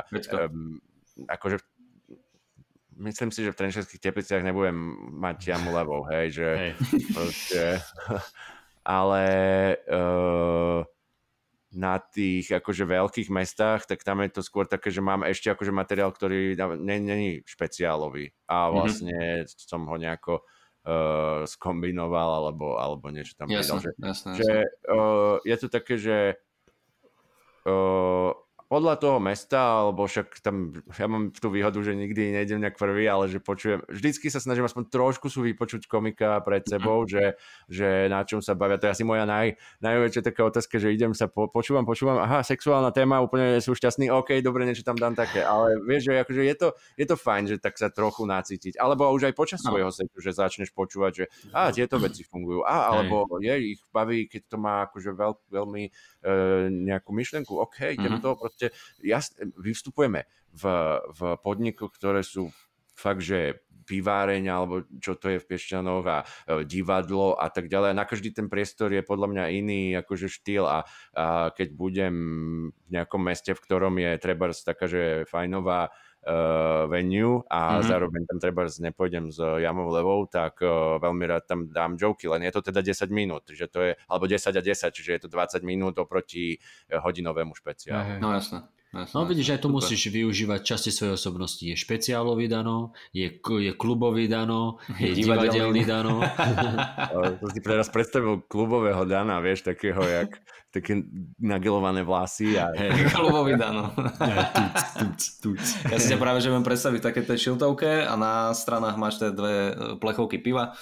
um, 0.48 0.80
akože 1.28 1.58
myslím 3.00 3.32
si, 3.34 3.44
že 3.44 3.52
v 3.52 3.60
Trenčanských 3.60 4.04
tepliciach 4.04 4.44
nebudem 4.46 4.76
mať 5.18 5.56
jamu 5.56 5.74
levou, 5.74 6.06
hej, 6.12 6.38
že 6.38 6.48
hej. 6.54 6.72
Proste, 7.12 7.64
ale 8.86 9.26
uh, 9.90 10.86
na 11.74 11.98
tých 11.98 12.54
akože 12.54 12.86
veľkých 12.86 13.30
mestách, 13.34 13.90
tak 13.90 14.06
tam 14.06 14.22
je 14.22 14.30
to 14.30 14.42
skôr 14.46 14.70
také, 14.70 14.94
že 14.94 15.02
mám 15.02 15.26
ešte 15.26 15.50
akože 15.50 15.74
materiál, 15.74 16.14
ktorý 16.14 16.54
není 16.78 17.42
špeciálový 17.50 18.30
a 18.46 18.70
mhm. 18.70 18.72
vlastne 18.72 19.18
mm-hmm. 19.42 19.58
som 19.58 19.82
ho 19.90 19.96
nejako 19.98 20.46
uh, 20.84 21.48
skombinoval 21.48 22.44
alebo, 22.44 22.78
alebo 22.80 23.08
niečo 23.10 23.36
tam 23.40 23.48
jasne, 23.52 23.80
Že, 23.80 23.92
jasne, 24.04 24.30
že 24.36 24.54
uh, 24.92 25.40
je 25.44 25.56
to 25.60 25.68
také, 25.72 25.96
že 25.96 26.18
uh, 27.68 28.32
podľa 28.74 28.98
toho 28.98 29.22
mesta, 29.22 29.86
alebo 29.86 30.10
však 30.10 30.42
tam, 30.42 30.74
ja 30.98 31.06
mám 31.06 31.30
tú 31.30 31.54
výhodu, 31.54 31.78
že 31.86 31.94
nikdy 31.94 32.34
nejdem 32.34 32.58
nejak 32.58 32.82
prvý, 32.82 33.06
ale 33.06 33.30
že 33.30 33.38
počujem, 33.38 33.86
vždycky 33.86 34.34
sa 34.34 34.42
snažím 34.42 34.66
aspoň 34.66 34.90
trošku 34.90 35.30
sú 35.30 35.46
vypočuť 35.46 35.86
komika 35.86 36.42
pred 36.42 36.66
sebou, 36.66 37.06
že, 37.06 37.38
že 37.70 38.10
na 38.10 38.26
čom 38.26 38.42
sa 38.42 38.58
bavia. 38.58 38.82
To 38.82 38.90
je 38.90 38.94
asi 38.98 39.06
moja 39.06 39.30
naj, 39.30 39.62
najväčšia 39.78 40.26
taká 40.26 40.50
otázka, 40.50 40.82
že 40.82 40.90
idem 40.90 41.14
sa, 41.14 41.30
po, 41.30 41.46
počúvam, 41.54 41.86
počúvam, 41.86 42.18
aha, 42.18 42.42
sexuálna 42.42 42.90
téma, 42.90 43.22
úplne 43.22 43.62
sú 43.62 43.78
šťastní, 43.78 44.10
OK, 44.10 44.42
dobre, 44.42 44.66
niečo 44.66 44.82
tam 44.82 44.98
dám 44.98 45.14
také, 45.14 45.46
ale 45.46 45.78
vieš, 45.86 46.10
že 46.10 46.26
akože 46.26 46.42
je 46.42 46.56
to, 46.58 46.68
je 46.98 47.06
to 47.06 47.14
fajn, 47.14 47.44
že 47.54 47.62
tak 47.62 47.78
sa 47.78 47.94
trochu 47.94 48.26
nacítiť, 48.26 48.82
alebo 48.82 49.06
už 49.14 49.30
aj 49.30 49.38
počas 49.38 49.62
no. 49.62 49.70
svojho 49.70 49.94
setu, 49.94 50.18
že 50.18 50.34
začneš 50.34 50.74
počúvať, 50.74 51.12
že 51.14 51.26
a 51.54 51.70
tieto 51.70 52.02
veci 52.02 52.26
fungujú, 52.26 52.66
a 52.66 52.90
alebo 52.90 53.38
je, 53.38 53.78
ich 53.78 53.82
baví, 53.94 54.26
keď 54.26 54.42
to 54.50 54.58
má 54.58 54.90
akože 54.90 55.14
veľ, 55.14 55.34
veľmi 55.54 55.84
e, 55.86 55.92
nejakú 56.90 57.14
myšlenku, 57.14 57.54
OK, 57.54 57.94
idem 57.94 58.18
mm-hmm. 58.18 58.26
to 58.26 58.40
proste 58.40 58.63
proste 58.70 59.02
jasne, 59.04 59.52
vystupujeme 59.60 60.30
v, 60.54 60.64
v 61.12 61.20
podnikoch, 61.42 61.92
ktoré 61.92 62.24
sú 62.24 62.54
fakt, 62.94 63.26
že 63.26 63.66
vyváreň 63.84 64.48
alebo 64.48 64.88
čo 65.04 65.20
to 65.20 65.28
je 65.28 65.44
v 65.44 65.48
Piešťanoch 65.50 66.06
a 66.08 66.24
e, 66.24 66.26
divadlo 66.64 67.36
a 67.36 67.52
tak 67.52 67.68
ďalej. 67.68 67.92
Na 67.92 68.08
každý 68.08 68.32
ten 68.32 68.48
priestor 68.48 68.96
je 68.96 69.04
podľa 69.04 69.28
mňa 69.28 69.44
iný 69.52 69.82
akože 70.00 70.32
štýl 70.32 70.64
a, 70.64 70.88
a 71.12 71.52
keď 71.52 71.68
budem 71.76 72.16
v 72.72 72.90
nejakom 72.96 73.20
meste, 73.20 73.52
v 73.52 73.60
ktorom 73.60 74.00
je 74.00 74.12
treba 74.24 74.48
taká, 74.56 74.88
že 74.88 75.28
fajnová 75.28 75.92
uh, 76.24 76.88
venue 76.88 77.44
a 77.48 77.80
mm-hmm. 77.80 77.88
zároveň 77.88 78.22
tam 78.28 78.38
treba 78.40 78.62
nepôjdem 78.68 79.32
s 79.32 79.40
jamou 79.40 79.92
levou, 79.92 80.26
tak 80.28 80.64
uh, 80.64 81.00
veľmi 81.00 81.24
rád 81.28 81.44
tam 81.48 81.60
dám 81.70 82.00
joky, 82.00 82.28
len 82.32 82.44
je 82.48 82.52
to 82.52 82.62
teda 82.72 82.82
10 82.84 83.12
minút, 83.12 83.44
že 83.52 83.68
to 83.68 83.80
je, 83.84 83.92
alebo 84.08 84.26
10 84.28 84.56
a 84.56 84.62
10, 84.62 84.92
čiže 84.92 85.12
je 85.16 85.22
to 85.24 85.30
20 85.30 85.64
minút 85.64 85.96
oproti 86.00 86.58
hodinovému 86.92 87.56
špeciálu. 87.56 88.20
No 88.20 88.32
jasné. 88.36 88.64
Jasne, 88.94 89.18
no 89.18 89.26
vidíš, 89.26 89.58
aj 89.58 89.60
tu 89.66 89.74
musíš 89.74 90.14
využívať 90.14 90.62
časti 90.62 90.94
svojej 90.94 91.18
osobnosti. 91.18 91.66
Je 91.66 91.74
špeciálový 91.74 92.46
dano, 92.46 92.94
je, 93.10 93.26
je 93.42 93.72
klubový 93.74 94.30
dano, 94.30 94.78
je 95.02 95.18
divadelný 95.18 95.82
dano. 95.82 96.22
to 97.42 97.46
si 97.50 97.60
teraz 97.66 97.90
predstavil 97.90 98.46
klubového 98.46 99.02
dana, 99.10 99.42
vieš, 99.42 99.66
takého 99.66 99.98
jak 100.06 100.38
také 100.70 101.02
nagelované 101.42 102.06
vlasy. 102.06 102.54
A... 102.54 102.70
Hey, 102.74 103.10
klubový 103.18 103.58
dano. 103.58 103.94
tuc, 103.98 104.78
tuc, 104.98 105.22
tuc. 105.42 105.62
Ja 105.90 105.98
si 105.98 106.14
ťa 106.14 106.22
práve, 106.22 106.42
že 106.42 106.54
viem 106.54 106.66
predstaviť 106.66 107.02
také 107.02 107.26
tej 107.26 107.50
šiltovke 107.50 108.06
a 108.06 108.14
na 108.14 108.54
stranách 108.54 108.98
máš 108.98 109.22
tie 109.22 109.30
dve 109.30 109.54
e, 109.70 109.74
plechovky 110.02 110.38
piva. 110.38 110.78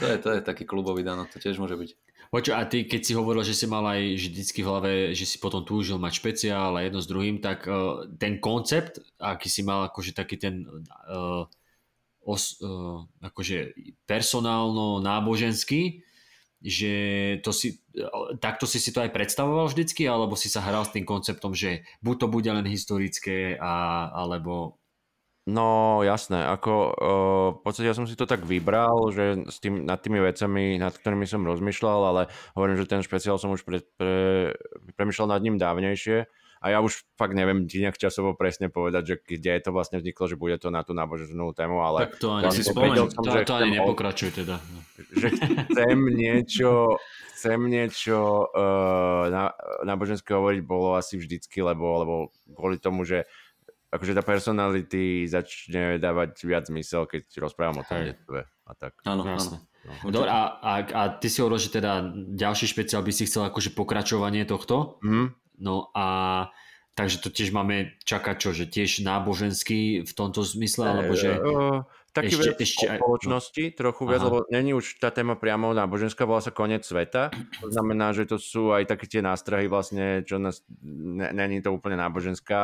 To 0.00 0.04
je, 0.08 0.16
to 0.24 0.28
je 0.32 0.40
taký 0.40 0.64
klubový 0.64 1.04
dano, 1.04 1.28
to 1.28 1.36
tiež 1.36 1.60
môže 1.60 1.76
byť. 1.76 1.90
Počo, 2.32 2.56
a 2.56 2.64
ty, 2.64 2.88
keď 2.88 3.00
si 3.04 3.12
hovoril, 3.12 3.44
že 3.44 3.52
si 3.52 3.68
mal 3.68 3.84
aj 3.84 4.16
vždycky 4.16 4.64
v 4.64 4.68
hlave, 4.72 4.92
že 5.12 5.28
si 5.28 5.36
potom 5.36 5.68
túžil 5.68 6.00
mať 6.00 6.16
špeciál 6.16 6.72
a 6.72 6.80
jedno 6.80 7.04
s 7.04 7.10
druhým, 7.10 7.44
tak 7.44 7.68
uh, 7.68 8.08
ten 8.16 8.40
koncept, 8.40 9.04
aký 9.20 9.52
si 9.52 9.60
mal 9.60 9.92
akože 9.92 10.16
taký 10.16 10.40
ten 10.40 10.64
uh, 10.64 11.44
os, 12.24 12.56
uh, 12.64 13.04
akože 13.20 13.76
personálno 14.08 15.04
náboženský, 15.04 16.00
že 16.64 16.92
to 17.44 17.52
si, 17.52 17.84
takto 18.40 18.64
si 18.64 18.80
si 18.80 18.96
to 18.96 19.04
aj 19.04 19.12
predstavoval 19.12 19.68
vždycky, 19.68 20.08
alebo 20.08 20.32
si 20.32 20.48
sa 20.48 20.64
hral 20.64 20.88
s 20.88 20.94
tým 20.96 21.04
konceptom, 21.04 21.52
že 21.52 21.84
buď 22.00 22.16
to 22.16 22.26
bude 22.32 22.48
len 22.48 22.64
historické, 22.64 23.60
a, 23.60 24.08
alebo 24.08 24.80
No 25.42 25.98
jasné, 26.06 26.38
ako 26.38 26.72
uh, 26.94 27.46
v 27.58 27.60
podstate 27.66 27.90
ja 27.90 27.98
som 27.98 28.06
si 28.06 28.14
to 28.14 28.30
tak 28.30 28.46
vybral, 28.46 29.10
že 29.10 29.42
s 29.50 29.58
tým, 29.58 29.82
nad 29.82 29.98
tými 29.98 30.22
vecami, 30.22 30.78
nad 30.78 30.94
ktorými 30.94 31.26
som 31.26 31.42
rozmýšľal, 31.42 32.00
ale 32.14 32.22
hovorím, 32.54 32.78
že 32.78 32.86
ten 32.86 33.02
špeciál 33.02 33.42
som 33.42 33.50
už 33.50 33.66
pre, 33.66 33.82
pre, 33.98 34.54
premyšľal 34.94 35.34
nad 35.34 35.42
ním 35.42 35.58
dávnejšie 35.58 36.30
a 36.62 36.66
ja 36.70 36.78
už 36.78 37.02
fakt 37.18 37.34
neviem 37.34 37.66
ti 37.66 37.82
nejak 37.82 37.98
časovo 37.98 38.38
presne 38.38 38.70
povedať, 38.70 39.02
že 39.02 39.16
kde 39.18 39.58
to 39.66 39.74
vlastne 39.74 39.98
vzniklo, 39.98 40.30
že 40.30 40.38
bude 40.38 40.54
to 40.62 40.70
na 40.70 40.86
tú 40.86 40.94
náboženskú 40.94 41.58
tému, 41.58 41.82
ale... 41.82 42.06
Tak 42.06 42.22
to 42.22 42.38
ani 42.38 42.54
si 42.54 42.62
spomeň, 42.62 42.90
som, 43.10 43.22
to, 43.26 43.30
to 43.42 43.54
ani 43.58 43.82
nepokračuj 43.82 44.30
teda. 44.30 44.62
Že 45.10 45.28
chcem 45.66 45.98
niečo, 46.14 47.02
chcem 47.34 47.58
niečo 47.66 48.46
uh, 48.46 49.26
na, 49.26 49.50
náboženské 49.82 50.30
hovoriť 50.30 50.62
bolo 50.62 50.94
asi 50.94 51.18
vždycky, 51.18 51.66
lebo, 51.66 51.86
lebo 51.98 52.14
kvôli 52.54 52.78
tomu, 52.78 53.02
že 53.02 53.26
akože 53.92 54.16
tá 54.16 54.22
personality 54.24 55.28
začne 55.28 56.00
dávať 56.00 56.48
viac 56.48 56.64
zmysel, 56.64 57.04
keď 57.04 57.28
rozprávam 57.44 57.84
o 57.84 57.86
tom 57.86 58.00
detstve 58.00 58.48
a 58.64 58.72
tak. 58.72 58.96
Áno, 59.04 59.22
áno. 59.28 59.60
No. 59.82 60.14
Dobre, 60.14 60.30
a, 60.30 60.62
a, 60.62 60.72
a 60.80 61.02
ty 61.18 61.26
si 61.26 61.42
hovoril, 61.42 61.58
že 61.58 61.74
teda 61.74 62.14
ďalší 62.14 62.70
špeciál 62.70 63.02
by 63.02 63.12
si 63.12 63.26
chcel 63.26 63.50
akože 63.50 63.74
pokračovanie 63.74 64.46
tohto. 64.46 65.02
Mm. 65.02 65.34
No 65.58 65.90
a 65.92 66.06
takže 66.94 67.18
to 67.18 67.28
tiež 67.34 67.50
máme 67.50 67.98
čakať 68.06 68.36
čo, 68.38 68.50
že 68.54 68.70
tiež 68.70 69.02
náboženský 69.02 70.06
v 70.06 70.12
tomto 70.14 70.46
zmysle, 70.46 70.86
alebo 70.86 71.12
že... 71.18 71.34
Uh, 71.34 71.82
taký 72.12 72.36
ešte, 72.36 72.44
viac 72.44 72.60
ešte 72.60 72.84
spoločnosti, 73.00 73.64
no. 73.72 73.74
trochu 73.74 74.02
viac, 74.04 74.20
Aha. 74.20 74.28
lebo 74.28 74.38
není 74.52 74.70
už 74.76 75.00
tá 75.00 75.08
téma 75.08 75.34
priamo 75.34 75.72
náboženská, 75.72 76.28
volá 76.28 76.44
sa 76.44 76.52
koniec 76.52 76.84
sveta. 76.84 77.32
To 77.64 77.72
znamená, 77.72 78.12
že 78.12 78.28
to 78.28 78.36
sú 78.36 78.70
aj 78.70 78.84
také 78.84 79.08
tie 79.08 79.24
nástrahy 79.24 79.66
vlastne, 79.66 80.20
čo 80.22 80.36
nás, 80.36 80.60
není 81.32 81.64
to 81.64 81.72
úplne 81.72 81.96
náboženská, 81.96 82.60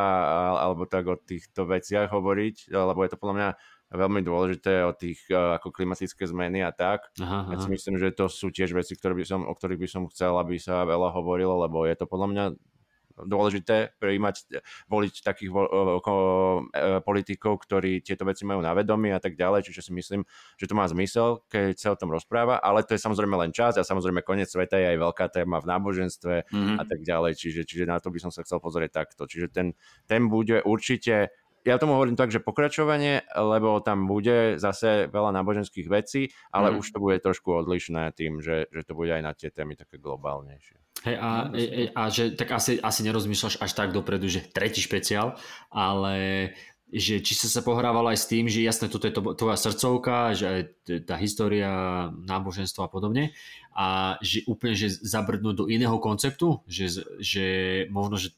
alebo 0.60 0.84
tak 0.84 1.08
o 1.08 1.16
týchto 1.16 1.64
veciach 1.64 2.12
hovoriť, 2.12 2.70
lebo 2.70 3.00
je 3.02 3.10
to 3.10 3.18
podľa 3.18 3.36
mňa 3.36 3.50
veľmi 3.88 4.20
dôležité 4.20 4.84
o 4.84 4.92
tých 4.92 5.24
ako 5.32 5.72
klimatické 5.72 6.28
zmeny 6.28 6.60
a 6.60 6.68
tak. 6.76 7.08
Aha, 7.16 7.48
aha. 7.48 7.56
Ja 7.56 7.58
si 7.64 7.72
myslím, 7.72 7.96
že 7.96 8.12
to 8.12 8.28
sú 8.28 8.52
tiež 8.52 8.76
veci, 8.76 8.92
ktoré 8.92 9.16
by 9.16 9.24
som, 9.24 9.40
o 9.48 9.52
ktorých 9.56 9.80
by 9.80 9.88
som 9.88 10.02
chcel, 10.12 10.36
aby 10.36 10.60
sa 10.60 10.84
veľa 10.84 11.16
hovorilo, 11.16 11.56
lebo 11.64 11.88
je 11.88 11.96
to 11.96 12.04
podľa 12.04 12.28
mňa 12.28 12.44
dôležité 13.24 13.97
prijímať, 13.99 14.62
voliť 14.86 15.15
takých 15.24 15.51
e, 15.51 15.59
politikov, 17.03 17.62
ktorí 17.65 18.05
tieto 18.05 18.23
veci 18.28 18.47
majú 18.47 18.62
na 18.62 18.77
vedomí 18.77 19.11
a 19.11 19.20
tak 19.23 19.35
ďalej, 19.35 19.66
čiže 19.66 19.89
si 19.89 19.93
myslím, 19.97 20.23
že 20.61 20.69
to 20.69 20.74
má 20.77 20.86
zmysel, 20.86 21.43
keď 21.51 21.74
sa 21.78 21.89
o 21.95 22.01
tom 22.01 22.12
rozpráva, 22.12 22.61
ale 22.62 22.86
to 22.86 22.95
je 22.95 23.01
samozrejme 23.03 23.35
len 23.35 23.51
čas 23.51 23.74
a 23.78 23.82
samozrejme 23.82 24.23
koniec 24.23 24.51
sveta 24.51 24.78
je 24.78 24.95
aj 24.95 24.99
veľká 24.99 25.27
téma 25.32 25.59
v 25.59 25.66
náboženstve 25.66 26.35
mm-hmm. 26.47 26.77
a 26.78 26.85
tak 26.86 27.01
ďalej, 27.03 27.32
čiže, 27.35 27.62
čiže 27.66 27.85
na 27.89 27.99
to 27.99 28.12
by 28.12 28.23
som 28.23 28.31
sa 28.31 28.45
chcel 28.47 28.62
pozrieť 28.62 29.05
takto. 29.05 29.27
Čiže 29.27 29.51
ten, 29.51 29.74
ten 30.07 30.31
bude 30.31 30.62
určite 30.62 31.32
ja 31.69 31.77
tomu 31.77 31.93
hovorím 31.95 32.16
tak, 32.16 32.32
že 32.32 32.40
pokračovanie, 32.40 33.28
lebo 33.36 33.78
tam 33.85 34.09
bude 34.09 34.57
zase 34.57 35.12
veľa 35.12 35.36
náboženských 35.36 35.86
vecí, 35.93 36.32
ale 36.49 36.73
mm. 36.73 36.77
už 36.81 36.86
to 36.97 36.99
bude 36.99 37.20
trošku 37.20 37.53
odlišné 37.53 38.16
tým, 38.16 38.40
že, 38.40 38.73
že 38.73 38.82
to 38.89 38.97
bude 38.97 39.12
aj 39.12 39.23
na 39.23 39.32
tie 39.36 39.53
témy 39.53 39.77
také 39.77 40.01
globálnejšie. 40.01 40.81
Hej, 41.05 41.16
a, 41.20 41.47
no, 41.47 41.55
a, 41.55 41.61
e, 41.61 41.93
a 41.93 42.03
že 42.09 42.35
tak 42.35 42.57
asi, 42.57 42.81
asi 42.81 43.01
nerozmýšľaš 43.05 43.61
až 43.61 43.70
tak 43.77 43.93
dopredu, 43.93 44.27
že 44.27 44.49
tretí 44.49 44.81
špeciál, 44.81 45.36
ale 45.69 46.57
že 46.89 47.20
či 47.20 47.36
sa 47.36 47.53
sa 47.53 47.61
pohrával 47.61 48.09
aj 48.09 48.19
s 48.24 48.28
tým, 48.32 48.49
že 48.49 48.65
jasné, 48.65 48.89
toto 48.89 49.05
je 49.05 49.12
to, 49.12 49.20
tvoja 49.36 49.61
srdcovka, 49.61 50.32
že 50.32 50.47
aj 50.49 50.61
tá 51.05 51.20
história, 51.20 51.69
náboženstvo 52.24 52.81
a 52.81 52.89
podobne 52.89 53.36
a 53.77 54.16
že 54.24 54.49
úplne, 54.49 54.73
že 54.73 54.97
zabrdnúť 54.97 55.55
do 55.55 55.66
iného 55.69 56.01
konceptu, 56.01 56.65
že, 56.65 57.05
že 57.20 57.47
možno, 57.93 58.16
že 58.16 58.32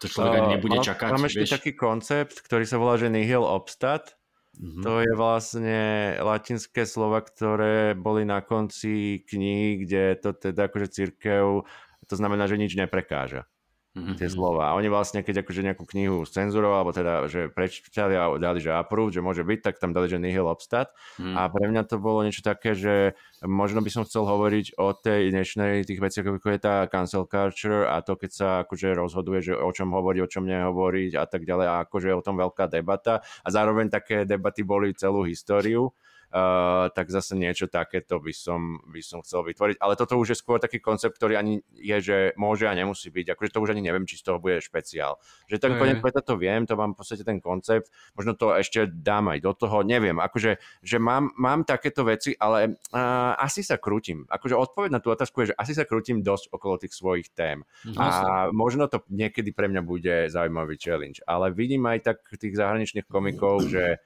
to 0.00 0.08
človek 0.08 0.40
ani 0.40 0.48
nebude 0.56 0.80
čakať. 0.80 1.10
Mám 1.12 1.28
ešte 1.28 1.44
vieš? 1.44 1.54
taký 1.60 1.72
koncept, 1.76 2.40
ktorý 2.40 2.64
sa 2.64 2.80
volá, 2.80 2.96
že 2.96 3.12
nihil 3.12 3.44
obstat, 3.44 4.16
Mm-hmm. 4.50 4.82
To 4.82 4.92
je 5.00 5.12
vlastne 5.14 5.80
latinské 6.20 6.82
slova, 6.82 7.22
ktoré 7.22 7.94
boli 7.94 8.26
na 8.26 8.42
konci 8.42 9.22
kníh, 9.24 9.86
kde 9.86 10.18
to 10.18 10.34
teda 10.34 10.66
akože 10.66 10.90
církev, 10.90 11.64
to 12.10 12.14
znamená, 12.18 12.50
že 12.50 12.58
nič 12.58 12.74
neprekáža 12.74 13.46
mm-hmm. 13.96 14.16
tie 14.18 14.28
slova. 14.30 14.70
A 14.70 14.76
oni 14.78 14.86
vlastne, 14.86 15.26
keď 15.26 15.42
akože 15.42 15.66
nejakú 15.66 15.84
knihu 15.86 16.22
cenzurovali, 16.22 16.78
alebo 16.80 16.92
teda, 16.94 17.14
že 17.26 17.50
prečítali 17.50 18.14
a 18.14 18.30
dali, 18.38 18.62
že 18.62 18.70
approve, 18.70 19.10
že 19.10 19.24
môže 19.24 19.42
byť, 19.42 19.58
tak 19.60 19.74
tam 19.82 19.90
dali, 19.90 20.06
že 20.06 20.22
nihil 20.22 20.46
obstat. 20.46 20.94
Mm. 21.18 21.34
A 21.34 21.40
pre 21.50 21.64
mňa 21.66 21.82
to 21.90 21.96
bolo 21.98 22.22
niečo 22.22 22.46
také, 22.46 22.78
že 22.78 23.18
možno 23.42 23.82
by 23.82 23.90
som 23.90 24.02
chcel 24.06 24.26
hovoriť 24.26 24.78
o 24.78 24.94
tej 24.94 25.34
dnešnej 25.34 25.82
tých 25.86 26.00
veciach, 26.00 26.26
ako 26.26 26.48
je 26.50 26.60
tá 26.60 26.86
cancel 26.86 27.26
culture 27.26 27.88
a 27.88 27.98
to, 28.04 28.14
keď 28.14 28.30
sa 28.30 28.48
akože 28.62 28.94
rozhoduje, 28.94 29.52
že 29.52 29.54
o 29.58 29.70
čom 29.74 29.90
hovoriť, 29.90 30.20
o 30.22 30.30
čom 30.30 30.44
nehovoriť 30.46 31.12
a 31.18 31.24
tak 31.26 31.42
ďalej 31.48 31.66
a 31.66 31.74
akože 31.84 32.06
je 32.12 32.16
o 32.16 32.24
tom 32.24 32.36
veľká 32.38 32.70
debata. 32.70 33.24
A 33.42 33.48
zároveň 33.50 33.90
také 33.90 34.22
debaty 34.28 34.62
boli 34.62 34.94
celú 34.94 35.26
históriu 35.26 35.90
uh, 36.30 36.88
tak 36.94 37.10
zase 37.10 37.34
niečo 37.34 37.66
takéto 37.66 38.22
by 38.22 38.32
som, 38.34 38.78
by 38.86 39.02
som 39.02 39.22
chcel 39.22 39.42
vytvoriť. 39.46 39.76
Ale 39.82 39.94
toto 39.98 40.16
už 40.16 40.34
je 40.34 40.38
skôr 40.38 40.62
taký 40.62 40.78
koncept, 40.78 41.18
ktorý 41.18 41.36
ani 41.36 41.62
je, 41.74 41.96
že 42.00 42.16
môže 42.38 42.66
a 42.66 42.74
nemusí 42.74 43.10
byť. 43.10 43.34
Akože 43.34 43.52
to 43.54 43.62
už 43.62 43.74
ani 43.74 43.82
neviem, 43.84 44.06
či 44.06 44.18
z 44.18 44.30
toho 44.30 44.38
bude 44.38 44.62
špeciál. 44.62 45.18
Že 45.50 45.56
to 45.58 45.66
konec 45.76 45.98
to 46.00 46.34
viem, 46.38 46.66
to 46.66 46.74
mám 46.78 46.94
v 46.94 46.98
podstate 47.02 47.22
ten 47.26 47.38
koncept. 47.42 47.90
Možno 48.14 48.34
to 48.38 48.54
ešte 48.54 48.86
dám 48.90 49.30
aj 49.34 49.38
do 49.42 49.52
toho, 49.54 49.82
neviem. 49.82 50.18
Akože, 50.18 50.58
že 50.82 50.96
mám, 50.98 51.34
mám 51.34 51.66
takéto 51.66 52.06
veci, 52.06 52.34
ale 52.38 52.78
uh, 52.94 53.34
asi 53.38 53.66
sa 53.66 53.76
krútim. 53.80 54.26
Akože 54.30 54.54
odpoveď 54.54 54.90
na 54.94 55.00
tú 55.02 55.10
otázku 55.10 55.42
je, 55.44 55.54
že 55.54 55.58
asi 55.58 55.72
sa 55.74 55.86
krútim 55.86 56.22
dosť 56.22 56.54
okolo 56.54 56.78
tých 56.78 56.94
svojich 56.94 57.32
tém. 57.34 57.66
No, 57.84 57.98
a 57.98 58.06
možno 58.54 58.86
to 58.86 59.02
niekedy 59.10 59.50
pre 59.50 59.66
mňa 59.66 59.82
bude 59.82 60.16
zaujímavý 60.30 60.76
challenge. 60.78 61.20
Ale 61.24 61.50
vidím 61.50 61.84
aj 61.88 61.98
tak 62.04 62.16
tých 62.36 62.56
zahraničných 62.56 63.08
komikov, 63.08 63.66
že 63.68 63.98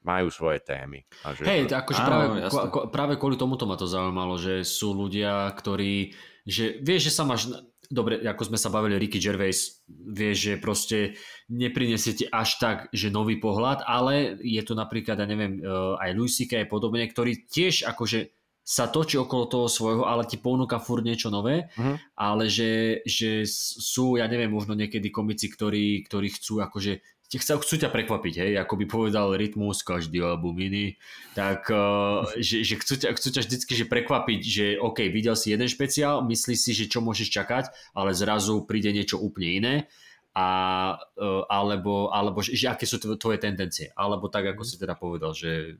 majú 0.00 0.32
svoje 0.32 0.64
témy. 0.64 1.04
A 1.24 1.36
že 1.36 1.44
Hej, 1.44 1.60
akože 1.68 2.00
práve, 2.00 2.26
práve 2.88 3.14
kvôli 3.20 3.36
tomuto 3.36 3.68
ma 3.68 3.76
to 3.76 3.84
zaujímalo, 3.84 4.40
že 4.40 4.64
sú 4.64 4.96
ľudia, 4.96 5.52
ktorí, 5.52 6.16
že 6.48 6.80
vieš, 6.80 7.12
že 7.12 7.16
sa 7.20 7.28
máš, 7.28 7.52
dobre, 7.92 8.24
ako 8.24 8.48
sme 8.48 8.58
sa 8.58 8.72
bavili, 8.72 8.96
Ricky 8.96 9.20
Gervais, 9.20 9.84
vieš, 9.90 10.36
že 10.40 10.52
proste 10.56 10.98
neprinesie 11.52 12.16
ti 12.16 12.24
až 12.30 12.56
tak, 12.56 12.76
že 12.96 13.12
nový 13.12 13.36
pohľad, 13.36 13.84
ale 13.84 14.40
je 14.40 14.62
tu 14.64 14.72
napríklad, 14.72 15.20
ja 15.20 15.28
neviem, 15.28 15.60
e, 15.60 15.62
aj 16.00 16.10
Louis 16.16 16.32
C.K. 16.32 16.64
a 16.64 16.70
podobne, 16.70 17.04
ktorý 17.04 17.44
tiež 17.44 17.84
akože 17.84 18.32
sa 18.70 18.86
točí 18.86 19.18
okolo 19.18 19.50
toho 19.50 19.66
svojho, 19.66 20.04
ale 20.06 20.28
ti 20.30 20.38
ponúka 20.38 20.78
furt 20.78 21.02
niečo 21.02 21.26
nové, 21.26 21.74
uh-huh. 21.74 21.96
ale 22.14 22.46
že, 22.46 23.02
že 23.02 23.42
sú, 23.48 24.14
ja 24.14 24.30
neviem, 24.30 24.52
možno 24.52 24.78
niekedy 24.78 25.10
komici, 25.10 25.50
ktorí, 25.50 26.06
ktorí 26.06 26.28
chcú 26.30 26.62
akože 26.62 27.02
chcú, 27.38 27.62
chcú 27.62 27.74
ťa 27.78 27.94
prekvapiť, 27.94 28.34
hej, 28.42 28.52
ako 28.58 28.74
by 28.74 28.84
povedal 28.90 29.38
Rytmus, 29.38 29.86
každý 29.86 30.18
album 30.18 30.58
iný, 30.58 30.98
tak 31.38 31.70
uh, 31.70 32.26
že, 32.34 32.66
že 32.66 32.74
chcú, 32.82 32.94
ťa, 32.98 33.08
chcú 33.14 33.28
ťa 33.30 33.42
vždycky 33.46 33.72
že 33.78 33.86
prekvapiť, 33.86 34.40
že 34.42 34.66
OK, 34.82 35.06
videl 35.14 35.38
si 35.38 35.54
jeden 35.54 35.70
špeciál, 35.70 36.26
myslíš 36.26 36.58
si, 36.58 36.72
že 36.74 36.90
čo 36.90 36.98
môžeš 36.98 37.30
čakať, 37.30 37.70
ale 37.94 38.18
zrazu 38.18 38.66
príde 38.66 38.90
niečo 38.90 39.22
úplne 39.22 39.50
iné. 39.62 39.74
A, 40.30 40.94
uh, 41.18 41.42
alebo, 41.50 42.14
alebo 42.14 42.38
že, 42.38 42.54
že 42.54 42.70
aké 42.70 42.86
sú 42.86 43.02
tvoje 43.02 43.38
tendencie, 43.42 43.90
alebo 43.98 44.30
tak, 44.30 44.54
ako 44.54 44.62
si 44.62 44.78
teda 44.78 44.94
povedal, 44.94 45.34
že 45.34 45.74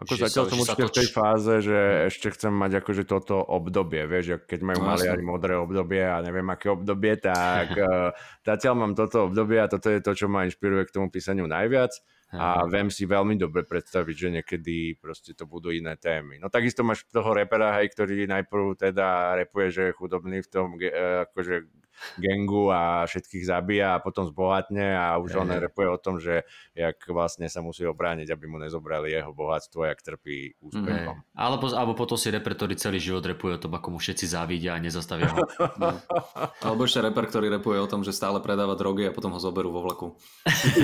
ako 0.00 0.16
že 0.16 0.32
zatiaľ 0.32 0.44
som 0.48 0.58
určite 0.64 0.86
v 0.88 0.96
tej 0.96 1.08
fáze, 1.12 1.52
že 1.60 1.78
ešte 2.08 2.32
chcem 2.32 2.48
mať 2.48 2.80
akože 2.80 3.04
toto 3.04 3.36
obdobie, 3.36 4.08
vieš, 4.08 4.40
keď 4.48 4.60
majú 4.64 4.80
no, 4.80 4.88
maliari 4.96 5.20
modré 5.20 5.60
obdobie 5.60 6.00
a 6.00 6.24
neviem 6.24 6.48
aké 6.48 6.72
obdobie, 6.72 7.20
tak 7.20 7.76
uh, 7.76 8.08
zatiaľ 8.48 8.74
mám 8.80 8.92
toto 8.96 9.28
obdobie 9.28 9.60
a 9.60 9.68
toto 9.68 9.92
je 9.92 10.00
to, 10.00 10.16
čo 10.16 10.26
ma 10.32 10.48
inšpiruje 10.48 10.88
k 10.88 10.94
tomu 10.96 11.12
písaniu 11.12 11.44
najviac. 11.44 11.92
A 12.30 12.62
viem 12.70 12.86
si 12.94 13.10
veľmi 13.10 13.34
dobre 13.34 13.66
predstaviť, 13.66 14.14
že 14.14 14.28
niekedy 14.30 14.94
proste 15.02 15.34
to 15.34 15.50
budú 15.50 15.74
iné 15.74 15.98
témy. 15.98 16.38
No 16.38 16.46
takisto 16.46 16.86
máš 16.86 17.02
toho 17.10 17.34
repera, 17.34 17.74
hej, 17.82 17.90
ktorý 17.90 18.30
najprv 18.30 18.78
teda 18.78 19.34
repuje, 19.34 19.66
že 19.74 19.82
je 19.90 19.98
chudobný 19.98 20.38
v 20.38 20.48
tom 20.48 20.78
uh, 20.78 21.26
akože 21.26 21.66
gengu 22.16 22.72
a 22.72 23.04
všetkých 23.06 23.44
zabíja 23.44 23.96
a 23.96 24.02
potom 24.02 24.26
zbohatne 24.28 24.96
a 24.96 25.16
už 25.20 25.40
on 25.40 25.48
repuje 25.52 25.88
o 25.88 25.98
tom, 26.00 26.16
že 26.18 26.44
jak 26.72 26.96
vlastne 27.08 27.46
sa 27.46 27.60
musí 27.60 27.84
obrániť, 27.84 28.32
aby 28.32 28.44
mu 28.48 28.56
nezobrali 28.56 29.12
jeho 29.12 29.32
bohatstvo, 29.32 29.86
jak 29.86 30.00
trpí 30.00 30.56
úspechom. 30.60 31.16
Mm. 31.20 31.36
Alebo, 31.36 31.66
alebo 31.72 31.92
potom 31.96 32.16
si 32.16 32.32
reper, 32.32 32.56
ktorý 32.56 32.74
celý 32.76 32.98
život 33.00 33.24
repuje 33.24 33.56
o 33.56 33.62
tom, 33.62 33.76
ako 33.76 33.96
mu 33.96 33.98
všetci 33.98 34.26
závidia 34.28 34.76
a 34.76 34.82
nezastavia 34.82 35.30
ho. 35.32 35.44
no. 35.76 35.96
Alebo 36.66 36.84
ešte 36.84 37.00
reper, 37.04 37.26
ktorý 37.28 37.46
repuje 37.48 37.78
o 37.80 37.90
tom, 37.90 38.04
že 38.04 38.14
stále 38.14 38.38
predáva 38.44 38.76
drogy 38.76 39.08
a 39.08 39.14
potom 39.14 39.32
ho 39.32 39.40
zoberú 39.40 39.72
vo 39.72 39.84
vlaku. 39.84 40.16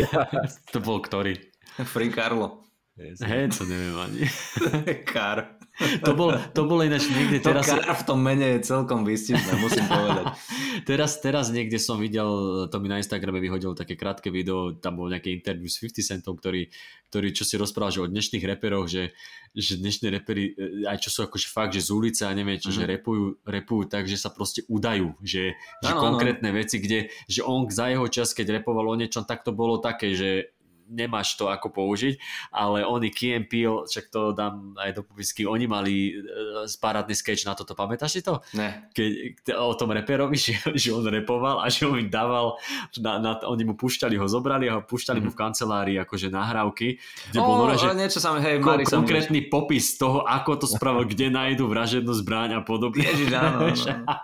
to 0.73 0.79
bol 0.81 1.01
ktorý? 1.01 1.37
Free 1.85 2.09
Carlo. 2.09 2.67
Hej, 2.97 3.53
to 3.61 3.69
neviem 3.69 3.97
ani. 4.01 4.25
Kar. 5.13 5.61
To, 5.77 6.17
bol, 6.17 6.33
to 6.57 6.65
bolo 6.65 6.81
ináč 6.81 7.13
niekde 7.13 7.45
to 7.45 7.53
teraz... 7.53 7.69
Kar 7.69 7.85
v 7.93 8.05
tom 8.09 8.21
mene 8.25 8.57
je 8.57 8.61
celkom 8.65 9.05
vystipné, 9.05 9.61
musím 9.61 9.85
povedať. 9.85 10.25
teraz, 10.89 11.21
teraz 11.21 11.53
niekde 11.53 11.77
som 11.77 12.01
videl, 12.01 12.27
to 12.73 12.77
mi 12.81 12.89
na 12.89 12.97
Instagrame 12.97 13.45
vyhodil 13.45 13.77
také 13.77 13.93
krátke 13.93 14.33
video, 14.33 14.73
tam 14.73 14.97
bol 14.97 15.13
nejaké 15.13 15.29
interview 15.37 15.69
s 15.69 15.77
50 15.77 16.17
Centom, 16.17 16.33
ktorý, 16.33 16.73
ktorý 17.13 17.29
čo 17.37 17.45
si 17.45 17.61
rozprával, 17.61 17.93
že 17.93 18.01
o 18.05 18.09
dnešných 18.09 18.45
reperoch, 18.57 18.89
že, 18.89 19.13
že 19.53 19.77
dnešní 19.77 20.09
reperi, 20.09 20.57
e, 20.57 20.89
aj 20.89 20.97
čo 21.05 21.11
sú 21.13 21.21
akože 21.29 21.49
fakt, 21.53 21.77
že 21.77 21.85
z 21.85 21.91
ulice 21.93 22.23
a 22.25 22.33
neviem 22.33 22.57
čo, 22.57 22.73
mm-hmm. 22.73 22.81
že 22.81 22.89
mhm. 22.89 22.93
repujú, 22.97 23.25
repujú 23.45 23.83
tak, 23.93 24.09
že 24.09 24.17
sa 24.17 24.33
proste 24.33 24.65
udajú, 24.73 25.13
že, 25.21 25.61
že 25.85 25.93
no, 25.93 26.01
konkrétne 26.01 26.51
no. 26.53 26.57
veci, 26.57 26.81
kde, 26.81 27.13
že 27.29 27.45
on 27.45 27.69
za 27.69 27.93
jeho 27.93 28.09
čas, 28.09 28.33
keď 28.33 28.65
repoval 28.65 28.89
o 28.89 28.97
niečom, 28.97 29.29
tak 29.29 29.45
to 29.45 29.53
bolo 29.53 29.77
také, 29.77 30.17
že 30.17 30.56
nemáš 30.89 31.35
to 31.35 31.51
ako 31.51 31.71
použiť, 31.75 32.15
ale 32.55 32.87
oni 32.87 33.11
Key 33.11 33.39
Peel, 33.47 33.85
však 33.87 34.11
to 34.11 34.31
dám 34.33 34.75
aj 34.79 34.97
do 34.97 35.03
popisky, 35.03 35.45
oni 35.45 35.67
mali 35.67 36.15
uh, 36.15 36.65
parádny 36.79 37.15
sketch 37.15 37.45
na 37.45 37.59
toto, 37.59 37.75
pamätáš 37.75 38.19
si 38.19 38.21
to? 38.23 38.41
Ne. 38.55 38.91
Keď, 38.95 39.43
o 39.59 39.75
tom 39.75 39.93
reperovi, 39.93 40.39
že, 40.47 40.57
že 40.75 40.95
on 40.95 41.07
repoval 41.07 41.63
a 41.63 41.67
že 41.67 41.87
on 41.87 41.99
im 41.99 42.11
dával, 42.11 42.57
na, 42.99 43.19
na, 43.19 43.33
oni 43.45 43.67
mu 43.67 43.75
púšťali, 43.75 44.15
ho 44.17 44.27
zobrali 44.27 44.71
a 44.71 44.81
ho 44.81 44.83
púšťali 44.83 45.19
mm. 45.21 45.25
mu 45.27 45.31
v 45.35 45.39
kancelárii 45.39 45.97
akože 46.03 46.31
nahrávky, 46.31 46.99
kde 47.31 47.39
oh, 47.43 47.47
bol 47.47 47.69
že 47.77 47.93
niečo 47.93 48.19
sa, 48.23 48.39
hej, 48.39 48.63
kon, 48.63 48.81
konkrétny 48.81 49.51
popis 49.51 49.99
toho, 49.99 50.23
ako 50.25 50.63
to 50.63 50.67
spravil, 50.71 51.05
kde 51.13 51.29
nájdu 51.33 51.67
vražednú 51.67 52.13
zbraň 52.15 52.59
a 52.59 52.61
podobne. 52.63 53.05
Ježiš, 53.05 53.35
áno, 53.35 53.71
áno. 53.71 53.75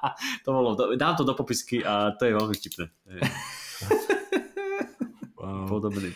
to 0.44 0.48
bolo, 0.50 0.70
dám 0.94 1.14
to 1.18 1.26
do 1.26 1.34
popisky 1.34 1.82
a 1.82 2.14
to 2.16 2.28
je 2.28 2.32
veľmi 2.32 2.54
vtipné. 2.54 2.84
wow. 5.36 5.66
Podobný, 5.68 6.12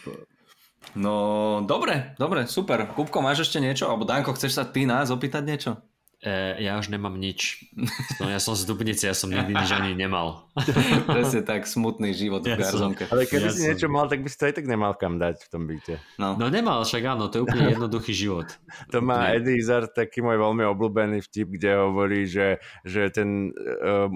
No, 0.94 1.64
dobre, 1.66 2.14
dobre, 2.20 2.46
super. 2.46 2.86
Kupko, 2.94 3.18
máš 3.18 3.48
ešte 3.50 3.58
niečo? 3.58 3.90
Alebo 3.90 4.06
Danko, 4.06 4.32
chceš 4.36 4.56
sa 4.56 4.64
ty 4.64 4.86
nás 4.86 5.10
opýtať 5.10 5.42
niečo? 5.42 5.72
E, 6.16 6.64
ja 6.64 6.80
už 6.80 6.88
nemám 6.88 7.12
nič. 7.20 7.68
No 8.16 8.32
ja 8.32 8.40
som 8.40 8.56
z 8.56 8.64
Dubnice, 8.64 9.04
ja 9.04 9.12
som 9.12 9.28
nikdy 9.28 9.52
nič 9.52 9.68
ani 9.68 9.92
nemal. 9.92 10.48
Presne 11.12 11.44
tak, 11.44 11.68
smutný 11.68 12.16
život 12.16 12.40
ja 12.40 12.56
v 12.56 12.64
garzonke. 12.64 13.04
Ale 13.12 13.28
keby 13.28 13.46
ja 13.46 13.52
si 13.52 13.60
som... 13.60 13.68
niečo 13.68 13.86
mal, 13.92 14.08
tak 14.08 14.24
by 14.24 14.28
si 14.32 14.36
to 14.40 14.48
aj 14.48 14.54
tak 14.56 14.64
nemal 14.64 14.96
kam 14.96 15.20
dať 15.20 15.44
v 15.44 15.48
tom 15.52 15.68
byte. 15.68 16.00
No, 16.16 16.32
no 16.40 16.48
nemal, 16.48 16.88
však 16.88 17.04
áno, 17.04 17.28
to 17.28 17.38
je 17.38 17.42
úplne 17.44 17.68
jednoduchý 17.76 18.16
život. 18.16 18.48
To 18.96 19.04
má 19.04 19.36
Eddie 19.36 19.60
Izzard 19.60 19.92
taký 19.92 20.24
môj 20.24 20.40
veľmi 20.40 20.64
obľúbený 20.64 21.20
vtip, 21.20 21.52
kde 21.60 21.84
hovorí, 21.84 22.24
že, 22.24 22.64
že 22.80 23.12
ten 23.12 23.52
uh, 23.52 24.08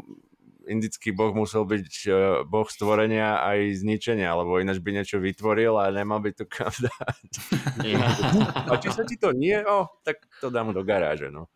indický 0.70 1.10
boh 1.10 1.34
musel 1.34 1.66
byť 1.66 2.06
boh 2.46 2.68
stvorenia 2.70 3.42
aj 3.42 3.82
zničenia, 3.82 4.30
lebo 4.38 4.62
ináč 4.62 4.78
by 4.78 4.94
niečo 4.94 5.18
vytvoril 5.18 5.74
a 5.74 5.90
nemal 5.90 6.22
by 6.22 6.30
to 6.30 6.46
kam 6.46 6.70
dať. 6.70 7.30
a 8.70 8.72
či 8.78 8.88
sa 8.94 9.02
ti 9.02 9.18
to 9.18 9.34
nie, 9.34 9.58
o, 9.58 9.90
tak 10.06 10.22
to 10.38 10.48
dám 10.48 10.70
do 10.70 10.86
garáže, 10.86 11.28
no. 11.34 11.50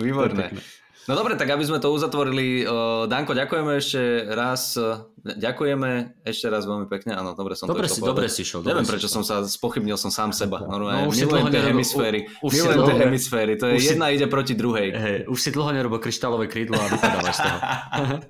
Výborné. 0.00 0.56
No 1.04 1.12
dobre, 1.20 1.36
tak 1.36 1.52
aby 1.52 1.60
sme 1.68 1.76
to 1.84 1.92
uzatvorili, 1.92 2.64
uh, 2.64 3.04
Danko, 3.04 3.36
ďakujeme 3.36 3.76
ešte 3.76 4.24
raz, 4.32 4.72
uh, 4.80 5.04
ďakujeme 5.20 6.16
ešte 6.24 6.48
raz 6.48 6.64
veľmi 6.64 6.88
pekne, 6.88 7.12
áno, 7.12 7.36
dobre 7.36 7.52
som 7.52 7.68
dobre 7.68 7.92
to 7.92 7.96
si, 7.96 8.00
Dobre 8.00 8.26
si 8.32 8.40
šiel. 8.40 8.64
Neviem, 8.64 8.88
prečo 8.88 9.12
som 9.12 9.20
sa 9.20 9.44
spochybnil 9.44 10.00
som 10.00 10.08
sám 10.08 10.32
seba. 10.32 10.64
Normálne, 10.64 11.04
no, 11.04 11.12
už 11.12 11.28
milujem 11.28 11.52
tie 11.52 11.62
hemisféry, 11.68 12.20
už 12.40 12.52
tie 12.56 12.96
hemisféry, 13.04 13.52
to 13.60 13.68
je 13.68 13.84
jedna 13.84 14.08
si, 14.08 14.16
ide 14.16 14.32
proti 14.32 14.56
druhej. 14.56 14.88
Hej, 15.04 15.16
už 15.28 15.38
si 15.44 15.52
dlho 15.52 15.76
nerobil 15.76 16.00
kryštálové 16.00 16.48
krídlo 16.48 16.80
a 16.80 16.88
vypadávaš 16.88 17.36
z 17.36 17.40
toho. 17.44 17.58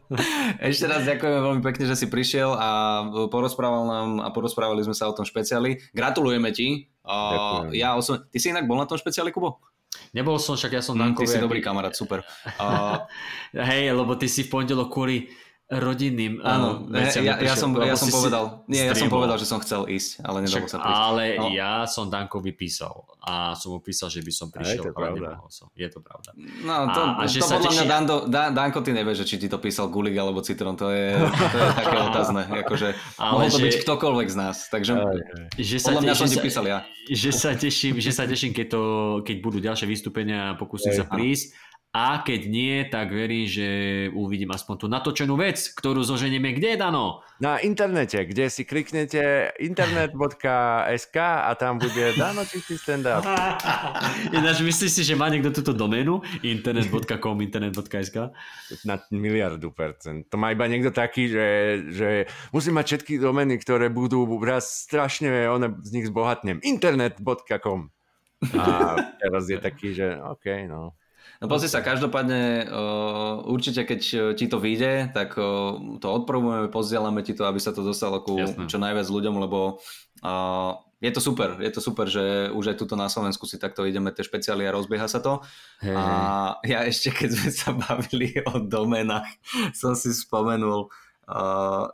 ešte 0.75 0.85
raz 0.91 1.07
ďakujeme 1.07 1.39
veľmi 1.47 1.63
pekne, 1.63 1.85
že 1.87 1.95
si 1.95 2.07
prišiel 2.11 2.59
a 2.59 2.69
porozprával 3.31 3.87
nám 3.87 4.09
a 4.19 4.35
porozprávali 4.35 4.83
sme 4.83 4.99
sa 4.99 5.07
o 5.07 5.15
tom 5.15 5.23
špeciáli. 5.23 5.79
Gratulujeme 5.95 6.51
ti. 6.51 6.91
Uh, 7.07 7.71
ja 7.71 7.95
osobne, 7.95 8.27
ty 8.35 8.43
si 8.43 8.51
inak 8.51 8.67
bol 8.67 8.81
na 8.81 8.89
tom 8.91 8.99
špeciáli, 8.99 9.31
Kubo? 9.31 9.74
Nebol 10.15 10.39
som, 10.39 10.55
však 10.55 10.79
ja 10.79 10.83
som 10.83 10.95
Dankovi. 10.95 11.27
Mm, 11.27 11.31
ty 11.31 11.35
si 11.35 11.43
dobrý 11.43 11.61
kamarát, 11.61 11.93
super. 11.93 12.23
Uh... 12.63 13.03
Hej, 13.51 13.91
lebo 13.91 14.15
ty 14.15 14.31
si 14.31 14.47
v 14.47 14.51
pondelok 14.55 14.89
kvôli 14.91 15.27
rodinným 15.67 16.39
Áno, 16.39 16.85
uh, 16.85 16.93
veciam 16.93 17.25
ja, 17.25 17.35
ja, 17.37 17.55
som, 17.55 17.73
ja 17.75 17.95
som 17.95 18.07
povedal, 18.07 18.63
nie, 18.67 18.81
ja 18.81 18.93
som 18.93 19.09
povedal, 19.09 19.37
že 19.37 19.45
som 19.45 19.57
chcel 19.59 19.87
ísť, 19.87 20.21
ale 20.21 20.45
nedalo 20.45 20.67
sa 20.67 20.77
prísť. 20.77 21.01
ale 21.01 21.23
No. 21.35 21.49
ja 21.51 21.75
som 21.85 22.07
Dankovi 22.07 22.53
písal 22.53 22.93
a 23.19 23.55
som 23.55 23.73
mu 23.73 23.81
písal, 23.81 24.07
že 24.07 24.21
by 24.21 24.29
som 24.29 24.47
to 24.47 24.55
je 24.55 24.77
prišiel, 24.77 24.85
ale 24.85 24.93
pravda. 24.93 25.29
nemohol 25.33 25.49
som. 25.49 25.73
Je 25.73 25.89
to 25.89 25.99
pravda. 25.99 26.37
No, 26.61 26.75
to, 26.87 27.01
A- 27.03 27.17
a 27.17 27.25
že 27.25 27.39
to 27.39 27.47
sa 27.47 27.57
podľa 27.57 27.73
mňa 27.73 27.85
Dando, 27.87 28.17
Dan, 28.25 28.53
Danko, 28.53 28.79
ty 28.79 28.91
nevieš, 28.91 29.17
že 29.19 29.27
či 29.27 29.37
ti 29.39 29.49
to 29.49 29.57
písal 29.57 29.89
Gulik 29.89 30.15
alebo 30.15 30.39
Citron, 30.39 30.75
to 30.75 30.89
je, 30.89 31.17
to 31.17 31.57
je 31.57 31.69
také 31.75 31.97
otázne, 32.13 32.43
akože 32.61 32.89
Ale 33.17 33.33
mohol 33.35 33.49
to 33.49 33.57
že- 33.57 33.65
byť 33.65 33.75
ktokoľvek 33.81 34.29
z 34.29 34.37
nás, 34.37 34.57
takže 34.69 34.93
Že 35.57 35.77
sa, 35.79 35.87
podľa 35.89 36.03
mňa 36.03 36.15
som 36.15 36.27
že 36.27 36.29
ti 36.29 36.37
sa- 36.37 36.45
písal 36.45 36.65
ja. 36.67 36.79
že 37.07 37.31
sa 37.33 37.51
teším, 37.53 37.95
že 37.97 38.11
sa 38.11 38.25
teším 38.25 38.53
keď, 38.53 38.67
to, 38.69 38.83
keď 39.23 39.37
budú 39.41 39.59
ďalšie 39.59 39.87
vystúpenia 39.87 40.53
a 40.53 40.55
pokúsim 40.55 40.93
sa 40.93 41.05
prísť. 41.05 41.57
A 41.95 42.27
keď 42.27 42.51
nie, 42.51 42.83
tak 42.91 43.15
verím, 43.15 43.47
že 43.47 43.67
uvidím 44.11 44.51
aspoň 44.51 44.75
tú 44.83 44.87
natočenú 44.91 45.39
vec, 45.39 45.71
ktorú 45.79 46.03
zoženieme 46.03 46.51
kde, 46.51 46.75
Dano? 46.75 47.23
Na 47.39 47.63
internete, 47.63 48.19
kde 48.27 48.51
si 48.51 48.67
kliknete 48.67 49.55
internet.sk 49.63 51.17
a 51.23 51.55
tam 51.55 51.79
bude 51.79 52.19
Dano 52.19 52.43
čistý 52.43 52.75
stand-up. 52.75 53.23
Ináč 54.35 54.67
myslíš 54.67 54.91
si, 54.91 55.03
že 55.07 55.15
má 55.15 55.31
niekto 55.31 55.55
túto 55.55 55.71
doménu? 55.71 56.19
internet.com, 56.43 57.39
internet.sk? 57.39 58.35
Na 58.83 58.99
miliardu 59.15 59.71
percent. 59.71 60.27
To 60.31 60.35
má 60.35 60.51
iba 60.51 60.67
niekto 60.67 60.91
taký, 60.91 61.31
že, 61.31 61.47
že 61.95 62.09
musím 62.51 62.75
mať 62.75 62.87
všetky 62.91 63.23
domény, 63.23 63.55
ktoré 63.63 63.87
budú 63.87 64.27
raz 64.43 64.83
strašne, 64.83 65.31
one 65.47 65.79
z 65.87 65.95
nich 65.95 66.11
zbohatnem. 66.11 66.59
Internet.com 66.59 67.95
A 68.51 68.99
teraz 69.23 69.47
je 69.47 69.63
taký, 69.63 69.95
že 69.95 70.19
OK, 70.19 70.67
no. 70.67 70.99
No 71.43 71.51
pozri 71.51 71.67
sa, 71.67 71.83
každopádne 71.83 72.71
uh, 72.71 73.43
určite 73.51 73.83
keď 73.83 74.01
uh, 74.15 74.21
ti 74.39 74.47
to 74.47 74.63
vyjde, 74.63 75.11
tak 75.11 75.35
uh, 75.35 75.99
to 75.99 76.07
odprobujeme, 76.07 76.71
pozdielame 76.71 77.27
ti 77.27 77.35
to, 77.35 77.47
aby 77.49 77.59
sa 77.59 77.75
to 77.75 77.83
dostalo 77.83 78.23
ku 78.23 78.39
Jasné. 78.39 78.71
čo 78.71 78.79
najviac 78.79 79.09
ľuďom, 79.11 79.35
lebo 79.43 79.83
uh, 80.23 80.73
je 81.05 81.13
to 81.13 81.21
super, 81.21 81.61
je 81.61 81.69
to 81.69 81.85
super, 81.85 82.09
že 82.09 82.49
už 82.55 82.73
aj 82.73 82.77
tuto 82.81 82.97
na 82.97 83.13
Slovensku 83.13 83.45
si 83.45 83.61
takto 83.61 83.85
ideme 83.85 84.09
tie 84.09 84.25
špeciály 84.25 84.65
a 84.65 84.73
rozbieha 84.73 85.05
sa 85.05 85.21
to. 85.21 85.45
Hej, 85.85 85.93
A 85.93 86.05
ja 86.65 86.81
ešte, 86.89 87.13
keď 87.13 87.31
sme 87.35 87.51
sa 87.53 87.71
bavili 87.77 88.33
o 88.49 88.57
domenách, 88.63 89.29
som 89.81 89.93
si 89.93 90.17
spomenul, 90.17 90.89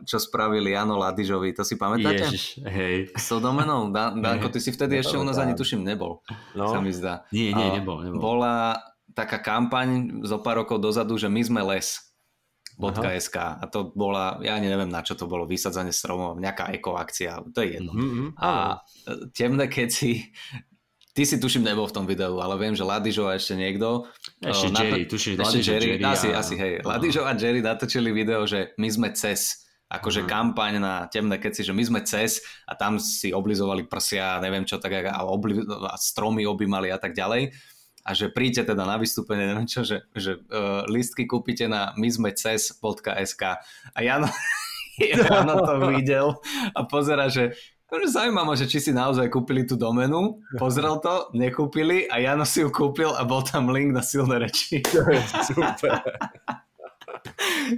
čo 0.06 0.16
spravili 0.18 0.74
Jano 0.74 0.98
Ladižovi, 0.98 1.54
to 1.54 1.62
si 1.62 1.78
pamätáte? 1.78 2.26
Ježiš, 2.26 2.66
hej. 2.66 3.14
S 3.14 3.30
tou 3.30 3.38
domenou? 3.38 3.90
Dan, 3.94 4.18
Danko, 4.18 4.50
ty 4.50 4.58
si 4.58 4.74
vtedy 4.74 4.98
ešte 4.98 5.14
u 5.14 5.22
nás 5.22 5.38
ani 5.38 5.54
tuším 5.54 5.86
nebol, 5.86 6.18
no. 6.58 6.66
sa 6.66 6.82
mi 6.82 6.90
zdá. 6.90 7.30
Nie, 7.30 7.54
nie, 7.54 7.78
nebol, 7.78 8.02
nebol. 8.02 8.18
Bola 8.18 8.78
taká 9.14 9.42
kampaň 9.42 10.22
zo 10.24 10.38
pár 10.42 10.64
rokov 10.64 10.80
dozadu, 10.80 11.18
že 11.18 11.28
my 11.28 11.42
sme 11.42 11.62
les. 11.76 12.10
.sk 12.80 13.36
a 13.36 13.64
to 13.68 13.92
bola, 13.92 14.40
ja 14.40 14.56
neviem 14.56 14.88
na 14.88 15.04
čo 15.04 15.12
to 15.12 15.28
bolo, 15.28 15.44
vysadzanie 15.44 15.92
stromov, 15.92 16.40
nejaká 16.40 16.72
ekoakcia, 16.72 17.44
to 17.52 17.60
je 17.60 17.76
jedno. 17.76 17.92
Mm-hmm. 17.92 18.28
A 18.40 18.80
temné 19.36 19.68
keci, 19.68 20.32
ty 21.12 21.22
si 21.28 21.36
tuším 21.36 21.60
nebol 21.60 21.84
v 21.84 21.92
tom 21.92 22.08
videu, 22.08 22.40
ale 22.40 22.56
viem, 22.56 22.72
že 22.72 22.86
Ladižo 22.86 23.28
a 23.28 23.36
ešte 23.36 23.52
niekto. 23.52 24.08
Ešte 24.40 24.72
e, 24.72 24.76
Jerry, 24.80 25.02
nato- 25.04 25.12
tuším, 25.12 25.32
ešte 25.36 25.44
Ladižo, 25.44 25.70
Jerry, 25.76 25.88
Jerry 25.92 26.04
asi, 26.08 26.28
a- 26.32 26.40
asi, 26.40 26.54
hej. 26.56 26.72
Ladižo 26.80 27.22
a 27.28 27.32
Jerry 27.36 27.60
natočili 27.60 28.10
video, 28.16 28.48
že 28.48 28.72
my 28.80 28.88
sme 28.88 29.08
cez 29.12 29.60
akože 29.90 30.22
Aha. 30.24 30.30
kampaň 30.30 30.72
na 30.78 30.94
temné 31.10 31.36
keci, 31.42 31.66
že 31.66 31.74
my 31.74 31.82
sme 31.82 32.00
cez 32.06 32.40
a 32.64 32.78
tam 32.78 32.96
si 33.02 33.34
oblizovali 33.34 33.90
prsia, 33.90 34.38
neviem 34.38 34.62
čo, 34.62 34.78
tak 34.78 35.04
a, 35.04 35.26
obli, 35.26 35.60
a 35.66 35.98
stromy 35.98 36.46
objímali 36.46 36.94
a 36.94 36.96
tak 36.96 37.12
ďalej. 37.12 37.50
A 38.00 38.16
že 38.16 38.32
príďte 38.32 38.72
teda 38.72 38.88
na 38.88 38.96
vystúpenie, 38.96 39.50
neviem 39.50 39.68
čo, 39.68 39.84
že, 39.84 40.08
že 40.16 40.40
uh, 40.50 40.88
listky 40.88 41.28
kúpite 41.28 41.68
na 41.68 41.92
myzmecez.sk 42.00 43.42
a 43.92 43.98
Jano, 44.00 44.28
Jano 44.98 45.54
to 45.64 45.74
videl 45.92 46.26
a 46.72 46.80
pozera, 46.88 47.28
že 47.28 47.56
Takže 47.90 48.06
zaujíma 48.14 48.46
ma, 48.46 48.54
že 48.54 48.70
či 48.70 48.78
si 48.78 48.94
naozaj 48.94 49.26
kúpili 49.26 49.66
tú 49.66 49.74
domenu, 49.74 50.38
pozrel 50.62 51.02
to, 51.02 51.26
nekúpili 51.34 52.06
a 52.06 52.22
Jano 52.22 52.46
si 52.46 52.62
ju 52.62 52.70
kúpil 52.70 53.10
a 53.18 53.26
bol 53.26 53.42
tam 53.42 53.66
link 53.66 53.90
na 53.90 53.98
silné 53.98 54.46
reči. 54.46 54.78
Super. 55.42 55.98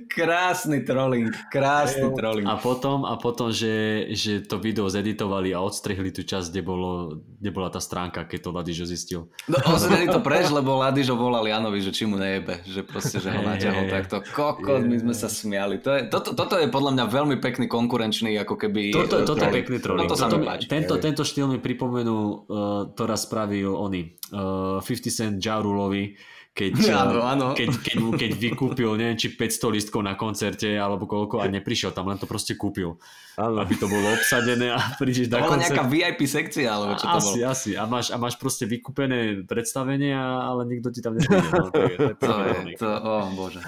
Krásny 0.08 0.84
trolling, 0.86 1.28
krásny 1.52 2.08
trolling. 2.16 2.48
A 2.48 2.56
potom, 2.56 3.04
a 3.04 3.20
potom 3.20 3.52
že, 3.52 4.08
že 4.16 4.40
to 4.40 4.56
video 4.56 4.88
zeditovali 4.88 5.52
a 5.52 5.60
odstrihli 5.60 6.08
tú 6.14 6.24
časť, 6.24 6.48
kde, 6.48 6.62
bolo, 6.64 7.20
kde 7.40 7.50
bola 7.52 7.68
tá 7.68 7.82
stránka, 7.82 8.24
keď 8.24 8.38
to 8.40 8.50
Ladižo 8.54 8.86
zistil. 8.88 9.28
No 9.50 9.60
ozreli 9.74 10.08
to 10.08 10.24
preč, 10.24 10.48
lebo 10.48 10.80
Ladižo 10.80 11.18
volal 11.18 11.44
Janovi, 11.44 11.84
že 11.84 11.92
či 11.92 12.08
mu 12.08 12.16
nejebe, 12.16 12.64
že 12.64 12.80
proste, 12.86 13.20
že 13.20 13.28
ho 13.28 13.42
hej. 13.44 13.90
takto. 13.90 14.24
Kokot, 14.32 14.80
my 14.86 14.96
sme 14.96 15.14
sa 15.16 15.28
smiali. 15.28 15.82
To 15.84 15.90
je, 15.92 16.08
toto, 16.08 16.32
toto 16.32 16.56
je 16.56 16.72
podľa 16.72 16.96
mňa 16.96 17.04
veľmi 17.12 17.36
pekný 17.42 17.66
konkurenčný, 17.68 18.32
ako 18.40 18.54
keby... 18.56 18.96
Toto, 18.96 19.16
eh, 19.20 19.26
toto 19.28 19.44
je 19.44 19.50
trolling. 19.50 19.58
pekný 19.60 19.76
trolling. 19.82 20.08
No 20.08 20.10
to 20.10 20.16
sa 20.16 20.26
Toto 20.30 20.40
mi 20.40 20.46
mi- 20.46 20.48
páči. 20.48 20.66
Tento, 20.70 20.94
tento 20.96 21.22
štýl 21.26 21.46
mi 21.50 21.58
pripomenul, 21.60 22.24
uh, 22.24 22.82
to 22.96 23.02
raz 23.04 23.28
spravil 23.28 23.76
oni, 23.76 24.16
uh, 24.32 24.80
50 24.80 25.12
Cent 25.12 25.34
Ja 25.42 25.60
Rulovi, 25.60 26.16
keď, 26.52 26.72
Áno, 27.02 27.24
áno. 27.24 27.46
keď, 27.56 27.80
keď, 27.80 27.96
keď 28.12 28.30
vykúpil, 28.36 28.92
neviem, 28.94 29.16
či 29.16 29.32
500 29.32 29.72
listkov 29.72 30.04
na 30.04 30.12
koncerte, 30.12 30.68
alebo 30.68 31.08
koľko, 31.08 31.40
a 31.40 31.48
neprišiel 31.48 31.90
tam, 31.90 32.06
len 32.06 32.20
to 32.20 32.28
proste 32.28 32.54
kúpil. 32.54 33.00
Áno. 33.34 33.56
Aby 33.56 33.80
to 33.80 33.88
bolo 33.88 34.04
obsadené 34.12 34.68
a 34.68 34.76
prídeš 35.00 35.26
To 35.26 35.40
na 35.40 35.40
bola 35.40 35.56
koncert. 35.56 35.72
nejaká 35.72 35.82
VIP 35.88 36.20
sekcia, 36.28 36.68
alebo 36.68 36.92
čo 36.94 37.08
to 37.08 37.16
asi, 37.16 37.38
bolo? 37.40 37.48
asi. 37.48 37.70
A 37.72 37.82
máš, 37.88 38.06
a 38.08 38.20
máš 38.20 38.36
proste 38.36 38.68
vykúpené 38.68 39.48
predstavenie, 39.48 40.12
a- 40.12 40.44
ale 40.46 40.68
nikto 40.68 40.92
ti 40.92 41.00
tam 41.00 41.16
nepríde. 41.16 41.48
No, 41.48 41.72
to 41.72 41.80
je, 41.82 41.96
to 41.96 42.04
je 42.04 42.14
To 42.20 42.32
je, 42.36 42.76
to, 42.76 42.88
oh 42.92 43.26
bože. 43.32 43.64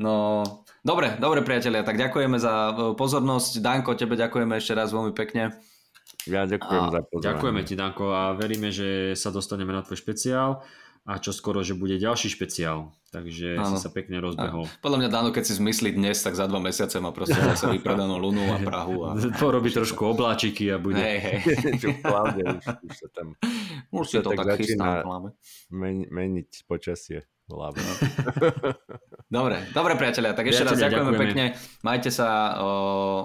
No, 0.00 0.40
dobre, 0.80 1.20
dobre 1.20 1.44
priatelia, 1.44 1.84
tak 1.84 2.00
ďakujeme 2.00 2.40
za 2.40 2.72
eh, 2.72 2.96
pozornosť. 2.96 3.60
Danko, 3.60 3.92
tebe 3.92 4.16
ďakujeme 4.16 4.56
ešte 4.56 4.72
raz 4.72 4.88
veľmi 4.88 5.12
pekne. 5.12 5.52
Ja 6.24 6.46
ďakujem 6.46 6.80
A 6.80 6.88
za 6.88 7.00
pozornosť. 7.02 7.26
Ďakujeme 7.28 7.60
ti, 7.62 7.74
Danko, 7.76 8.04
a 8.08 8.32
veríme, 8.32 8.70
že 8.70 9.12
sa 9.12 9.28
dostaneme 9.28 9.68
na 9.68 9.82
tvoj 9.82 9.98
špeciál 9.98 10.62
a 11.02 11.18
čo 11.18 11.34
skoro, 11.34 11.66
že 11.66 11.74
bude 11.74 11.98
ďalší 11.98 12.30
špeciál. 12.30 12.94
Takže 13.12 13.60
Áno. 13.60 13.76
si 13.76 13.76
sa 13.76 13.92
pekne 13.92 14.22
rozbehol. 14.24 14.64
Podľa 14.80 14.98
mňa 15.04 15.08
Dano, 15.12 15.28
keď 15.36 15.44
si 15.44 15.54
zmyslí 15.60 15.92
dnes, 15.92 16.16
tak 16.24 16.32
za 16.32 16.48
dva 16.48 16.62
mesiace 16.64 16.96
má 16.96 17.12
proste 17.12 17.36
zase 17.52 17.68
vypredanú 17.68 18.16
Lunu 18.16 18.40
a 18.48 18.56
Prahu. 18.56 19.04
A... 19.04 19.18
Porobí 19.42 19.68
trošku 19.68 20.00
obláčiky 20.16 20.72
a 20.72 20.80
bude... 20.80 20.96
Hej, 20.96 21.18
hej. 21.20 21.36
Čo 21.82 21.88
v 21.92 21.98
pláne, 22.00 22.42
už, 22.56 22.64
už 22.64 22.94
sa 22.96 23.08
tam 23.12 23.26
Už 23.92 24.04
si 24.08 24.16
sa 24.16 24.24
to 24.24 24.30
tak 24.32 24.46
tak 24.46 24.58
chystá 24.64 24.72
začína- 24.80 25.02
v 25.02 25.06
hlave. 25.10 25.28
men- 25.68 26.08
meniť 26.08 26.50
počasie 26.64 27.28
hlave. 27.52 27.76
Dobre, 29.28 29.60
dobre 29.76 29.92
priatelia, 30.00 30.32
tak 30.32 30.48
ešte 30.48 30.64
raz 30.64 30.76
ďakujeme, 30.78 31.12
ďakujeme. 31.12 31.20
pekne. 31.20 31.44
Majte 31.84 32.08
sa, 32.08 32.28
o, 32.60 32.68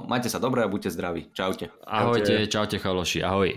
majte 0.04 0.28
sa 0.28 0.40
dobre 0.42 0.64
a 0.64 0.68
buďte 0.68 0.92
zdraví. 0.92 1.32
Čaute. 1.32 1.72
Ahojte, 1.88 2.44
čaute 2.52 2.76
chaloši, 2.76 3.24
ahoj. 3.24 3.56